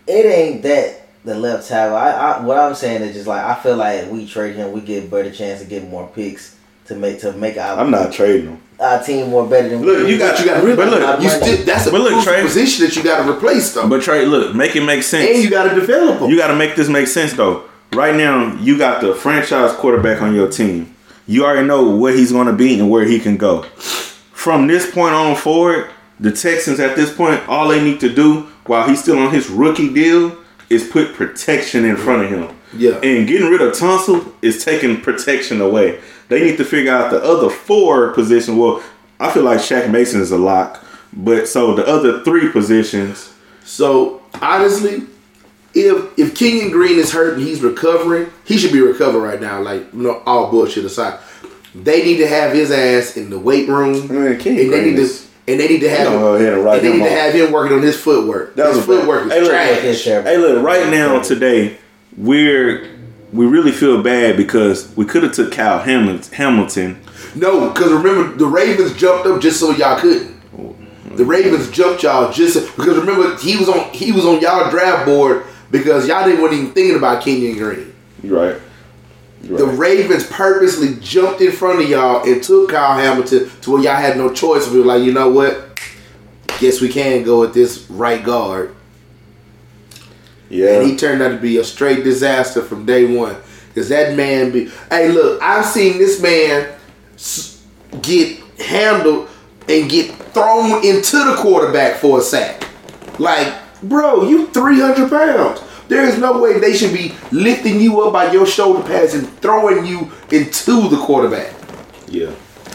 it 0.06 0.24
ain't 0.26 0.62
that 0.62 1.08
the 1.24 1.34
left 1.34 1.66
tackle. 1.68 1.96
I, 1.96 2.10
I 2.12 2.40
what 2.40 2.56
I'm 2.58 2.74
saying 2.76 3.02
is 3.02 3.14
just 3.14 3.26
like 3.26 3.42
I 3.42 3.54
feel 3.56 3.76
like 3.76 4.04
if 4.04 4.10
we 4.10 4.26
trade 4.26 4.54
him, 4.56 4.70
we 4.72 4.80
get 4.80 5.04
a 5.04 5.06
better 5.08 5.30
chance 5.32 5.60
to 5.60 5.66
get 5.66 5.88
more 5.88 6.08
picks 6.14 6.56
to 6.86 6.94
make 6.94 7.20
to 7.22 7.32
make 7.32 7.56
our, 7.56 7.78
I'm 7.80 7.90
not 7.90 8.12
trading 8.12 8.46
them. 8.46 8.60
our 8.78 9.02
team 9.02 9.28
more 9.30 9.44
better 9.48 9.70
than 9.70 9.82
Look, 9.82 10.04
we 10.04 10.12
you 10.12 10.18
got 10.18 10.38
you 10.38 10.44
got 10.46 10.60
to 10.60 10.76
But 10.76 10.88
look, 10.88 11.20
you 11.22 11.28
still 11.28 11.64
that's 11.66 11.88
a 11.88 11.90
But 11.90 12.00
look, 12.02 12.12
crucial 12.12 12.32
Trey- 12.32 12.42
position 12.42 12.84
that 12.86 12.94
you 12.94 13.02
got 13.02 13.24
to 13.24 13.32
replace 13.32 13.74
though, 13.74 13.88
But 13.88 14.02
Trey, 14.02 14.24
look, 14.24 14.54
make 14.54 14.76
it 14.76 14.82
make 14.84 15.02
sense. 15.02 15.28
and 15.34 15.42
you 15.42 15.50
got 15.50 15.68
to 15.68 15.74
develop 15.74 16.20
them. 16.20 16.30
You 16.30 16.36
got 16.36 16.46
to 16.46 16.54
make 16.54 16.76
this 16.76 16.88
make 16.88 17.08
sense 17.08 17.32
though. 17.32 17.64
Right 17.92 18.14
now, 18.14 18.54
you 18.60 18.78
got 18.78 19.00
the 19.00 19.14
franchise 19.16 19.72
quarterback 19.72 20.22
on 20.22 20.32
your 20.34 20.48
team. 20.48 20.94
You 21.26 21.44
already 21.44 21.66
know 21.66 21.96
where 21.96 22.12
he's 22.12 22.32
going 22.32 22.46
to 22.46 22.52
be 22.52 22.78
and 22.78 22.90
where 22.90 23.04
he 23.04 23.18
can 23.18 23.36
go. 23.36 23.62
From 24.32 24.66
this 24.66 24.90
point 24.90 25.14
on 25.14 25.34
forward, 25.34 25.90
the 26.20 26.30
Texans 26.30 26.78
at 26.78 26.96
this 26.96 27.14
point, 27.14 27.46
all 27.48 27.68
they 27.68 27.82
need 27.82 28.00
to 28.00 28.14
do 28.14 28.42
while 28.66 28.88
he's 28.88 29.02
still 29.02 29.18
on 29.18 29.32
his 29.32 29.50
rookie 29.50 29.92
deal 29.92 30.36
is 30.70 30.88
put 30.88 31.14
protection 31.14 31.84
in 31.84 31.96
front 31.96 32.24
of 32.24 32.30
him. 32.30 32.56
Yeah. 32.72 32.98
And 33.02 33.26
getting 33.26 33.48
rid 33.48 33.60
of 33.60 33.72
Tunsil 33.72 34.32
is 34.42 34.64
taking 34.64 35.00
protection 35.00 35.60
away. 35.60 36.00
They 36.28 36.42
need 36.42 36.56
to 36.58 36.64
figure 36.64 36.92
out 36.92 37.10
the 37.10 37.22
other 37.22 37.48
four 37.48 38.12
positions. 38.12 38.58
Well, 38.58 38.82
I 39.18 39.30
feel 39.32 39.44
like 39.44 39.58
Shaq 39.58 39.90
Mason 39.90 40.20
is 40.20 40.30
a 40.30 40.38
lock, 40.38 40.84
but 41.12 41.48
so 41.48 41.74
the 41.74 41.86
other 41.86 42.22
three 42.22 42.50
positions. 42.50 43.32
So 43.64 44.22
honestly, 44.40 45.02
if 45.76 46.18
if 46.18 46.34
Kenyon 46.34 46.70
Green 46.70 46.98
is 46.98 47.12
hurt 47.12 47.34
and 47.34 47.42
he's 47.42 47.60
recovering, 47.62 48.30
he 48.44 48.56
should 48.58 48.72
be 48.72 48.80
recovering 48.80 49.22
right 49.22 49.40
now. 49.40 49.60
Like 49.60 49.92
you 49.92 50.02
know, 50.02 50.22
all 50.26 50.50
bullshit 50.50 50.84
aside, 50.84 51.18
they 51.74 52.02
need 52.04 52.16
to 52.18 52.26
have 52.26 52.52
his 52.52 52.70
ass 52.70 53.16
in 53.16 53.30
the 53.30 53.38
weight 53.38 53.68
room, 53.68 54.08
Man, 54.08 54.38
Kenyon 54.38 54.64
and 54.66 54.72
they 54.72 54.80
Green 54.80 54.94
need 54.94 54.98
is- 55.00 55.20
to 55.22 55.26
and 55.52 55.60
they 55.60 55.68
need 55.68 55.80
to 55.80 55.88
have 55.90 56.06
gonna 56.08 56.18
go 56.18 56.34
ahead 56.34 56.54
and 56.54 56.64
write 56.64 56.78
and 56.78 56.86
they 56.86 56.90
him 56.92 56.98
need 56.98 57.04
to 57.04 57.10
have 57.10 57.32
him 57.34 57.52
working 57.52 57.76
on 57.76 57.82
his 57.82 57.96
footwork. 57.96 58.56
That 58.56 58.66
his 58.68 58.76
was 58.78 58.84
a 58.84 58.88
bad- 58.88 58.98
footwork 59.00 59.26
is 59.26 59.32
Hey, 59.32 59.46
trash. 59.46 59.84
It's. 59.84 60.04
Hey, 60.04 60.36
look, 60.38 60.64
right 60.64 60.88
now 60.90 61.20
today, 61.20 61.76
we're 62.16 62.88
we 63.32 63.44
really 63.46 63.72
feel 63.72 64.02
bad 64.02 64.36
because 64.36 64.88
we 64.96 65.04
could 65.04 65.22
have 65.24 65.32
took 65.32 65.52
Kyle 65.52 65.78
Hamilton. 65.80 66.32
Hamilton. 66.34 66.98
No, 67.34 67.68
because 67.70 67.92
remember 67.92 68.34
the 68.36 68.46
Ravens 68.46 68.94
jumped 68.94 69.26
up 69.26 69.40
just 69.40 69.60
so 69.60 69.70
y'all 69.72 69.98
couldn't. 70.00 70.34
The 71.16 71.24
Ravens 71.24 71.70
jumped 71.70 72.02
y'all 72.02 72.30
just 72.32 72.76
because 72.76 72.98
remember 72.98 73.36
he 73.38 73.56
was 73.56 73.68
on 73.68 73.90
he 73.92 74.12
was 74.12 74.24
on 74.26 74.40
y'all 74.40 74.70
draft 74.70 75.06
board 75.06 75.44
because 75.70 76.06
y'all 76.08 76.24
didn't 76.24 76.40
wasn't 76.40 76.60
even 76.60 76.72
thinking 76.72 76.96
about 76.96 77.22
Kenyon 77.22 77.56
Green. 77.58 77.94
You 78.22 78.38
right. 78.38 78.60
The. 79.42 79.66
Ravens 79.66 80.26
purposely 80.26 80.96
jumped 81.00 81.40
in 81.40 81.52
front 81.52 81.80
of 81.80 81.88
y'all 81.88 82.28
and 82.28 82.42
took 82.42 82.70
Kyle 82.70 82.98
Hamilton 82.98 83.48
to 83.60 83.70
where 83.70 83.82
y'all 83.82 83.94
had 83.94 84.16
no 84.16 84.32
choice. 84.32 84.68
We 84.68 84.80
were 84.80 84.86
like, 84.86 85.02
you 85.02 85.12
know 85.12 85.28
what? 85.28 85.78
Guess 86.58 86.80
we 86.80 86.88
can 86.88 87.22
go 87.22 87.40
with 87.40 87.54
this 87.54 87.88
right 87.90 88.24
guard. 88.24 88.74
yeah. 90.48 90.80
And 90.80 90.90
he 90.90 90.96
turned 90.96 91.22
out 91.22 91.28
to 91.28 91.36
be 91.36 91.58
a 91.58 91.64
straight 91.64 92.02
disaster 92.02 92.62
from 92.62 92.86
day 92.86 93.14
one. 93.16 93.36
Cause 93.74 93.90
that 93.90 94.16
man 94.16 94.52
be 94.52 94.70
hey 94.90 95.08
look, 95.12 95.40
I've 95.42 95.66
seen 95.66 95.98
this 95.98 96.20
man 96.22 96.74
get 98.00 98.40
handled 98.58 99.28
and 99.68 99.90
get 99.90 100.12
thrown 100.32 100.84
into 100.84 101.18
the 101.18 101.36
quarterback 101.38 101.96
for 101.96 102.20
a 102.20 102.22
sack. 102.22 102.66
Like, 103.18 103.52
bro, 103.88 104.28
you 104.28 104.46
300 104.48 105.10
pounds. 105.10 105.60
There 105.88 106.04
is 106.04 106.18
no 106.18 106.40
way 106.40 106.58
they 106.58 106.76
should 106.76 106.92
be 106.92 107.14
lifting 107.30 107.80
you 107.80 108.00
up 108.02 108.12
by 108.12 108.32
your 108.32 108.46
shoulder 108.46 108.82
pads 108.82 109.14
and 109.14 109.28
throwing 109.40 109.86
you 109.86 110.10
into 110.30 110.88
the 110.88 110.96
quarterback. 110.98 111.54
yeah. 112.08 112.32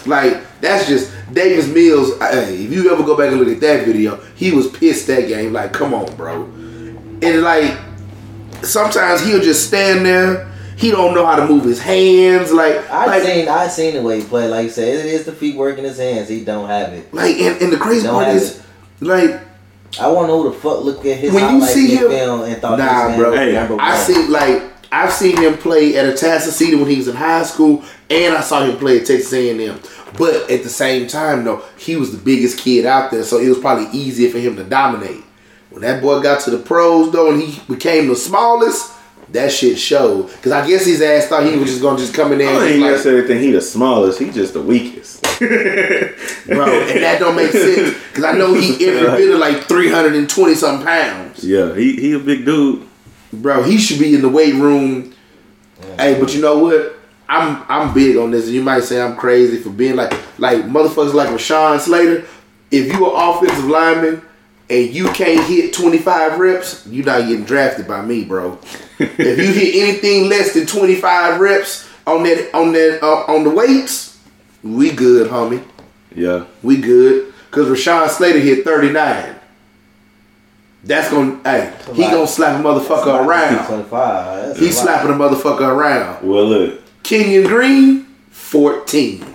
Like, 0.07 0.41
that's 0.61 0.87
just 0.87 1.13
Davis 1.31 1.67
Mills. 1.67 2.17
Hey, 2.17 2.63
if 2.65 2.71
you 2.71 2.91
ever 2.91 3.03
go 3.03 3.15
back 3.15 3.31
and 3.31 3.39
look 3.39 3.49
at 3.49 3.59
that 3.61 3.85
video, 3.85 4.15
he 4.35 4.49
was 4.51 4.67
pissed 4.67 5.05
that 5.07 5.27
game. 5.27 5.53
Like, 5.53 5.73
come 5.73 5.93
on, 5.93 6.15
bro. 6.15 6.43
And 6.43 7.41
like, 7.43 7.77
sometimes 8.63 9.23
he'll 9.23 9.41
just 9.41 9.67
stand 9.67 10.03
there. 10.05 10.51
He 10.75 10.89
don't 10.89 11.13
know 11.13 11.23
how 11.23 11.35
to 11.35 11.45
move 11.47 11.65
his 11.65 11.79
hands. 11.79 12.51
Like, 12.51 12.77
I 12.89 13.05
like, 13.05 13.21
seen 13.23 13.47
I 13.47 13.67
seen 13.67 13.93
the 13.93 14.01
way 14.01 14.21
he 14.21 14.25
played. 14.25 14.49
Like 14.49 14.63
you 14.63 14.69
said, 14.71 14.87
it 14.87 15.05
is 15.05 15.25
the 15.25 15.31
feet 15.33 15.55
working 15.55 15.83
his 15.83 15.99
hands. 15.99 16.27
He 16.29 16.43
don't 16.43 16.67
have 16.67 16.93
it. 16.93 17.13
like, 17.13 17.35
and, 17.35 17.61
and 17.61 17.71
the 17.71 17.77
crazy 17.77 18.07
part 18.07 18.25
have 18.25 18.37
is, 18.37 18.63
like, 19.01 19.39
I 19.99 20.07
want 20.07 20.27
to 20.27 20.27
know 20.27 20.43
who 20.43 20.51
the 20.51 20.57
fuck 20.57 20.83
looked 20.83 21.05
at 21.05 21.17
his 21.17 21.33
When 21.33 21.55
you 21.55 21.65
see 21.65 21.95
him- 21.95 22.09
film 22.09 22.41
and 22.43 22.61
thought 22.61 22.77
Nah, 22.79 23.15
bro. 23.17 23.33
Hey, 23.33 23.57
I 23.57 23.97
see 23.97 24.27
like 24.27 24.63
I've 24.91 25.13
seen 25.13 25.37
him 25.37 25.57
play 25.57 25.95
at 25.97 26.05
Atascocita 26.05 26.77
when 26.77 26.89
he 26.89 26.97
was 26.97 27.07
in 27.07 27.15
high 27.15 27.43
school, 27.43 27.81
and 28.09 28.35
I 28.35 28.41
saw 28.41 28.63
him 28.63 28.77
play 28.77 28.99
at 28.99 29.05
Texas 29.05 29.31
A&M. 29.31 29.79
But 30.17 30.51
at 30.51 30.63
the 30.63 30.69
same 30.69 31.07
time, 31.07 31.45
though, 31.45 31.63
he 31.77 31.95
was 31.95 32.11
the 32.11 32.17
biggest 32.21 32.57
kid 32.59 32.85
out 32.85 33.09
there, 33.09 33.23
so 33.23 33.37
it 33.39 33.47
was 33.47 33.57
probably 33.59 33.87
easier 33.97 34.29
for 34.29 34.39
him 34.39 34.57
to 34.57 34.63
dominate. 34.65 35.23
When 35.69 35.81
that 35.83 36.01
boy 36.01 36.19
got 36.21 36.41
to 36.41 36.51
the 36.51 36.57
pros, 36.57 37.11
though, 37.13 37.31
and 37.31 37.41
he 37.41 37.61
became 37.73 38.09
the 38.09 38.15
smallest, 38.17 38.91
that 39.31 39.51
shit 39.51 39.77
showed. 39.79 40.27
Because 40.27 40.51
I 40.51 40.67
guess 40.67 40.85
his 40.85 41.01
ass 41.01 41.27
thought 41.27 41.45
he 41.45 41.57
was 41.57 41.69
just 41.69 41.81
gonna 41.81 41.97
just 41.97 42.13
come 42.13 42.31
in 42.31 42.39
there 42.39 42.47
I 42.47 42.51
and 42.51 42.59
don't 42.59 42.67
just 42.67 42.75
even 42.75 42.81
like, 42.83 42.91
necessarily 42.91 43.27
think 43.27 43.41
he 43.41 43.51
the 43.51 43.61
smallest. 43.61 44.19
He 44.19 44.29
just 44.29 44.53
the 44.53 44.61
weakest. 44.61 45.21
bro, 45.39 45.49
and 45.49 47.03
that 47.03 47.17
don't 47.19 47.35
make 47.35 47.51
sense. 47.51 47.97
Because 48.09 48.23
I 48.23 48.33
know 48.33 48.53
he 48.53 48.73
every 48.87 49.25
bit 49.25 49.33
of 49.33 49.39
like 49.39 49.63
three 49.63 49.89
hundred 49.89 50.15
and 50.15 50.29
twenty 50.29 50.55
something 50.55 50.85
pounds. 50.85 51.43
yeah, 51.43 51.73
he 51.75 51.95
he 51.95 52.13
a 52.13 52.19
big 52.19 52.45
dude. 52.45 52.87
bro, 53.33 53.63
he 53.63 53.77
should 53.77 53.99
be 53.99 54.13
in 54.13 54.21
the 54.21 54.29
weight 54.29 54.55
room. 54.55 55.13
Hey, 55.97 56.19
but 56.19 56.33
you 56.35 56.41
know 56.41 56.59
what? 56.59 56.95
I'm 57.27 57.63
I'm 57.69 57.93
big 57.93 58.17
on 58.17 58.31
this, 58.31 58.45
and 58.45 58.53
you 58.53 58.61
might 58.61 58.83
say 58.83 59.01
I'm 59.01 59.15
crazy 59.15 59.57
for 59.57 59.69
being 59.69 59.95
like 59.95 60.11
like 60.37 60.63
motherfuckers 60.65 61.13
like 61.13 61.29
Rashawn 61.29 61.79
Slater. 61.79 62.25
If 62.69 62.87
you 62.91 63.05
an 63.05 63.11
offensive 63.15 63.65
lineman 63.65 64.21
and 64.69 64.89
you 64.93 65.09
can't 65.11 65.45
hit 65.45 65.73
25 65.73 66.39
reps, 66.39 66.87
you're 66.87 67.05
not 67.05 67.27
getting 67.27 67.43
drafted 67.43 67.85
by 67.87 68.01
me, 68.01 68.23
bro. 68.23 68.57
If 69.01 69.37
you 69.37 69.53
hit 69.53 69.75
anything 69.75 70.29
less 70.29 70.53
than 70.53 70.65
25 70.65 71.39
reps 71.39 71.89
on 72.05 72.23
that 72.23 72.53
on 72.53 72.71
that 72.73 73.03
uh, 73.03 73.25
on 73.31 73.43
the 73.43 73.49
weights, 73.49 74.19
we 74.63 74.91
good, 74.91 75.29
homie. 75.29 75.63
Yeah. 76.15 76.45
We 76.61 76.77
good. 76.77 77.33
Cause 77.51 77.67
Rashawn 77.67 78.09
Slater 78.09 78.39
hit 78.39 78.63
39. 78.63 79.35
That's 80.83 81.11
gonna 81.11 81.39
hey, 81.43 81.73
he 81.93 82.01
gonna 82.03 82.25
slap 82.25 82.59
a 82.59 82.63
motherfucker 82.63 83.25
around. 83.25 83.67
Twenty 83.67 83.83
five. 83.83 84.57
He's 84.57 84.79
slapping 84.79 85.11
a 85.11 85.13
motherfucker 85.13 85.61
around. 85.61 86.27
Well, 86.27 86.45
look. 86.45 86.81
Kenyon 87.03 87.45
Green, 87.45 88.05
14. 88.31 89.30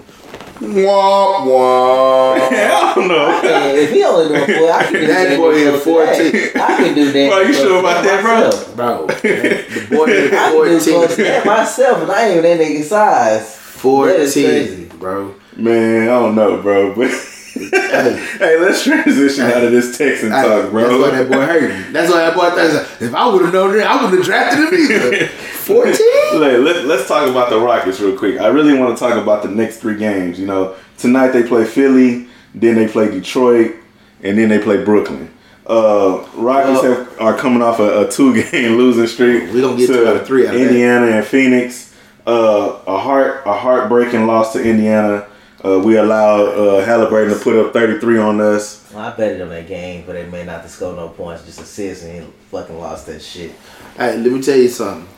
Womp 0.60 1.46
womp. 1.46 2.38
I 2.50 2.92
don't 2.94 3.08
know. 3.08 3.40
Hey, 3.42 3.84
if 3.84 3.90
he 3.90 4.02
only 4.04 4.28
doing 4.28 4.58
four, 4.58 4.70
I 4.72 4.84
can 4.84 4.92
do 4.94 5.06
That 5.06 5.36
boy 5.36 5.50
is 5.50 5.84
Brooks 5.84 6.16
today. 6.16 6.48
14. 6.48 6.62
I 6.62 6.76
can 6.76 6.94
do 6.94 7.12
that. 7.12 7.28
Bro, 7.30 7.40
you 7.42 7.52
sure 7.52 7.78
about 7.80 8.04
that, 8.04 8.22
bro? 8.22 8.34
myself. 8.46 8.76
Bro, 8.76 9.06
the 9.06 9.86
boy 9.90 10.04
is 10.06 10.32
I 10.32 10.50
can 10.50 10.64
do 10.64 10.80
close 10.80 11.16
that 11.16 11.46
myself, 11.46 12.02
and 12.02 12.10
I 12.10 12.26
ain't 12.28 12.38
even 12.38 12.58
that 12.58 12.66
nigga 12.66 12.84
size. 12.84 13.56
That 13.82 14.20
is 14.20 14.32
crazy. 14.32 14.84
14, 14.86 14.98
bro. 14.98 15.34
Man, 15.56 16.02
I 16.02 16.06
don't 16.06 16.34
know, 16.34 16.60
bro. 16.62 16.94
But 16.94 17.10
hey, 18.38 18.58
let's 18.60 18.82
transition 18.84 19.44
out 19.46 19.64
of 19.64 19.72
this 19.72 19.96
Texan 19.96 20.30
Hey, 20.30 20.42
talk, 20.42 20.70
bro. 20.70 20.82
That's 20.98 21.12
why 21.12 21.18
that 21.22 21.30
boy 21.30 21.46
hurt. 21.46 21.70
me. 21.86 21.92
That's 21.92 22.10
why 22.12 22.18
that 22.18 22.34
boy 22.34 22.50
thought, 22.50 23.02
if 23.02 23.14
I 23.14 23.26
would 23.28 23.42
have 23.44 23.52
known 23.52 23.76
that, 23.76 23.86
I 23.86 24.04
would 24.04 24.14
have 24.14 24.24
drafted 24.24 24.72
him 24.72 24.92
either. 24.92 25.26
14? 25.66 25.92
Look, 26.34 26.64
let, 26.64 26.84
let's 26.84 27.08
talk 27.08 27.28
about 27.28 27.50
the 27.50 27.58
Rockets 27.58 28.00
real 28.00 28.16
quick. 28.16 28.40
I 28.40 28.48
really 28.48 28.78
want 28.78 28.96
to 28.96 29.00
talk 29.04 29.20
about 29.20 29.42
the 29.42 29.48
next 29.48 29.78
three 29.78 29.96
games. 29.96 30.38
You 30.38 30.46
know, 30.46 30.76
tonight 30.98 31.28
they 31.28 31.42
play 31.42 31.64
Philly, 31.64 32.28
then 32.54 32.76
they 32.76 32.86
play 32.88 33.10
Detroit, 33.10 33.74
and 34.22 34.38
then 34.38 34.48
they 34.48 34.58
play 34.60 34.84
Brooklyn. 34.84 35.32
Uh, 35.66 36.24
Rockets 36.34 36.82
Well- 36.82 37.04
have, 37.04 37.20
are 37.20 37.36
coming 37.36 37.62
off 37.62 37.80
a, 37.80 38.06
a 38.06 38.10
two-game 38.10 38.72
losing 38.76 39.06
streak. 39.08 39.52
We 39.52 39.60
don't 39.60 39.76
get 39.76 39.90
of 39.90 40.26
three 40.26 40.46
out 40.46 40.54
of. 40.54 40.60
Indiana 40.60 41.06
and 41.06 41.26
Phoenix. 41.26 41.94
Uh, 42.26 42.80
a 42.88 42.98
heart 42.98 43.42
a 43.46 43.52
heartbreaking 43.52 44.26
loss 44.26 44.52
to 44.52 44.62
Indiana. 44.62 45.26
Uh, 45.66 45.80
we 45.80 45.96
allowed 45.96 46.46
uh, 46.56 46.84
Halliburton 46.84 47.36
to 47.36 47.42
put 47.42 47.56
up 47.56 47.72
33 47.72 48.18
on 48.18 48.40
us. 48.40 48.88
Well, 48.94 49.04
I 49.04 49.16
betted 49.16 49.40
on 49.42 49.48
that 49.48 49.66
game, 49.66 50.04
but 50.06 50.12
they 50.12 50.24
may 50.26 50.44
not 50.44 50.62
to 50.62 50.68
score 50.68 50.94
no 50.94 51.08
points, 51.08 51.44
just 51.44 51.60
assists, 51.60 52.04
and 52.04 52.22
he 52.22 52.30
fucking 52.52 52.78
lost 52.78 53.06
that 53.06 53.20
shit. 53.20 53.50
Hey, 53.96 54.16
let 54.16 54.30
me 54.30 54.40
tell 54.40 54.56
you 54.56 54.68
something. 54.68 55.08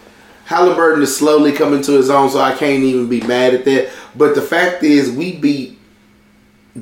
Halliburton 0.46 1.02
is 1.02 1.14
slowly 1.14 1.52
coming 1.52 1.82
to 1.82 1.92
his 1.92 2.08
own, 2.08 2.30
so 2.30 2.40
I 2.40 2.54
can't 2.54 2.82
even 2.82 3.08
be 3.10 3.20
mad 3.20 3.52
at 3.52 3.66
that. 3.66 3.90
But 4.16 4.34
the 4.34 4.40
fact 4.40 4.82
is, 4.82 5.10
we 5.10 5.36
beat 5.36 5.78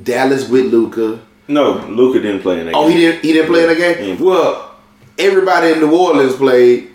Dallas 0.04 0.48
with 0.48 0.66
Luka. 0.66 1.20
No, 1.48 1.72
Luka 1.88 2.20
didn't 2.20 2.42
play 2.42 2.60
in 2.60 2.66
that 2.66 2.74
Oh, 2.76 2.86
game. 2.88 2.92
he 2.96 3.02
didn't. 3.04 3.24
He 3.24 3.32
didn't 3.32 3.48
play 3.50 3.62
in 3.64 3.68
the 3.70 3.74
game. 3.74 4.18
Yeah. 4.18 4.24
Well, 4.24 4.76
everybody 5.18 5.72
in 5.72 5.80
New 5.80 5.96
Orleans 5.96 6.36
played. 6.36 6.90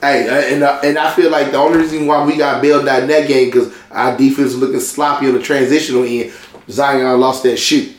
Hey, 0.00 0.52
and 0.54 0.62
and 0.64 0.98
I 0.98 1.10
feel 1.14 1.30
like 1.30 1.50
the 1.52 1.58
only 1.58 1.78
reason 1.78 2.06
why 2.06 2.24
we 2.24 2.36
got 2.36 2.62
bailed 2.62 2.88
out 2.88 3.02
in 3.02 3.08
that 3.08 3.28
game 3.28 3.48
because 3.48 3.72
our 3.90 4.16
defense 4.16 4.52
was 4.54 4.56
looking 4.58 4.80
sloppy 4.80 5.26
on 5.28 5.34
the 5.34 5.42
transitional 5.42 6.04
end. 6.04 6.32
Zion 6.70 7.20
lost 7.20 7.42
that 7.42 7.58
shoot. 7.58 7.96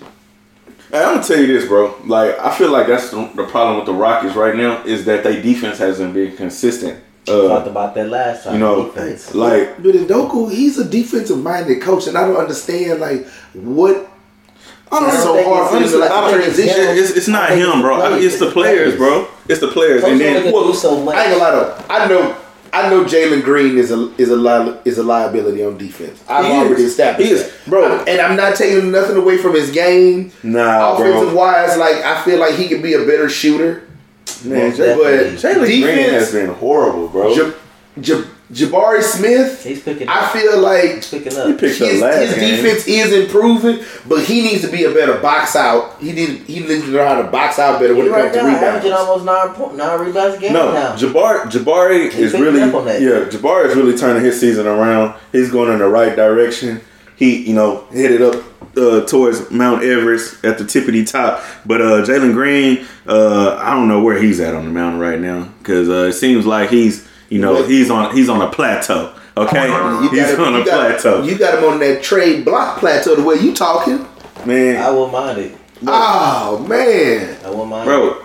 Hey, 0.89 0.97
I'm 1.03 1.15
gonna 1.15 1.23
tell 1.23 1.39
you 1.39 1.47
this, 1.47 1.67
bro. 1.67 1.95
Like, 2.05 2.37
I 2.39 2.53
feel 2.57 2.71
like 2.71 2.87
that's 2.87 3.11
the, 3.11 3.29
the 3.35 3.45
problem 3.45 3.77
with 3.77 3.85
the 3.85 3.93
Rockets 3.93 4.35
right 4.35 4.55
now 4.55 4.83
is 4.83 5.05
that 5.05 5.23
their 5.23 5.41
defense 5.41 5.77
hasn't 5.77 6.13
been 6.13 6.35
consistent. 6.35 6.99
Talked 7.25 7.67
Uh, 7.67 7.69
about 7.69 7.93
that 7.95 8.09
last 8.09 8.43
time. 8.45 8.53
you 8.55 8.59
know, 8.59 8.85
defense. 8.87 9.33
like 9.35 9.81
But 9.81 9.93
Udoka, 9.93 10.51
he's 10.51 10.79
a 10.79 10.83
defensive 10.85 11.37
minded 11.37 11.81
coach, 11.81 12.07
and 12.07 12.17
I 12.17 12.25
don't 12.27 12.35
understand 12.37 12.99
like 12.99 13.27
what. 13.53 14.07
I 14.91 14.99
don't 14.99 15.09
I 15.09 15.11
don't 15.13 15.25
know. 15.25 15.33
think 15.35 15.47
hard. 15.47 15.59
it's- 15.61 15.75
Honestly, 15.75 15.99
like, 15.99 16.11
I 16.11 16.15
don't- 16.21 16.23
I 16.25 16.31
think 16.43 16.47
it's 16.47 16.75
him. 16.75 16.97
It's, 16.97 17.11
it's 17.11 17.27
not 17.27 17.43
I 17.43 17.47
think 17.49 17.61
him, 17.61 17.71
it's 17.71 17.81
bro. 17.81 17.97
the 17.97 18.03
I- 18.03 18.07
players. 18.09 18.25
It's 18.25 18.39
the 18.39 18.51
players, 18.51 18.95
bro. 18.97 19.27
It's 19.47 19.59
the 19.61 19.67
players. 19.69 20.01
Coach 20.01 20.11
And 20.11 20.21
then 20.21 20.43
can 20.43 20.51
do 20.51 20.73
so 20.73 20.97
much. 20.99 21.15
I 21.15 21.23
ain't 21.25 21.39
gonna 21.39 21.43
lie 21.43 21.51
though. 21.51 21.83
I 21.89 22.07
know. 22.07 22.35
I 22.73 22.89
know 22.89 23.03
Jalen 23.03 23.43
Green 23.43 23.77
is 23.77 23.91
a 23.91 24.09
is 24.17 24.29
a 24.29 24.35
li- 24.37 24.75
is 24.85 24.97
a 24.97 25.03
liability 25.03 25.61
on 25.63 25.77
defense. 25.77 26.21
I've 26.29 26.45
He 26.45 26.51
already 26.51 26.83
is. 26.83 26.91
established 26.91 27.27
He 27.29 27.35
is. 27.35 27.43
that. 27.43 27.51
Bro. 27.67 28.03
And 28.07 28.21
I'm 28.21 28.37
not 28.37 28.55
taking 28.55 28.91
nothing 28.91 29.17
away 29.17 29.37
from 29.37 29.55
his 29.55 29.71
game. 29.71 30.31
Nah, 30.43 30.93
Offensive 30.93 31.29
bro. 31.31 31.35
wise, 31.37 31.77
like 31.77 31.97
I 32.03 32.21
feel 32.23 32.39
like 32.39 32.55
he 32.55 32.69
could 32.69 32.81
be 32.81 32.93
a 32.93 32.99
better 32.99 33.27
shooter. 33.27 33.83
Man, 34.45 34.69
Most 34.69 34.79
Jalen. 34.79 35.33
Jalen 35.33 35.65
Green 35.65 35.81
defense- 35.81 36.11
has 36.13 36.31
been 36.31 36.47
horrible, 36.53 37.09
bro. 37.09 37.33
Ja- 37.33 37.51
Ja- 38.01 38.21
Jabari 38.51 39.01
Smith. 39.01 39.63
He's 39.63 39.81
picking 39.81 40.07
I 40.09 40.25
up. 40.25 40.31
feel 40.33 40.59
like 40.59 40.95
He's 40.95 41.09
picking 41.09 41.31
He 41.31 41.37
up. 41.37 41.57
picked 41.59 41.81
up 41.81 41.87
his, 41.89 42.01
last 42.01 42.19
his 42.19 42.35
game. 42.35 42.63
defense 42.63 42.87
is 42.87 43.13
improving, 43.13 43.79
but 44.07 44.23
he 44.25 44.41
needs 44.41 44.61
to 44.61 44.71
be 44.71 44.83
a 44.83 44.91
better 44.93 45.19
box 45.19 45.55
out. 45.55 45.99
He 46.01 46.11
need 46.11 46.39
he 46.41 46.59
needs 46.59 46.83
to 46.83 46.91
learn 46.91 47.07
how 47.07 47.21
to 47.21 47.29
box 47.31 47.59
out 47.59 47.79
better 47.79 47.95
when 47.95 48.03
He 48.05 48.09
it 48.09 48.13
right 48.13 48.23
comes 48.33 48.35
to 48.35 48.41
now 48.43 48.57
averaging 48.57 48.91
rebounds. 48.91 49.09
almost 49.09 49.25
nine 49.25 49.53
point 49.55 49.77
nine 49.77 49.99
rebounds 49.99 50.37
a 50.37 50.39
game 50.39 50.53
No, 50.53 50.73
now. 50.73 50.95
Jabari 50.95 51.43
Jabari 51.45 52.11
He 52.11 52.21
is 52.23 52.33
really 52.33 52.61
up 52.61 52.73
on 52.75 52.85
that. 52.85 53.01
yeah. 53.01 53.25
Jabari 53.29 53.67
is 53.69 53.75
really 53.75 53.97
turning 53.97 54.23
his 54.23 54.39
season 54.39 54.67
around. 54.67 55.15
He's 55.31 55.49
going 55.51 55.71
in 55.71 55.79
the 55.79 55.87
right 55.87 56.15
direction. 56.15 56.81
He 57.15 57.47
you 57.47 57.53
know 57.53 57.85
headed 57.93 58.21
up 58.21 58.43
uh, 58.75 59.05
towards 59.05 59.49
Mount 59.51 59.83
Everest 59.83 60.43
at 60.43 60.57
the 60.57 60.63
tippity 60.63 61.09
top. 61.09 61.43
But 61.65 61.81
uh, 61.81 62.01
Jalen 62.05 62.33
Green, 62.33 62.85
uh, 63.07 63.57
I 63.61 63.71
don't 63.75 63.87
know 63.87 64.01
where 64.01 64.17
he's 64.21 64.39
at 64.39 64.55
on 64.55 64.65
the 64.65 64.71
mountain 64.71 64.99
right 64.99 65.19
now 65.19 65.49
because 65.59 65.87
uh, 65.89 66.07
it 66.09 66.13
seems 66.13 66.45
like 66.45 66.69
he's 66.69 67.07
you 67.31 67.39
know 67.39 67.63
he's 67.63 67.89
on 67.89 68.15
he's 68.15 68.29
on 68.29 68.41
a 68.41 68.49
plateau. 68.51 69.13
Okay, 69.37 69.65
You 69.67 70.09
he's 70.09 70.19
got, 70.19 70.33
him, 70.33 70.41
on 70.41 70.53
a 70.55 70.59
you, 70.59 70.65
got, 70.65 70.89
plateau. 70.99 71.23
you 71.23 71.37
got 71.37 71.57
him 71.57 71.63
on 71.69 71.79
that 71.79 72.03
trade 72.03 72.43
block 72.43 72.79
plateau 72.79 73.15
the 73.15 73.23
way 73.23 73.35
you 73.35 73.55
talking. 73.55 74.05
Man, 74.45 74.75
I 74.83 74.91
wouldn't 74.91 75.13
mind 75.13 75.37
it. 75.39 75.57
Oh 75.87 76.65
man. 76.67 77.37
I 77.43 77.49
wouldn't 77.49 77.69
mind 77.69 77.89
it. 77.89 78.21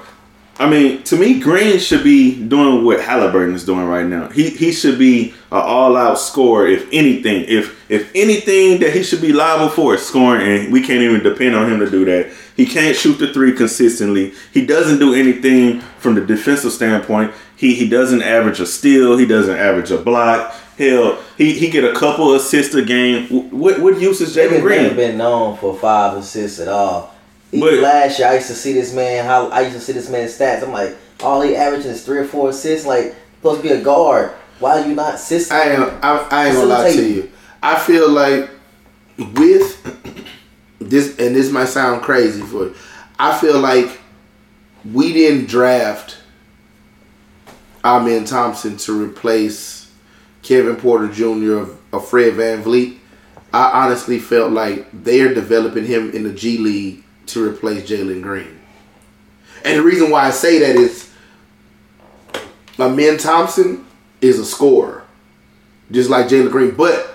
I 0.59 0.71
mean, 0.71 1.03
to 1.05 1.17
me, 1.17 1.39
Green 1.39 1.79
should 1.79 2.03
be 2.03 2.43
doing 2.49 2.85
what 2.85 3.01
Halliburton 3.01 3.55
is 3.55 3.65
doing 3.65 3.87
right 3.87 4.07
now. 4.07 4.29
He 4.31 4.49
he 4.49 4.73
should 4.73 4.99
be 4.99 5.35
an 5.53 5.61
all 5.61 5.97
out 5.97 6.19
scorer. 6.19 6.67
If 6.67 6.89
anything, 6.93 7.45
if 7.47 7.91
if 7.91 8.11
anything 8.15 8.81
that 8.81 8.95
he 8.95 9.03
should 9.03 9.21
be 9.21 9.35
liable 9.35 9.69
for 9.69 9.95
is 9.95 10.07
scoring, 10.07 10.47
and 10.47 10.73
we 10.73 10.81
can't 10.81 11.03
even 11.03 11.23
depend 11.23 11.55
on 11.55 11.71
him 11.71 11.79
to 11.81 11.91
do 11.91 12.07
that. 12.07 12.33
He 12.57 12.65
can't 12.65 12.97
shoot 12.97 13.19
the 13.19 13.35
three 13.35 13.53
consistently. 13.53 14.33
He 14.51 14.65
doesn't 14.65 14.99
do 14.99 15.13
anything 15.13 15.81
from 15.99 16.15
the 16.15 16.23
defensive 16.23 16.73
standpoint. 16.73 17.35
He 17.55 17.75
he 17.75 17.87
doesn't 17.87 18.23
average 18.23 18.59
a 18.59 18.67
steal. 18.67 19.19
He 19.19 19.27
doesn't 19.27 19.57
average 19.57 19.91
a 19.91 19.99
block. 19.99 20.55
Hell, 20.79 21.23
he, 21.39 21.53
he 21.55 21.71
get 21.71 21.85
a 21.85 21.99
couple 21.99 22.35
assists 22.35 22.75
a 22.75 22.83
game. 22.83 23.29
What 23.51 23.81
what 23.81 24.01
use 24.01 24.23
is 24.23 24.35
Jalen 24.35 24.63
Green? 24.63 24.97
been 24.97 25.19
known 25.19 25.59
for 25.59 25.77
five 25.77 26.17
assists 26.17 26.61
at 26.61 26.69
all. 26.69 27.16
Even 27.57 27.69
But- 27.69 27.81
last 27.81 28.19
year, 28.19 28.29
I 28.29 28.35
used 28.35 28.49
to 28.49 28.55
see 28.55 28.73
this 28.73 28.93
man. 28.93 29.25
How 29.25 29.49
I 29.49 29.63
used 29.63 29.75
to 29.75 29.81
see 29.81 29.93
this 29.93 30.09
man's 30.09 30.37
stats. 30.37 30.63
I'm 30.63 30.73
like, 30.73 30.97
all 31.23 31.41
he 31.41 31.57
averaging 31.57 31.91
is 31.91 32.03
three 32.03 32.19
or 32.19 32.25
four 32.25 32.51
assists. 32.51 32.87
Like, 32.87 33.15
supposed 33.39 33.63
to 33.63 33.69
be 33.69 33.75
a 33.75 33.81
guard. 33.81 34.33
Why 34.59 34.81
are 34.81 34.87
you 34.87 34.95
not 34.95 35.15
assisting? 35.15 35.57
I 35.57 35.61
am 35.63 35.99
I, 36.03 36.27
I 36.31 36.47
ain't 36.47 36.57
gonna 36.57 36.67
lie 36.67 36.93
to 36.93 37.09
you. 37.09 37.31
I 37.63 37.79
feel 37.79 38.09
like 38.09 38.51
with 39.19 39.83
this 40.81 41.17
and 41.19 41.35
this 41.35 41.51
might 41.51 41.69
sound 41.69 42.03
crazy 42.03 42.43
for 42.43 42.65
you. 42.65 42.75
I 43.19 43.37
feel 43.39 43.59
like 43.59 43.99
we 44.93 45.13
didn't 45.13 45.49
draft 45.49 46.19
Amen 47.85 48.25
Thompson 48.25 48.77
to 48.79 49.05
replace 49.05 49.91
Kevin 50.43 50.77
Porter 50.77 51.09
Jr. 51.09 51.71
or 51.93 52.01
Fred 52.01 52.35
VanVleet. 52.35 52.99
I 53.53 53.85
honestly 53.85 54.19
felt 54.19 54.53
like 54.53 54.87
they're 54.93 55.33
developing 55.33 55.87
him 55.87 56.11
in 56.11 56.25
the 56.25 56.33
G 56.33 56.59
League 56.59 57.05
to 57.27 57.49
replace 57.49 57.89
Jalen 57.89 58.23
Green. 58.23 58.61
And 59.65 59.79
the 59.79 59.83
reason 59.83 60.11
why 60.11 60.27
I 60.27 60.31
say 60.31 60.59
that 60.61 60.77
is 60.77 61.11
Amen 62.79 63.19
Thompson 63.19 63.85
is 64.21 64.39
a 64.39 64.45
scorer, 64.45 65.05
just 65.91 66.11
like 66.11 66.27
Jalen 66.29 66.51
Green. 66.51 66.73
But 66.73 67.15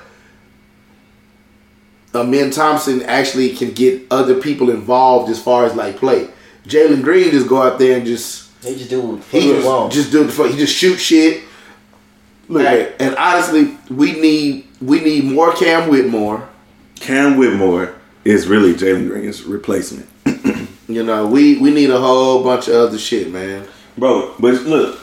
Amen 2.13 2.51
Thompson 2.51 3.03
actually 3.03 3.49
can 3.55 3.71
get 3.71 4.05
other 4.11 4.41
people 4.41 4.69
involved 4.69 5.29
as 5.29 5.41
far 5.41 5.65
as 5.65 5.75
like 5.75 5.97
play. 5.97 6.29
Jalen 6.65 7.03
Green 7.03 7.31
just 7.31 7.47
go 7.47 7.61
out 7.61 7.79
there 7.79 7.97
and 7.97 8.05
just 8.05 8.49
He 8.63 8.75
just 8.75 8.89
do 8.89 9.01
what 9.01 9.23
he 9.25 9.41
he 9.41 9.47
just, 9.53 9.65
wants. 9.67 9.95
just 9.95 10.11
do 10.11 10.23
the 10.25 10.31
fuck. 10.31 10.51
He 10.51 10.57
just 10.57 10.75
shoot 10.75 10.97
shit. 10.97 11.43
Look, 12.49 12.63
Hey, 12.67 12.93
and 12.99 13.15
honestly, 13.15 13.77
we 13.89 14.19
need 14.19 14.67
we 14.81 14.99
need 14.99 15.23
more 15.23 15.53
Cam 15.53 15.89
Whitmore. 15.89 16.49
Cam 16.95 17.37
Whitmore 17.37 17.95
is 18.23 18.47
really 18.47 18.73
Jalen 18.73 19.07
Green's 19.07 19.43
replacement. 19.43 20.07
You 20.87 21.03
know, 21.03 21.25
we 21.25 21.57
we 21.57 21.71
need 21.71 21.89
a 21.89 21.97
whole 21.97 22.43
bunch 22.43 22.67
of 22.67 22.73
other 22.73 22.97
shit, 22.97 23.31
man. 23.31 23.65
Bro, 23.97 24.35
but 24.39 24.55
look, 24.63 24.99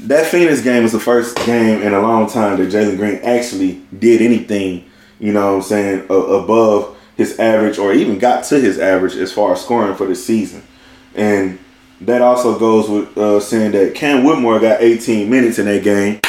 that 0.00 0.24
Phoenix 0.24 0.62
game 0.62 0.84
was 0.84 0.92
the 0.92 1.00
first 1.00 1.36
game 1.44 1.82
in 1.82 1.92
a 1.92 2.00
long 2.00 2.30
time 2.30 2.56
that 2.56 2.72
Jalen 2.72 2.96
Green 2.96 3.16
actually 3.16 3.82
did 3.98 4.22
anything, 4.22 4.86
you 5.20 5.34
know 5.34 5.50
what 5.50 5.56
I'm 5.56 5.62
saying, 5.62 6.06
a- 6.08 6.14
above 6.14 6.96
his 7.18 7.38
average 7.38 7.76
or 7.78 7.92
even 7.92 8.18
got 8.18 8.44
to 8.44 8.58
his 8.58 8.78
average 8.78 9.16
as 9.16 9.30
far 9.30 9.52
as 9.52 9.60
scoring 9.60 9.94
for 9.96 10.06
the 10.06 10.14
season. 10.14 10.62
And 11.14 11.58
that 12.00 12.22
also 12.22 12.58
goes 12.58 12.88
with 12.88 13.18
uh, 13.18 13.38
saying 13.40 13.72
that 13.72 13.94
Cam 13.94 14.24
Whitmore 14.24 14.60
got 14.60 14.80
18 14.80 15.28
minutes 15.28 15.58
in 15.58 15.66
that 15.66 15.82
game. 15.82 16.20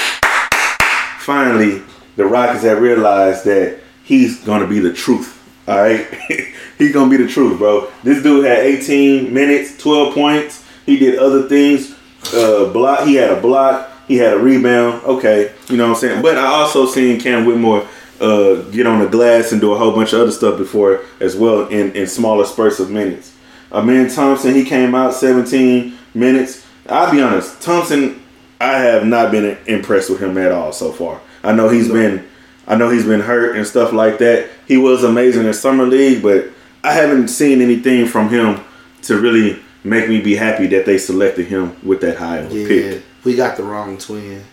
Finally, 1.19 1.83
the 2.17 2.25
Rockets 2.25 2.63
have 2.63 2.81
realized 2.81 3.45
that 3.45 3.79
he's 4.03 4.43
going 4.43 4.61
to 4.61 4.67
be 4.67 4.79
the 4.79 4.91
truth. 4.91 5.38
All 5.69 5.77
right, 5.77 6.07
he's 6.79 6.91
gonna 6.91 7.11
be 7.11 7.17
the 7.17 7.27
truth, 7.27 7.59
bro. 7.59 7.91
This 8.01 8.23
dude 8.23 8.43
had 8.43 8.59
18 8.59 9.31
minutes, 9.31 9.77
12 9.77 10.15
points. 10.15 10.65
He 10.87 10.97
did 10.97 11.19
other 11.19 11.47
things. 11.47 11.95
Uh, 12.33 12.71
block. 12.73 13.05
He 13.05 13.15
had 13.15 13.29
a 13.29 13.39
block. 13.39 13.87
He 14.07 14.17
had 14.17 14.33
a 14.33 14.39
rebound. 14.39 15.03
Okay, 15.03 15.53
you 15.67 15.77
know 15.77 15.89
what 15.89 15.95
I'm 15.95 16.01
saying. 16.01 16.21
But 16.23 16.39
I 16.39 16.45
also 16.45 16.87
seen 16.87 17.21
Cam 17.21 17.45
Whitmore 17.45 17.87
uh, 18.19 18.55
get 18.71 18.87
on 18.87 18.99
the 18.99 19.07
glass 19.07 19.51
and 19.51 19.61
do 19.61 19.71
a 19.71 19.77
whole 19.77 19.91
bunch 19.91 20.11
of 20.11 20.21
other 20.21 20.31
stuff 20.31 20.57
before 20.57 21.05
as 21.19 21.35
well 21.35 21.67
in, 21.67 21.91
in 21.95 22.07
smaller 22.07 22.45
spurts 22.45 22.79
of 22.79 22.89
minutes. 22.89 23.35
Amen 23.71 24.09
Thompson, 24.09 24.55
he 24.55 24.65
came 24.65 24.95
out 24.95 25.13
17 25.13 25.95
minutes. 26.15 26.65
I'll 26.87 27.11
be 27.11 27.21
honest, 27.21 27.61
Thompson, 27.61 28.19
I 28.59 28.79
have 28.79 29.05
not 29.05 29.31
been 29.31 29.55
impressed 29.67 30.09
with 30.09 30.19
him 30.19 30.37
at 30.39 30.51
all 30.51 30.73
so 30.73 30.91
far. 30.91 31.21
I 31.43 31.53
know 31.53 31.69
he's 31.69 31.89
been 31.89 32.27
I 32.69 32.75
know 32.75 32.89
he's 32.89 33.05
been 33.05 33.19
hurt 33.21 33.57
and 33.57 33.65
stuff 33.67 33.91
like 33.91 34.19
that. 34.19 34.47
He 34.67 34.77
was 34.77 35.03
amazing 35.03 35.45
in 35.45 35.53
summer 35.53 35.85
league, 35.85 36.21
but 36.21 36.49
I 36.83 36.93
haven't 36.93 37.27
seen 37.29 37.61
anything 37.61 38.05
from 38.05 38.29
him 38.29 38.63
to 39.03 39.19
really 39.19 39.59
make 39.83 40.07
me 40.07 40.21
be 40.21 40.35
happy 40.35 40.67
that 40.67 40.85
they 40.85 40.97
selected 40.99 41.47
him 41.47 41.75
with 41.85 41.99
that 42.01 42.17
high 42.17 42.37
of 42.37 42.51
a 42.51 42.55
Yeah, 42.55 42.67
pick. 42.67 43.03
we 43.23 43.35
got 43.35 43.57
the 43.57 43.63
wrong 43.63 43.97
twin. 43.97 44.43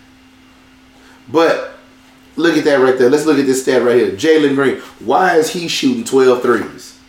But 1.31 1.77
look 2.37 2.57
at 2.57 2.63
that 2.63 2.79
right 2.79 2.97
there. 2.97 3.09
Let's 3.09 3.25
look 3.25 3.37
at 3.37 3.45
this 3.45 3.61
stat 3.61 3.83
right 3.83 3.95
here. 3.97 4.11
Jalen 4.11 4.55
Green. 4.55 4.77
Why 4.99 5.35
is 5.35 5.49
he 5.51 5.67
shooting 5.67 6.03
12 6.03 6.41
threes? 6.41 6.99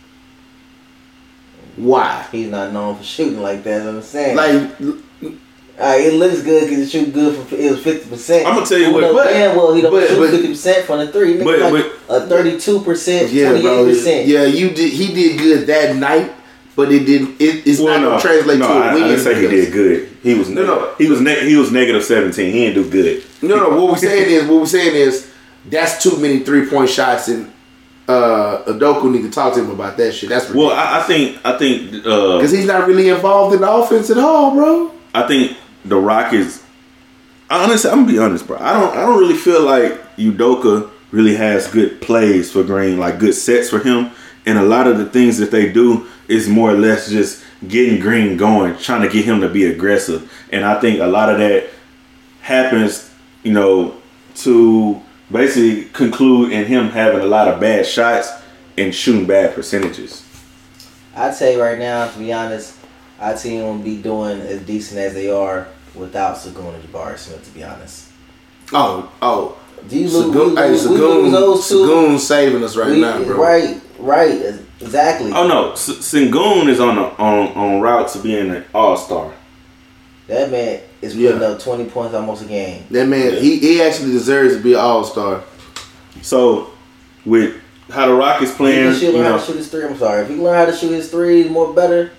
Why? 1.75 2.27
He's 2.31 2.49
not 2.49 2.73
known 2.73 2.97
for 2.97 3.03
shooting 3.03 3.41
like 3.41 3.63
that. 3.63 3.87
I'm 3.87 4.01
saying. 4.01 4.35
Like, 4.35 4.71
Uh, 5.79 5.95
it 5.97 6.13
looks 6.15 6.41
good 6.41 6.63
because 6.63 6.77
he 6.79 6.85
shoot 6.99 7.13
good 7.13 7.47
for 7.47 7.55
it 7.55 7.71
was 7.71 7.81
fifty 7.81 8.09
percent. 8.09 8.45
I'ma 8.45 8.65
tell 8.65 8.77
you 8.77 8.91
what, 8.91 9.01
But, 9.01 9.13
but- 9.13 9.23
damn 9.31 9.55
well 9.55 9.73
he 9.73 9.81
don't 9.81 9.91
but, 9.91 10.09
shoot 10.09 10.29
fifty 10.31 10.47
percent 10.49 10.85
from 10.85 10.99
the 10.99 11.07
three. 11.11 11.35
Nigga 11.35 11.45
But- 11.45 11.71
like 11.71 11.85
a 12.09 12.27
thirty-two 12.27 12.81
percent, 12.81 13.31
yeah, 13.31 13.51
twenty-eight 13.51 13.85
percent. 13.85 14.27
Yeah, 14.27 14.43
you 14.43 14.71
did. 14.71 14.91
He 14.91 15.13
did 15.13 15.39
good 15.39 15.67
that 15.67 15.95
night, 15.95 16.33
but 16.75 16.91
it 16.91 17.05
didn't. 17.05 17.39
It, 17.39 17.65
it's 17.65 17.79
not 17.79 18.01
gonna 18.01 18.19
translate 18.19 18.59
no, 18.59 18.67
to 18.67 18.73
a 18.73 18.77
I, 18.77 18.93
win. 18.93 19.03
I 19.03 19.07
didn't 19.07 19.23
say 19.23 19.41
he 19.41 19.47
did 19.47 19.71
good. 19.71 20.09
He 20.21 20.33
was 20.33 20.49
No, 20.49 20.65
no, 20.65 20.79
no. 20.79 20.95
He 20.97 21.07
was 21.07 21.21
ne- 21.21 21.47
he 21.47 21.55
was 21.55 21.71
negative 21.71 22.03
seventeen. 22.03 22.51
He 22.51 22.65
didn't 22.65 22.83
do 22.83 22.89
good. 22.89 23.23
No, 23.41 23.55
no. 23.55 23.69
What 23.69 23.91
we're 23.93 23.97
saying 23.97 24.29
is, 24.29 24.49
what 24.49 24.59
we're 24.59 24.65
saying 24.65 24.95
is, 24.95 25.31
that's 25.69 26.03
too 26.03 26.17
many 26.17 26.39
three 26.39 26.65
point 26.69 26.89
shots, 26.89 27.29
and 27.29 27.53
uh, 28.09 28.63
Udoka 28.67 29.09
need 29.09 29.21
to 29.21 29.31
talk 29.31 29.53
to 29.53 29.61
him 29.61 29.69
about 29.71 29.95
that 29.95 30.11
shit. 30.11 30.27
That's 30.27 30.49
Well. 30.49 30.71
I, 30.71 30.99
I 30.99 31.03
think 31.03 31.37
I 31.45 31.57
think 31.57 32.05
uh, 32.05 32.35
because 32.37 32.51
he's 32.51 32.65
not 32.65 32.85
really 32.85 33.07
involved 33.07 33.55
in 33.55 33.61
the 33.61 33.71
offense 33.71 34.09
at 34.09 34.17
all, 34.17 34.53
bro. 34.55 34.91
I 35.13 35.25
think 35.25 35.55
the 35.85 35.97
Rockets. 35.97 36.63
Honestly, 37.49 37.89
I'm 37.89 38.01
gonna 38.01 38.11
be 38.11 38.19
honest, 38.19 38.47
bro. 38.47 38.57
I 38.57 38.73
don't. 38.73 38.95
I 38.95 39.01
don't 39.01 39.19
really 39.19 39.37
feel 39.37 39.63
like 39.63 40.15
Udoka 40.17 40.89
really 41.11 41.35
has 41.35 41.67
good 41.67 42.01
plays 42.01 42.51
for 42.51 42.63
Green, 42.63 42.99
like 42.99 43.19
good 43.19 43.33
sets 43.33 43.69
for 43.69 43.79
him. 43.79 44.11
And 44.45 44.57
a 44.57 44.63
lot 44.63 44.87
of 44.87 44.97
the 44.97 45.05
things 45.05 45.37
that 45.39 45.51
they 45.51 45.71
do 45.71 46.07
is 46.27 46.47
more 46.47 46.71
or 46.71 46.77
less 46.77 47.09
just 47.09 47.43
getting 47.67 47.99
Green 47.99 48.37
going, 48.37 48.77
trying 48.77 49.01
to 49.01 49.09
get 49.09 49.25
him 49.25 49.41
to 49.41 49.49
be 49.49 49.65
aggressive. 49.65 50.31
And 50.51 50.63
I 50.63 50.79
think 50.79 50.99
a 50.99 51.07
lot 51.07 51.29
of 51.29 51.39
that 51.39 51.69
happens, 52.41 53.11
you 53.43 53.51
know, 53.51 53.95
to 54.35 55.01
basically 55.31 55.85
conclude 55.85 56.51
in 56.51 56.65
him 56.65 56.89
having 56.89 57.19
a 57.19 57.25
lot 57.25 57.47
of 57.47 57.59
bad 57.59 57.85
shots 57.85 58.31
and 58.77 58.93
shooting 58.95 59.27
bad 59.27 59.53
percentages. 59.53 60.25
I'd 61.15 61.35
say 61.35 61.57
right 61.57 61.77
now, 61.77 62.09
to 62.09 62.17
be 62.17 62.31
honest, 62.31 62.78
I'd 63.19 63.37
see 63.39 63.57
him 63.57 63.81
be 63.81 63.97
doing 64.01 64.39
as 64.41 64.61
decent 64.61 64.99
as 64.99 65.13
they 65.13 65.29
are 65.29 65.67
without 65.95 66.37
Sengun 66.37 66.73
and 66.75 66.83
Jabari 66.83 67.17
Smith. 67.17 67.43
To 67.45 67.51
be 67.51 67.63
honest, 67.63 68.07
Oh, 68.71 69.11
oh. 69.21 69.57
do 69.87 69.97
you 69.97 70.07
lose? 70.09 70.25
Sengun, 70.35 70.49
we, 70.51 70.55
hey, 70.55 70.69
lose, 70.69 70.87
we 70.87 70.97
lose 70.97 71.01
Sengun, 71.27 71.31
those 71.31 71.67
two. 71.69 71.75
Sengun's 71.87 72.27
saving 72.27 72.63
us 72.63 72.75
right 72.75 72.91
We- 72.91 73.01
now, 73.01 73.23
bro. 73.23 73.37
Right, 73.41 73.81
right, 73.99 74.55
exactly. 74.81 75.31
Oh 75.33 75.47
no, 75.47 75.71
S- 75.73 75.89
Sengun 75.89 76.67
is 76.69 76.79
on 76.79 76.97
a, 76.97 77.03
on 77.15 77.47
on 77.49 77.81
route 77.81 78.07
to 78.09 78.19
being 78.19 78.49
an 78.51 78.65
all 78.73 78.95
star. 78.95 79.33
That 80.27 80.51
man 80.51 80.81
is 81.01 81.13
putting 81.15 81.41
Yeah. 81.41 81.47
up 81.47 81.59
twenty 81.59 81.85
points 81.85 82.13
almost 82.13 82.43
a 82.43 82.45
game. 82.45 82.83
That 82.91 83.07
man, 83.07 83.33
he, 83.41 83.57
he 83.57 83.81
actually 83.81 84.11
deserves 84.11 84.55
to 84.55 84.61
be 84.61 84.73
an 84.73 84.79
all 84.79 85.03
star. 85.03 85.43
So 86.21 86.69
with 87.25 87.55
how 87.89 88.05
the 88.07 88.13
Rockets 88.13 88.51
If 88.51 88.57
playing, 88.57 88.93
he 88.93 88.99
should 88.99 89.13
you 89.13 89.13
learn 89.13 89.23
how 89.25 89.31
know, 89.31 89.39
to 89.39 89.45
shoot 89.45 89.55
his 89.57 89.67
three. 89.69 89.83
I'm 89.85 89.97
sorry. 89.97 90.21
If 90.21 90.29
he 90.29 90.35
learn 90.35 90.55
how 90.55 90.65
to 90.65 90.73
shoot 90.77 90.91
his 90.91 91.09
three 91.09 91.49
more 91.49 91.73
better, 91.73 92.11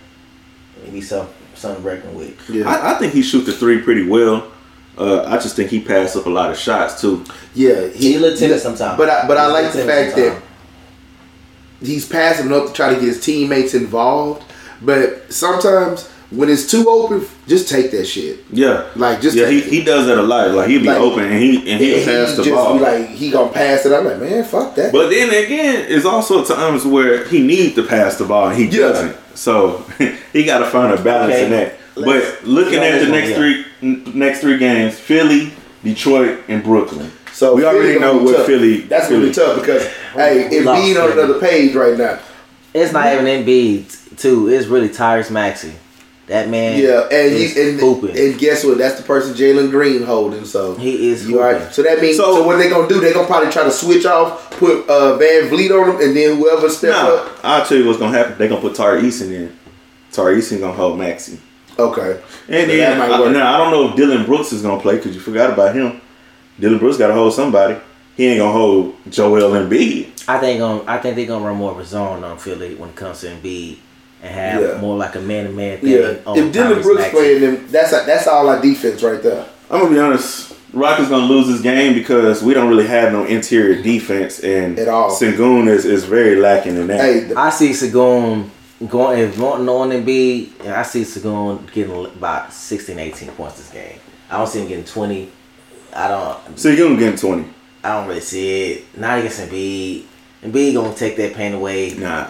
maybe 0.84 1.00
some 1.00 1.28
something 1.54 1.82
reckon 1.84 2.14
with. 2.14 2.48
Yeah, 2.50 2.68
I, 2.68 2.94
I 2.94 2.98
think 2.98 3.12
he 3.12 3.22
shoot 3.22 3.42
the 3.42 3.52
three 3.52 3.80
pretty 3.82 4.06
well. 4.08 4.50
Uh, 4.98 5.24
I 5.24 5.34
just 5.38 5.56
think 5.56 5.70
he 5.70 5.80
passed 5.80 6.16
up 6.16 6.26
a 6.26 6.30
lot 6.30 6.50
of 6.50 6.58
shots 6.58 7.00
too. 7.00 7.24
yeah. 7.54 7.88
He, 7.88 8.16
a 8.16 8.18
little 8.18 8.36
timid 8.36 8.60
sometimes. 8.60 8.98
But 8.98 9.08
I, 9.08 9.26
but 9.26 9.36
I 9.38 9.46
like 9.46 9.72
the 9.72 9.78
timid 9.78 9.86
fact 10.12 10.16
that 10.16 10.42
he's 11.80 12.06
passing 12.06 12.46
enough 12.46 12.68
to 12.68 12.72
try 12.74 12.88
to 12.90 12.94
get 12.96 13.04
his 13.04 13.20
teammates 13.24 13.74
involved. 13.74 14.44
But 14.82 15.32
sometimes 15.32 16.08
when 16.30 16.48
it's 16.48 16.70
too 16.70 16.86
open, 16.88 17.26
just 17.46 17.68
take 17.68 17.90
that 17.92 18.04
shit. 18.06 18.44
Yeah, 18.50 18.88
Like 18.96 19.20
just 19.20 19.36
yeah, 19.36 19.48
he, 19.48 19.58
it. 19.58 19.64
he 19.64 19.84
does 19.84 20.06
that 20.06 20.18
a 20.18 20.22
lot. 20.22 20.50
Like 20.52 20.68
he'll 20.68 20.80
be 20.80 20.86
Like- 20.88 20.98
open 20.98 21.24
and 21.24 21.42
he 21.42 21.56
and 21.70 21.80
he'll 21.80 21.96
And 21.98 22.04
pass 22.06 22.36
the 22.36 22.42
just 22.44 22.54
ball. 22.54 22.74
be 22.74 22.80
like 22.80 23.08
he 23.08 23.30
gonna 23.30 23.52
pass 23.52 23.84
it. 23.86 23.92
I'm 23.92 24.04
like, 24.04 24.18
man, 24.20 24.44
fuck 24.44 24.74
that. 24.76 24.92
but 24.92 25.08
then 25.10 25.28
again, 25.28 25.86
it's 25.88 26.04
also 26.06 26.44
times 26.44 26.84
where 26.84 27.24
he 27.26 27.40
needs 27.42 27.74
to 27.76 27.82
pass 27.84 28.16
the 28.16 28.24
ball 28.24 28.48
and 28.48 28.56
he 28.58 28.64
Yeah. 28.66 28.88
doesn't. 28.88 29.16
So 29.34 29.78
he 30.32 30.44
got 30.44 30.58
to 30.58 30.66
find 30.66 30.92
a 30.98 31.02
balance 31.02 31.34
Okay, 31.34 31.44
in 31.44 31.50
that. 31.52 31.74
let's- 31.96 32.36
But 32.40 32.46
looking 32.48 32.78
at 32.80 32.98
the 33.00 33.08
next 33.08 33.30
yeah. 33.30 33.36
three 33.36 33.64
n- 33.82 34.12
next 34.14 34.40
three 34.40 34.58
games, 34.58 34.98
Philly, 34.98 35.52
Detroit, 35.84 36.40
and 36.48 36.62
Brooklyn. 36.62 37.10
so 37.32 37.54
we 37.54 37.64
already 37.64 37.88
Philly 37.94 38.00
gonna 38.00 38.18
know 38.18 38.22
what 38.24 38.36
tough. 38.36 38.46
Philly. 38.46 38.80
That's 38.82 39.08
Philly. 39.08 39.30
gonna 39.30 39.30
be 39.30 39.34
tough 39.34 39.60
because 39.60 39.86
oh, 39.86 40.18
hey, 40.18 40.46
if 40.46 40.64
being 40.64 40.96
on 40.96 41.12
another 41.12 41.40
page 41.40 41.74
right 41.74 41.96
now. 41.96 42.18
It's 42.74 42.92
not 42.92 43.12
even 43.12 43.24
Embiid 43.26 44.16
too. 44.18 44.48
It's 44.48 44.66
really 44.66 44.88
Tyrese 44.88 45.30
Maxey. 45.30 45.72
That 46.30 46.48
man. 46.48 46.80
Yeah, 46.80 47.08
and 47.10 47.32
is 47.34 47.56
you, 47.56 47.70
and, 47.70 47.80
hooping. 47.80 48.16
and 48.16 48.38
guess 48.38 48.62
what? 48.64 48.78
That's 48.78 49.00
the 49.00 49.02
person 49.02 49.34
Jalen 49.34 49.72
Green 49.72 50.04
holding. 50.04 50.44
So 50.44 50.76
He 50.76 51.10
is 51.10 51.28
You 51.28 51.40
are, 51.40 51.68
so 51.72 51.82
that 51.82 52.00
means 52.00 52.18
So- 52.18 52.36
so, 52.36 52.46
what 52.46 52.58
they 52.58 52.68
gonna 52.70 52.86
do? 52.86 53.00
They 53.00 53.12
gonna 53.12 53.26
probably 53.26 53.50
try 53.50 53.64
to 53.64 53.70
switch 53.72 54.06
off, 54.06 54.48
put 54.52 54.88
uh, 54.88 55.18
VanVleet 55.18 55.70
on 55.72 55.90
him, 55.90 56.00
and 56.00 56.16
then 56.16 56.36
whoever 56.36 56.68
step 56.68 56.92
Nah, 56.92 57.14
up. 57.16 57.38
I'll 57.42 57.66
tell 57.66 57.78
you 57.78 57.84
what's 57.84 57.98
gonna 57.98 58.16
happen. 58.16 58.36
They're 58.38 58.46
gonna 58.48 58.60
put 58.60 58.76
Tari 58.76 59.02
Eason 59.02 59.32
in. 59.32 59.58
Tari 60.12 60.36
Eason 60.38 60.60
gonna 60.60 60.72
hold 60.72 61.00
Maxey. 61.00 61.40
Okay, 61.76 62.20
And 62.48 62.70
So 62.70 62.76
then 62.76 63.00
I, 63.00 63.32
now 63.32 63.54
I 63.54 63.58
don't 63.58 63.72
know 63.72 63.88
if 63.90 63.96
Dillon 63.96 64.24
Brooks 64.24 64.52
is 64.52 64.62
gonna 64.62 64.80
play 64.80 64.96
because 64.96 65.16
you 65.16 65.20
forgot 65.20 65.52
about 65.52 65.74
him. 65.74 66.00
Dillon 66.60 66.78
Brooks 66.78 66.96
got 66.96 67.08
to 67.08 67.14
hold 67.14 67.34
somebody. 67.34 67.76
He 68.16 68.26
ain't 68.26 68.38
gonna 68.38 68.52
hold 68.52 68.94
Joel 69.08 69.50
Embiid. 69.50 70.12
I 70.28 70.38
think 70.38 70.60
um, 70.60 70.82
I 70.86 70.98
think 70.98 71.16
they're 71.16 71.26
gonna 71.26 71.44
run 71.44 71.56
more 71.56 71.72
of 71.72 71.78
a 71.80 71.84
zone 71.84 72.22
on 72.22 72.38
Philly 72.38 72.76
when 72.76 72.90
it 72.90 72.94
comes 72.96 73.20
to 73.22 73.28
Embiid 73.28 73.78
and 74.22 74.34
have 74.34 74.60
Yeah. 74.62 74.80
more 74.80 74.96
like 74.96 75.14
a 75.14 75.20
man 75.20 75.46
to 75.46 75.50
man 75.52 75.78
thing. 75.78 75.90
yeah. 75.92 76.34
If 76.34 76.52
Dillon 76.52 76.82
Brooks 76.82 77.00
Maxey. 77.00 77.10
playing 77.16 77.40
them, 77.40 77.66
that's 77.70 77.90
that's 77.90 78.26
all 78.26 78.48
our 78.48 78.60
defense 78.60 79.02
right 79.02 79.22
there. 79.22 79.44
I'm 79.70 79.80
gonna 79.80 79.94
be 79.94 80.00
honest. 80.00 80.54
Rockets 80.72 81.08
gonna 81.08 81.24
lose 81.26 81.48
this 81.48 81.60
game 81.62 81.94
because 81.94 82.42
we 82.44 82.54
don't 82.54 82.68
really 82.68 82.86
have 82.86 83.12
no 83.12 83.24
interior 83.24 83.82
defense, 83.82 84.38
and 84.40 84.78
At 84.78 84.86
all. 84.88 85.10
Sengun 85.10 85.66
is, 85.68 85.84
is 85.84 86.04
very 86.04 86.36
lacking 86.36 86.76
in 86.76 86.86
that. 86.86 87.00
Hey, 87.00 87.20
the, 87.20 87.36
I 87.38 87.50
see 87.50 87.70
Sengun 87.70 88.48
going 88.88 89.18
if 89.18 89.36
wanting 89.38 89.68
on 89.68 89.90
Embiid, 89.90 90.50
and 90.60 90.72
I 90.74 90.82
see 90.84 91.02
Sengun 91.02 91.70
getting 91.72 92.04
about 92.06 92.52
16, 92.52 92.98
18 92.98 93.30
points 93.30 93.56
this 93.56 93.70
game. 93.70 93.98
I 94.30 94.38
don't 94.38 94.46
see 94.46 94.60
him 94.60 94.68
getting 94.68 94.84
twenty. 94.84 95.28
I 95.92 96.06
don't. 96.06 96.54
Sengun 96.54 96.96
getting 97.00 97.18
20. 97.18 97.44
I 97.82 97.88
don't 97.94 98.06
really 98.06 98.20
see 98.20 98.72
it. 98.72 98.84
Not 98.96 99.18
against 99.18 99.40
Embiid. 99.40 100.04
Embiid 100.44 100.74
gonna 100.74 100.94
take 100.94 101.16
that 101.16 101.34
pain 101.34 101.52
away. 101.52 101.94
Nah, 101.94 102.28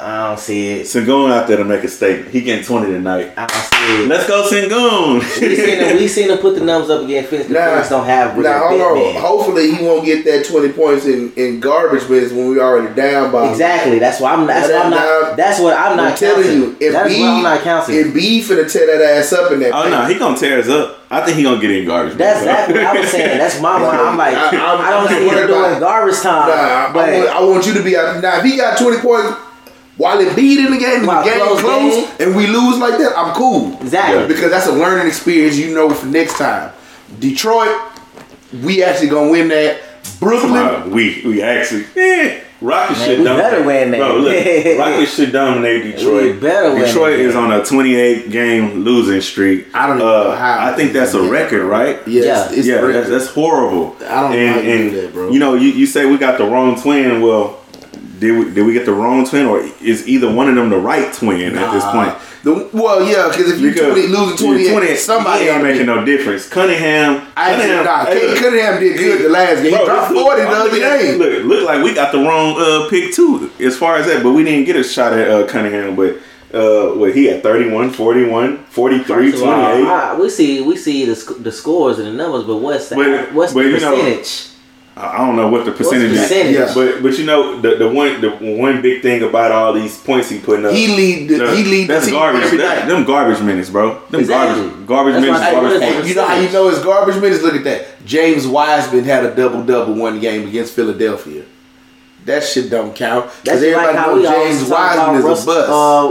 I 0.00 0.28
don't 0.28 0.38
see 0.38 0.68
it. 0.80 0.82
Sengun 0.86 1.30
out 1.32 1.48
there 1.48 1.56
to 1.56 1.64
make 1.64 1.82
a 1.82 1.88
statement. 1.88 2.30
He 2.30 2.42
getting 2.42 2.64
20 2.64 2.86
tonight. 2.92 3.32
I 3.36 3.46
don't 3.46 3.50
see 3.64 4.04
it. 4.04 4.08
Let's 4.08 4.26
go, 4.28 4.48
Sengun. 4.48 5.14
we 5.18 5.56
seen 5.56 5.78
him. 5.80 5.96
We 5.96 6.08
seen 6.08 6.30
him 6.30 6.38
put 6.38 6.54
the 6.54 6.64
numbers 6.64 6.90
up 6.90 7.02
again. 7.04 7.24
Phoenix. 7.24 7.48
The 7.48 7.54
Nah. 7.54 7.66
Phoenix 7.70 7.88
don't 7.88 8.06
have 8.06 8.36
really 8.36 8.48
now 8.48 8.68
hold 8.68 8.80
on. 8.80 8.94
man. 9.14 9.20
Hopefully 9.22 9.70
he 9.74 9.84
won't 9.84 10.04
get 10.04 10.24
that 10.26 10.44
twenty 10.46 10.68
points 10.72 11.04
in, 11.06 11.32
in 11.34 11.58
garbage 11.60 12.08
minutes 12.08 12.32
when 12.32 12.48
we 12.48 12.60
already 12.60 12.94
down 12.94 13.32
by 13.32 13.50
Exactly. 13.50 13.98
That's 13.98 14.20
why 14.20 14.34
I'm. 14.34 14.46
That's 14.46 14.68
why 14.70 14.78
I'm 14.82 14.90
not. 14.90 15.36
That's 15.36 15.60
what 15.60 15.76
I'm 15.76 15.90
I'm 15.92 15.96
not 15.96 16.16
telling 16.18 16.44
counting. 16.44 16.60
you, 16.60 16.76
if 16.80 16.92
That's 16.92 17.08
B, 17.14 17.20
why 17.20 17.28
I'm 17.28 17.42
not 17.42 17.60
counting. 17.62 17.96
If 17.96 18.14
B 18.14 18.40
finna 18.40 18.70
tear 18.70 18.86
that 18.98 19.18
ass 19.18 19.32
up 19.32 19.50
in 19.52 19.60
that. 19.60 19.72
oh 19.72 19.82
paint. 19.82 19.90
no, 19.90 20.04
he 20.06 20.18
gonna 20.18 20.36
tear 20.38 20.60
us 20.60 20.68
up. 20.68 20.98
I 21.10 21.24
think 21.24 21.38
he 21.38 21.42
gonna 21.42 21.60
get 21.60 21.70
in 21.70 21.86
garbage. 21.86 22.14
That's 22.18 22.44
man. 22.44 22.54
exactly 22.54 22.74
what 22.84 22.86
I 22.96 23.00
was 23.00 23.10
saying. 23.10 23.38
That's 23.38 23.60
my 23.60 23.78
mind. 23.80 23.96
I'm 23.98 24.16
like, 24.18 24.34
I- 24.36 24.56
I'm- 24.56 24.80
I, 24.80 24.90
don't 24.90 25.02
I'm 25.02 25.08
see 25.08 25.26
worried 25.26 25.40
him 25.42 25.46
doing 25.48 25.60
about- 25.64 25.80
garbage 25.80 26.20
time. 26.20 26.48
Nah, 26.48 26.54
I, 26.54 26.92
but 26.92 27.08
I, 27.08 27.18
want, 27.18 27.28
I 27.30 27.40
want 27.44 27.66
you 27.66 27.74
to 27.74 27.82
be 27.82 27.96
out. 27.96 28.22
Now, 28.22 28.38
if 28.38 28.44
he 28.44 28.56
got 28.58 28.76
20 28.78 28.98
points 29.00 29.36
while 29.98 30.18
it 30.20 30.34
beat 30.34 30.58
in 30.64 30.72
the 30.72 30.78
game, 30.78 30.98
and 31.00 31.06
While 31.06 31.24
the 31.24 31.30
game 31.30 31.40
close 31.40 31.60
close, 31.60 31.94
game. 31.94 32.28
and 32.28 32.36
we 32.36 32.46
lose 32.46 32.78
like 32.78 32.98
that, 32.98 33.12
I'm 33.16 33.34
cool. 33.34 33.74
Exactly. 33.82 34.26
Because 34.26 34.50
that's 34.50 34.66
a 34.66 34.72
learning 34.72 35.06
experience 35.06 35.56
you 35.56 35.74
know 35.74 35.90
for 35.90 36.06
next 36.06 36.38
time. 36.38 36.72
Detroit, 37.18 37.76
we 38.62 38.82
actually 38.82 39.08
gonna 39.08 39.30
win 39.30 39.48
that. 39.48 39.80
Brooklyn, 40.20 40.90
we 40.90 41.22
we 41.24 41.42
actually 41.42 41.84
eh, 41.96 42.40
Rockets 42.60 42.98
Man, 43.00 43.08
should 43.08 43.18
we 43.18 43.24
dominate. 43.24 43.50
better 43.50 43.64
win 43.64 43.90
that. 43.92 43.98
Bro, 43.98 44.16
look, 44.18 44.78
Rockets 44.78 45.14
should 45.14 45.32
dominate 45.32 45.82
Detroit. 45.96 46.22
We 46.34 46.40
better 46.40 46.72
win 46.74 46.82
Detroit 46.84 47.18
that 47.18 47.20
is 47.24 47.36
on 47.36 47.52
a 47.52 47.64
28 47.64 48.30
game 48.30 48.84
losing 48.84 49.20
streak. 49.20 49.66
I 49.74 49.86
don't 49.86 49.96
even 49.98 50.08
uh, 50.08 50.24
know 50.24 50.30
how. 50.32 50.66
I 50.72 50.74
think 50.74 50.92
that's 50.92 51.14
a 51.14 51.22
record, 51.22 51.64
right? 51.64 52.00
yes, 52.06 52.50
Yeah. 52.50 52.58
it's 52.58 52.66
yeah, 52.66 52.80
that's, 52.80 53.08
that's 53.08 53.28
horrible. 53.28 53.96
I 54.00 54.22
don't 54.22 54.30
know 54.32 54.36
and, 54.38 54.54
how 54.54 54.60
you 54.60 54.70
and, 54.72 54.94
that, 54.94 55.12
bro. 55.12 55.30
You 55.30 55.38
know, 55.38 55.54
you, 55.54 55.68
you 55.70 55.86
say 55.86 56.06
we 56.06 56.18
got 56.18 56.38
the 56.38 56.44
wrong 56.44 56.80
twin. 56.80 57.20
Well, 57.20 57.60
did 58.18 58.38
we 58.38 58.52
did 58.52 58.64
we 58.66 58.72
get 58.72 58.84
the 58.86 58.92
wrong 58.92 59.26
twin, 59.26 59.46
or 59.46 59.60
is 59.82 60.08
either 60.08 60.32
one 60.32 60.48
of 60.48 60.54
them 60.54 60.70
the 60.70 60.78
right 60.78 61.12
twin 61.12 61.56
at 61.56 61.72
this 61.72 61.84
point? 61.84 62.14
The, 62.44 62.70
well, 62.72 63.02
yeah, 63.02 63.28
because 63.28 63.50
if 63.52 63.60
you 63.60 63.70
Because 63.72 63.92
20, 63.94 64.06
losing 64.08 64.36
20, 64.46 64.62
you're 64.62 64.72
20, 64.72 64.96
somebody 64.96 65.44
he 65.44 65.50
ain't 65.50 65.62
making 65.62 65.80
be- 65.82 65.86
no 65.86 66.04
difference. 66.04 66.48
Cunningham, 66.48 67.26
I 67.36 67.50
actually, 67.50 67.66
Cunningham, 67.68 67.84
nah, 67.84 68.04
hey, 68.06 68.20
Cade 68.20 68.38
Cunningham 68.38 68.80
did 68.80 68.96
good 68.96 69.24
the 69.24 69.28
last 69.28 69.62
game. 69.62 69.70
Bro, 69.72 69.80
he 69.80 69.84
dropped 69.86 70.12
look, 70.12 70.26
40 70.26 70.42
the 70.42 70.48
other 70.48 70.64
looking 70.70 70.80
game. 70.80 71.18
Look, 71.18 71.44
look 71.44 71.64
like 71.66 71.82
we 71.82 71.94
got 71.94 72.12
the 72.12 72.18
wrong 72.18 72.54
uh, 72.58 72.88
pick 72.88 73.12
too, 73.12 73.50
as 73.58 73.76
far 73.76 73.96
as 73.96 74.06
that. 74.06 74.22
But 74.22 74.32
we 74.32 74.44
didn't 74.44 74.66
get 74.66 74.76
a 74.76 74.84
shot 74.84 75.12
at 75.12 75.28
uh, 75.28 75.46
Cunningham. 75.48 75.96
But 75.96 76.18
uh, 76.54 76.94
what 76.94 77.12
he 77.14 77.24
had 77.26 77.42
31, 77.42 77.90
41, 77.90 78.58
43, 78.66 79.04
First 79.32 79.42
28. 79.42 79.50
I- 79.52 80.18
we 80.18 80.30
see 80.30 80.60
we 80.62 80.76
see 80.76 81.04
the 81.06 81.16
sc- 81.16 81.42
the 81.42 81.50
scores 81.52 81.98
and 81.98 82.06
the 82.06 82.12
numbers, 82.12 82.44
but 82.44 82.58
what's 82.58 82.88
the 82.88 82.94
But- 82.96 83.32
what's 83.34 83.52
but 83.52 83.64
the 83.64 83.68
you 83.70 83.80
know- 83.80 83.96
percentage? 83.96 84.48
I 84.98 85.14
I 85.14 85.18
don't 85.26 85.36
know 85.36 85.48
what 85.48 85.64
the 85.64 85.72
percentage 85.72 86.12
is, 86.12 86.20
percentage? 86.22 86.54
Yeah. 86.56 86.72
but 86.74 87.02
but 87.02 87.18
you 87.18 87.24
know 87.24 87.60
the 87.60 87.76
the 87.76 87.88
one 87.88 88.20
the 88.20 88.30
one 88.30 88.82
big 88.82 89.00
thing 89.02 89.22
about 89.22 89.52
all 89.52 89.72
these 89.72 89.96
points 89.98 90.28
he 90.28 90.38
putting 90.40 90.66
up. 90.66 90.72
He 90.72 90.88
lead. 90.88 91.28
The, 91.28 91.38
No, 91.38 91.54
he 91.54 91.62
lead. 91.64 91.88
That's 91.88 92.04
the 92.06 92.10
team 92.12 92.20
garbage. 92.20 92.42
every 92.44 92.58
That- 92.58 92.78
night. 92.80 92.88
them 92.88 93.04
garbage 93.04 93.40
minutes, 93.42 93.70
bro. 93.70 94.00
Them 94.10 94.20
Exactly. 94.20 94.62
garbage 94.64 94.86
garbage 94.86 95.14
That's 95.14 95.26
minutes. 95.26 95.40
why 95.44 95.52
Garbage 95.52 95.80
Hey, 95.82 95.92
points. 95.92 96.08
You 96.08 96.14
know 96.16 96.24
how 96.26 96.40
you 96.40 96.50
know 96.50 96.68
his 96.68 96.78
garbage 96.80 97.16
minutes? 97.22 97.42
Look 97.42 97.54
at 97.54 97.64
that. 97.64 98.04
James 98.04 98.46
Wiseman 98.46 99.04
had 99.04 99.24
a 99.24 99.34
double 99.34 99.62
double 99.62 99.94
one 99.94 100.18
game 100.20 100.48
against 100.48 100.74
Philadelphia. 100.74 101.42
That 102.24 102.44
shit 102.44 102.68
don't 102.68 102.94
count 102.94 103.30
because 103.42 103.60
That's 103.62 103.74
like 103.74 103.86
everybody 103.86 103.96
how 103.96 104.14
knows 104.14 104.28
James 104.58 104.68
Wiseman 104.70 105.14
is 105.16 105.24
Russ, 105.24 105.42
a 105.44 105.46
bust. 105.46 105.70
uh, 105.70 106.08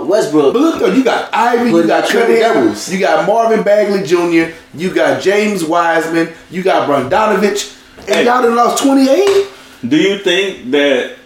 uh, 0.00 0.04
Westbrook. 0.04 0.52
But 0.52 0.60
look 0.60 0.78
though, 0.80 0.92
you 0.92 1.02
got 1.02 1.30
Ivey, 1.32 1.70
you 1.70 1.86
got 1.86 2.04
up 2.04 2.10
triple 2.10 2.36
Cunningham, 2.36 2.76
you 2.88 2.98
got 2.98 3.26
Marvin 3.26 3.62
Bagley 3.62 4.02
Jr., 4.04 4.52
you 4.74 4.92
got 4.92 5.22
James 5.22 5.64
Wiseman, 5.64 6.28
you 6.50 6.62
got 6.62 6.86
Bogdanovic, 6.86 7.78
and 8.06 8.14
Hey. 8.16 8.24
y'all 8.24 8.42
done 8.42 8.54
lost 8.56 8.82
twenty 8.82 9.08
eight. 9.08 9.46
Do 9.86 9.96
you 9.96 10.18
think 10.18 10.70
that 10.70 11.16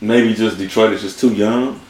maybe 0.00 0.34
just 0.34 0.58
Detroit 0.58 0.92
is 0.92 1.02
just 1.02 1.20
too 1.20 1.32
young? 1.32 1.80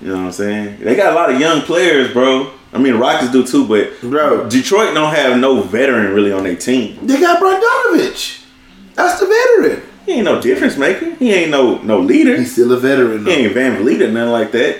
You 0.00 0.08
know 0.08 0.14
what 0.16 0.24
I'm 0.26 0.32
saying? 0.32 0.78
They 0.80 0.94
got 0.96 1.12
a 1.12 1.14
lot 1.14 1.30
of 1.32 1.40
young 1.40 1.62
players, 1.62 2.12
bro. 2.12 2.50
I 2.72 2.78
mean, 2.78 2.94
Rockets 2.94 3.30
do 3.32 3.44
too, 3.46 3.66
but 3.68 4.00
Bro. 4.00 4.48
Detroit 4.48 4.94
don't 4.94 5.14
have 5.14 5.38
no 5.38 5.60
veteran 5.62 6.12
really 6.14 6.32
on 6.32 6.42
their 6.44 6.56
team. 6.56 6.98
They 7.06 7.20
got 7.20 7.40
Bogdanovic. 7.40 8.42
That's 8.94 9.20
the 9.20 9.26
veteran. 9.26 9.82
He 10.06 10.12
ain't 10.14 10.24
no 10.24 10.40
difference 10.40 10.76
maker. 10.76 11.10
He 11.14 11.32
ain't 11.32 11.50
no 11.50 11.78
no 11.82 12.00
leader. 12.00 12.36
He's 12.36 12.52
still 12.52 12.72
a 12.72 12.76
veteran 12.78 13.24
He 13.24 13.32
ain't 13.32 13.54
VanVleet 13.54 14.00
or 14.00 14.08
nothing 14.10 14.32
like 14.32 14.52
that. 14.52 14.78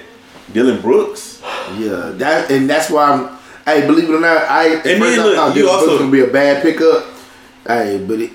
Dillon 0.53 0.81
Brooks. 0.81 1.41
Yeah, 1.79 2.11
that 2.17 2.51
and 2.51 2.69
that's 2.69 2.91
why 2.91 3.11
I'm. 3.13 3.39
Hey, 3.65 3.87
believe 3.87 4.11
it 4.11 4.13
or 4.15 4.21
not, 4.21 4.43
I 4.51 4.75
And 4.75 5.01
then 5.01 5.17
look, 5.19 5.55
you 5.57 5.63
was 5.65 5.73
also- 5.73 5.99
gonna 5.99 6.11
be 6.11 6.21
a 6.21 6.27
bad 6.27 6.63
pickup. 6.63 7.05
Hey, 7.67 8.05
but 8.07 8.21
it, 8.21 8.31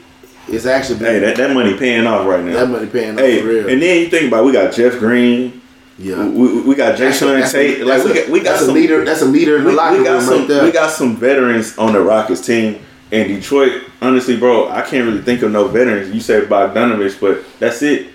it's 0.50 0.66
actually 0.66 1.00
Hey, 1.00 1.20
that, 1.20 1.38
that 1.38 1.54
money 1.54 1.78
paying 1.78 2.06
off 2.08 2.26
right 2.28 2.44
now. 2.44 2.54
that 2.54 2.70
money 2.70 2.88
paying 2.88 3.14
off 3.16 3.20
Hey, 3.20 3.42
for 3.42 3.48
real. 3.48 3.70
and 3.70 3.82
then 3.82 4.02
you 4.02 4.10
think 4.10 4.28
about 4.28 4.44
it, 4.44 4.46
we 4.46 4.52
got 4.54 4.74
Jeff 4.74 4.98
Green. 5.00 5.62
yeah, 5.98 6.28
We, 6.28 6.62
we, 6.62 6.76
got 6.76 6.98
Jae'Sean 6.98 7.52
Tate. 7.52 7.86
Like 7.86 8.04
we 8.04 8.14
got 8.14 8.30
we 8.30 8.40
got 8.42 8.60
some 8.60 8.70
a 8.70 8.74
leader. 8.74 9.04
That's 9.06 9.22
a 9.22 9.26
leader 9.26 9.58
in 9.58 9.64
the 9.64 9.70
we, 9.72 9.76
locker 9.76 9.98
we 9.98 10.04
got 10.04 10.12
room 10.14 10.22
some 10.22 10.40
right 10.40 10.48
there. 10.48 10.64
we 10.64 10.72
got 10.72 10.92
some 10.92 11.16
veterans 11.18 11.78
on 11.78 11.94
the 11.94 12.02
Rockets 12.02 12.46
team. 12.46 12.80
And 13.10 13.30
Detroit, 13.30 13.84
honestly, 14.02 14.36
bro, 14.36 14.68
I 14.70 14.82
can't 14.82 15.08
really 15.08 15.22
think 15.22 15.42
of 15.42 15.52
no 15.52 15.70
veterans. 15.70 16.14
You 16.14 16.20
said 16.20 16.50
Bogdanovic, 16.50 17.22
but 17.22 17.44
that's 17.58 17.82
it. 17.82 18.08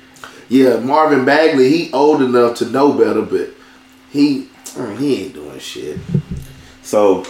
yeah, 0.51 0.77
Marvin 0.81 1.25
Bagley. 1.25 1.71
He 1.71 1.93
old 1.93 2.21
enough 2.21 2.57
to 2.59 2.67
know 2.67 2.93
better, 2.93 3.23
but 3.23 3.51
he 4.11 4.49
mm, 4.75 4.97
he 4.99 5.25
ain't 5.25 5.35
doing 5.35 5.59
shit. 5.59 5.99
So, 6.83 7.25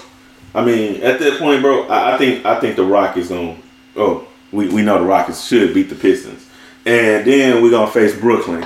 I 0.54 0.64
mean, 0.64 1.02
at 1.02 1.18
that 1.20 1.38
point, 1.38 1.62
bro, 1.62 1.86
I, 1.86 2.14
I 2.14 2.18
think 2.18 2.44
I 2.44 2.58
think 2.58 2.74
the 2.76 2.84
Rockets 2.84 3.28
gonna. 3.28 3.56
Oh, 3.96 4.26
we, 4.52 4.68
we 4.68 4.82
know 4.82 4.98
the 4.98 5.04
Rockets 5.04 5.46
should 5.46 5.74
beat 5.74 5.88
the 5.88 5.94
Pistons, 5.94 6.48
and 6.84 7.26
then 7.26 7.62
we're 7.62 7.70
gonna 7.70 7.90
face 7.90 8.14
Brooklyn. 8.14 8.64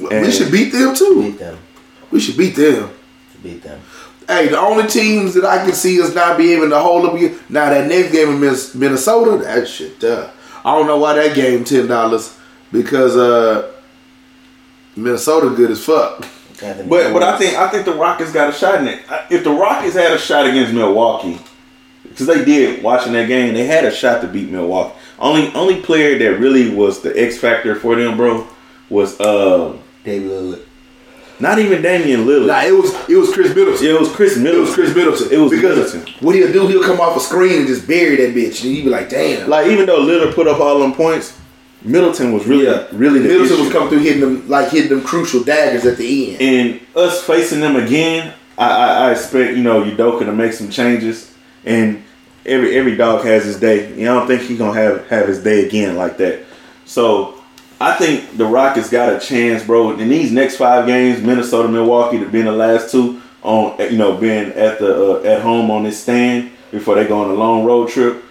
we 0.00 0.30
should 0.30 0.52
beat 0.52 0.70
them 0.70 0.94
too. 0.94 1.22
Beat 1.22 1.38
them. 1.38 1.58
We 2.10 2.20
should 2.20 2.36
beat 2.36 2.56
them. 2.56 2.90
Beat 3.42 3.62
them. 3.62 3.80
Hey, 4.26 4.48
the 4.48 4.58
only 4.58 4.86
teams 4.86 5.34
that 5.34 5.44
I 5.44 5.62
can 5.64 5.74
see 5.74 6.00
us 6.00 6.14
not 6.14 6.38
be 6.38 6.54
able 6.54 6.70
to 6.70 6.78
hold 6.78 7.04
up 7.04 7.14
against 7.14 7.50
now 7.50 7.68
that 7.68 7.88
next 7.88 8.12
game 8.12 8.30
in 8.30 8.40
Minnesota, 8.40 9.44
that 9.44 9.68
shit. 9.68 10.02
Uh, 10.02 10.30
I 10.64 10.74
don't 10.74 10.86
know 10.86 10.96
why 10.96 11.14
that 11.14 11.34
game 11.34 11.64
ten 11.64 11.86
dollars 11.86 12.38
because 12.72 13.16
uh, 13.16 13.72
Minnesota 14.96 15.50
good 15.50 15.70
as 15.70 15.84
fuck. 15.84 16.26
But 16.88 17.12
but 17.12 17.22
I 17.22 17.36
think 17.36 17.56
I 17.56 17.68
think 17.68 17.84
the 17.84 17.92
Rockets 17.92 18.32
got 18.32 18.48
a 18.48 18.52
shot 18.52 18.80
in 18.80 18.88
it. 18.88 19.02
If 19.30 19.44
the 19.44 19.50
Rockets 19.50 19.94
had 19.94 20.12
a 20.12 20.18
shot 20.18 20.46
against 20.46 20.72
Milwaukee, 20.72 21.38
because 22.04 22.26
they 22.26 22.44
did 22.44 22.82
watching 22.82 23.12
that 23.14 23.28
game, 23.28 23.54
they 23.54 23.66
had 23.66 23.84
a 23.84 23.90
shot 23.90 24.20
to 24.22 24.28
beat 24.28 24.50
Milwaukee. 24.50 24.96
Only 25.18 25.52
only 25.54 25.80
player 25.80 26.18
that 26.18 26.40
really 26.40 26.74
was 26.74 27.02
the 27.02 27.18
X 27.20 27.38
factor 27.38 27.74
for 27.76 27.96
them, 27.96 28.16
bro, 28.16 28.46
was 28.90 29.18
uh 29.20 29.76
David 30.04 30.30
Lillard. 30.30 30.66
not 31.40 31.58
even 31.58 31.82
Damian 31.82 32.26
Lillard. 32.26 32.46
Nah, 32.46 32.62
it 32.64 32.72
was 32.72 32.92
it 33.08 33.16
was 33.16 33.32
Khris 33.32 33.54
Middleton. 33.54 33.86
it 33.86 33.98
was 33.98 34.08
Khris 34.12 34.36
It 34.36 34.40
Middleton. 34.42 34.66
was 34.66 34.74
Khris 34.74 34.94
Middleton. 34.94 35.32
It 35.32 35.38
was 35.38 35.50
because 35.52 35.94
Middleton. 35.94 36.14
what 36.26 36.34
he'll 36.34 36.52
do, 36.52 36.66
he'll 36.68 36.82
come 36.82 37.00
off 37.00 37.16
a 37.16 37.20
screen 37.20 37.58
and 37.60 37.66
just 37.66 37.86
bury 37.86 38.16
that 38.16 38.34
bitch, 38.34 38.62
and 38.64 38.72
you 38.74 38.84
be 38.84 38.90
like, 38.90 39.08
damn. 39.08 39.48
Like 39.48 39.66
even 39.68 39.86
though 39.86 40.00
Lillard 40.00 40.34
put 40.34 40.46
up 40.46 40.60
all 40.60 40.78
them 40.80 40.92
points, 40.94 41.38
Middleton 41.82 42.32
was 42.32 42.46
really 42.46 42.66
really 42.92 43.20
the 43.20 43.28
Middleton 43.28 43.60
was 43.64 43.72
coming 43.72 43.88
through 43.88 43.98
hitting 44.00 44.20
them 44.20 44.48
like 44.48 44.70
hitting 44.70 44.90
them 44.90 45.02
crucial 45.02 45.42
daggers 45.42 45.86
at 45.86 45.96
the 45.96 46.32
end. 46.36 46.42
and 46.42 46.80
us 46.96 47.22
facing 47.24 47.60
them 47.60 47.76
again, 47.76 48.34
I, 48.58 48.68
I, 48.70 49.08
I 49.08 49.12
expect 49.12 49.56
you 49.56 49.62
know 49.62 49.82
Udoka 49.82 50.20
to 50.26 50.32
make 50.32 50.52
some 50.52 50.70
changes, 50.70 51.34
and 51.64 52.03
every 52.46 52.76
every 52.76 52.96
dog 52.96 53.24
has 53.24 53.44
his 53.44 53.58
day. 53.58 53.88
You 53.94 54.04
know, 54.06 54.16
I 54.16 54.18
don't 54.20 54.26
think 54.28 54.42
he's 54.42 54.58
gonna 54.58 54.78
have 54.78 55.06
have 55.08 55.28
his 55.28 55.42
day 55.42 55.66
again 55.66 55.96
like 55.96 56.16
that. 56.18 56.44
So 56.84 57.40
I 57.80 57.94
think 57.94 58.36
the 58.36 58.46
Rockets 58.46 58.90
got 58.90 59.12
a 59.12 59.18
chance, 59.24 59.64
bro. 59.64 59.92
In 59.98 60.08
these 60.08 60.30
next 60.32 60.56
five 60.56 60.86
games, 60.86 61.22
Minnesota, 61.22 61.68
Milwaukee, 61.68 62.18
to 62.18 62.28
being 62.28 62.44
the 62.46 62.52
last 62.52 62.90
two 62.90 63.20
on 63.42 63.78
you 63.90 63.98
know 63.98 64.16
being 64.16 64.52
at 64.52 64.78
the 64.78 65.20
uh, 65.20 65.22
at 65.22 65.42
home 65.42 65.70
on 65.70 65.84
this 65.84 66.00
stand 66.02 66.50
before 66.70 66.94
they 66.94 67.06
go 67.06 67.22
on 67.22 67.30
a 67.30 67.34
long 67.34 67.64
road 67.64 67.88
trip. 67.88 68.22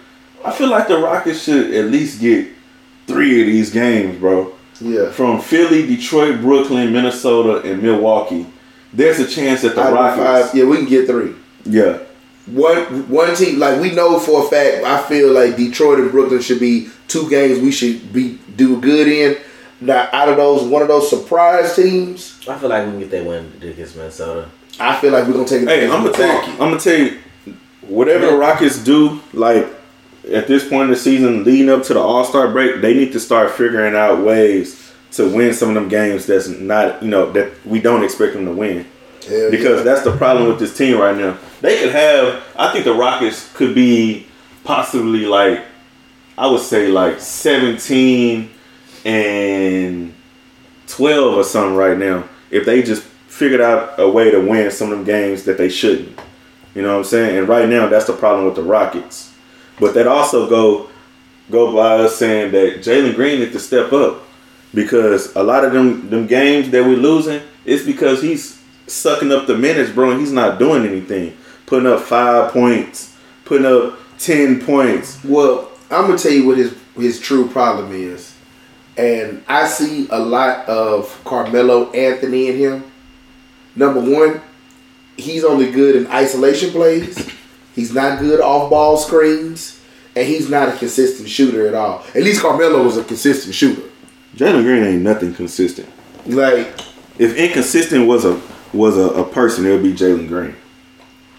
I 0.44 0.52
feel 0.52 0.68
like 0.68 0.88
the 0.88 0.98
Rockets 0.98 1.42
should 1.42 1.72
at 1.72 1.86
least 1.86 2.20
get 2.20 2.48
three 3.06 3.40
of 3.40 3.46
these 3.46 3.70
games, 3.70 4.18
bro 4.18 4.52
Yeah. 4.80 5.10
from 5.10 5.40
Philly, 5.40 5.86
Detroit, 5.86 6.40
Brooklyn, 6.42 6.92
Minnesota, 6.92 7.62
and 7.70 7.82
Milwaukee, 7.82 8.46
there's 8.92 9.18
a 9.20 9.26
chance 9.26 9.62
that 9.62 9.74
the 9.74 9.82
Rockets, 9.82 10.50
five, 10.50 10.54
yeah, 10.54 10.64
we 10.64 10.76
can 10.76 10.86
get 10.86 11.06
three. 11.06 11.34
yeah, 11.64 11.98
One 12.46 13.08
one 13.08 13.34
team 13.34 13.58
like 13.58 13.80
we 13.80 13.92
know 13.92 14.18
for 14.18 14.46
a 14.46 14.48
fact. 14.48 14.84
I 14.84 15.02
feel 15.08 15.32
like 15.32 15.56
Detroit 15.56 15.98
and 15.98 16.10
Brooklyn 16.10 16.42
should 16.42 16.60
be 16.60 16.90
two 17.08 17.28
games 17.30 17.58
we 17.60 17.72
should 17.72 18.12
be 18.12 18.38
do 18.56 18.80
good 18.80 19.08
in. 19.08 19.38
Now 19.80 20.08
out 20.12 20.28
of 20.28 20.36
those, 20.36 20.62
one 20.62 20.82
of 20.82 20.88
those 20.88 21.08
surprise 21.08 21.74
teams, 21.74 22.38
I 22.46 22.58
feel 22.58 22.68
like 22.68 22.84
we 22.84 22.92
can 22.92 23.00
get 23.00 23.10
that 23.12 23.24
win 23.24 23.50
against 23.62 23.96
Minnesota. 23.96 24.50
I 24.78 25.00
feel 25.00 25.12
like 25.12 25.26
we're 25.26 25.32
gonna 25.32 25.46
take 25.46 25.62
it. 25.62 25.68
Hey, 25.68 25.90
I'm 25.90 26.04
gonna 26.04 26.12
tell 26.12 26.46
you, 26.46 26.52
I'm 26.52 26.58
gonna 26.58 26.80
tell 26.80 26.98
you, 26.98 27.18
whatever 27.82 28.26
the 28.26 28.36
Rockets 28.36 28.78
do, 28.82 29.20
like 29.32 29.66
at 30.30 30.46
this 30.46 30.68
point 30.68 30.84
in 30.84 30.90
the 30.90 30.96
season, 30.96 31.44
leading 31.44 31.70
up 31.70 31.82
to 31.84 31.94
the 31.94 32.00
All 32.00 32.24
Star 32.24 32.50
break, 32.50 32.80
they 32.82 32.94
need 32.94 33.12
to 33.12 33.20
start 33.20 33.52
figuring 33.52 33.94
out 33.94 34.24
ways 34.24 34.92
to 35.12 35.28
win 35.28 35.54
some 35.54 35.68
of 35.70 35.74
them 35.74 35.88
games. 35.88 36.26
That's 36.26 36.48
not, 36.48 37.02
you 37.02 37.08
know, 37.08 37.30
that 37.32 37.52
we 37.64 37.80
don't 37.80 38.04
expect 38.04 38.34
them 38.34 38.44
to 38.46 38.52
win. 38.52 38.86
Hell 39.26 39.50
because 39.50 39.78
yeah. 39.78 39.84
that's 39.84 40.02
the 40.02 40.16
problem 40.16 40.48
with 40.48 40.58
this 40.58 40.76
team 40.76 40.98
right 40.98 41.16
now. 41.16 41.38
They 41.60 41.80
could 41.80 41.92
have. 41.92 42.42
I 42.56 42.72
think 42.72 42.84
the 42.84 42.94
Rockets 42.94 43.52
could 43.54 43.74
be 43.74 44.26
possibly 44.64 45.26
like, 45.26 45.64
I 46.36 46.46
would 46.46 46.60
say 46.60 46.88
like 46.88 47.20
seventeen 47.20 48.50
and 49.04 50.14
twelve 50.86 51.34
or 51.34 51.44
something 51.44 51.76
right 51.76 51.96
now 51.96 52.28
if 52.50 52.64
they 52.64 52.82
just 52.82 53.02
figured 53.02 53.60
out 53.60 53.98
a 53.98 54.08
way 54.08 54.30
to 54.30 54.38
win 54.38 54.70
some 54.70 54.92
of 54.92 54.98
them 54.98 55.04
games 55.04 55.44
that 55.44 55.58
they 55.58 55.68
shouldn't. 55.68 56.18
You 56.74 56.82
know 56.82 56.92
what 56.92 56.98
I'm 56.98 57.04
saying? 57.04 57.38
And 57.38 57.48
right 57.48 57.68
now, 57.68 57.88
that's 57.88 58.06
the 58.06 58.12
problem 58.12 58.46
with 58.46 58.56
the 58.56 58.62
Rockets. 58.62 59.32
But 59.78 59.94
that 59.94 60.06
also 60.06 60.48
go 60.48 60.88
go 61.50 61.74
by 61.74 61.96
us 61.96 62.16
saying 62.16 62.52
that 62.52 62.78
Jalen 62.78 63.14
Green 63.14 63.40
needs 63.40 63.52
to 63.52 63.60
step 63.60 63.92
up 63.92 64.22
because 64.72 65.34
a 65.36 65.42
lot 65.42 65.64
of 65.64 65.72
them 65.72 66.08
them 66.10 66.26
games 66.26 66.70
that 66.70 66.84
we're 66.84 66.96
losing 66.96 67.42
it's 67.64 67.84
because 67.84 68.22
he's 68.22 68.62
sucking 68.86 69.32
up 69.32 69.46
the 69.46 69.56
minutes, 69.56 69.90
bro, 69.90 70.10
and 70.10 70.20
he's 70.20 70.32
not 70.32 70.58
doing 70.58 70.86
anything. 70.86 71.36
Putting 71.66 71.86
up 71.86 72.00
five 72.00 72.52
points, 72.52 73.16
putting 73.44 73.66
up 73.66 73.98
ten 74.18 74.60
points. 74.64 75.22
Well, 75.24 75.70
I'm 75.90 76.06
gonna 76.06 76.18
tell 76.18 76.32
you 76.32 76.46
what 76.46 76.58
his 76.58 76.74
his 76.96 77.20
true 77.20 77.48
problem 77.48 77.92
is, 77.92 78.34
and 78.96 79.42
I 79.48 79.66
see 79.66 80.06
a 80.10 80.18
lot 80.18 80.68
of 80.68 81.20
Carmelo 81.24 81.90
Anthony 81.92 82.48
in 82.48 82.56
him. 82.58 82.84
Number 83.76 84.00
one, 84.00 84.40
he's 85.16 85.44
only 85.44 85.70
good 85.70 85.96
in 85.96 86.06
isolation 86.08 86.70
plays. 86.70 87.30
He's 87.74 87.92
not 87.92 88.20
good 88.20 88.40
off 88.40 88.70
ball 88.70 88.96
screens, 88.96 89.80
and 90.14 90.28
he's 90.28 90.48
not 90.48 90.68
a 90.68 90.76
consistent 90.76 91.28
shooter 91.28 91.66
at 91.66 91.74
all. 91.74 92.04
At 92.14 92.22
least 92.22 92.40
Carmelo 92.42 92.84
was 92.84 92.96
a 92.96 93.04
consistent 93.04 93.54
shooter. 93.54 93.82
Jalen 94.36 94.62
Green 94.62 94.84
ain't 94.84 95.02
nothing 95.02 95.34
consistent. 95.34 95.88
Like 96.26 96.68
If 97.18 97.36
inconsistent 97.36 98.06
was 98.06 98.24
a 98.24 98.40
was 98.74 98.96
a, 98.96 99.08
a 99.20 99.24
person, 99.24 99.64
it 99.66 99.70
would 99.70 99.82
be 99.82 99.92
Jalen 99.92 100.28
Green. 100.28 100.54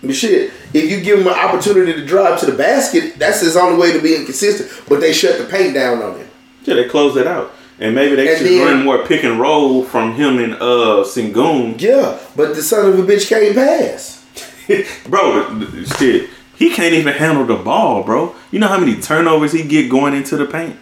But 0.04 0.16
shit, 0.16 0.52
if 0.74 0.90
you 0.92 1.02
give 1.02 1.20
him 1.20 1.28
an 1.28 1.34
opportunity 1.34 1.94
to 1.94 2.06
drive 2.06 2.40
to 2.42 2.46
the 2.46 2.56
basket, 2.58 3.16
that's 3.18 3.42
his 3.42 3.56
only 3.58 3.78
way 3.80 3.92
to 3.94 4.00
be 4.02 4.16
inconsistent. 4.16 4.70
But 4.88 5.00
they 5.00 5.14
shut 5.14 5.38
the 5.40 5.46
paint 5.46 5.74
down 5.74 6.02
on 6.02 6.18
him. 6.20 6.28
Yeah, 6.64 6.76
they 6.76 6.88
closed 6.88 7.18
it 7.18 7.26
out. 7.28 7.52
And 7.80 7.94
maybe 7.96 8.16
they 8.16 8.30
And 8.30 8.38
should 8.38 8.48
then- 8.48 8.66
run 8.66 8.86
more 8.86 9.06
pick 9.06 9.24
and 9.24 9.40
roll 9.40 9.84
from 9.84 10.14
him 10.14 10.38
and 10.38 10.54
uh 10.56 11.04
Sengun. 11.06 11.80
Yeah, 11.82 12.20
but 12.36 12.56
the 12.56 12.62
son 12.64 12.88
of 12.88 12.98
a 13.00 13.04
bitch 13.04 13.28
can't 13.28 13.56
pass. 13.56 14.24
bro, 15.10 15.60
shit. 15.98 16.30
He 16.56 16.70
can't 16.74 16.94
even 16.94 17.14
handle 17.14 17.46
the 17.46 17.56
ball, 17.62 18.04
bro. 18.04 18.34
You 18.52 18.60
know 18.60 18.68
how 18.70 18.80
many 18.80 18.96
turnovers 19.02 19.52
he 19.52 19.64
get 19.64 19.90
going 19.90 20.14
into 20.14 20.38
the 20.38 20.46
paint? 20.46 20.78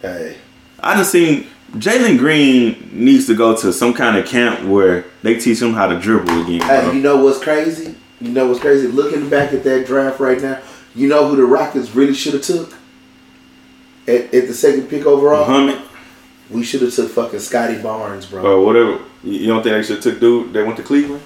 Hey, 0.00 0.36
I 0.80 0.96
just 0.96 1.12
seen 1.12 1.46
Jalen 1.72 2.18
Green 2.18 2.88
needs 2.92 3.26
to 3.26 3.34
go 3.34 3.54
to 3.56 3.72
some 3.72 3.92
kind 3.92 4.16
of 4.16 4.26
camp 4.26 4.62
where 4.66 5.04
they 5.22 5.38
teach 5.38 5.60
him 5.60 5.74
how 5.74 5.86
to 5.88 5.98
dribble 5.98 6.42
again. 6.44 6.60
hey, 6.62 6.94
you 6.94 7.00
know 7.02 7.22
what's 7.22 7.42
crazy? 7.42 7.94
You 8.20 8.30
know 8.30 8.46
what's 8.46 8.60
crazy? 8.60 8.86
Looking 8.86 9.28
back 9.28 9.52
at 9.52 9.62
that 9.64 9.86
draft 9.86 10.20
right 10.20 10.40
now, 10.40 10.60
you 10.94 11.08
know 11.08 11.28
who 11.28 11.36
the 11.36 11.44
Rockets 11.44 11.94
really 11.94 12.14
should 12.14 12.32
have 12.34 12.42
took? 12.42 12.72
at, 14.08 14.32
at 14.32 14.46
the 14.46 14.54
second 14.54 14.88
pick 14.88 15.04
overall, 15.04 15.46
Muhammad 15.46 15.82
we 16.48 16.62
should 16.62 16.80
have 16.80 16.94
took 16.94 17.10
fucking 17.10 17.40
Scotty 17.40 17.82
Barnes, 17.82 18.24
bro. 18.26 18.60
or 18.60 18.64
whatever. 18.64 19.00
You 19.24 19.48
don't 19.48 19.64
think 19.64 19.74
they 19.74 19.82
should 19.82 19.96
have 19.96 20.04
took 20.04 20.20
dude 20.20 20.52
that 20.52 20.64
went 20.64 20.76
to 20.76 20.84
Cleveland? 20.84 21.20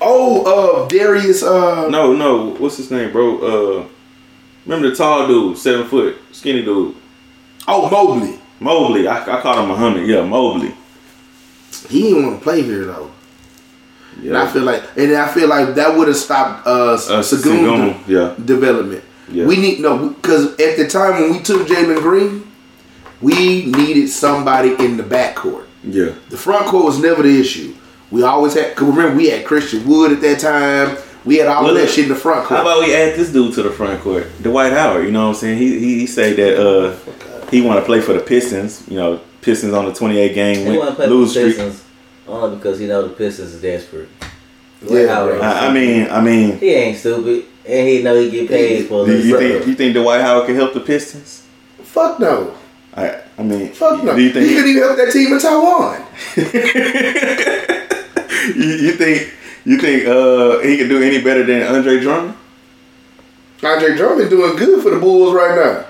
Oh, 0.00 0.84
uh, 0.84 0.88
Darius. 0.88 1.42
Uh, 1.42 1.88
No, 1.90 2.14
no. 2.14 2.54
What's 2.54 2.78
his 2.78 2.90
name, 2.90 3.12
bro? 3.12 3.38
Uh, 3.82 3.86
remember 4.64 4.88
the 4.88 4.96
tall 4.96 5.26
dude, 5.26 5.58
seven 5.58 5.86
foot, 5.86 6.16
skinny 6.32 6.62
dude, 6.64 6.96
Oh, 7.68 7.88
Mobley. 7.90 8.38
Mobley. 8.60 9.06
I, 9.08 9.20
I 9.38 9.40
called 9.40 9.58
him 9.58 9.68
Muhammad. 9.68 10.06
Yeah, 10.06 10.22
Mobley. 10.24 10.74
He 11.88 12.02
didn't 12.02 12.24
want 12.26 12.38
to 12.38 12.42
play 12.42 12.62
here 12.62 12.84
though. 12.86 13.10
And 14.22 14.36
I 14.36 14.46
feel 14.50 14.62
like, 14.62 14.82
and 14.96 15.14
I 15.16 15.26
feel 15.28 15.48
like 15.48 15.74
that 15.74 15.96
would 15.98 16.06
have 16.08 16.16
stopped 16.16 16.66
uh, 16.66 16.96
Uh, 17.10 17.98
yeah. 18.06 18.34
development. 18.44 19.02
Yeah. 19.28 19.46
We 19.46 19.56
need 19.56 19.80
no 19.80 20.10
because 20.10 20.52
at 20.60 20.76
the 20.76 20.86
time 20.86 21.20
when 21.20 21.32
we 21.32 21.40
took 21.40 21.66
Jalen 21.66 22.00
Green, 22.00 22.50
we 23.20 23.66
needed 23.66 24.08
somebody 24.08 24.74
in 24.84 24.96
the 24.96 25.02
backcourt. 25.02 25.66
Yeah. 25.82 26.12
The 26.30 26.36
front 26.36 26.66
court 26.66 26.84
was 26.84 26.98
never 27.00 27.22
the 27.22 27.40
issue. 27.40 27.74
We 28.10 28.22
always 28.22 28.54
had. 28.54 28.76
Cause 28.76 28.86
remember, 28.88 29.16
we 29.16 29.28
had 29.30 29.44
Christian 29.44 29.86
Wood 29.86 30.12
at 30.12 30.20
that 30.20 30.38
time. 30.38 30.96
We 31.24 31.38
had 31.38 31.48
all 31.48 31.64
Well, 31.64 31.74
of 31.76 31.80
that 31.82 31.88
shit 31.90 32.04
in 32.04 32.10
the 32.10 32.16
front 32.16 32.46
court. 32.46 32.58
How 32.60 32.62
about 32.70 32.86
we 32.86 32.94
add 32.94 33.16
this 33.18 33.32
dude 33.32 33.54
to 33.54 33.62
the 33.62 33.70
front 33.70 34.00
court, 34.02 34.26
Dwight 34.42 34.72
Howard? 34.74 35.06
You 35.06 35.10
know 35.10 35.22
what 35.28 35.34
I'm 35.36 35.40
saying? 35.40 35.58
He 35.58 35.78
he, 35.78 35.98
he 36.00 36.06
said 36.06 36.36
that 36.36 36.58
uh 36.60 36.94
he 37.54 37.60
want 37.60 37.78
to 37.78 37.86
play 37.86 38.00
for 38.00 38.12
the 38.12 38.20
Pistons. 38.20 38.86
You 38.88 38.96
know, 38.96 39.20
Pistons 39.40 39.72
on 39.72 39.86
the 39.86 39.94
28 39.94 40.34
game 40.34 40.66
He 40.66 40.78
win, 40.78 40.94
play 40.94 41.06
for 41.06 41.12
lose 41.12 41.34
the 41.34 41.40
streak. 41.52 41.56
Pistons 41.56 41.84
only 42.26 42.56
because 42.56 42.78
he 42.78 42.86
know 42.86 43.06
the 43.06 43.14
Pistons 43.14 43.54
is 43.54 43.62
desperate. 43.62 44.08
Yeah, 44.82 45.06
Howard. 45.06 45.40
I, 45.40 45.68
I 45.68 45.72
mean, 45.72 46.08
I 46.10 46.20
mean, 46.20 46.58
he 46.58 46.70
ain't 46.70 46.98
stupid, 46.98 47.46
and 47.66 47.88
he 47.88 48.02
know 48.02 48.20
he 48.20 48.30
get 48.30 48.48
paid 48.48 48.86
for 48.86 49.06
do 49.06 49.12
this. 49.12 49.24
you 49.24 49.38
think 49.38 49.66
you 49.66 49.74
think 49.74 49.94
Dwight 49.94 50.20
Howard 50.20 50.46
can 50.46 50.56
help 50.56 50.74
the 50.74 50.80
Pistons? 50.80 51.46
Fuck 51.82 52.20
no. 52.20 52.54
I 52.94 53.22
I 53.38 53.42
mean, 53.42 53.72
Fuck 53.72 54.04
no. 54.04 54.14
Do 54.14 54.22
you 54.22 54.30
think 54.32 54.46
he 54.46 54.54
think 54.54 54.56
couldn't 54.56 54.70
even 54.70 54.82
help 54.82 54.96
that 54.98 55.12
team 55.12 55.32
in 55.32 55.38
Taiwan. 55.38 56.04
you, 58.56 58.86
you 58.86 58.92
think 58.92 59.32
you 59.64 59.78
think 59.78 60.06
uh 60.06 60.58
he 60.60 60.76
can 60.76 60.88
do 60.88 61.02
any 61.02 61.22
better 61.22 61.44
than 61.44 61.62
Andre 61.62 62.00
Drummond? 62.00 62.36
Andre 63.62 63.96
Drummond 63.96 64.28
doing 64.28 64.56
good 64.56 64.82
for 64.82 64.90
the 64.90 64.98
Bulls 64.98 65.32
right 65.32 65.56
now. 65.56 65.86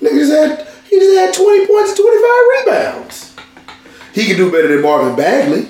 Nigga 0.00 0.18
just 0.18 0.32
had 0.32 0.68
he 0.88 0.98
just 0.98 1.16
had 1.16 1.34
twenty 1.34 1.66
points 1.66 1.90
and 1.90 1.98
twenty 1.98 2.22
five 2.22 2.66
rebounds. 2.66 3.36
He 4.14 4.26
can 4.26 4.36
do 4.36 4.50
better 4.50 4.68
than 4.68 4.82
Marvin 4.82 5.14
Bagley. 5.16 5.68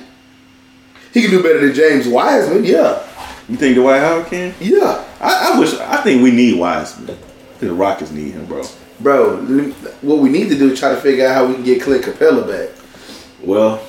He 1.13 1.23
can 1.23 1.31
do 1.31 1.43
better 1.43 1.61
than 1.61 1.75
James 1.75 2.07
Wiseman. 2.07 2.65
Yeah, 2.65 3.03
You 3.49 3.57
think 3.57 3.77
Dwight 3.77 4.01
Howard 4.01 4.27
can? 4.27 4.55
yeah, 4.61 5.05
I, 5.21 5.53
I 5.55 5.59
wish. 5.59 5.75
I 5.75 6.03
think 6.03 6.23
we 6.23 6.31
need 6.31 6.59
Wiseman. 6.59 7.17
The 7.59 7.73
Rockets 7.75 8.13
need 8.13 8.33
him, 8.35 8.47
bro. 8.47 8.63
bro. 9.01 9.37
What 10.03 10.19
we 10.19 10.29
need 10.29 10.49
to 10.51 10.57
do 10.59 10.71
is 10.71 10.79
try 10.79 10.95
to 10.95 11.01
figure 11.01 11.27
out 11.27 11.35
how 11.35 11.47
we 11.47 11.55
can 11.55 11.65
get 11.65 11.83
Clint 11.83 12.05
Capela 12.05 12.47
back. 12.47 12.71
Well, 13.43 13.83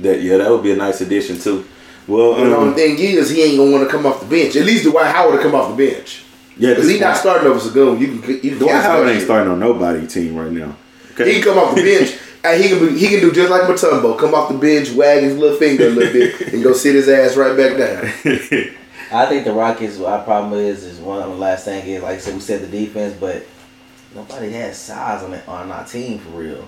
that 0.00 0.20
yeah, 0.22 0.36
that 0.36 0.50
would 0.50 0.62
be 0.62 0.72
a 0.72 0.76
nice 0.76 1.00
addition 1.00 1.38
too. 1.40 1.66
Well, 2.06 2.36
And 2.36 2.52
the 2.52 2.56
um, 2.56 2.62
only 2.68 2.74
thing 2.76 2.98
is, 2.98 3.30
he 3.30 3.42
ain't 3.42 3.56
gonna 3.58 3.72
want 3.72 3.84
to 3.84 3.90
come 3.90 4.06
off 4.06 4.20
the 4.20 4.26
bench. 4.26 4.54
At 4.54 4.64
least 4.66 4.84
Dwight 4.84 5.12
Howard 5.12 5.36
to 5.36 5.42
come 5.42 5.54
off 5.56 5.76
the 5.76 5.86
bench. 5.90 6.22
Yeah, 6.58 6.70
Because 6.70 6.86
this 6.86 6.94
he 6.94 7.00
not 7.00 7.16
starting 7.16 7.46
over 7.48 7.60
Sengun. 7.60 8.00
You 8.00 8.18
can 8.18 8.30
you 8.30 8.40
can 8.40 8.58
Dwight 8.58 8.70
cancel 8.72 8.90
Howard 8.90 9.08
ain't 9.08 9.22
starting 9.22 9.52
on 9.52 9.60
nobody 9.60 10.06
team 10.06 10.36
right 10.36 10.50
now. 10.50 10.76
He 11.18 11.34
can 11.34 11.42
come 11.42 11.58
off 11.58 11.74
the 11.74 11.82
bench. 11.98 12.18
And 12.44 12.62
he 12.62 12.68
can 12.68 12.78
be, 12.78 12.98
he 12.98 13.08
can 13.08 13.20
do 13.20 13.32
just 13.32 13.50
like 13.50 13.62
Mutombo. 13.62 14.16
Come 14.18 14.32
off 14.34 14.48
the 14.50 14.56
bench, 14.56 14.90
wag 14.92 15.22
his 15.22 15.36
little 15.36 15.58
finger 15.58 15.88
a 15.88 15.90
little 15.90 16.12
bit, 16.12 16.52
and 16.52 16.62
go 16.62 16.72
sit 16.72 16.94
his 16.94 17.08
ass 17.08 17.36
right 17.36 17.56
back 17.56 17.76
down. 17.76 18.04
I 19.12 19.26
think 19.26 19.44
the 19.44 19.52
Rockets. 19.52 20.00
Our 20.00 20.22
problem 20.22 20.58
is 20.58 20.84
is 20.84 20.98
one 21.00 21.20
of 21.22 21.28
the 21.28 21.36
last 21.36 21.64
thing 21.64 21.86
is 21.86 22.02
like 22.02 22.16
I 22.16 22.18
said 22.18 22.34
we 22.34 22.40
said 22.40 22.60
the 22.62 22.68
defense, 22.68 23.16
but 23.18 23.44
nobody 24.14 24.52
has 24.52 24.78
size 24.78 25.22
on 25.22 25.34
it 25.34 25.46
on 25.48 25.70
our 25.70 25.84
team 25.84 26.18
for 26.20 26.30
real. 26.30 26.66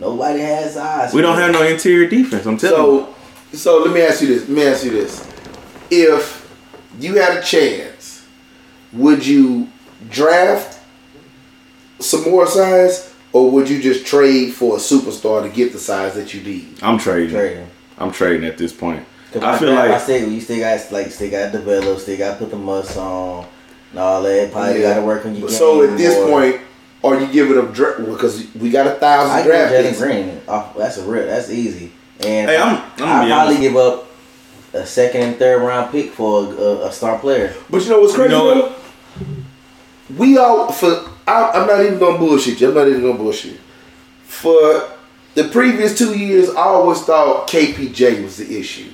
Nobody 0.00 0.40
has 0.40 0.74
size. 0.74 1.12
we 1.14 1.22
don't 1.22 1.36
real. 1.36 1.46
have 1.46 1.52
no 1.52 1.62
interior 1.66 2.08
defense. 2.08 2.46
I'm 2.46 2.56
telling 2.56 3.06
you. 3.06 3.14
So, 3.52 3.78
so 3.78 3.84
let 3.84 3.94
me 3.94 4.02
ask 4.02 4.20
you 4.20 4.28
this. 4.28 4.48
Let 4.48 4.50
me 4.50 4.66
ask 4.66 4.84
you 4.84 4.90
this: 4.90 5.26
If 5.90 6.56
you 7.00 7.14
had 7.16 7.38
a 7.38 7.42
chance, 7.42 7.97
would 8.92 9.26
you 9.26 9.68
draft 10.10 10.78
some 12.00 12.24
more 12.30 12.46
size, 12.46 13.12
or 13.32 13.50
would 13.50 13.68
you 13.68 13.80
just 13.80 14.06
trade 14.06 14.52
for 14.52 14.76
a 14.76 14.78
superstar 14.78 15.42
to 15.42 15.48
get 15.48 15.72
the 15.72 15.78
size 15.78 16.14
that 16.14 16.32
you 16.34 16.42
need? 16.42 16.78
I'm 16.82 16.98
trading. 16.98 17.30
Trading. 17.34 17.66
I'm 17.98 18.12
trading 18.12 18.44
at 18.48 18.56
this 18.58 18.72
point. 18.72 19.04
I 19.34 19.58
feel 19.58 19.68
draft, 19.74 19.90
like 19.90 19.90
I 19.90 19.98
still 19.98 20.28
you 20.30 20.40
still 20.40 20.58
got 20.60 20.92
like 20.92 21.10
still 21.10 21.30
got 21.30 21.52
to 21.52 21.58
develop, 21.58 21.98
still 21.98 22.16
got 22.16 22.32
to 22.32 22.38
put 22.38 22.50
the 22.50 22.56
muscle 22.56 23.02
on, 23.02 23.46
and 23.90 23.98
all 24.00 24.22
that. 24.22 24.52
Probably 24.52 24.80
Yeah. 24.80 24.94
got 24.94 25.00
to 25.00 25.06
work 25.06 25.26
on 25.26 25.32
your 25.34 25.48
game. 25.48 25.56
So 25.56 25.82
at 25.82 25.98
this 25.98 26.14
more. 26.16 26.28
point, 26.40 26.60
are 27.04 27.20
you 27.20 27.26
giving 27.32 27.58
up 27.58 27.74
draft 27.74 27.98
because 28.06 28.46
we 28.54 28.70
got 28.70 28.86
a 28.86 28.92
thousand 28.92 29.36
give 29.38 29.46
draft 29.46 29.74
Jalen 29.74 29.82
picks? 29.82 29.98
Green. 30.00 30.40
Off, 30.48 30.76
that's 30.76 30.96
a 30.98 31.04
real. 31.04 31.26
That's 31.26 31.50
easy. 31.50 31.92
And 32.20 32.48
Hey, 32.50 32.56
I'm- 32.56 32.76
I'm 32.76 33.02
I 33.02 33.28
probably 33.28 33.32
honest. 33.32 33.60
give 33.60 33.76
up 33.76 34.07
a 34.78 34.86
second 34.86 35.22
and 35.22 35.36
third 35.36 35.62
round 35.62 35.92
pick 35.92 36.12
for 36.12 36.44
a, 36.44 36.48
a, 36.48 36.88
a 36.88 36.92
star 36.92 37.18
player. 37.18 37.54
But 37.68 37.82
you 37.82 37.90
know 37.90 38.00
what's 38.00 38.14
crazy? 38.14 38.32
You 38.32 38.38
know 38.38 38.54
though? 38.54 38.68
what? 38.68 38.82
We 40.16 40.38
all 40.38 40.72
for 40.72 41.10
I, 41.26 41.50
I'm 41.50 41.66
not 41.66 41.84
even 41.84 41.98
gonna 41.98 42.18
bullshit 42.18 42.60
you. 42.60 42.68
I'm 42.68 42.74
not 42.74 42.88
even 42.88 43.02
gonna 43.02 43.18
bullshit. 43.18 43.60
For 44.24 44.88
the 45.34 45.44
previous 45.48 45.96
two 45.96 46.18
years, 46.18 46.48
I 46.50 46.62
always 46.62 47.02
thought 47.02 47.48
KPJ 47.48 48.22
was 48.22 48.38
the 48.38 48.58
issue. 48.58 48.90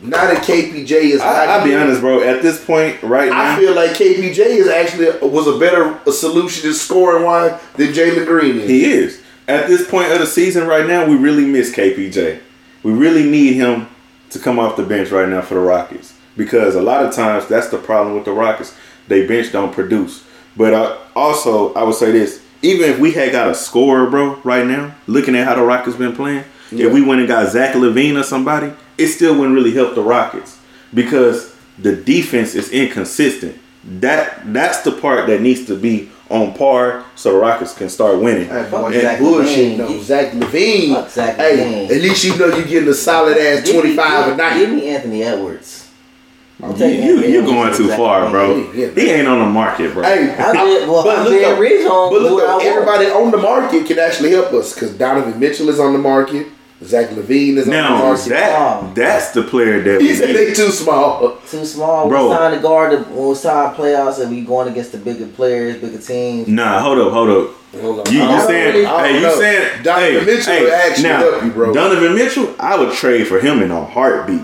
Not 0.00 0.32
that 0.32 0.44
KPJ 0.44 0.90
is, 0.90 1.20
I, 1.20 1.46
I'll 1.46 1.64
be 1.64 1.74
honest, 1.74 2.00
bro. 2.00 2.22
At 2.22 2.40
this 2.40 2.64
point, 2.64 3.02
right 3.02 3.30
now, 3.30 3.54
I 3.54 3.58
feel 3.58 3.74
like 3.74 3.90
KPJ 3.92 4.38
is 4.38 4.68
actually 4.68 5.28
was 5.28 5.48
a 5.48 5.58
better 5.58 5.98
solution 6.12 6.62
to 6.62 6.74
scoring 6.74 7.24
wise 7.24 7.60
than 7.74 7.88
Jalen 7.88 8.26
Green 8.26 8.58
is. 8.58 8.68
he 8.68 8.84
is. 8.84 9.22
At 9.48 9.66
this 9.66 9.88
point 9.88 10.12
of 10.12 10.20
the 10.20 10.26
season, 10.26 10.68
right 10.68 10.86
now, 10.86 11.06
we 11.06 11.16
really 11.16 11.46
miss 11.46 11.74
KPJ. 11.74 12.40
We 12.84 12.92
really 12.92 13.28
need 13.28 13.54
him 13.54 13.88
to 14.30 14.38
come 14.38 14.58
off 14.58 14.76
the 14.76 14.82
bench 14.82 15.10
right 15.10 15.28
now 15.28 15.40
for 15.42 15.54
the 15.54 15.60
Rockets 15.60 16.14
because 16.36 16.74
a 16.74 16.82
lot 16.82 17.04
of 17.04 17.14
times 17.14 17.46
that's 17.46 17.68
the 17.68 17.78
problem 17.78 18.14
with 18.14 18.24
the 18.24 18.32
Rockets. 18.32 18.74
They 19.08 19.26
bench 19.26 19.52
don't 19.52 19.72
produce. 19.72 20.24
But 20.56 20.74
uh, 20.74 20.98
also, 21.16 21.72
I 21.74 21.82
would 21.82 21.94
say 21.94 22.12
this: 22.12 22.42
even 22.62 22.90
if 22.90 22.98
we 22.98 23.12
had 23.12 23.32
got 23.32 23.48
a 23.50 23.54
scorer, 23.54 24.08
bro, 24.10 24.36
right 24.44 24.66
now, 24.66 24.94
looking 25.06 25.34
at 25.36 25.46
how 25.46 25.54
the 25.54 25.62
Rockets 25.62 25.96
been 25.96 26.14
playing, 26.14 26.44
Yeah. 26.70 26.86
if 26.86 26.92
we 26.92 27.02
went 27.02 27.20
and 27.20 27.28
got 27.28 27.50
Zach 27.50 27.74
LaVine 27.74 28.18
or 28.18 28.22
somebody, 28.22 28.72
it 28.98 29.08
still 29.08 29.34
wouldn't 29.38 29.54
really 29.54 29.72
help 29.72 29.94
the 29.94 30.02
Rockets 30.02 30.58
because 30.92 31.54
the 31.78 31.94
defense 31.94 32.54
is 32.54 32.70
inconsistent. 32.70 33.56
That 33.84 34.52
that's 34.52 34.82
the 34.82 34.92
part 34.92 35.26
that 35.28 35.40
needs 35.40 35.64
to 35.66 35.76
be 35.76 36.10
on 36.30 36.52
par 36.54 37.04
so 37.14 37.32
the 37.32 37.38
Rockets 37.38 37.74
can 37.74 37.88
start 37.88 38.18
winning. 38.20 38.48
Hey, 38.48 38.62
Fuck 38.70 38.82
boy, 38.82 38.92
Zach 39.00 39.18
bullshit. 39.18 39.72
LaVine. 39.72 39.78
No, 39.78 40.00
Zach 40.02 40.32
LaVine. 40.32 40.94
Fuck 40.94 41.10
Zach 41.10 41.36
hey, 41.36 41.56
LaVine. 41.88 41.96
at 41.96 42.02
least 42.02 42.24
you 42.24 42.36
know 42.36 42.46
you're 42.48 42.66
getting 42.66 42.88
a 42.88 42.94
solid 42.94 43.36
ass 43.38 43.64
Give 43.64 43.76
me- 43.76 43.80
25 43.94 44.26
a 44.26 44.28
give- 44.30 44.36
night. 44.36 44.58
Give 44.58 44.70
me 44.70 44.88
Anthony 44.88 45.22
Edwards. 45.22 45.84
Oh, 46.60 46.66
I'm 46.66 46.72
You, 46.72 46.76
taking 46.78 47.04
you, 47.06 47.20
you 47.20 47.38
Edwards 47.40 47.46
going 47.52 47.74
too 47.76 47.86
Zach 47.88 47.96
far, 47.98 48.30
bro. 48.30 48.72
He 48.72 48.82
ain't 49.10 49.28
on 49.28 49.38
the 49.38 49.46
market, 49.46 49.92
bro. 49.94 50.02
Hey, 50.02 50.34
I'm 50.38 50.88
well, 50.88 51.04
but 51.04 51.18
look 51.20 51.28
being 51.30 51.42
though, 51.42 51.58
rich 51.60 51.86
But 51.86 52.10
look, 52.22 52.32
what 52.32 52.44
I 52.50 52.64
though, 52.64 52.70
everybody 52.74 53.06
on 53.06 53.30
the 53.30 53.36
market 53.38 53.86
can 53.86 53.98
actually 53.98 54.32
help 54.32 54.52
us 54.52 54.74
because 54.74 54.90
Donovan 54.92 55.38
Mitchell 55.38 55.68
is 55.68 55.78
on 55.80 55.92
the 55.92 55.98
market. 56.00 56.48
Zach 56.82 57.10
LaVine 57.10 57.56
is 57.56 57.66
on 57.66 57.70
the 57.70 57.76
now 57.76 58.12
that 58.14 58.94
that's 58.94 59.32
the 59.32 59.42
player 59.42 59.82
that 59.82 60.00
he 60.00 60.08
we 60.08 60.14
said 60.14 60.28
need. 60.28 60.36
they 60.36 60.54
too 60.54 60.70
small. 60.70 61.36
Too 61.48 61.64
small. 61.64 62.08
Bro. 62.08 62.28
Bro. 62.28 62.30
It's 62.30 62.38
time 62.38 62.54
to 62.54 62.60
guard 62.60 62.92
the 62.92 63.02
when 63.10 63.32
it's 63.32 63.42
time 63.42 63.74
playoffs 63.74 64.20
and 64.20 64.30
we 64.30 64.42
going 64.42 64.68
against 64.68 64.92
the 64.92 64.98
bigger 64.98 65.26
players, 65.26 65.80
bigger 65.80 65.98
teams. 65.98 66.46
Nah, 66.46 66.80
hold 66.80 66.98
up, 66.98 67.12
hold 67.12 67.30
up. 67.30 67.54
Hold 67.80 68.06
on. 68.06 68.14
You, 68.14 68.22
I 68.22 68.34
you 68.34 68.46
saying? 68.46 68.86
I 68.86 69.08
hey, 69.08 69.20
you 69.20 69.36
saying? 69.36 69.82
Donovan 69.82 70.20
hey, 70.20 70.24
Mitchell 70.24 70.52
hey, 70.52 70.62
would 70.62 70.72
actually 70.72 71.02
now, 71.02 71.18
help 71.18 71.42
you, 71.42 71.50
bro. 71.50 71.74
Donovan 71.74 72.14
Mitchell, 72.14 72.54
I 72.60 72.78
would 72.78 72.94
trade 72.94 73.26
for 73.26 73.40
him 73.40 73.60
in 73.60 73.72
a 73.72 73.84
heartbeat. 73.84 74.42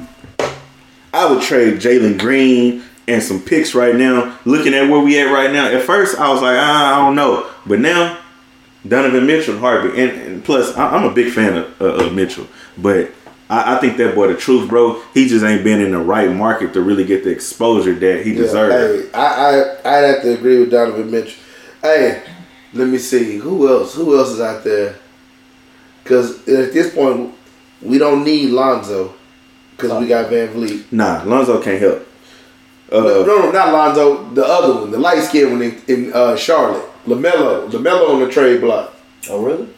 I 1.13 1.31
would 1.31 1.41
trade 1.41 1.75
Jalen 1.75 2.19
Green 2.19 2.83
and 3.07 3.23
some 3.23 3.41
picks 3.41 3.75
right 3.75 3.95
now. 3.95 4.37
Looking 4.45 4.75
at 4.75 4.91
where 4.91 5.01
we 5.01 5.21
at 5.21 5.33
right 5.33 5.53
now, 5.53 5.69
at 5.69 5.83
first 5.83 6.19
I 6.19 6.33
was 6.33 6.43
like, 6.43 6.57
ah, 6.59 6.95
I 6.95 7.07
don't 7.07 7.15
know, 7.15 7.49
but 7.65 7.79
now 7.79 8.19
Donovan 8.87 9.27
Mitchell, 9.27 9.59
Harvey, 9.59 10.01
and, 10.01 10.11
and 10.21 10.45
plus 10.45 10.77
I, 10.77 10.97
I'm 10.97 11.05
a 11.05 11.13
big 11.15 11.33
fan 11.33 11.57
of, 11.57 11.81
uh, 11.81 12.05
of 12.07 12.13
Mitchell, 12.15 12.47
but. 12.79 13.11
I, 13.51 13.77
I 13.77 13.79
think 13.79 13.99
that 13.99 14.15
boy, 14.15 14.29
the 14.29 14.37
truth, 14.37 14.71
bro, 14.71 15.03
he 15.13 15.29
just 15.29 15.45
ain't 15.45 15.63
been 15.63 15.83
in 15.83 15.93
the 15.93 15.99
right 15.99 16.33
market 16.33 16.73
to 16.73 16.81
really 16.81 17.05
get 17.05 17.25
the 17.25 17.31
exposure 17.31 17.95
that 17.95 18.25
he 18.25 18.33
Yeah, 18.33 18.39
deserves. 18.39 19.05
Hey, 19.05 19.11
I, 19.13 19.27
I 19.85 19.99
I'd 19.99 20.05
have 20.07 20.23
to 20.23 20.33
agree 20.33 20.61
with 20.61 20.71
Donovan 20.71 21.11
Mitchell. 21.11 21.39
Hey, 21.83 22.23
let 22.73 22.89
me 22.89 22.97
see 22.97 23.37
who 23.37 23.69
else. 23.69 23.95
Who 23.95 24.17
else 24.17 24.31
is 24.31 24.41
out 24.41 24.65
there? 24.65 24.97
Because 26.03 26.39
at 26.49 26.73
this 26.73 26.95
point, 26.95 27.35
we 27.83 27.99
don't 27.99 28.25
need 28.25 28.49
Lonzo 28.49 29.13
because 29.77 30.01
we 30.01 30.09
got 30.09 30.31
VanVleet. 30.31 30.91
Nah, 30.91 31.23
Lonzo 31.25 31.61
can't 31.63 31.81
help. 31.83 32.09
Uh, 32.91 33.01
no, 33.01 33.25
no, 33.25 33.51
not 33.51 33.73
Lonzo. 33.75 34.25
The 34.31 34.45
other 34.45 34.75
one, 34.81 34.91
the 34.91 34.99
light 34.99 35.23
skinned 35.23 35.53
one 35.53 35.63
in, 35.63 35.83
in 35.87 36.13
uh, 36.15 36.35
Charlotte, 36.37 36.89
Lamelo. 37.07 37.69
Lamelo 37.71 38.11
on 38.11 38.21
the 38.21 38.31
trade 38.31 38.61
block. 38.61 38.95
Oh 39.31 39.43
really? 39.43 39.69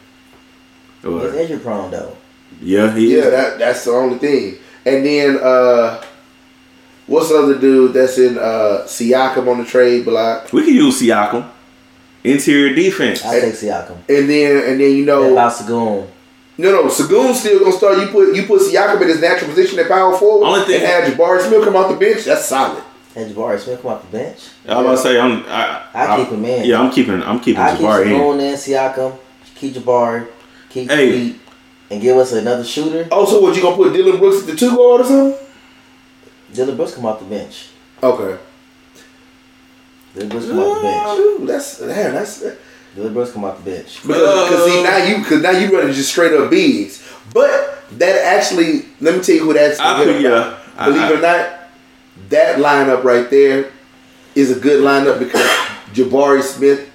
uh, 1.03 1.31
He's 1.31 1.35
injury 1.41 1.59
prone 1.59 1.91
though. 1.91 2.15
yeah, 2.61 2.93
he 2.95 3.15
Yeah, 3.15 3.23
is. 3.23 3.31
that 3.31 3.59
that's 3.59 3.85
the 3.85 3.91
only 3.91 4.17
thing. 4.17 4.57
And 4.85 5.05
then 5.05 5.37
uh, 5.41 6.01
what's 7.07 7.29
the 7.29 7.37
other 7.37 7.57
dude 7.59 7.93
that's 7.93 8.17
in 8.17 8.37
uh, 8.37 8.83
Siakam 8.85 9.47
on 9.47 9.59
the 9.59 9.65
trade 9.65 10.05
block? 10.05 10.51
We 10.53 10.63
can 10.65 10.73
use 10.73 11.01
Siakam. 11.01 11.49
interior 12.23 12.73
defense. 12.73 13.23
I 13.25 13.39
take 13.39 13.53
Siakam. 13.53 13.97
And 14.09 14.29
then 14.29 14.57
and 14.69 14.79
then 14.81 14.91
you 14.95 15.05
What 15.05 15.21
know 15.23 15.31
about 15.33 15.51
Sengun? 15.53 16.07
no 16.59 16.71
no 16.71 16.85
Sengun's 16.85 17.39
still 17.39 17.59
gonna 17.59 17.71
start. 17.71 17.97
You 17.99 18.07
put 18.07 18.35
you 18.35 18.43
put 18.43 18.61
Siakam 18.61 19.01
in 19.01 19.07
his 19.09 19.21
natural 19.21 19.49
position 19.51 19.79
at 19.79 19.87
power 19.87 20.17
forward 20.17 20.45
Only 20.47 20.65
thing- 20.65 20.81
and 20.81 20.85
have 20.85 21.13
Jabari 21.13 21.41
Smith 21.41 21.63
come 21.63 21.75
off 21.75 21.91
the 21.91 21.97
bench. 21.97 22.23
That's 22.25 22.45
solid. 22.45 22.83
And 23.17 23.33
Jabari 23.33 23.57
Smith 23.59 23.81
come 23.81 23.93
off 23.93 24.03
the 24.03 24.15
bench. 24.15 24.49
I'm 24.67 24.77
about 24.85 24.91
to 24.91 24.97
say 24.99 25.19
I'm. 25.19 25.43
I, 25.47 25.87
I 25.91 26.17
keep 26.17 26.27
him 26.27 26.45
in. 26.45 26.65
Yeah, 26.65 26.79
I'm 26.79 26.91
keeping. 26.91 27.23
I'm 27.23 27.39
keeping 27.39 27.59
I 27.59 27.71
keep 27.75 27.79
Jabari 27.87 28.05
in. 28.05 28.11
Sengun 28.11 28.39
in, 28.39 28.53
Siakam, 28.53 29.17
keep 29.55 29.73
Jabari, 29.73 30.27
keep 30.69 30.87
Hey. 30.91 31.09
Pete, 31.11 31.41
and 31.89 31.99
give 31.99 32.15
us 32.15 32.31
another 32.33 32.63
shooter. 32.63 33.07
Oh, 33.11 33.21
also, 33.21 33.41
what 33.41 33.55
you 33.55 33.63
gonna 33.63 33.75
put 33.75 33.91
Dillon 33.91 34.19
Brooks 34.19 34.41
at 34.41 34.45
the 34.45 34.55
two 34.55 34.75
guard 34.75 35.01
or 35.01 35.03
something? 35.05 35.47
Dillon 36.53 36.75
Brooks 36.77 36.93
come 36.93 37.07
off 37.07 37.17
the 37.17 37.25
bench. 37.25 37.69
Okay. 38.03 38.37
Dillon 40.13 40.29
Brooks 40.29 40.45
come 40.47 40.59
off 40.59 40.75
the 40.77 40.83
bench. 40.83 41.19
Ooh, 41.19 41.45
that's 41.47 41.81
man, 41.81 42.13
that's 42.13 42.45
Dillon 42.93 43.13
Brooks 43.13 43.31
come 43.31 43.45
off 43.45 43.63
the 43.63 43.71
bench. 43.71 44.01
because 44.03 44.49
cause 44.49 44.65
see 44.71 44.83
now 44.83 44.97
you 44.97 45.17
because 45.23 45.41
now 45.41 45.51
you 45.51 45.75
running 45.75 45.91
just 45.93 46.11
straight 46.11 46.33
up 46.33 46.51
bigs. 46.51 47.03
But 47.33 47.83
that 47.93 48.15
actually, 48.37 48.85
let 49.01 49.15
me 49.15 49.23
tell 49.23 49.33
you 49.35 49.43
who 49.43 49.53
that's. 49.53 49.79
I 49.79 50.03
put 50.03 50.21
yeah. 50.21 50.59
Believe 50.85 51.01
I- 51.01 51.09
it 51.11 51.17
or 51.17 51.21
not, 51.21 51.56
that 52.29 52.57
lineup 52.59 53.03
right 53.03 53.29
there 53.29 53.71
is 54.35 54.55
a 54.55 54.59
good 54.59 54.83
lineup 54.83 55.19
because 55.19 55.45
Jabari 55.93 56.41
Smith 56.43 56.89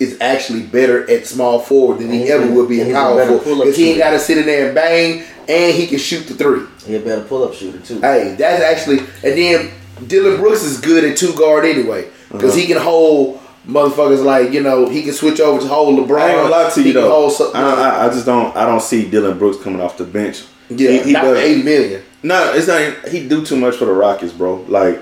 is 0.00 0.18
actually 0.20 0.62
better 0.62 1.08
at 1.10 1.26
small 1.26 1.58
forward 1.60 1.98
than 1.98 2.06
And 2.06 2.14
he 2.14 2.20
he's 2.22 2.30
ever 2.30 2.46
a- 2.48 2.52
would 2.52 2.68
be 2.68 2.80
and 2.80 2.90
at 2.90 2.94
power 2.94 3.26
forward. 3.38 3.60
Because 3.64 3.76
he 3.76 3.90
ain't 3.90 3.98
got 3.98 4.10
to 4.10 4.18
sit 4.18 4.38
in 4.38 4.46
there 4.46 4.66
and 4.66 4.74
bang, 4.74 5.22
and 5.48 5.74
he 5.74 5.86
can 5.86 5.98
shoot 5.98 6.26
the 6.26 6.34
three. 6.34 6.62
He 6.84 6.96
a 6.96 7.00
better 7.00 7.22
pull 7.22 7.44
up 7.44 7.54
shooter 7.54 7.78
too. 7.78 8.00
Hey, 8.00 8.34
that's 8.38 8.62
actually, 8.62 8.98
and 8.98 9.38
then 9.38 9.70
Dillon 10.06 10.40
Brooks 10.40 10.62
is 10.64 10.80
good 10.80 11.04
at 11.04 11.16
two 11.16 11.32
guard 11.34 11.64
anyway 11.64 12.08
because 12.30 12.50
Uh-huh. 12.50 12.60
he 12.60 12.66
can 12.66 12.78
hold 12.78 13.40
motherfuckers 13.66 14.22
like 14.22 14.52
you 14.52 14.60
know 14.60 14.86
he 14.88 15.02
can 15.02 15.12
switch 15.14 15.40
over 15.40 15.60
to 15.60 15.68
hold 15.68 15.96
LeBron. 15.98 16.18
I 16.20 16.28
ain't 16.30 16.36
gonna 16.38 16.50
lie 16.50 16.70
to 16.70 16.82
you 16.82 16.92
though. 16.92 17.08
hold 17.10 17.32
some- 17.32 17.52
I, 17.54 17.60
I, 17.62 18.06
I 18.06 18.08
just 18.08 18.26
don't. 18.26 18.54
I 18.56 18.66
don't 18.66 18.82
see 18.82 19.08
Dillon 19.08 19.38
Brooks 19.38 19.62
coming 19.62 19.80
off 19.80 19.96
the 19.96 20.04
bench. 20.04 20.42
yeah, 20.68 20.90
he, 20.90 20.98
he 21.04 21.12
not 21.12 21.24
for 21.24 21.34
does. 21.34 21.44
eighty 21.44 21.62
million. 21.62 22.02
No, 22.24 22.52
it's 22.54 22.66
not. 22.66 22.80
even- 22.80 23.10
He 23.10 23.28
do 23.28 23.44
too 23.44 23.56
much 23.56 23.76
for 23.76 23.84
the 23.84 23.92
Rockets, 23.92 24.32
bro. 24.32 24.64
Like 24.68 25.00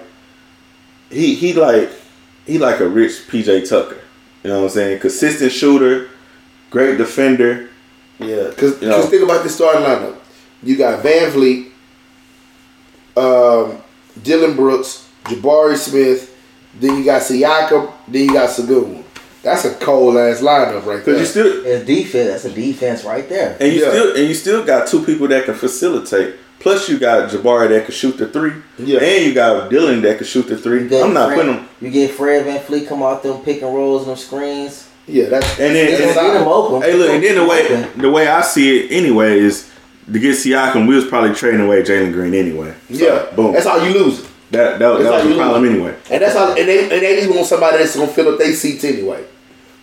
he 1.10 1.34
he 1.34 1.52
like 1.54 1.90
he 2.46 2.58
like 2.58 2.80
a 2.80 2.88
rich 2.88 3.12
PJ 3.28 3.68
Tucker. 3.68 3.96
You 4.42 4.50
know 4.50 4.58
what 4.58 4.64
I'm 4.64 4.70
saying? 4.70 4.98
Consistent 4.98 5.52
shooter, 5.52 6.08
great 6.70 6.98
defender. 6.98 7.68
Yeah, 8.18 8.48
because 8.48 8.82
You 8.82 8.88
know. 8.88 9.02
think 9.02 9.22
about 9.22 9.44
the 9.44 9.48
starting 9.48 9.82
lineup. 9.82 10.16
You 10.64 10.76
got 10.76 11.02
VanVleet, 11.04 11.68
um, 13.16 13.78
Dillon 14.22 14.56
Brooks, 14.56 15.08
Jabari 15.24 15.76
Smith, 15.76 16.36
then 16.80 16.98
you 16.98 17.04
got 17.04 17.22
Siakam, 17.22 17.92
then 18.08 18.26
you 18.26 18.32
got 18.32 18.48
Sengun. 18.48 19.02
That's 19.42 19.64
a 19.64 19.74
cold 19.74 20.16
ass 20.16 20.40
lineup 20.40 20.84
right 20.86 21.04
there. 21.04 21.14
Cause 21.14 21.18
you 21.20 21.26
still 21.26 21.66
It's 21.66 21.84
defense. 21.84 22.42
That's 22.42 22.44
a 22.46 22.50
defense 22.50 23.04
right 23.04 23.28
there. 23.28 23.56
and 23.60 23.72
you 23.72 23.80
Yeah. 23.82 23.90
still 23.90 24.10
and 24.16 24.28
you 24.28 24.34
still 24.34 24.64
got 24.64 24.86
two 24.86 25.04
people 25.04 25.26
that 25.28 25.44
can 25.44 25.54
facilitate. 25.54 26.34
Plus 26.62 26.88
you 26.88 26.98
got 26.98 27.28
Jabari 27.30 27.68
that 27.70 27.86
could 27.86 27.94
shoot 27.94 28.16
the 28.16 28.28
three. 28.28 28.52
Yeah. 28.78 29.00
And 29.00 29.24
you 29.24 29.34
got 29.34 29.68
Dillon 29.70 30.00
that 30.02 30.18
could 30.18 30.26
shoot 30.26 30.46
the 30.46 30.56
three. 30.56 30.84
You 30.84 30.88
get 30.88 31.04
I'm 31.04 31.12
not 31.12 31.26
Fred, 31.28 31.36
putting 31.38 31.54
him. 31.58 31.68
You 31.80 31.90
get 31.90 32.10
Fred 32.12 32.46
VanVleet 32.46 32.88
come 32.88 33.02
out 33.02 33.22
them 33.22 33.42
pick 33.42 33.62
and 33.62 33.74
rolls 33.74 34.02
and 34.02 34.10
them 34.12 34.16
screens. 34.16 34.88
yeah, 35.06 35.26
that's 35.28 35.46
And 35.58 35.74
then- 35.74 35.86
They 35.86 35.96
that's 36.06 36.14
them 36.14 36.46
open. 36.46 36.82
Hey, 36.82 36.94
look, 36.94 37.10
and 37.10 37.22
then 37.22 37.34
the 37.34 37.44
way 37.44 37.88
the 37.96 38.10
way 38.10 38.28
I 38.28 38.40
see 38.42 38.78
it 38.84 38.92
anyway 38.92 39.40
is 39.40 39.68
to 40.12 40.18
get 40.18 40.36
Siakam, 40.36 40.86
we 40.88 40.94
was 40.94 41.04
probably 41.06 41.34
trading 41.34 41.60
away 41.60 41.82
Jalen 41.82 42.12
Green 42.12 42.34
anyway. 42.34 42.74
So, 42.92 42.96
Yeah, 43.04 43.34
boom. 43.34 43.52
That's 43.52 43.66
how 43.66 43.84
you 43.84 43.92
lose. 43.94 44.22
that 44.52 44.78
that, 44.78 44.78
that's 44.78 45.02
that 45.02 45.04
how 45.04 45.14
was 45.14 45.22
the 45.24 45.28
you 45.30 45.36
problem 45.36 45.62
lose. 45.62 45.72
anyway. 45.72 45.94
And 46.10 46.22
that's 46.22 46.34
how 46.36 46.48
and 46.54 46.68
they 46.68 46.82
and 46.82 46.90
they 47.02 47.16
just 47.16 47.30
want 47.34 47.46
somebody 47.46 47.78
that's 47.78 47.96
gonna 47.96 48.06
fill 48.08 48.28
up 48.32 48.38
their 48.38 48.52
seats 48.54 48.84
anyway. 48.84 49.24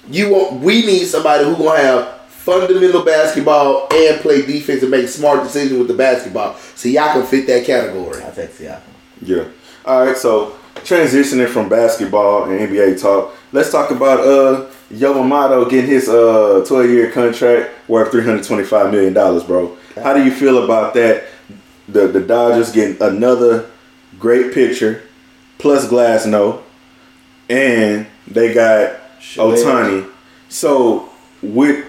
You 0.09 0.29
want 0.29 0.61
we 0.61 0.85
need 0.85 1.05
somebody 1.05 1.43
who 1.43 1.55
gonna 1.57 1.79
have 1.79 2.18
fundamental 2.39 3.03
basketball 3.03 3.87
and 3.93 4.19
play 4.21 4.45
defense 4.45 4.81
and 4.81 4.91
make 4.91 5.07
smart 5.07 5.43
decisions 5.43 5.77
with 5.77 5.87
the 5.87 5.93
basketball. 5.93 6.55
So 6.75 6.89
y'all 6.89 7.13
can 7.13 7.25
fit 7.25 7.45
that 7.47 7.65
category. 7.65 8.23
I 8.23 8.29
take 8.31 8.51
Siakam. 8.51 8.81
Yeah. 9.21 9.45
All 9.85 10.05
right. 10.05 10.17
So 10.17 10.57
transitioning 10.75 11.49
from 11.49 11.67
basketball 11.67 12.49
and 12.49 12.59
NBA 12.59 13.01
talk, 13.01 13.35
let's 13.51 13.71
talk 13.71 13.91
about 13.91 14.21
uh 14.21 14.69
Yamamoto 14.91 15.69
getting 15.69 15.89
his 15.89 16.07
uh 16.07 16.63
12 16.67 16.89
year 16.89 17.11
contract 17.11 17.71
worth 17.89 18.11
325 18.11 18.91
million 18.91 19.13
dollars, 19.13 19.43
bro. 19.43 19.77
How 19.95 20.13
do 20.13 20.23
you 20.23 20.31
feel 20.31 20.63
about 20.63 20.93
that? 20.93 21.25
The 21.87 22.07
the 22.07 22.21
Dodgers 22.21 22.71
getting 22.71 23.01
another 23.01 23.69
great 24.17 24.53
pitcher 24.53 25.03
plus 25.57 25.87
Glasnow, 25.87 26.61
and 27.49 28.07
they 28.27 28.53
got 28.53 28.97
Ohtani. 29.19 30.09
So 30.47 31.09
with 31.41 31.88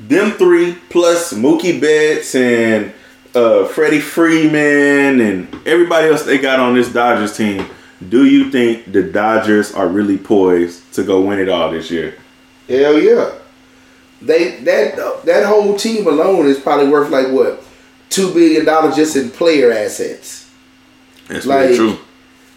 them 0.00 0.32
three 0.32 0.76
plus 0.90 1.32
Mookie 1.32 1.80
Betts 1.80 2.34
and 2.34 2.92
uh, 3.34 3.66
Freddie 3.66 4.00
Freeman 4.00 5.20
and 5.20 5.54
everybody 5.66 6.08
else 6.08 6.22
they 6.24 6.38
got 6.38 6.60
on 6.60 6.74
this 6.74 6.92
Dodgers 6.92 7.36
team, 7.36 7.66
do 8.08 8.24
you 8.26 8.50
think 8.50 8.92
the 8.92 9.02
Dodgers 9.02 9.72
are 9.72 9.88
really 9.88 10.18
poised 10.18 10.92
to 10.94 11.02
go 11.02 11.20
win 11.20 11.38
it 11.38 11.48
all 11.48 11.70
this 11.70 11.90
year? 11.90 12.16
Hell 12.68 12.98
yeah. 12.98 13.32
They 14.22 14.56
that 14.60 15.24
that 15.24 15.44
whole 15.46 15.76
team 15.76 16.06
alone 16.06 16.46
is 16.46 16.58
probably 16.58 16.88
worth 16.88 17.10
like 17.10 17.28
what 17.28 17.62
two 18.10 18.32
billion 18.32 18.64
dollars 18.64 18.96
just 18.96 19.16
in 19.16 19.30
player 19.30 19.70
assets. 19.72 20.48
That's 21.28 21.44
Like- 21.46 21.60
really 21.70 21.76
true. 21.76 21.98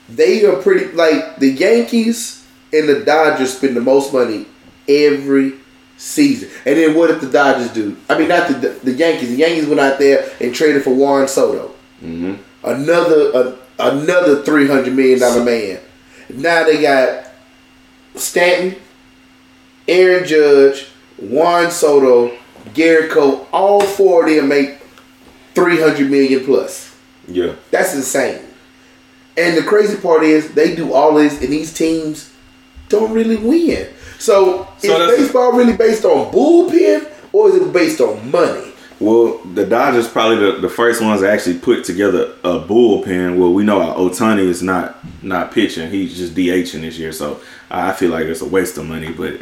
They 0.09 0.45
are 0.45 0.55
pretty 0.61 0.85
like 0.93 1.37
the 1.37 1.49
Yankees 1.49 2.45
and 2.71 2.87
the 2.87 3.01
Dodgers 3.01 3.57
spend 3.57 3.75
the 3.75 3.81
most 3.81 4.13
money 4.13 4.45
every 4.87 5.55
season. 5.97 6.49
And 6.65 6.77
then 6.77 6.95
what 6.95 7.07
did 7.07 7.21
the 7.21 7.29
Dodgers 7.29 7.71
do? 7.73 7.97
I 8.09 8.17
mean, 8.17 8.29
not 8.29 8.47
the 8.47 8.69
the 8.83 8.93
Yankees. 8.93 9.29
The 9.29 9.35
Yankees 9.37 9.65
went 9.67 9.79
out 9.79 9.99
there 9.99 10.29
and 10.39 10.53
traded 10.53 10.83
for 10.83 10.93
Juan 10.93 11.27
Soto, 11.27 11.73
hmm 11.99 12.35
another 12.63 13.31
uh, 13.35 13.55
another 13.79 14.43
three 14.43 14.67
hundred 14.67 14.93
million 14.93 15.19
dollar 15.19 15.43
man. 15.43 15.79
Now 16.29 16.63
they 16.63 16.81
got 16.81 17.27
Stanton, 18.15 18.79
Aaron 19.87 20.25
Judge, 20.25 20.87
Juan 21.17 21.71
Soto, 21.71 22.37
Gerrit 22.73 23.09
Cole. 23.09 23.47
All 23.51 23.81
four 23.81 24.27
of 24.27 24.35
them 24.35 24.49
make 24.49 24.77
three 25.55 25.79
hundred 25.79 26.09
million 26.11 26.45
plus. 26.45 26.95
Yeah. 27.27 27.55
That's 27.71 27.93
insane. 27.95 28.41
And 29.37 29.55
the 29.55 29.63
crazy 29.63 29.97
part 29.97 30.23
is 30.23 30.53
they 30.53 30.75
do 30.75 30.93
all 30.93 31.13
this, 31.13 31.41
and 31.41 31.51
these 31.51 31.73
teams 31.73 32.33
don't 32.89 33.13
really 33.13 33.35
win. 33.35 33.87
So, 34.19 34.67
So 34.79 35.09
is 35.09 35.21
baseball 35.21 35.53
really 35.53 35.75
based 35.75 36.05
on 36.05 36.31
bullpen, 36.31 37.09
or 37.31 37.49
is 37.49 37.55
it 37.55 37.73
based 37.73 38.01
on 38.01 38.31
money? 38.31 38.73
Well, 38.99 39.37
the 39.53 39.65
Dodgers 39.65 40.07
probably 40.07 40.37
the, 40.37 40.59
the 40.59 40.69
first 40.69 41.01
ones 41.03 41.21
to 41.21 41.29
actually 41.29 41.59
put 41.59 41.83
together 41.83 42.33
a 42.43 42.59
bullpen. 42.59 43.37
Well, 43.37 43.53
we 43.53 43.63
know 43.63 43.79
Ohtani 43.79 44.39
is 44.39 44.63
not 44.63 44.97
not 45.23 45.51
pitching; 45.51 45.91
he's 45.91 46.17
just 46.17 46.33
DHing 46.33 46.81
this 46.81 46.97
year. 46.97 47.11
So 47.11 47.39
I 47.69 47.93
feel 47.93 48.09
like 48.09 48.25
it's 48.25 48.41
a 48.41 48.47
waste 48.47 48.77
of 48.77 48.85
money. 48.85 49.11
But 49.11 49.39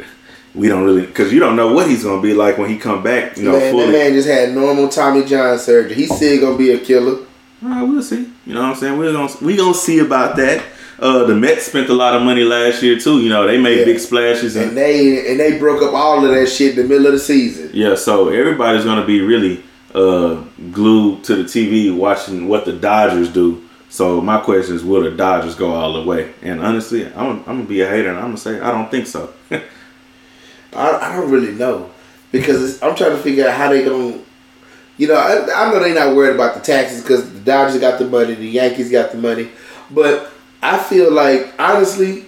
we 0.54 0.68
don't 0.68 0.84
really 0.84 1.06
because 1.06 1.32
you 1.32 1.40
don't 1.40 1.56
know 1.56 1.72
what 1.72 1.88
he's 1.88 2.04
gonna 2.04 2.20
be 2.20 2.34
like 2.34 2.58
when 2.58 2.68
he 2.68 2.76
come 2.76 3.02
back. 3.02 3.38
You 3.38 3.44
know, 3.44 3.52
man, 3.52 3.76
that 3.76 3.92
man 3.92 4.12
just 4.12 4.28
had 4.28 4.54
normal 4.54 4.88
Tommy 4.90 5.24
John 5.24 5.58
surgery. 5.58 5.94
He's 5.94 6.14
still 6.14 6.38
gonna 6.40 6.58
be 6.58 6.72
a 6.72 6.78
killer. 6.78 7.24
All 7.62 7.68
right, 7.70 7.82
we'll 7.82 8.02
see. 8.02 8.30
You 8.44 8.54
know 8.54 8.60
what 8.60 8.70
I'm 8.70 8.76
saying? 8.76 8.98
We're 8.98 9.12
gonna 9.12 9.32
we 9.40 9.56
gonna 9.56 9.72
see 9.74 10.00
about 10.00 10.36
that. 10.36 10.62
Uh, 10.98 11.24
the 11.24 11.34
Mets 11.34 11.66
spent 11.66 11.90
a 11.90 11.94
lot 11.94 12.14
of 12.14 12.22
money 12.22 12.42
last 12.42 12.82
year 12.82 12.98
too. 12.98 13.20
You 13.20 13.28
know, 13.28 13.46
they 13.46 13.58
made 13.58 13.80
Yeah. 13.80 13.84
big 13.84 13.98
splashes 13.98 14.56
and 14.56 14.68
And 14.68 14.76
they 14.76 15.30
and 15.30 15.38
they 15.38 15.58
broke 15.58 15.82
up 15.82 15.92
all 15.92 16.24
of 16.24 16.30
that 16.34 16.46
shit 16.48 16.70
in 16.70 16.76
the 16.82 16.88
middle 16.88 17.06
of 17.06 17.12
the 17.12 17.18
season. 17.18 17.70
Yeah, 17.74 17.94
so 17.96 18.28
everybody's 18.30 18.84
gonna 18.84 19.04
be 19.04 19.20
really 19.20 19.62
uh, 19.94 20.36
glued 20.72 21.22
to 21.24 21.36
the 21.36 21.44
TV 21.44 21.94
watching 21.94 22.48
what 22.48 22.64
the 22.64 22.72
Dodgers 22.72 23.28
do. 23.28 23.62
So 23.88 24.20
my 24.20 24.38
question 24.38 24.74
is, 24.76 24.84
will 24.84 25.02
the 25.02 25.10
Dodgers 25.10 25.54
go 25.54 25.70
all 25.72 25.92
the 25.94 26.02
way? 26.02 26.32
And 26.42 26.60
honestly, 26.60 27.06
I'm, 27.14 27.38
I'm 27.40 27.44
gonna 27.44 27.64
be 27.64 27.80
a 27.82 27.88
hater 27.88 28.08
and 28.08 28.16
I'm 28.18 28.24
gonna 28.26 28.36
say 28.38 28.58
I 28.60 28.70
don't 28.72 28.90
think 28.90 29.06
so. 29.06 29.32
I, 29.50 29.60
I 30.74 31.16
don't 31.16 31.30
really 31.30 31.52
know 31.52 31.90
because 32.32 32.62
it's, 32.74 32.82
I'm 32.82 32.94
trying 32.94 33.12
to 33.12 33.18
figure 33.18 33.46
out 33.48 33.54
how 33.56 33.70
they 33.70 33.84
gonna. 33.84 34.18
You 34.98 35.08
know, 35.08 35.14
I, 35.14 35.66
I 35.66 35.70
know 35.70 35.78
they're 35.78 35.94
not 35.94 36.16
worried 36.16 36.34
about 36.36 36.54
the 36.54 36.60
taxes 36.60 37.02
because 37.02 37.30
the 37.30 37.40
Dodgers 37.40 37.78
got 37.80 37.98
the 37.98 38.06
money, 38.06 38.34
the 38.34 38.46
Yankees 38.48 38.90
got 38.90 39.12
the 39.12 39.18
money, 39.18 39.50
but 39.90 40.32
I 40.74 40.78
feel 40.82 41.12
like 41.12 41.54
honestly, 41.58 42.24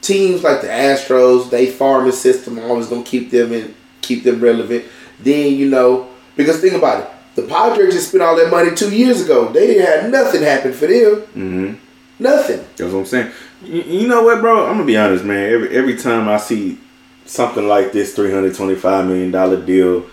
teams 0.00 0.42
like 0.42 0.60
the 0.60 0.68
Astros, 0.68 1.50
they 1.50 1.66
farming 1.66 2.12
system 2.12 2.58
always 2.58 2.86
gonna 2.86 3.02
keep 3.02 3.30
them 3.30 3.52
in, 3.52 3.74
keep 4.00 4.22
them 4.24 4.40
relevant. 4.40 4.84
Then 5.18 5.54
you 5.54 5.68
know, 5.68 6.08
because 6.36 6.60
think 6.60 6.74
about 6.74 7.02
it, 7.02 7.10
the 7.34 7.42
Padres 7.42 7.94
just 7.94 8.08
spent 8.08 8.22
all 8.22 8.36
that 8.36 8.50
money 8.50 8.74
two 8.74 8.94
years 8.94 9.22
ago. 9.22 9.50
They 9.52 9.66
didn't 9.66 9.86
have 9.86 10.10
nothing 10.10 10.42
happen 10.42 10.72
for 10.72 10.86
them, 10.86 11.20
hmm 11.34 11.72
nothing. 12.18 12.64
That's 12.76 12.92
what 12.92 13.00
I'm 13.00 13.06
saying. 13.06 13.32
You, 13.62 13.82
you 13.82 14.08
know 14.08 14.22
what, 14.22 14.40
bro? 14.40 14.66
I'm 14.66 14.74
gonna 14.74 14.84
be 14.84 14.96
honest, 14.96 15.24
man. 15.24 15.50
Every 15.52 15.68
every 15.76 15.96
time 15.96 16.28
I 16.28 16.36
see 16.38 16.78
something 17.26 17.66
like 17.66 17.92
this, 17.92 18.14
325 18.14 19.06
million 19.06 19.30
dollar 19.30 19.64
deal, 19.64 20.06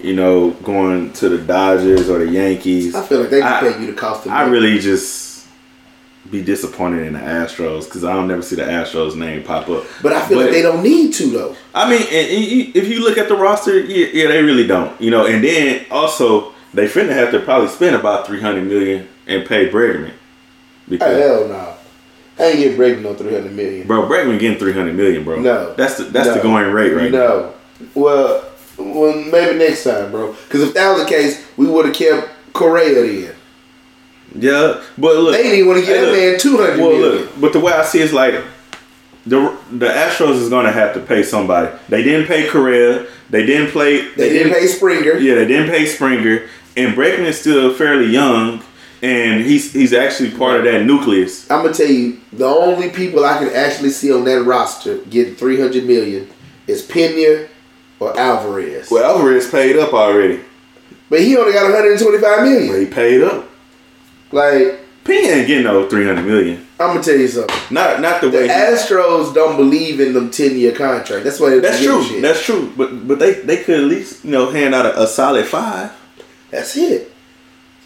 you 0.00 0.14
know, 0.14 0.52
going 0.62 1.12
to 1.14 1.28
the 1.28 1.38
Dodgers 1.38 2.08
or 2.08 2.18
the 2.18 2.30
Yankees, 2.30 2.94
I 2.94 3.04
feel 3.04 3.20
like 3.20 3.30
they 3.30 3.40
can 3.40 3.72
pay 3.72 3.80
you 3.80 3.86
the 3.86 3.92
cost 3.92 4.26
of. 4.26 4.32
I 4.32 4.40
money. 4.44 4.52
really 4.52 4.78
just 4.78 5.27
be 6.30 6.42
disappointed 6.42 7.06
in 7.06 7.14
the 7.14 7.18
Astros 7.18 7.84
because 7.84 8.04
I 8.04 8.12
don't 8.12 8.28
never 8.28 8.42
see 8.42 8.56
the 8.56 8.62
Astros 8.62 9.16
name 9.16 9.42
pop 9.42 9.68
up. 9.68 9.84
But 10.02 10.12
I 10.12 10.26
feel 10.26 10.38
like 10.38 10.50
they 10.50 10.62
don't 10.62 10.82
need 10.82 11.12
to 11.14 11.30
though. 11.30 11.56
I 11.74 11.88
mean, 11.88 12.02
and, 12.02 12.12
and 12.12 12.76
if 12.76 12.88
you 12.88 13.00
look 13.00 13.18
at 13.18 13.28
the 13.28 13.36
roster, 13.36 13.78
yeah, 13.80 14.06
yeah, 14.12 14.28
they 14.28 14.42
really 14.42 14.66
don't. 14.66 14.98
You 15.00 15.10
know, 15.10 15.26
and 15.26 15.42
then 15.42 15.86
also 15.90 16.52
they 16.74 16.86
finna 16.86 17.12
have 17.12 17.30
to 17.32 17.40
probably 17.40 17.68
spend 17.68 17.96
about 17.96 18.26
three 18.26 18.40
hundred 18.40 18.66
million 18.66 19.08
and 19.26 19.46
pay 19.46 19.68
Bregman 19.68 20.12
because 20.88 21.18
Hell 21.18 21.48
no. 21.48 21.74
I 22.38 22.50
ain't 22.50 22.58
getting 22.58 22.76
Brady 22.76 23.00
no 23.00 23.14
three 23.14 23.34
hundred 23.34 23.52
million. 23.52 23.86
bro, 23.86 24.02
Bregman 24.02 24.38
getting 24.38 24.58
three 24.58 24.72
hundred 24.72 24.94
million, 24.94 25.24
bro. 25.24 25.40
No. 25.40 25.74
that's 25.74 25.98
the 25.98 26.04
that's 26.04 26.34
the 26.34 26.40
going 26.40 26.72
rate 26.72 26.92
right 26.92 27.10
now. 27.10 27.18
No. 27.18 27.54
Well, 27.94 28.50
well, 28.76 29.14
maybe 29.24 29.58
next 29.58 29.84
time, 29.84 30.10
bro. 30.10 30.32
Because 30.32 30.62
if 30.62 30.74
that 30.74 30.92
was 30.92 31.02
the 31.02 31.08
case, 31.08 31.46
we 31.56 31.66
would 31.66 31.86
have 31.86 31.94
kept 31.94 32.28
Correa 32.52 32.94
then. 32.94 33.34
Yeah, 34.34 34.82
but 34.98 35.16
look, 35.16 35.34
They 35.34 35.42
didn't 35.42 35.58
even 35.58 35.68
want 35.68 35.80
to 35.80 35.86
give 35.86 36.00
that 36.02 36.12
man 36.12 36.38
two 36.38 36.56
hundred 36.58 36.78
Well, 36.78 36.90
million. 36.90 37.18
look, 37.22 37.40
but 37.40 37.52
the 37.52 37.60
way 37.60 37.72
I 37.72 37.82
see 37.84 38.00
it's 38.00 38.12
like 38.12 38.34
the 39.26 39.56
the 39.72 39.86
Astros 39.86 40.34
is 40.40 40.48
gonna 40.50 40.72
have 40.72 40.94
to 40.94 41.00
pay 41.00 41.22
somebody. 41.22 41.76
They 41.88 42.02
didn't 42.02 42.26
pay 42.26 42.48
Correa. 42.48 43.06
They 43.30 43.44
didn't 43.46 43.70
play. 43.72 44.08
They 44.14 44.28
didn't 44.30 44.52
pay 44.52 44.66
Springer. 44.66 45.14
Yeah, 45.18 45.34
they 45.34 45.46
didn't 45.46 45.70
pay 45.70 45.86
Springer, 45.86 46.46
and 46.76 46.94
Bregman 46.94 47.26
is 47.26 47.40
still 47.40 47.72
fairly 47.74 48.06
young, 48.06 48.62
and 49.02 49.42
he's 49.42 49.72
he's 49.72 49.92
actually 49.92 50.30
part 50.32 50.58
of 50.58 50.64
that 50.64 50.84
nucleus. 50.84 51.50
I'm 51.50 51.62
gonna 51.62 51.74
tell 51.74 51.86
you, 51.90 52.20
the 52.32 52.46
only 52.46 52.90
people 52.90 53.24
I 53.24 53.38
can 53.38 53.50
actually 53.54 53.90
see 53.90 54.12
on 54.12 54.24
that 54.24 54.42
roster 54.44 54.98
getting 55.10 55.34
300 55.36 55.84
million 55.84 56.28
is 56.66 56.82
Pena 56.82 57.48
or 58.00 58.18
Alvarez. 58.18 58.90
Well, 58.90 59.04
Alvarez 59.16 59.50
paid 59.50 59.76
up 59.76 59.92
already. 59.92 60.40
but 61.10 61.20
he 61.20 61.36
only 61.36 61.52
got 61.52 61.64
one 61.64 61.72
hundred 61.72 61.98
twenty 61.98 62.18
five 62.18 62.42
million. 62.44 62.68
Well, 62.70 62.80
he 62.80 62.86
paid 62.86 63.22
up. 63.22 63.47
Like, 64.32 64.80
Pena 65.04 65.28
ain't 65.28 65.46
getting 65.46 65.64
no 65.64 65.88
three 65.88 66.04
hundred 66.06 66.26
million. 66.26 66.66
I'm 66.80 66.88
gonna 66.88 67.02
tell 67.02 67.16
you 67.16 67.28
something. 67.28 67.56
Not 67.70 68.00
not 68.00 68.20
the 68.20 68.28
The 68.30 68.36
way. 68.38 68.42
he- 68.44 68.48
Astros 68.50 69.34
don't 69.34 69.56
believe 69.56 70.00
in 70.00 70.12
them 70.12 70.30
10 70.30 70.56
year 70.58 70.72
contract. 70.72 71.24
That's 71.24 71.40
why 71.40 71.58
that's 71.60 71.82
true. 71.82 72.20
That's 72.20 72.42
true. 72.44 72.72
But 72.76 73.08
but 73.08 73.18
they 73.18 73.34
they 73.34 73.62
could 73.64 73.80
at 73.80 73.86
least 73.86 74.24
you 74.24 74.30
know 74.30 74.50
hand 74.50 74.74
out 74.74 74.86
a, 74.86 75.02
a 75.02 75.06
solid 75.06 75.46
five. 75.46 75.92
That's 76.50 76.76
it. 76.76 77.10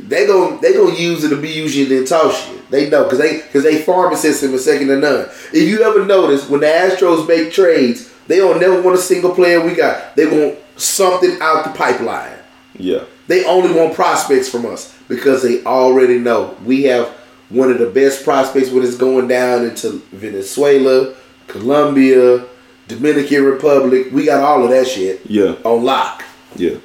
They 0.01 0.27
gon' 0.27 0.60
they 0.60 0.73
gonna 0.74 0.94
use 0.94 1.23
it 1.23 1.28
to 1.31 1.40
be 1.40 1.51
using 1.51 1.97
and 1.97 2.06
talk 2.06 2.35
shit. 2.35 2.69
They 2.70 2.90
know 2.90 3.05
because 3.05 3.19
they 3.19 3.36
because 3.39 3.62
they 3.62 3.82
farming 3.82 4.19
system 4.19 4.52
is 4.55 4.64
second 4.64 4.89
to 4.89 4.97
none. 4.98 5.27
If 5.52 5.69
you 5.69 5.82
ever 5.82 6.05
notice 6.05 6.48
when 6.48 6.60
the 6.60 6.66
Astros 6.66 7.28
make 7.28 7.52
trades, 7.52 8.12
they 8.27 8.39
don't 8.39 8.59
never 8.60 8.82
want 8.82 8.98
a 8.98 9.01
single 9.01 9.32
player 9.35 9.60
we 9.64 9.74
got. 9.74 10.16
They 10.16 10.27
want 10.27 10.59
something 10.77 11.39
out 11.40 11.64
the 11.64 11.70
pipeline. 11.70 12.36
Yeah. 12.77 13.05
They 13.28 13.44
only 13.44 13.73
want 13.73 13.94
prospects 13.94 14.49
from 14.49 14.66
us 14.66 14.97
because 15.09 15.43
they 15.43 15.62
already 15.65 16.19
know 16.19 16.57
we 16.65 16.85
have 16.85 17.09
one 17.49 17.70
of 17.70 17.78
the 17.78 17.86
best 17.90 18.24
prospects 18.24 18.70
when 18.70 18.82
it's 18.82 18.97
going 18.97 19.28
down 19.28 19.65
into 19.65 20.03
Venezuela, 20.12 21.15
Colombia, 21.49 22.44
Dominican 22.89 23.44
Republic. 23.44 24.09
We 24.12 24.24
got 24.24 24.43
all 24.43 24.65
of 24.65 24.70
that 24.70 24.86
shit 24.86 25.20
Yeah. 25.27 25.55
on 25.65 25.85
lock. 25.85 26.24
Yeah. 26.57 26.77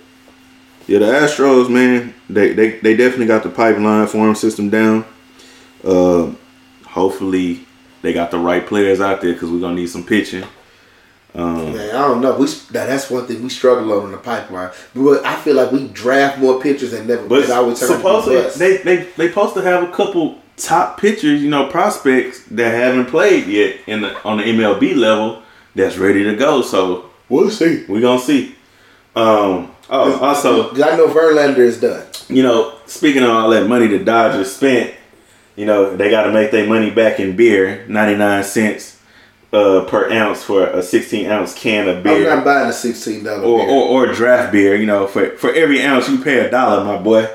Yeah, 0.88 1.00
the 1.00 1.06
Astros, 1.06 1.70
man, 1.70 2.14
they 2.30 2.54
they, 2.54 2.80
they 2.80 2.96
definitely 2.96 3.26
got 3.26 3.44
the 3.44 3.50
pipeline 3.50 4.08
farm 4.08 4.36
system 4.36 4.70
down. 4.70 5.04
Uh, 5.84 6.32
hopefully, 6.86 7.66
they 8.02 8.14
got 8.14 8.32
the 8.32 8.40
right 8.40 8.66
players 8.66 9.02
out 9.02 9.22
there 9.22 9.34
because 9.34 9.50
we're 9.50 9.60
gonna 9.60 9.76
need 9.76 9.90
some 9.90 10.04
pitching. 10.06 10.46
Um, 11.36 11.74
Man, 11.74 11.90
I 11.96 12.08
don't 12.08 12.22
know. 12.22 12.38
We 12.38 12.48
that's 12.72 13.10
one 13.10 13.28
thing 13.28 13.44
we 13.44 13.50
struggle 13.50 13.92
on 13.94 14.06
in 14.06 14.12
the 14.12 14.18
pipeline. 14.18 14.72
But 14.96 15.26
I 15.26 15.36
feel 15.36 15.56
like 15.56 15.72
we 15.72 15.88
draft 15.90 16.40
more 16.40 16.60
pitchers 16.62 16.92
than 16.92 17.08
never. 17.08 17.28
but 17.28 17.50
I 17.50 17.60
would 17.60 17.78
turn 17.78 17.90
supposedly 17.90 18.50
they 18.58 18.78
they 18.78 19.04
they 19.18 19.28
supposed 19.30 19.54
to 19.56 19.62
have 19.62 19.84
a 19.84 19.92
couple 19.92 20.40
top 20.56 21.00
pitchers, 21.00 21.44
you 21.44 21.50
know, 21.50 21.70
prospects 21.70 22.44
that 22.46 22.74
haven't 22.74 23.06
played 23.08 23.46
yet 23.48 23.78
in 23.88 24.02
the 24.02 24.20
on 24.24 24.38
the 24.38 24.44
MLB 24.44 24.96
level 24.96 25.44
that's 25.76 25.98
ready 25.98 26.24
to 26.24 26.36
go. 26.36 26.62
So 26.62 27.08
We'll 27.30 27.50
see. 27.50 27.86
We're 27.88 28.02
gonna 28.02 28.22
see. 28.22 28.56
Um, 29.16 29.72
oh, 29.90 30.20
also, 30.20 30.72
I 30.72 30.96
know 30.96 31.08
Verlander 31.08 31.58
is 31.60 31.80
done. 31.80 32.06
you 32.30 32.44
know, 32.44 32.78
speaking 32.86 33.24
of 33.24 33.30
all 33.30 33.50
that 33.50 33.68
money 33.68 33.88
the 33.88 34.00
Dodgers 34.00 34.56
spent, 34.56 34.94
you 35.56 35.66
know, 35.66 35.96
they 35.96 36.10
got 36.10 36.24
to 36.24 36.32
make 36.32 36.52
their 36.52 36.68
money 36.68 36.92
back 36.92 37.20
in 37.20 37.36
beer, 37.36 37.86
99 37.88 38.44
cents 38.44 38.97
uh, 39.54 39.86
per 39.86 40.12
ounce 40.12 40.44
for 40.44 40.68
a 40.68 40.82
16 40.84 41.26
ounce 41.30 41.54
can 41.54 41.88
of 41.88 42.04
beer. 42.04 42.30
I'm 42.30 42.38
not 42.38 42.46
buying 42.46 42.70
a 42.70 42.74
sixteen 42.74 43.24
dollar 43.24 43.44
Or, 43.44 43.60
beer. 43.60 43.70
or, 43.70 44.10
or 44.10 44.14
draft 44.14 44.52
beer, 44.52 44.76
you 44.76 44.86
know, 44.86 45.08
for, 45.08 45.30
for 45.38 45.54
every 45.54 45.82
ounce 45.82 46.10
you 46.10 46.22
pay 46.22 46.40
a 46.40 46.50
dollar, 46.52 46.84
my 46.84 46.98
boy. 47.02 47.28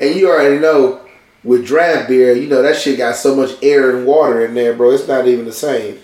and 0.00 0.14
you 0.14 0.28
already 0.30 0.58
know 0.58 1.00
with 1.44 1.66
draft 1.66 2.08
beer, 2.08 2.32
you 2.34 2.48
know 2.48 2.62
that 2.62 2.76
shit 2.76 2.98
got 2.98 3.16
so 3.16 3.34
much 3.34 3.50
air 3.62 3.96
and 3.96 4.06
water 4.06 4.44
in 4.44 4.54
there, 4.54 4.74
bro. 4.74 4.90
It's 4.92 5.08
not 5.08 5.26
even 5.26 5.44
the 5.44 5.52
same. 5.52 5.98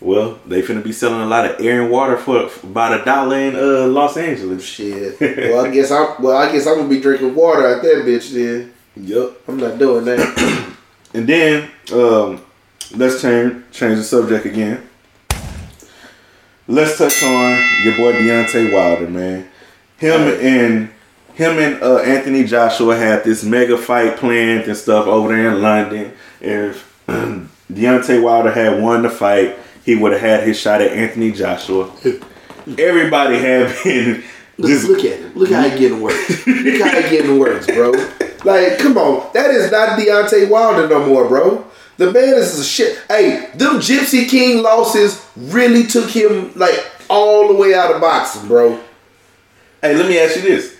Well, 0.00 0.38
they 0.46 0.60
finna 0.60 0.84
be 0.84 0.92
selling 0.92 1.22
a 1.22 1.26
lot 1.26 1.46
of 1.50 1.60
air 1.64 1.80
and 1.82 1.90
water 1.90 2.16
for, 2.18 2.48
for 2.48 2.66
about 2.66 3.00
a 3.00 3.04
dollar 3.04 3.36
in 3.38 3.56
uh, 3.56 3.86
Los 3.86 4.16
Angeles. 4.16 4.62
Shit. 4.64 5.18
well, 5.20 5.64
I 5.64 5.70
guess 5.70 5.90
I'm. 5.90 6.22
Well, 6.22 6.36
I 6.36 6.52
guess 6.52 6.66
I'm 6.66 6.76
gonna 6.76 6.88
be 6.88 7.00
drinking 7.00 7.34
water 7.34 7.66
out 7.66 7.82
that 7.82 8.04
bitch. 8.04 8.32
Then 8.32 8.72
Yup. 8.96 9.48
I'm 9.48 9.56
not 9.56 9.78
doing 9.78 10.04
that. 10.04 10.74
And 11.14 11.26
then 11.28 11.70
um, 11.92 12.40
let's 12.96 13.20
change 13.20 13.62
change 13.72 13.98
the 13.98 14.04
subject 14.04 14.46
again. 14.46 14.88
Let's 16.66 16.96
touch 16.96 17.22
on 17.22 17.62
your 17.82 17.96
boy 17.96 18.12
Deontay 18.14 18.72
Wilder, 18.72 19.08
man. 19.08 19.48
Him 19.98 20.20
and 20.20 20.90
him 21.34 21.58
and 21.58 21.82
uh, 21.82 21.98
Anthony 21.98 22.44
Joshua 22.44 22.96
had 22.96 23.24
this 23.24 23.44
mega 23.44 23.76
fight 23.76 24.16
planned 24.16 24.64
and 24.64 24.76
stuff 24.76 25.06
over 25.06 25.28
there 25.28 25.54
in 25.54 25.60
London. 25.60 26.12
If 26.40 27.04
Deontay 27.06 28.22
Wilder 28.22 28.50
had 28.50 28.82
won 28.82 29.02
the 29.02 29.10
fight, 29.10 29.58
he 29.84 29.94
would 29.96 30.12
have 30.12 30.20
had 30.20 30.46
his 30.46 30.58
shot 30.58 30.80
at 30.80 30.92
Anthony 30.92 31.32
Joshua. 31.32 31.90
Everybody 32.78 33.38
had 33.38 33.74
been 33.84 34.24
Look, 34.56 34.70
just 34.70 34.88
look 34.88 35.04
at 35.04 35.18
him. 35.18 35.32
Look 35.34 35.50
how 35.50 35.64
it 35.64 35.78
getting 35.78 36.00
worse. 36.00 36.46
look 36.46 36.80
how 36.80 36.96
it 36.96 37.10
getting 37.10 37.38
worse, 37.38 37.66
bro. 37.66 37.90
Like, 38.44 38.78
come 38.78 38.96
on. 38.96 39.30
That 39.34 39.50
is 39.50 39.70
not 39.70 39.98
Deontay 39.98 40.48
Wilder 40.48 40.88
no 40.88 41.04
more, 41.06 41.28
bro. 41.28 41.66
The 41.96 42.10
man 42.10 42.34
is 42.34 42.58
a 42.58 42.64
shit. 42.64 42.98
Hey, 43.08 43.50
them 43.54 43.76
Gypsy 43.76 44.28
King 44.28 44.62
losses 44.62 45.24
really 45.36 45.86
took 45.86 46.10
him 46.10 46.52
like 46.54 46.84
all 47.08 47.48
the 47.48 47.54
way 47.54 47.74
out 47.74 47.94
of 47.94 48.00
boxing, 48.00 48.48
bro. 48.48 48.80
Hey, 49.80 49.94
let 49.94 50.08
me 50.08 50.18
ask 50.18 50.36
you 50.36 50.42
this. 50.42 50.76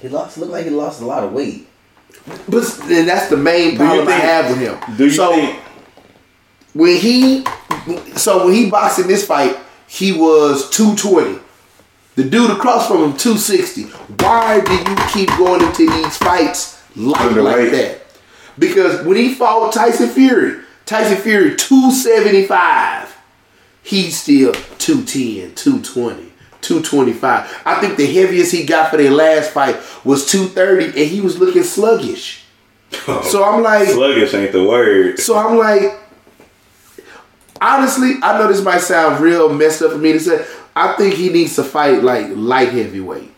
He 0.00 0.08
lost. 0.08 0.36
Looked 0.36 0.52
like 0.52 0.64
he 0.64 0.70
lost 0.70 1.00
a 1.00 1.06
lot 1.06 1.24
of 1.24 1.32
weight. 1.32 1.68
But 2.48 2.64
and 2.82 3.08
that's 3.08 3.28
the 3.28 3.36
main 3.36 3.72
you 3.72 3.76
problem 3.78 4.08
I 4.08 4.12
have 4.12 4.50
with 4.50 4.58
him. 4.58 4.96
Do 4.96 5.04
you 5.04 5.10
so 5.10 5.32
think 5.32 5.60
when 6.74 6.96
he 6.96 7.44
so 8.16 8.46
when 8.46 8.54
he 8.54 8.70
boxed 8.70 8.98
in 8.98 9.06
this 9.06 9.26
fight, 9.26 9.56
he 9.86 10.12
was 10.12 10.68
220. 10.70 11.40
The 12.16 12.24
dude 12.24 12.50
across 12.50 12.88
from 12.88 12.98
him 12.98 13.16
260. 13.16 13.84
Why 14.22 14.60
do 14.60 14.72
you 14.72 14.96
keep 15.12 15.28
going 15.38 15.62
into 15.62 15.90
these 15.90 16.16
fights 16.16 16.82
light 16.96 17.32
like 17.32 17.70
that? 17.70 18.03
Because 18.58 19.04
when 19.04 19.16
he 19.16 19.34
fought 19.34 19.72
Tyson 19.72 20.08
Fury, 20.08 20.62
Tyson 20.86 21.16
Fury 21.16 21.56
275, 21.56 23.16
he's 23.82 24.20
still 24.20 24.52
210, 24.52 25.54
220. 25.54 26.30
225. 26.64 27.62
I 27.66 27.80
think 27.80 27.96
the 27.96 28.06
heaviest 28.06 28.50
he 28.52 28.64
got 28.64 28.90
for 28.90 28.96
their 28.96 29.10
last 29.10 29.50
fight 29.50 29.76
was 30.02 30.26
230 30.30 30.98
and 30.98 31.10
he 31.10 31.20
was 31.20 31.38
looking 31.38 31.62
sluggish. 31.62 32.40
So 33.24 33.42
I'm 33.44 33.60
like 33.62 33.88
sluggish 33.88 34.32
ain't 34.34 34.52
the 34.52 34.64
word? 34.64 35.18
so 35.18 35.36
I'm 35.36 35.58
like, 35.58 35.98
honestly, 37.60 38.14
I 38.22 38.38
know 38.38 38.46
this 38.46 38.62
might 38.62 38.82
sound 38.82 39.20
real 39.22 39.52
messed 39.52 39.82
up 39.82 39.92
for 39.92 39.98
me 39.98 40.12
to 40.12 40.20
say. 40.20 40.46
I 40.76 40.94
think 40.94 41.14
he 41.14 41.28
needs 41.28 41.56
to 41.56 41.64
fight 41.64 42.02
like 42.02 42.28
light 42.30 42.68
heavyweight 42.72 43.32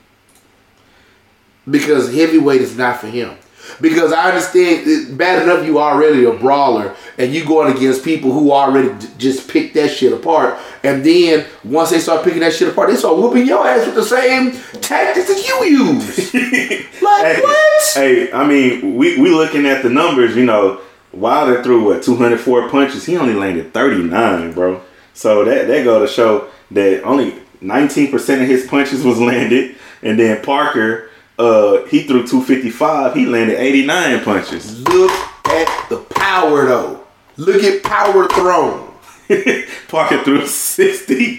because 1.68 2.14
heavyweight 2.14 2.60
is 2.60 2.76
not 2.76 3.00
for 3.00 3.06
him. 3.08 3.36
Because 3.80 4.12
I 4.12 4.30
understand 4.30 5.16
bad 5.18 5.42
enough 5.42 5.66
you 5.66 5.78
already 5.78 6.24
a 6.24 6.32
brawler 6.32 6.94
and 7.18 7.32
you 7.32 7.44
going 7.44 7.76
against 7.76 8.04
people 8.04 8.32
who 8.32 8.52
already 8.52 8.88
d- 8.98 9.08
just 9.18 9.48
pick 9.48 9.72
that 9.74 9.88
shit 9.90 10.12
apart. 10.12 10.58
And 10.82 11.04
then 11.04 11.46
once 11.64 11.90
they 11.90 11.98
start 11.98 12.24
picking 12.24 12.40
that 12.40 12.52
shit 12.52 12.68
apart, 12.68 12.90
they 12.90 12.96
start 12.96 13.16
whooping 13.16 13.46
your 13.46 13.66
ass 13.66 13.86
with 13.86 13.94
the 13.94 14.04
same 14.04 14.52
tactics 14.80 15.28
that 15.28 15.46
you 15.46 15.78
use. 15.78 16.34
like 17.02 17.26
Hey, 17.26 17.40
what? 17.42 17.82
Hey, 17.94 18.32
I 18.32 18.46
mean, 18.46 18.96
we 18.96 19.18
we 19.20 19.30
looking 19.30 19.66
at 19.66 19.82
the 19.82 19.90
numbers. 19.90 20.36
You 20.36 20.44
know, 20.44 20.80
Wilder 21.12 21.62
threw 21.62 21.84
what 21.84 22.02
204 22.02 22.68
punches. 22.68 23.04
He 23.06 23.16
only 23.16 23.34
landed 23.34 23.72
39, 23.74 24.52
bro. 24.52 24.82
So 25.14 25.44
that 25.44 25.66
that 25.68 25.84
go 25.84 26.00
to 26.00 26.06
show 26.06 26.48
that 26.70 27.02
only 27.04 27.34
19 27.60 28.10
percent 28.10 28.42
of 28.42 28.48
his 28.48 28.66
punches 28.66 29.02
was 29.04 29.20
landed, 29.20 29.76
and 30.02 30.18
then 30.18 30.42
Parker, 30.44 31.10
uh, 31.38 31.84
he 31.86 32.02
threw 32.04 32.26
255. 32.26 33.14
He 33.14 33.26
landed 33.26 33.58
89 33.58 34.24
punches. 34.24 34.80
Look 34.82 35.10
at 35.46 35.88
the 35.88 35.98
power 36.10 36.66
though. 36.66 37.04
Look 37.36 37.62
at 37.62 37.82
power 37.82 38.26
thrown. 38.28 38.92
Parker 39.88 40.22
threw 40.24 40.46
60. 40.46 41.38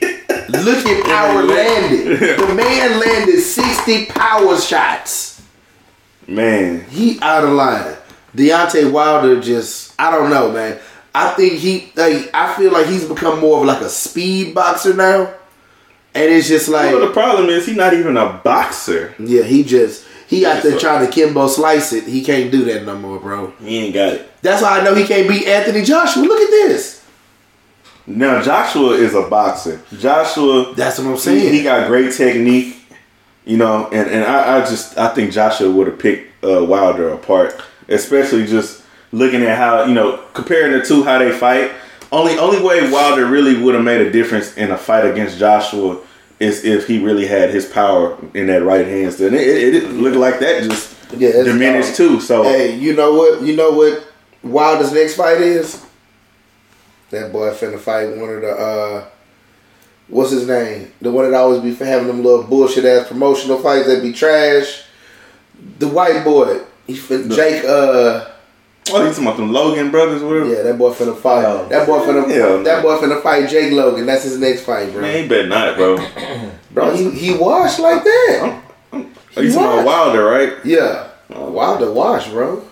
Look 0.50 0.86
at 0.86 1.06
power 1.06 1.44
landed. 1.44 2.20
The 2.38 2.54
man 2.54 3.00
landed 3.00 3.42
60 3.42 4.06
power 4.08 4.58
shots. 4.60 5.42
Man, 6.28 6.82
He 6.90 7.20
out 7.22 7.44
of 7.46 7.52
line. 7.52 7.96
Deontay 8.36 8.92
Wilder 8.92 9.42
just 9.42 9.94
I 10.00 10.12
don't 10.12 10.30
know, 10.30 10.52
man. 10.52 10.80
I 11.16 11.30
think 11.32 11.54
he 11.54 11.92
like 11.96 12.30
I 12.34 12.54
feel 12.56 12.72
like 12.72 12.86
he's 12.88 13.06
become 13.06 13.40
more 13.40 13.62
of 13.62 13.66
like 13.66 13.82
a 13.82 13.90
speed 13.90 14.54
boxer 14.54 14.94
now. 14.94 15.34
And 16.18 16.34
it's 16.34 16.48
just 16.48 16.68
like 16.68 16.92
Well, 16.92 17.06
the 17.06 17.14
problem 17.14 17.48
is 17.50 17.66
he's 17.68 17.78
not 17.78 17.94
even 17.94 18.18
a 18.18 18.42
boxer. 18.44 19.14
Yeah, 19.20 19.44
he 19.44 19.64
just 19.64 20.06
he 20.28 20.46
out 20.46 20.64
there 20.64 20.78
trying 20.78 21.06
to 21.06 21.12
Kimbo 21.12 21.48
slice 21.48 21.94
it. 21.94 22.06
He 22.06 22.24
can't 22.24 22.52
do 22.52 22.66
that 22.66 22.86
no 22.86 22.98
more, 22.98 23.20
bro. 23.20 23.52
He 23.62 23.78
ain't 23.78 23.94
got 23.94 24.14
it. 24.14 24.32
That's 24.42 24.62
why 24.62 24.80
I 24.80 24.84
know 24.84 24.96
he 24.96 25.06
can't 25.06 25.28
beat 25.30 25.46
Anthony 25.46 25.84
Joshua. 25.84 26.24
Look 26.24 26.42
at 26.42 26.50
this. 26.50 27.06
Now 28.08 28.42
Joshua 28.42 28.94
is 28.94 29.14
a 29.14 29.24
boxer. 29.30 29.82
Joshua, 29.98 30.74
That's 30.76 30.98
what 30.98 31.08
I'm 31.08 31.14
he, 31.14 31.20
saying. 31.20 31.54
he 31.54 31.64
got 31.64 31.88
great 31.88 32.14
technique, 32.14 32.78
you 33.46 33.58
know, 33.58 33.88
and, 33.92 34.10
and 34.10 34.24
I, 34.24 34.58
I 34.58 34.60
just 34.62 34.98
I 34.98 35.10
think 35.10 35.32
Joshua 35.32 35.70
would 35.70 35.88
have 35.88 36.00
picked 36.00 36.44
uh, 36.44 36.64
Wilder 36.64 37.10
apart, 37.10 37.62
especially 37.90 38.48
just 38.48 38.84
looking 39.12 39.44
at 39.44 39.58
how 39.58 39.84
you 39.84 39.94
know 39.94 40.24
comparing 40.34 40.72
the 40.72 40.84
two 40.84 41.04
how 41.04 41.20
they 41.20 41.32
fight. 41.32 41.72
Only 42.12 42.38
only 42.38 42.62
way 42.62 42.90
Wilder 42.90 43.26
really 43.26 43.62
would 43.62 43.76
have 43.76 43.84
made 43.84 44.02
a 44.02 44.10
difference 44.12 44.56
in 44.58 44.72
a 44.72 44.78
fight 44.78 45.06
against 45.06 45.38
Joshua 45.38 46.02
is 46.40 46.64
if 46.64 46.88
he 46.88 47.04
really 47.04 47.26
had 47.26 47.50
his 47.50 47.66
power 47.66 48.18
in 48.34 48.48
that 48.48 48.64
right 48.64 48.86
hand. 48.86 49.14
Still, 49.14 49.28
and 49.28 49.36
it, 49.36 49.48
it, 49.48 49.76
it 49.84 49.90
looked 49.94 50.18
like 50.18 50.40
that 50.40 50.64
just 50.64 50.96
Yeah, 51.18 51.32
diminished 51.44 51.96
too. 51.96 52.20
So 52.20 52.44
Hey, 52.44 52.76
you 52.76 52.94
know 52.96 53.14
what? 53.16 53.42
You 53.42 53.56
know 53.56 53.72
what 53.72 54.06
Wilder's 54.44 54.92
next 54.94 55.16
fight 55.16 55.42
is? 55.42 55.84
That 57.10 57.32
boy 57.32 57.52
finna 57.52 57.80
fight 57.80 58.16
one 58.18 58.30
of 58.30 58.42
the 58.42 58.52
uh 58.52 59.06
what's 60.10 60.32
his 60.32 60.48
name? 60.48 60.92
The 61.02 61.12
one 61.12 61.30
that 61.30 61.38
always 61.38 61.62
be 61.62 61.74
having 61.74 62.08
them 62.08 62.24
little 62.24 62.44
bullshit 62.44 62.86
ass 62.86 63.08
promotional 63.08 63.60
fights 63.60 63.88
that 63.88 64.02
be 64.02 64.14
trash. 64.14 64.84
The 65.80 65.88
white 65.88 66.24
boy. 66.24 66.62
He 66.86 66.96
fin- 66.96 67.30
Jake 67.32 67.64
uh 67.66 68.26
oh, 68.92 69.06
he's 69.06 69.16
talking 69.16 69.24
about 69.28 69.38
them 69.38 69.52
Logan 69.52 69.92
brothers, 69.92 70.22
whatever. 70.24 70.54
yeah, 70.54 70.62
that 70.64 70.78
boy 70.78 70.92
finna 70.94 71.16
fight. 71.18 71.46
Oh. 71.46 71.68
that 71.70 71.86
boy 71.88 72.00
finna 72.00 72.30
Hell 72.30 72.58
no. 72.58 72.64
that 72.64 72.82
boy 72.84 72.98
finna 72.98 73.22
fight 73.22 73.50
Jake 73.50 73.72
Logan. 73.74 74.06
That's 74.06 74.24
his 74.24 74.38
next 74.40 74.62
fight, 74.62 74.92
bro. 74.92 75.02
Man, 75.02 75.24
he 75.24 75.28
better 75.30 75.48
not, 75.48 75.76
bro. 75.78 75.98
Bro, 76.72 76.96
he 76.96 77.10
he 77.10 77.34
washed 77.34 77.80
like 77.80 78.04
that. 78.04 78.62
Oh, 78.94 78.98
you 79.42 79.52
talking 79.52 79.58
about 79.80 79.86
Wilder, 79.86 80.24
right? 80.26 80.54
Yeah. 80.64 81.10
Wilder 81.30 81.92
wash, 81.92 82.30
bro. 82.30 82.64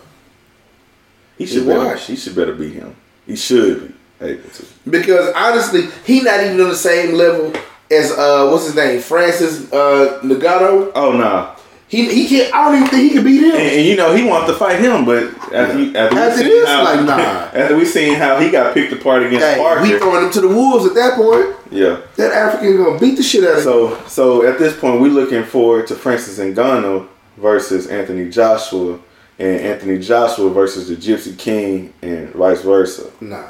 He 1.40 1.46
should 1.48 1.64
He 1.64 1.68
better, 1.68 1.80
washed. 1.86 2.08
he 2.08 2.16
should 2.16 2.36
better 2.36 2.54
beat 2.54 2.74
him. 2.74 2.96
He 3.26 3.36
should 3.36 3.94
be 4.20 4.26
able 4.28 4.50
to. 4.50 4.66
Because 4.88 5.34
honestly, 5.36 5.88
he 6.06 6.22
not 6.22 6.40
even 6.44 6.62
on 6.62 6.70
the 6.70 6.76
same 6.76 7.16
level 7.16 7.52
as 7.90 8.12
uh 8.12 8.48
what's 8.52 8.66
his 8.68 8.76
name? 8.76 9.00
Francis 9.02 9.72
uh. 9.74 10.20
Oh 10.24 11.12
no, 11.18 11.55
He 11.96 12.14
he 12.14 12.28
can't 12.28 12.54
I 12.54 12.66
don't 12.66 12.76
even 12.76 12.88
think 12.90 13.04
he 13.04 13.10
can 13.16 13.24
beat 13.24 13.42
him. 13.42 13.52
and, 13.52 13.62
and 13.62 13.86
you 13.86 13.96
know 13.96 14.14
he 14.14 14.24
wants 14.24 14.52
to 14.52 14.58
fight 14.58 14.80
him, 14.80 15.06
but 15.06 15.24
after, 15.54 15.78
he, 15.78 15.96
after, 15.96 16.18
After 16.18 16.44
we 16.44 16.44
seen 16.44 16.50
this, 16.50 16.68
how, 16.70 16.84
like, 16.84 17.06
nah. 17.06 17.60
after 17.60 17.76
we 17.78 17.86
seen 17.86 18.16
how 18.16 18.40
he 18.40 18.50
got 18.52 18.74
picked 18.74 18.92
apart 18.94 19.24
against 19.24 19.46
Hey, 19.46 19.58
Parker, 19.58 19.82
we 19.82 19.98
throwing 19.98 20.26
him 20.26 20.32
to 20.32 20.42
the 20.42 20.48
wolves 20.50 20.86
at 20.86 20.94
that 20.96 21.16
point. 21.16 21.56
yeah. 21.72 22.02
That 22.18 22.32
African 22.34 22.78
gonna 22.78 23.00
beat 23.00 23.16
the 23.16 23.24
shit 23.24 23.44
out 23.44 23.52
of 23.52 23.58
him. 23.58 23.64
So 23.64 24.04
so 24.08 24.46
at 24.46 24.60
this 24.60 24.78
point, 24.78 25.02
we 25.02 25.10
looking 25.10 25.44
forward 25.44 25.88
to 25.88 25.96
Francis 25.96 26.38
Ngannou 26.40 27.08
versus 27.38 27.88
Anthony 27.88 28.30
Joshua, 28.30 29.00
and 29.40 29.60
Anthony 29.60 30.00
Joshua 30.00 30.50
versus 30.50 30.88
the 30.90 30.96
Gypsy 30.96 31.38
King, 31.38 31.94
and 32.02 32.30
vice 32.30 32.62
versa. 32.62 33.12
Nah. 33.22 33.46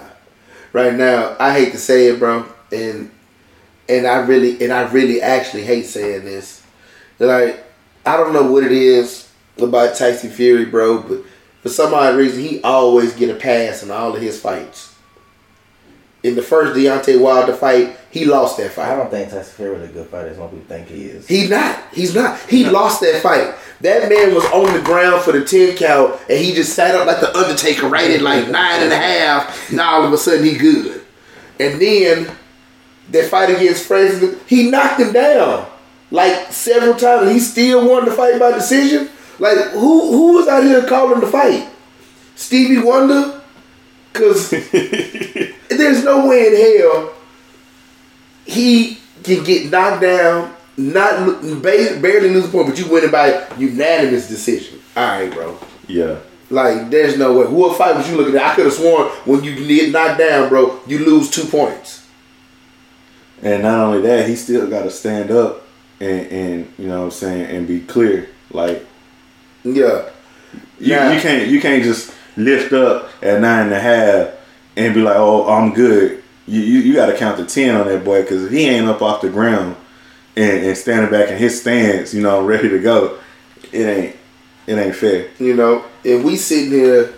Right 0.74 0.94
now, 0.94 1.36
I 1.40 1.54
hate 1.54 1.72
to 1.72 1.78
say 1.78 2.08
it, 2.08 2.20
bro, 2.20 2.46
and 2.72 3.10
and 3.88 4.06
I 4.08 4.18
really 4.18 4.62
and 4.64 4.74
I 4.74 4.92
really 4.92 5.22
actually 5.22 5.64
hate 5.64 5.86
saying 5.86 6.26
this. 6.26 6.62
Like, 7.18 7.64
I 8.06 8.18
don't 8.18 8.34
know 8.34 8.52
what 8.52 8.64
it 8.64 8.72
is 8.72 9.32
about 9.57 9.95
Tyson 9.95 10.30
Fury, 10.30 10.65
bro, 10.65 11.02
but 11.02 11.19
for 11.61 11.69
some 11.69 11.94
odd 11.94 12.15
reason 12.15 12.44
he 12.44 12.61
always 12.61 13.14
get 13.15 13.30
a 13.30 13.36
pass 13.36 13.82
in 13.84 13.91
all 13.91 14.15
of 14.15 14.22
his 14.22 14.40
fights. 14.40 14.94
In 16.22 16.36
the 16.36 16.41
first 16.41 16.76
Deontay 16.76 17.22
Wilder 17.22 17.53
fight, 17.53 17.98
he 18.10 18.26
lost 18.26 18.57
that 18.57 18.72
fight. 18.72 18.91
I 18.91 18.95
don't 18.95 19.11
think 19.11 19.30
Tyson 19.30 19.53
Fury 19.56 19.77
is 19.77 19.90
a 19.90 19.94
good 19.94 20.07
fighter 20.07 20.30
as 20.30 20.38
some 20.38 20.49
people 20.49 20.65
think 20.65 20.88
he 20.88 21.06
is. 21.06 21.27
He's 21.27 21.49
not. 21.49 21.84
He's 21.94 22.15
not. 22.15 22.40
He 22.49 22.65
lost 22.65 23.02
that 23.02 23.22
fight. 23.22 23.53
That 23.82 24.10
man 24.10 24.34
was 24.34 24.45
on 24.45 24.73
the 24.73 24.82
ground 24.82 25.22
for 25.22 25.32
the 25.32 25.45
10 25.45 25.77
count 25.77 26.19
and 26.30 26.40
he 26.40 26.53
just 26.53 26.73
sat 26.73 26.95
up 26.95 27.06
like 27.06 27.19
the 27.19 27.36
Undertaker 27.38 27.88
right 27.88 28.10
at 28.10 28.22
like 28.22 28.48
nine 28.49 28.82
and 28.82 28.91
a 28.91 28.98
half. 28.98 29.72
Now 29.72 29.95
all 29.95 30.06
of 30.06 30.14
a 30.14 30.18
sudden 30.18 30.45
he 30.45 30.57
good. 30.57 31.03
And 31.60 31.80
then 31.80 32.36
that 33.11 33.30
fight 33.30 33.49
against 33.52 33.86
Francis, 33.86 34.41
he 34.48 34.72
knocked 34.72 34.99
him 34.99 35.14
down 35.14 35.68
like 36.11 36.52
several 36.52 36.95
times. 36.95 37.23
and 37.23 37.32
He 37.32 37.40
still 37.40 37.88
won 37.88 38.06
the 38.06 38.11
fight 38.11 38.40
by 38.40 38.52
decision. 38.52 39.10
Like 39.40 39.57
who 39.72 40.11
who 40.11 40.34
was 40.34 40.48
out 40.48 40.64
here 40.64 40.86
calling 40.86 41.19
the 41.19 41.27
fight? 41.27 41.69
Stevie 42.36 42.80
Wonder? 42.80 43.41
Cause 44.14 44.49
there's 45.69 46.03
no 46.03 46.27
way 46.27 46.48
in 46.48 46.82
hell 46.82 47.15
he 48.45 48.99
can 49.23 49.44
get 49.44 49.72
knocked 49.72 50.02
down, 50.02 50.56
not 50.77 51.41
barely 51.61 52.30
lose 52.30 52.45
a 52.45 52.49
point, 52.49 52.68
but 52.68 52.77
you 52.77 52.90
win 52.90 53.03
it 53.03 53.11
by 53.11 53.48
unanimous 53.57 54.27
decision. 54.27 54.80
All 54.95 55.03
right, 55.06 55.34
bro. 55.34 55.57
Yeah. 55.88 56.19
Like, 56.49 56.91
there's 56.91 57.18
no 57.18 57.40
way. 57.40 57.48
What 57.48 57.77
fight 57.77 57.95
was 57.95 58.10
you 58.10 58.18
looking 58.18 58.36
at? 58.36 58.44
I 58.44 58.56
could 58.56 58.65
have 58.65 58.73
sworn 58.73 59.07
when 59.26 59.44
you 59.44 59.56
get 59.56 59.91
knocked 59.91 60.19
down, 60.19 60.49
bro, 60.49 60.80
you 60.86 60.99
lose 60.99 61.30
two 61.30 61.45
points. 61.45 62.07
And 63.41 63.64
not 63.64 63.80
only 63.80 64.02
that, 64.02 64.30
he 64.30 64.36
still 64.36 64.69
got 64.69 64.84
to 64.84 64.91
stand 64.91 65.32
up 65.32 65.65
and, 66.00 66.28
and 66.28 66.74
you 66.78 66.88
know 66.88 67.00
what 67.00 67.06
I'm 67.06 67.12
saying 67.12 67.56
and 67.56 67.68
be 67.68 67.80
clear. 67.82 68.30
Like 68.52 68.86
Yeah. 69.64 70.10
you, 70.80 70.94
you 70.96 71.22
can't 71.22 71.48
you 71.48 71.62
can't 71.62 71.84
just 71.84 72.14
lift 72.38 72.74
up 72.74 73.10
at 73.22 73.42
nine 73.42 73.68
and 73.68 73.74
a 73.74 73.80
half 73.80 74.34
and 74.76 74.94
be 74.94 75.02
like, 75.02 75.16
oh, 75.18 75.48
I'm 75.48 75.74
good. 75.74 76.22
You 76.48 76.62
you, 76.62 76.80
you 76.80 76.94
got 76.94 77.08
to 77.08 77.18
count 77.18 77.38
to 77.38 77.46
ten 77.46 77.76
on 77.76 77.88
that 77.88 78.04
boy 78.04 78.22
because 78.22 78.50
he 78.52 78.68
ain't 78.68 78.88
up 78.88 79.02
off 79.02 79.22
the 79.22 79.30
ground 79.30 79.76
and, 80.36 80.66
and 80.66 80.78
standing 80.78 81.10
back 81.10 81.30
in 81.30 81.38
his 81.38 81.60
stance, 81.62 82.14
you 82.14 82.22
know, 82.22 82.46
ready 82.46 82.70
to 82.70 82.80
go, 82.80 83.20
it 83.72 83.86
ain't 83.86 84.16
it 84.68 84.78
ain't 84.78 84.96
fair. 84.96 85.30
You 85.40 85.56
know, 85.56 85.86
if 86.04 86.24
we 86.24 86.36
sitting 86.36 86.72
here 86.72 87.14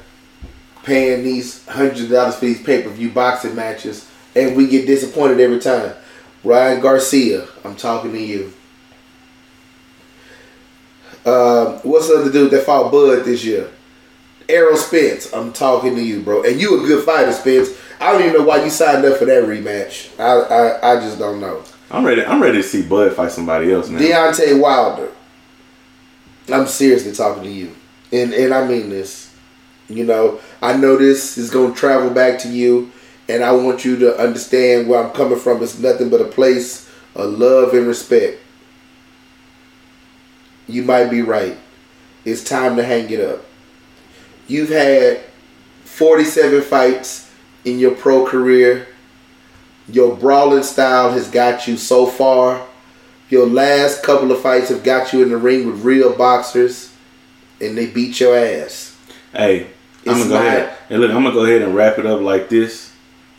paying 0.83 1.23
these 1.23 1.65
hundreds 1.67 2.01
of 2.03 2.09
dollars 2.09 2.35
for 2.35 2.45
these 2.45 2.61
pay 2.63 2.81
per 2.81 2.89
view 2.89 3.09
boxing 3.09 3.55
matches 3.55 4.09
and 4.35 4.55
we 4.55 4.67
get 4.67 4.85
disappointed 4.85 5.39
every 5.39 5.59
time, 5.59 5.93
Ryan 6.43 6.79
Garcia, 6.79 7.47
I'm 7.65 7.75
talking 7.75 8.11
to 8.13 8.19
you. 8.19 8.53
Um, 11.27 11.79
what's 11.83 12.07
the 12.07 12.15
other 12.15 12.31
dude 12.31 12.51
that 12.51 12.65
fought 12.65 12.91
Bud 12.91 13.25
this 13.25 13.43
year? 13.43 13.69
Errol 14.47 14.77
Spence, 14.77 15.33
I'm 15.33 15.51
talking 15.51 15.95
to 15.95 16.01
you, 16.01 16.21
bro. 16.21 16.43
And 16.43 16.59
you 16.59 16.81
a 16.81 16.87
good 16.87 17.03
fighter, 17.03 17.33
Spence. 17.33 17.77
I 17.99 18.11
don't 18.11 18.21
even 18.21 18.33
know 18.33 18.43
why 18.43 18.63
you 18.63 18.69
signed 18.69 19.03
up 19.03 19.17
for 19.17 19.25
that 19.25 19.43
rematch. 19.43 20.17
I 20.19 20.31
I, 20.33 20.93
I 20.93 20.99
just 21.01 21.19
don't 21.19 21.41
know. 21.41 21.63
I'm 21.91 22.05
ready. 22.05 22.23
I'm 22.23 22.41
ready 22.41 22.57
to 22.59 22.63
see 22.63 22.81
Bud 22.81 23.13
fight 23.13 23.31
somebody 23.31 23.71
else 23.73 23.89
now. 23.89 23.99
Deontay 23.99 24.59
Wilder. 24.59 25.11
I'm 26.51 26.67
seriously 26.67 27.11
talking 27.11 27.43
to 27.43 27.49
you. 27.49 27.75
And 28.11 28.33
and 28.33 28.53
I 28.53 28.65
mean 28.65 28.89
this. 28.89 29.35
You 29.89 30.05
know, 30.05 30.39
I 30.61 30.77
know 30.77 30.97
this 30.97 31.37
is 31.37 31.49
gonna 31.49 31.73
travel 31.73 32.09
back 32.09 32.39
to 32.39 32.49
you 32.49 32.91
and 33.29 33.43
I 33.43 33.51
want 33.51 33.83
you 33.83 33.97
to 33.99 34.17
understand 34.17 34.87
where 34.87 35.03
I'm 35.03 35.11
coming 35.11 35.39
from. 35.39 35.61
It's 35.61 35.79
nothing 35.79 36.09
but 36.09 36.21
a 36.21 36.25
place 36.25 36.89
of 37.15 37.37
love 37.37 37.73
and 37.73 37.87
respect. 37.87 38.39
You 40.67 40.83
might 40.83 41.09
be 41.09 41.21
right. 41.21 41.57
It's 42.25 42.43
time 42.43 42.75
to 42.75 42.83
hang 42.83 43.09
it 43.09 43.21
up. 43.21 43.45
You've 44.47 44.69
had 44.69 45.21
47 45.85 46.61
fights 46.61 47.31
in 47.63 47.79
your 47.79 47.95
pro 47.95 48.25
career. 48.25 48.87
Your 49.89 50.15
brawling 50.15 50.63
style 50.63 51.11
has 51.11 51.29
got 51.29 51.67
you 51.67 51.77
so 51.77 52.05
far. 52.05 52.65
Your 53.29 53.45
last 53.45 54.03
couple 54.03 54.31
of 54.31 54.41
fights 54.41 54.69
have 54.69 54.83
got 54.83 55.13
you 55.13 55.23
in 55.23 55.29
the 55.29 55.37
ring 55.37 55.67
with 55.67 55.83
real 55.83 56.15
boxers, 56.15 56.93
and 57.59 57.77
they 57.77 57.87
beat 57.87 58.19
your 58.19 58.37
ass. 58.37 58.95
Hey, 59.33 59.67
I'm 60.05 60.17
gonna 60.17 60.29
go 60.29 60.35
not- 60.35 60.45
ahead. 60.47 60.73
Hey, 60.89 60.97
look, 60.97 61.11
I'm 61.11 61.23
gonna 61.23 61.33
go 61.33 61.45
ahead 61.45 61.61
and 61.61 61.75
wrap 61.75 61.99
it 61.99 62.05
up 62.05 62.21
like 62.21 62.49
this. 62.49 62.91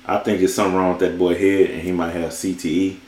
I 0.06 0.18
think 0.18 0.40
it's 0.40 0.54
something 0.54 0.74
wrong 0.74 0.90
with 0.90 1.00
that 1.00 1.18
boy 1.18 1.34
head, 1.34 1.70
and 1.70 1.82
he 1.82 1.92
might 1.92 2.12
have 2.12 2.32
CTE. 2.32 3.00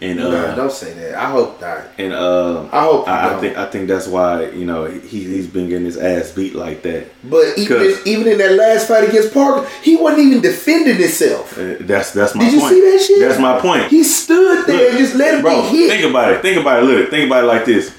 And 0.00 0.18
uh, 0.20 0.28
Nah, 0.48 0.54
don't 0.56 0.72
say 0.72 0.92
that. 0.94 1.14
I 1.14 1.30
hope 1.30 1.60
not. 1.60 1.82
and 1.98 2.12
uh, 2.12 2.68
I 2.72 2.82
hope 2.82 3.06
you 3.06 3.12
I, 3.12 3.36
I 3.36 3.40
think 3.40 3.56
I 3.56 3.66
think 3.66 3.88
that's 3.88 4.08
why 4.08 4.50
you 4.50 4.64
know 4.66 4.86
he 4.86 5.22
he's 5.24 5.46
been 5.46 5.68
getting 5.68 5.84
his 5.86 5.96
ass 5.96 6.32
beat 6.32 6.54
like 6.54 6.82
that. 6.82 7.06
But 7.22 7.56
even 7.56 7.96
even 8.04 8.26
in 8.28 8.38
that 8.38 8.52
last 8.52 8.88
fight 8.88 9.08
against 9.08 9.32
Parker, 9.32 9.66
he 9.82 9.96
wasn't 9.96 10.22
even 10.26 10.40
defending 10.42 10.96
himself. 10.96 11.56
Uh, 11.56 11.76
That's 11.80 12.10
that's 12.12 12.34
my 12.34 12.44
Did 12.44 12.54
you 12.54 12.60
point. 12.60 12.72
see 12.72 12.80
that 12.80 13.04
shit? 13.06 13.20
That's 13.20 13.40
my 13.40 13.60
point. 13.60 13.84
He 13.86 14.02
stood 14.02 14.66
there 14.66 14.90
and 14.90 14.98
just 14.98 15.14
let 15.14 15.34
him 15.34 15.42
Bro, 15.42 15.62
get 15.62 15.70
hit. 15.70 15.90
think 15.90 16.10
about 16.10 16.32
it. 16.32 16.42
Think 16.42 16.60
about 16.60 16.82
it. 16.82 16.86
Look, 16.86 17.10
think 17.10 17.26
about 17.26 17.44
it 17.44 17.46
like 17.46 17.64
this. 17.64 17.96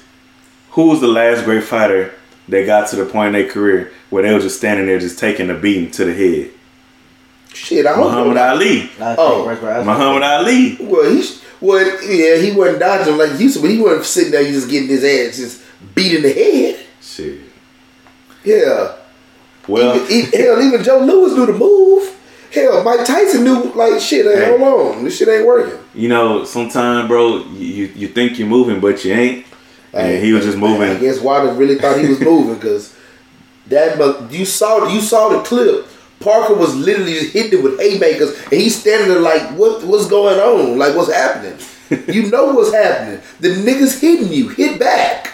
Who 0.72 0.88
was 0.90 1.00
the 1.00 1.08
last 1.08 1.44
great 1.44 1.64
fighter 1.64 2.12
that 2.48 2.66
got 2.66 2.88
to 2.90 2.96
the 2.96 3.06
point 3.06 3.34
in 3.34 3.42
their 3.42 3.50
career 3.50 3.90
where 4.10 4.22
they 4.22 4.32
were 4.34 4.38
just 4.40 4.58
standing 4.58 4.86
there, 4.86 4.98
just 4.98 5.18
taking 5.18 5.48
a 5.48 5.54
beating 5.54 5.90
to 5.92 6.04
the 6.04 6.12
head? 6.12 6.50
Shit, 7.54 7.86
I 7.86 7.94
hope 7.94 8.10
Muhammad 8.10 8.34
not. 8.34 8.50
Ali. 8.50 8.90
Not 8.98 9.16
Oh, 9.18 9.44
Frank 9.44 9.62
West, 9.62 9.76
right? 9.78 9.86
Muhammad 9.86 10.22
Ali. 10.22 10.76
Well, 10.78 11.10
he 11.10 11.22
sh- 11.22 11.40
well, 11.60 11.84
yeah, 12.04 12.36
he 12.36 12.52
wasn't 12.52 12.80
dodging 12.80 13.16
like 13.16 13.32
he 13.32 13.44
used 13.44 13.56
to, 13.56 13.62
but 13.62 13.70
he 13.70 13.78
wasn't 13.80 14.04
sitting 14.04 14.32
there 14.32 14.44
just 14.44 14.68
getting 14.70 14.88
his 14.88 15.04
ass 15.04 15.36
just 15.36 15.62
beat 15.94 16.14
in 16.14 16.22
the 16.22 16.32
head. 16.32 16.80
Shit. 17.00 17.40
Yeah. 18.44 18.96
Well, 19.68 19.96
even, 19.96 20.12
even- 20.12 20.40
hell, 20.40 20.62
even 20.62 20.84
Joe 20.84 20.98
Louis 21.00 21.34
knew 21.34 21.46
the 21.46 21.52
move. 21.52 22.12
Hell, 22.52 22.82
Mike 22.84 23.04
Tyson 23.04 23.42
knew 23.44 23.64
like 23.74 24.00
shit. 24.00 24.24
Hey, 24.24 24.44
Hey. 24.44 24.56
hold 24.58 24.96
on, 24.96 25.04
this 25.04 25.16
shit 25.18 25.28
ain't 25.28 25.46
working. 25.46 25.78
you 25.94 26.08
know, 26.08 26.44
sometimes, 26.44 27.08
bro, 27.08 27.44
you 27.52 27.90
you 27.94 28.08
think 28.08 28.38
you're 28.38 28.48
moving, 28.48 28.80
but 28.80 29.04
you 29.04 29.12
ain't. 29.12 29.46
And 29.92 30.22
he 30.22 30.32
was 30.32 30.44
just 30.44 30.56
moving. 30.58 30.90
I 30.90 30.98
guess 31.00 31.20
Wilder 31.20 31.52
really 31.54 31.76
thought 31.76 31.98
he 31.98 32.06
was 32.06 32.20
moving 32.20 32.54
because 32.54 32.94
that 33.68 33.98
you 34.30 34.44
saw 34.44 34.88
you 34.88 35.00
saw 35.00 35.30
the 35.30 35.40
clip. 35.42 35.86
Parker 36.20 36.54
was 36.54 36.74
literally 36.74 37.12
hitting 37.28 37.58
it 37.58 37.62
with 37.62 37.78
haymakers, 37.78 38.36
and 38.44 38.52
he's 38.54 38.78
standing 38.80 39.08
there 39.08 39.20
like, 39.20 39.42
"What? 39.56 39.84
What's 39.84 40.06
going 40.08 40.38
on? 40.40 40.78
Like, 40.78 40.96
what's 40.96 41.12
happening? 41.12 41.58
you 42.14 42.30
know 42.30 42.46
what's 42.52 42.72
happening? 42.72 43.20
The 43.40 43.48
niggas 43.48 44.00
hitting 44.00 44.32
you. 44.32 44.48
Hit 44.48 44.78
back." 44.80 45.32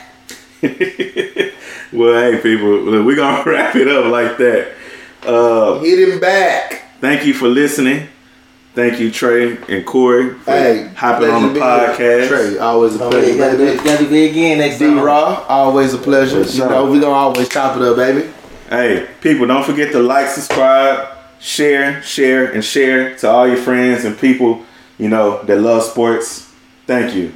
Well, 1.93 2.15
hey, 2.33 2.41
people, 2.41 2.71
look, 2.71 3.05
we're 3.05 3.17
gonna 3.17 3.43
wrap 3.51 3.77
it 3.77 3.87
up 3.87 4.07
like 4.11 4.39
that. 4.39 4.73
Uh, 5.27 5.79
Hit 5.81 6.09
him 6.09 6.21
back. 6.21 6.85
thank 7.03 7.27
you 7.27 7.35
for 7.35 7.49
listening. 7.49 8.09
Thank 8.75 8.99
you, 8.99 9.11
Trey 9.11 9.59
and 9.69 9.85
Corey, 9.85 10.31
for 10.37 10.51
Hey, 10.53 10.91
hopping 10.97 11.29
on 11.29 11.53
the 11.53 11.61
pleasure 11.61 11.99
being 11.99 12.09
podcast. 12.09 12.29
Trey, 12.29 12.59
always 12.59 12.97
a 12.99 13.05
Oh, 13.05 13.11
pleasure, 13.11 13.29
yeah, 13.33 13.37
gotta, 13.37 13.59
baby. 13.59 13.77
do- 13.77 13.85
gotta 13.85 14.07
do 14.09 14.15
it 14.15 14.31
again 14.31 14.59
next 14.61 14.79
D 14.79 14.87
time. 14.87 15.01
Raw, 15.01 15.45
always 15.51 15.93
a 15.93 15.99
pleasure. 15.99 16.41
You 16.45 16.61
know, 16.71 16.91
we 16.91 16.99
gonna 16.99 17.13
always 17.13 17.51
chop 17.51 17.77
it 17.77 17.83
up, 17.83 17.97
baby. 17.97 18.31
Hey, 18.73 19.07
people, 19.21 19.47
don't 19.47 19.67
forget 19.67 19.93
to 19.93 20.01
like, 20.01 20.29
subscribe, 20.29 21.07
share, 21.39 22.03
share, 22.03 22.51
and 22.51 22.65
share 22.65 23.15
to 23.19 23.29
all 23.29 23.47
your 23.47 23.59
friends 23.59 24.07
and 24.07 24.19
people 24.19 24.65
you 24.97 25.11
know 25.11 25.43
that 25.43 25.61
love 25.61 25.83
sports. 25.83 26.51
Thank 26.87 27.15
you. 27.15 27.35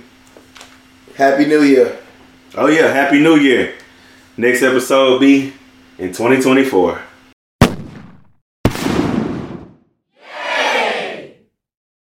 Happy 1.15 1.45
New 1.45 1.61
Year. 1.61 1.99
Oh 2.55 2.69
yeah, 2.69 2.91
Happy 2.91 3.21
New 3.21 3.37
Year. 3.37 3.75
Next 4.39 4.63
episode 4.63 5.11
will 5.11 5.19
be 5.19 5.53
in 5.99 6.15
2024. 6.15 7.03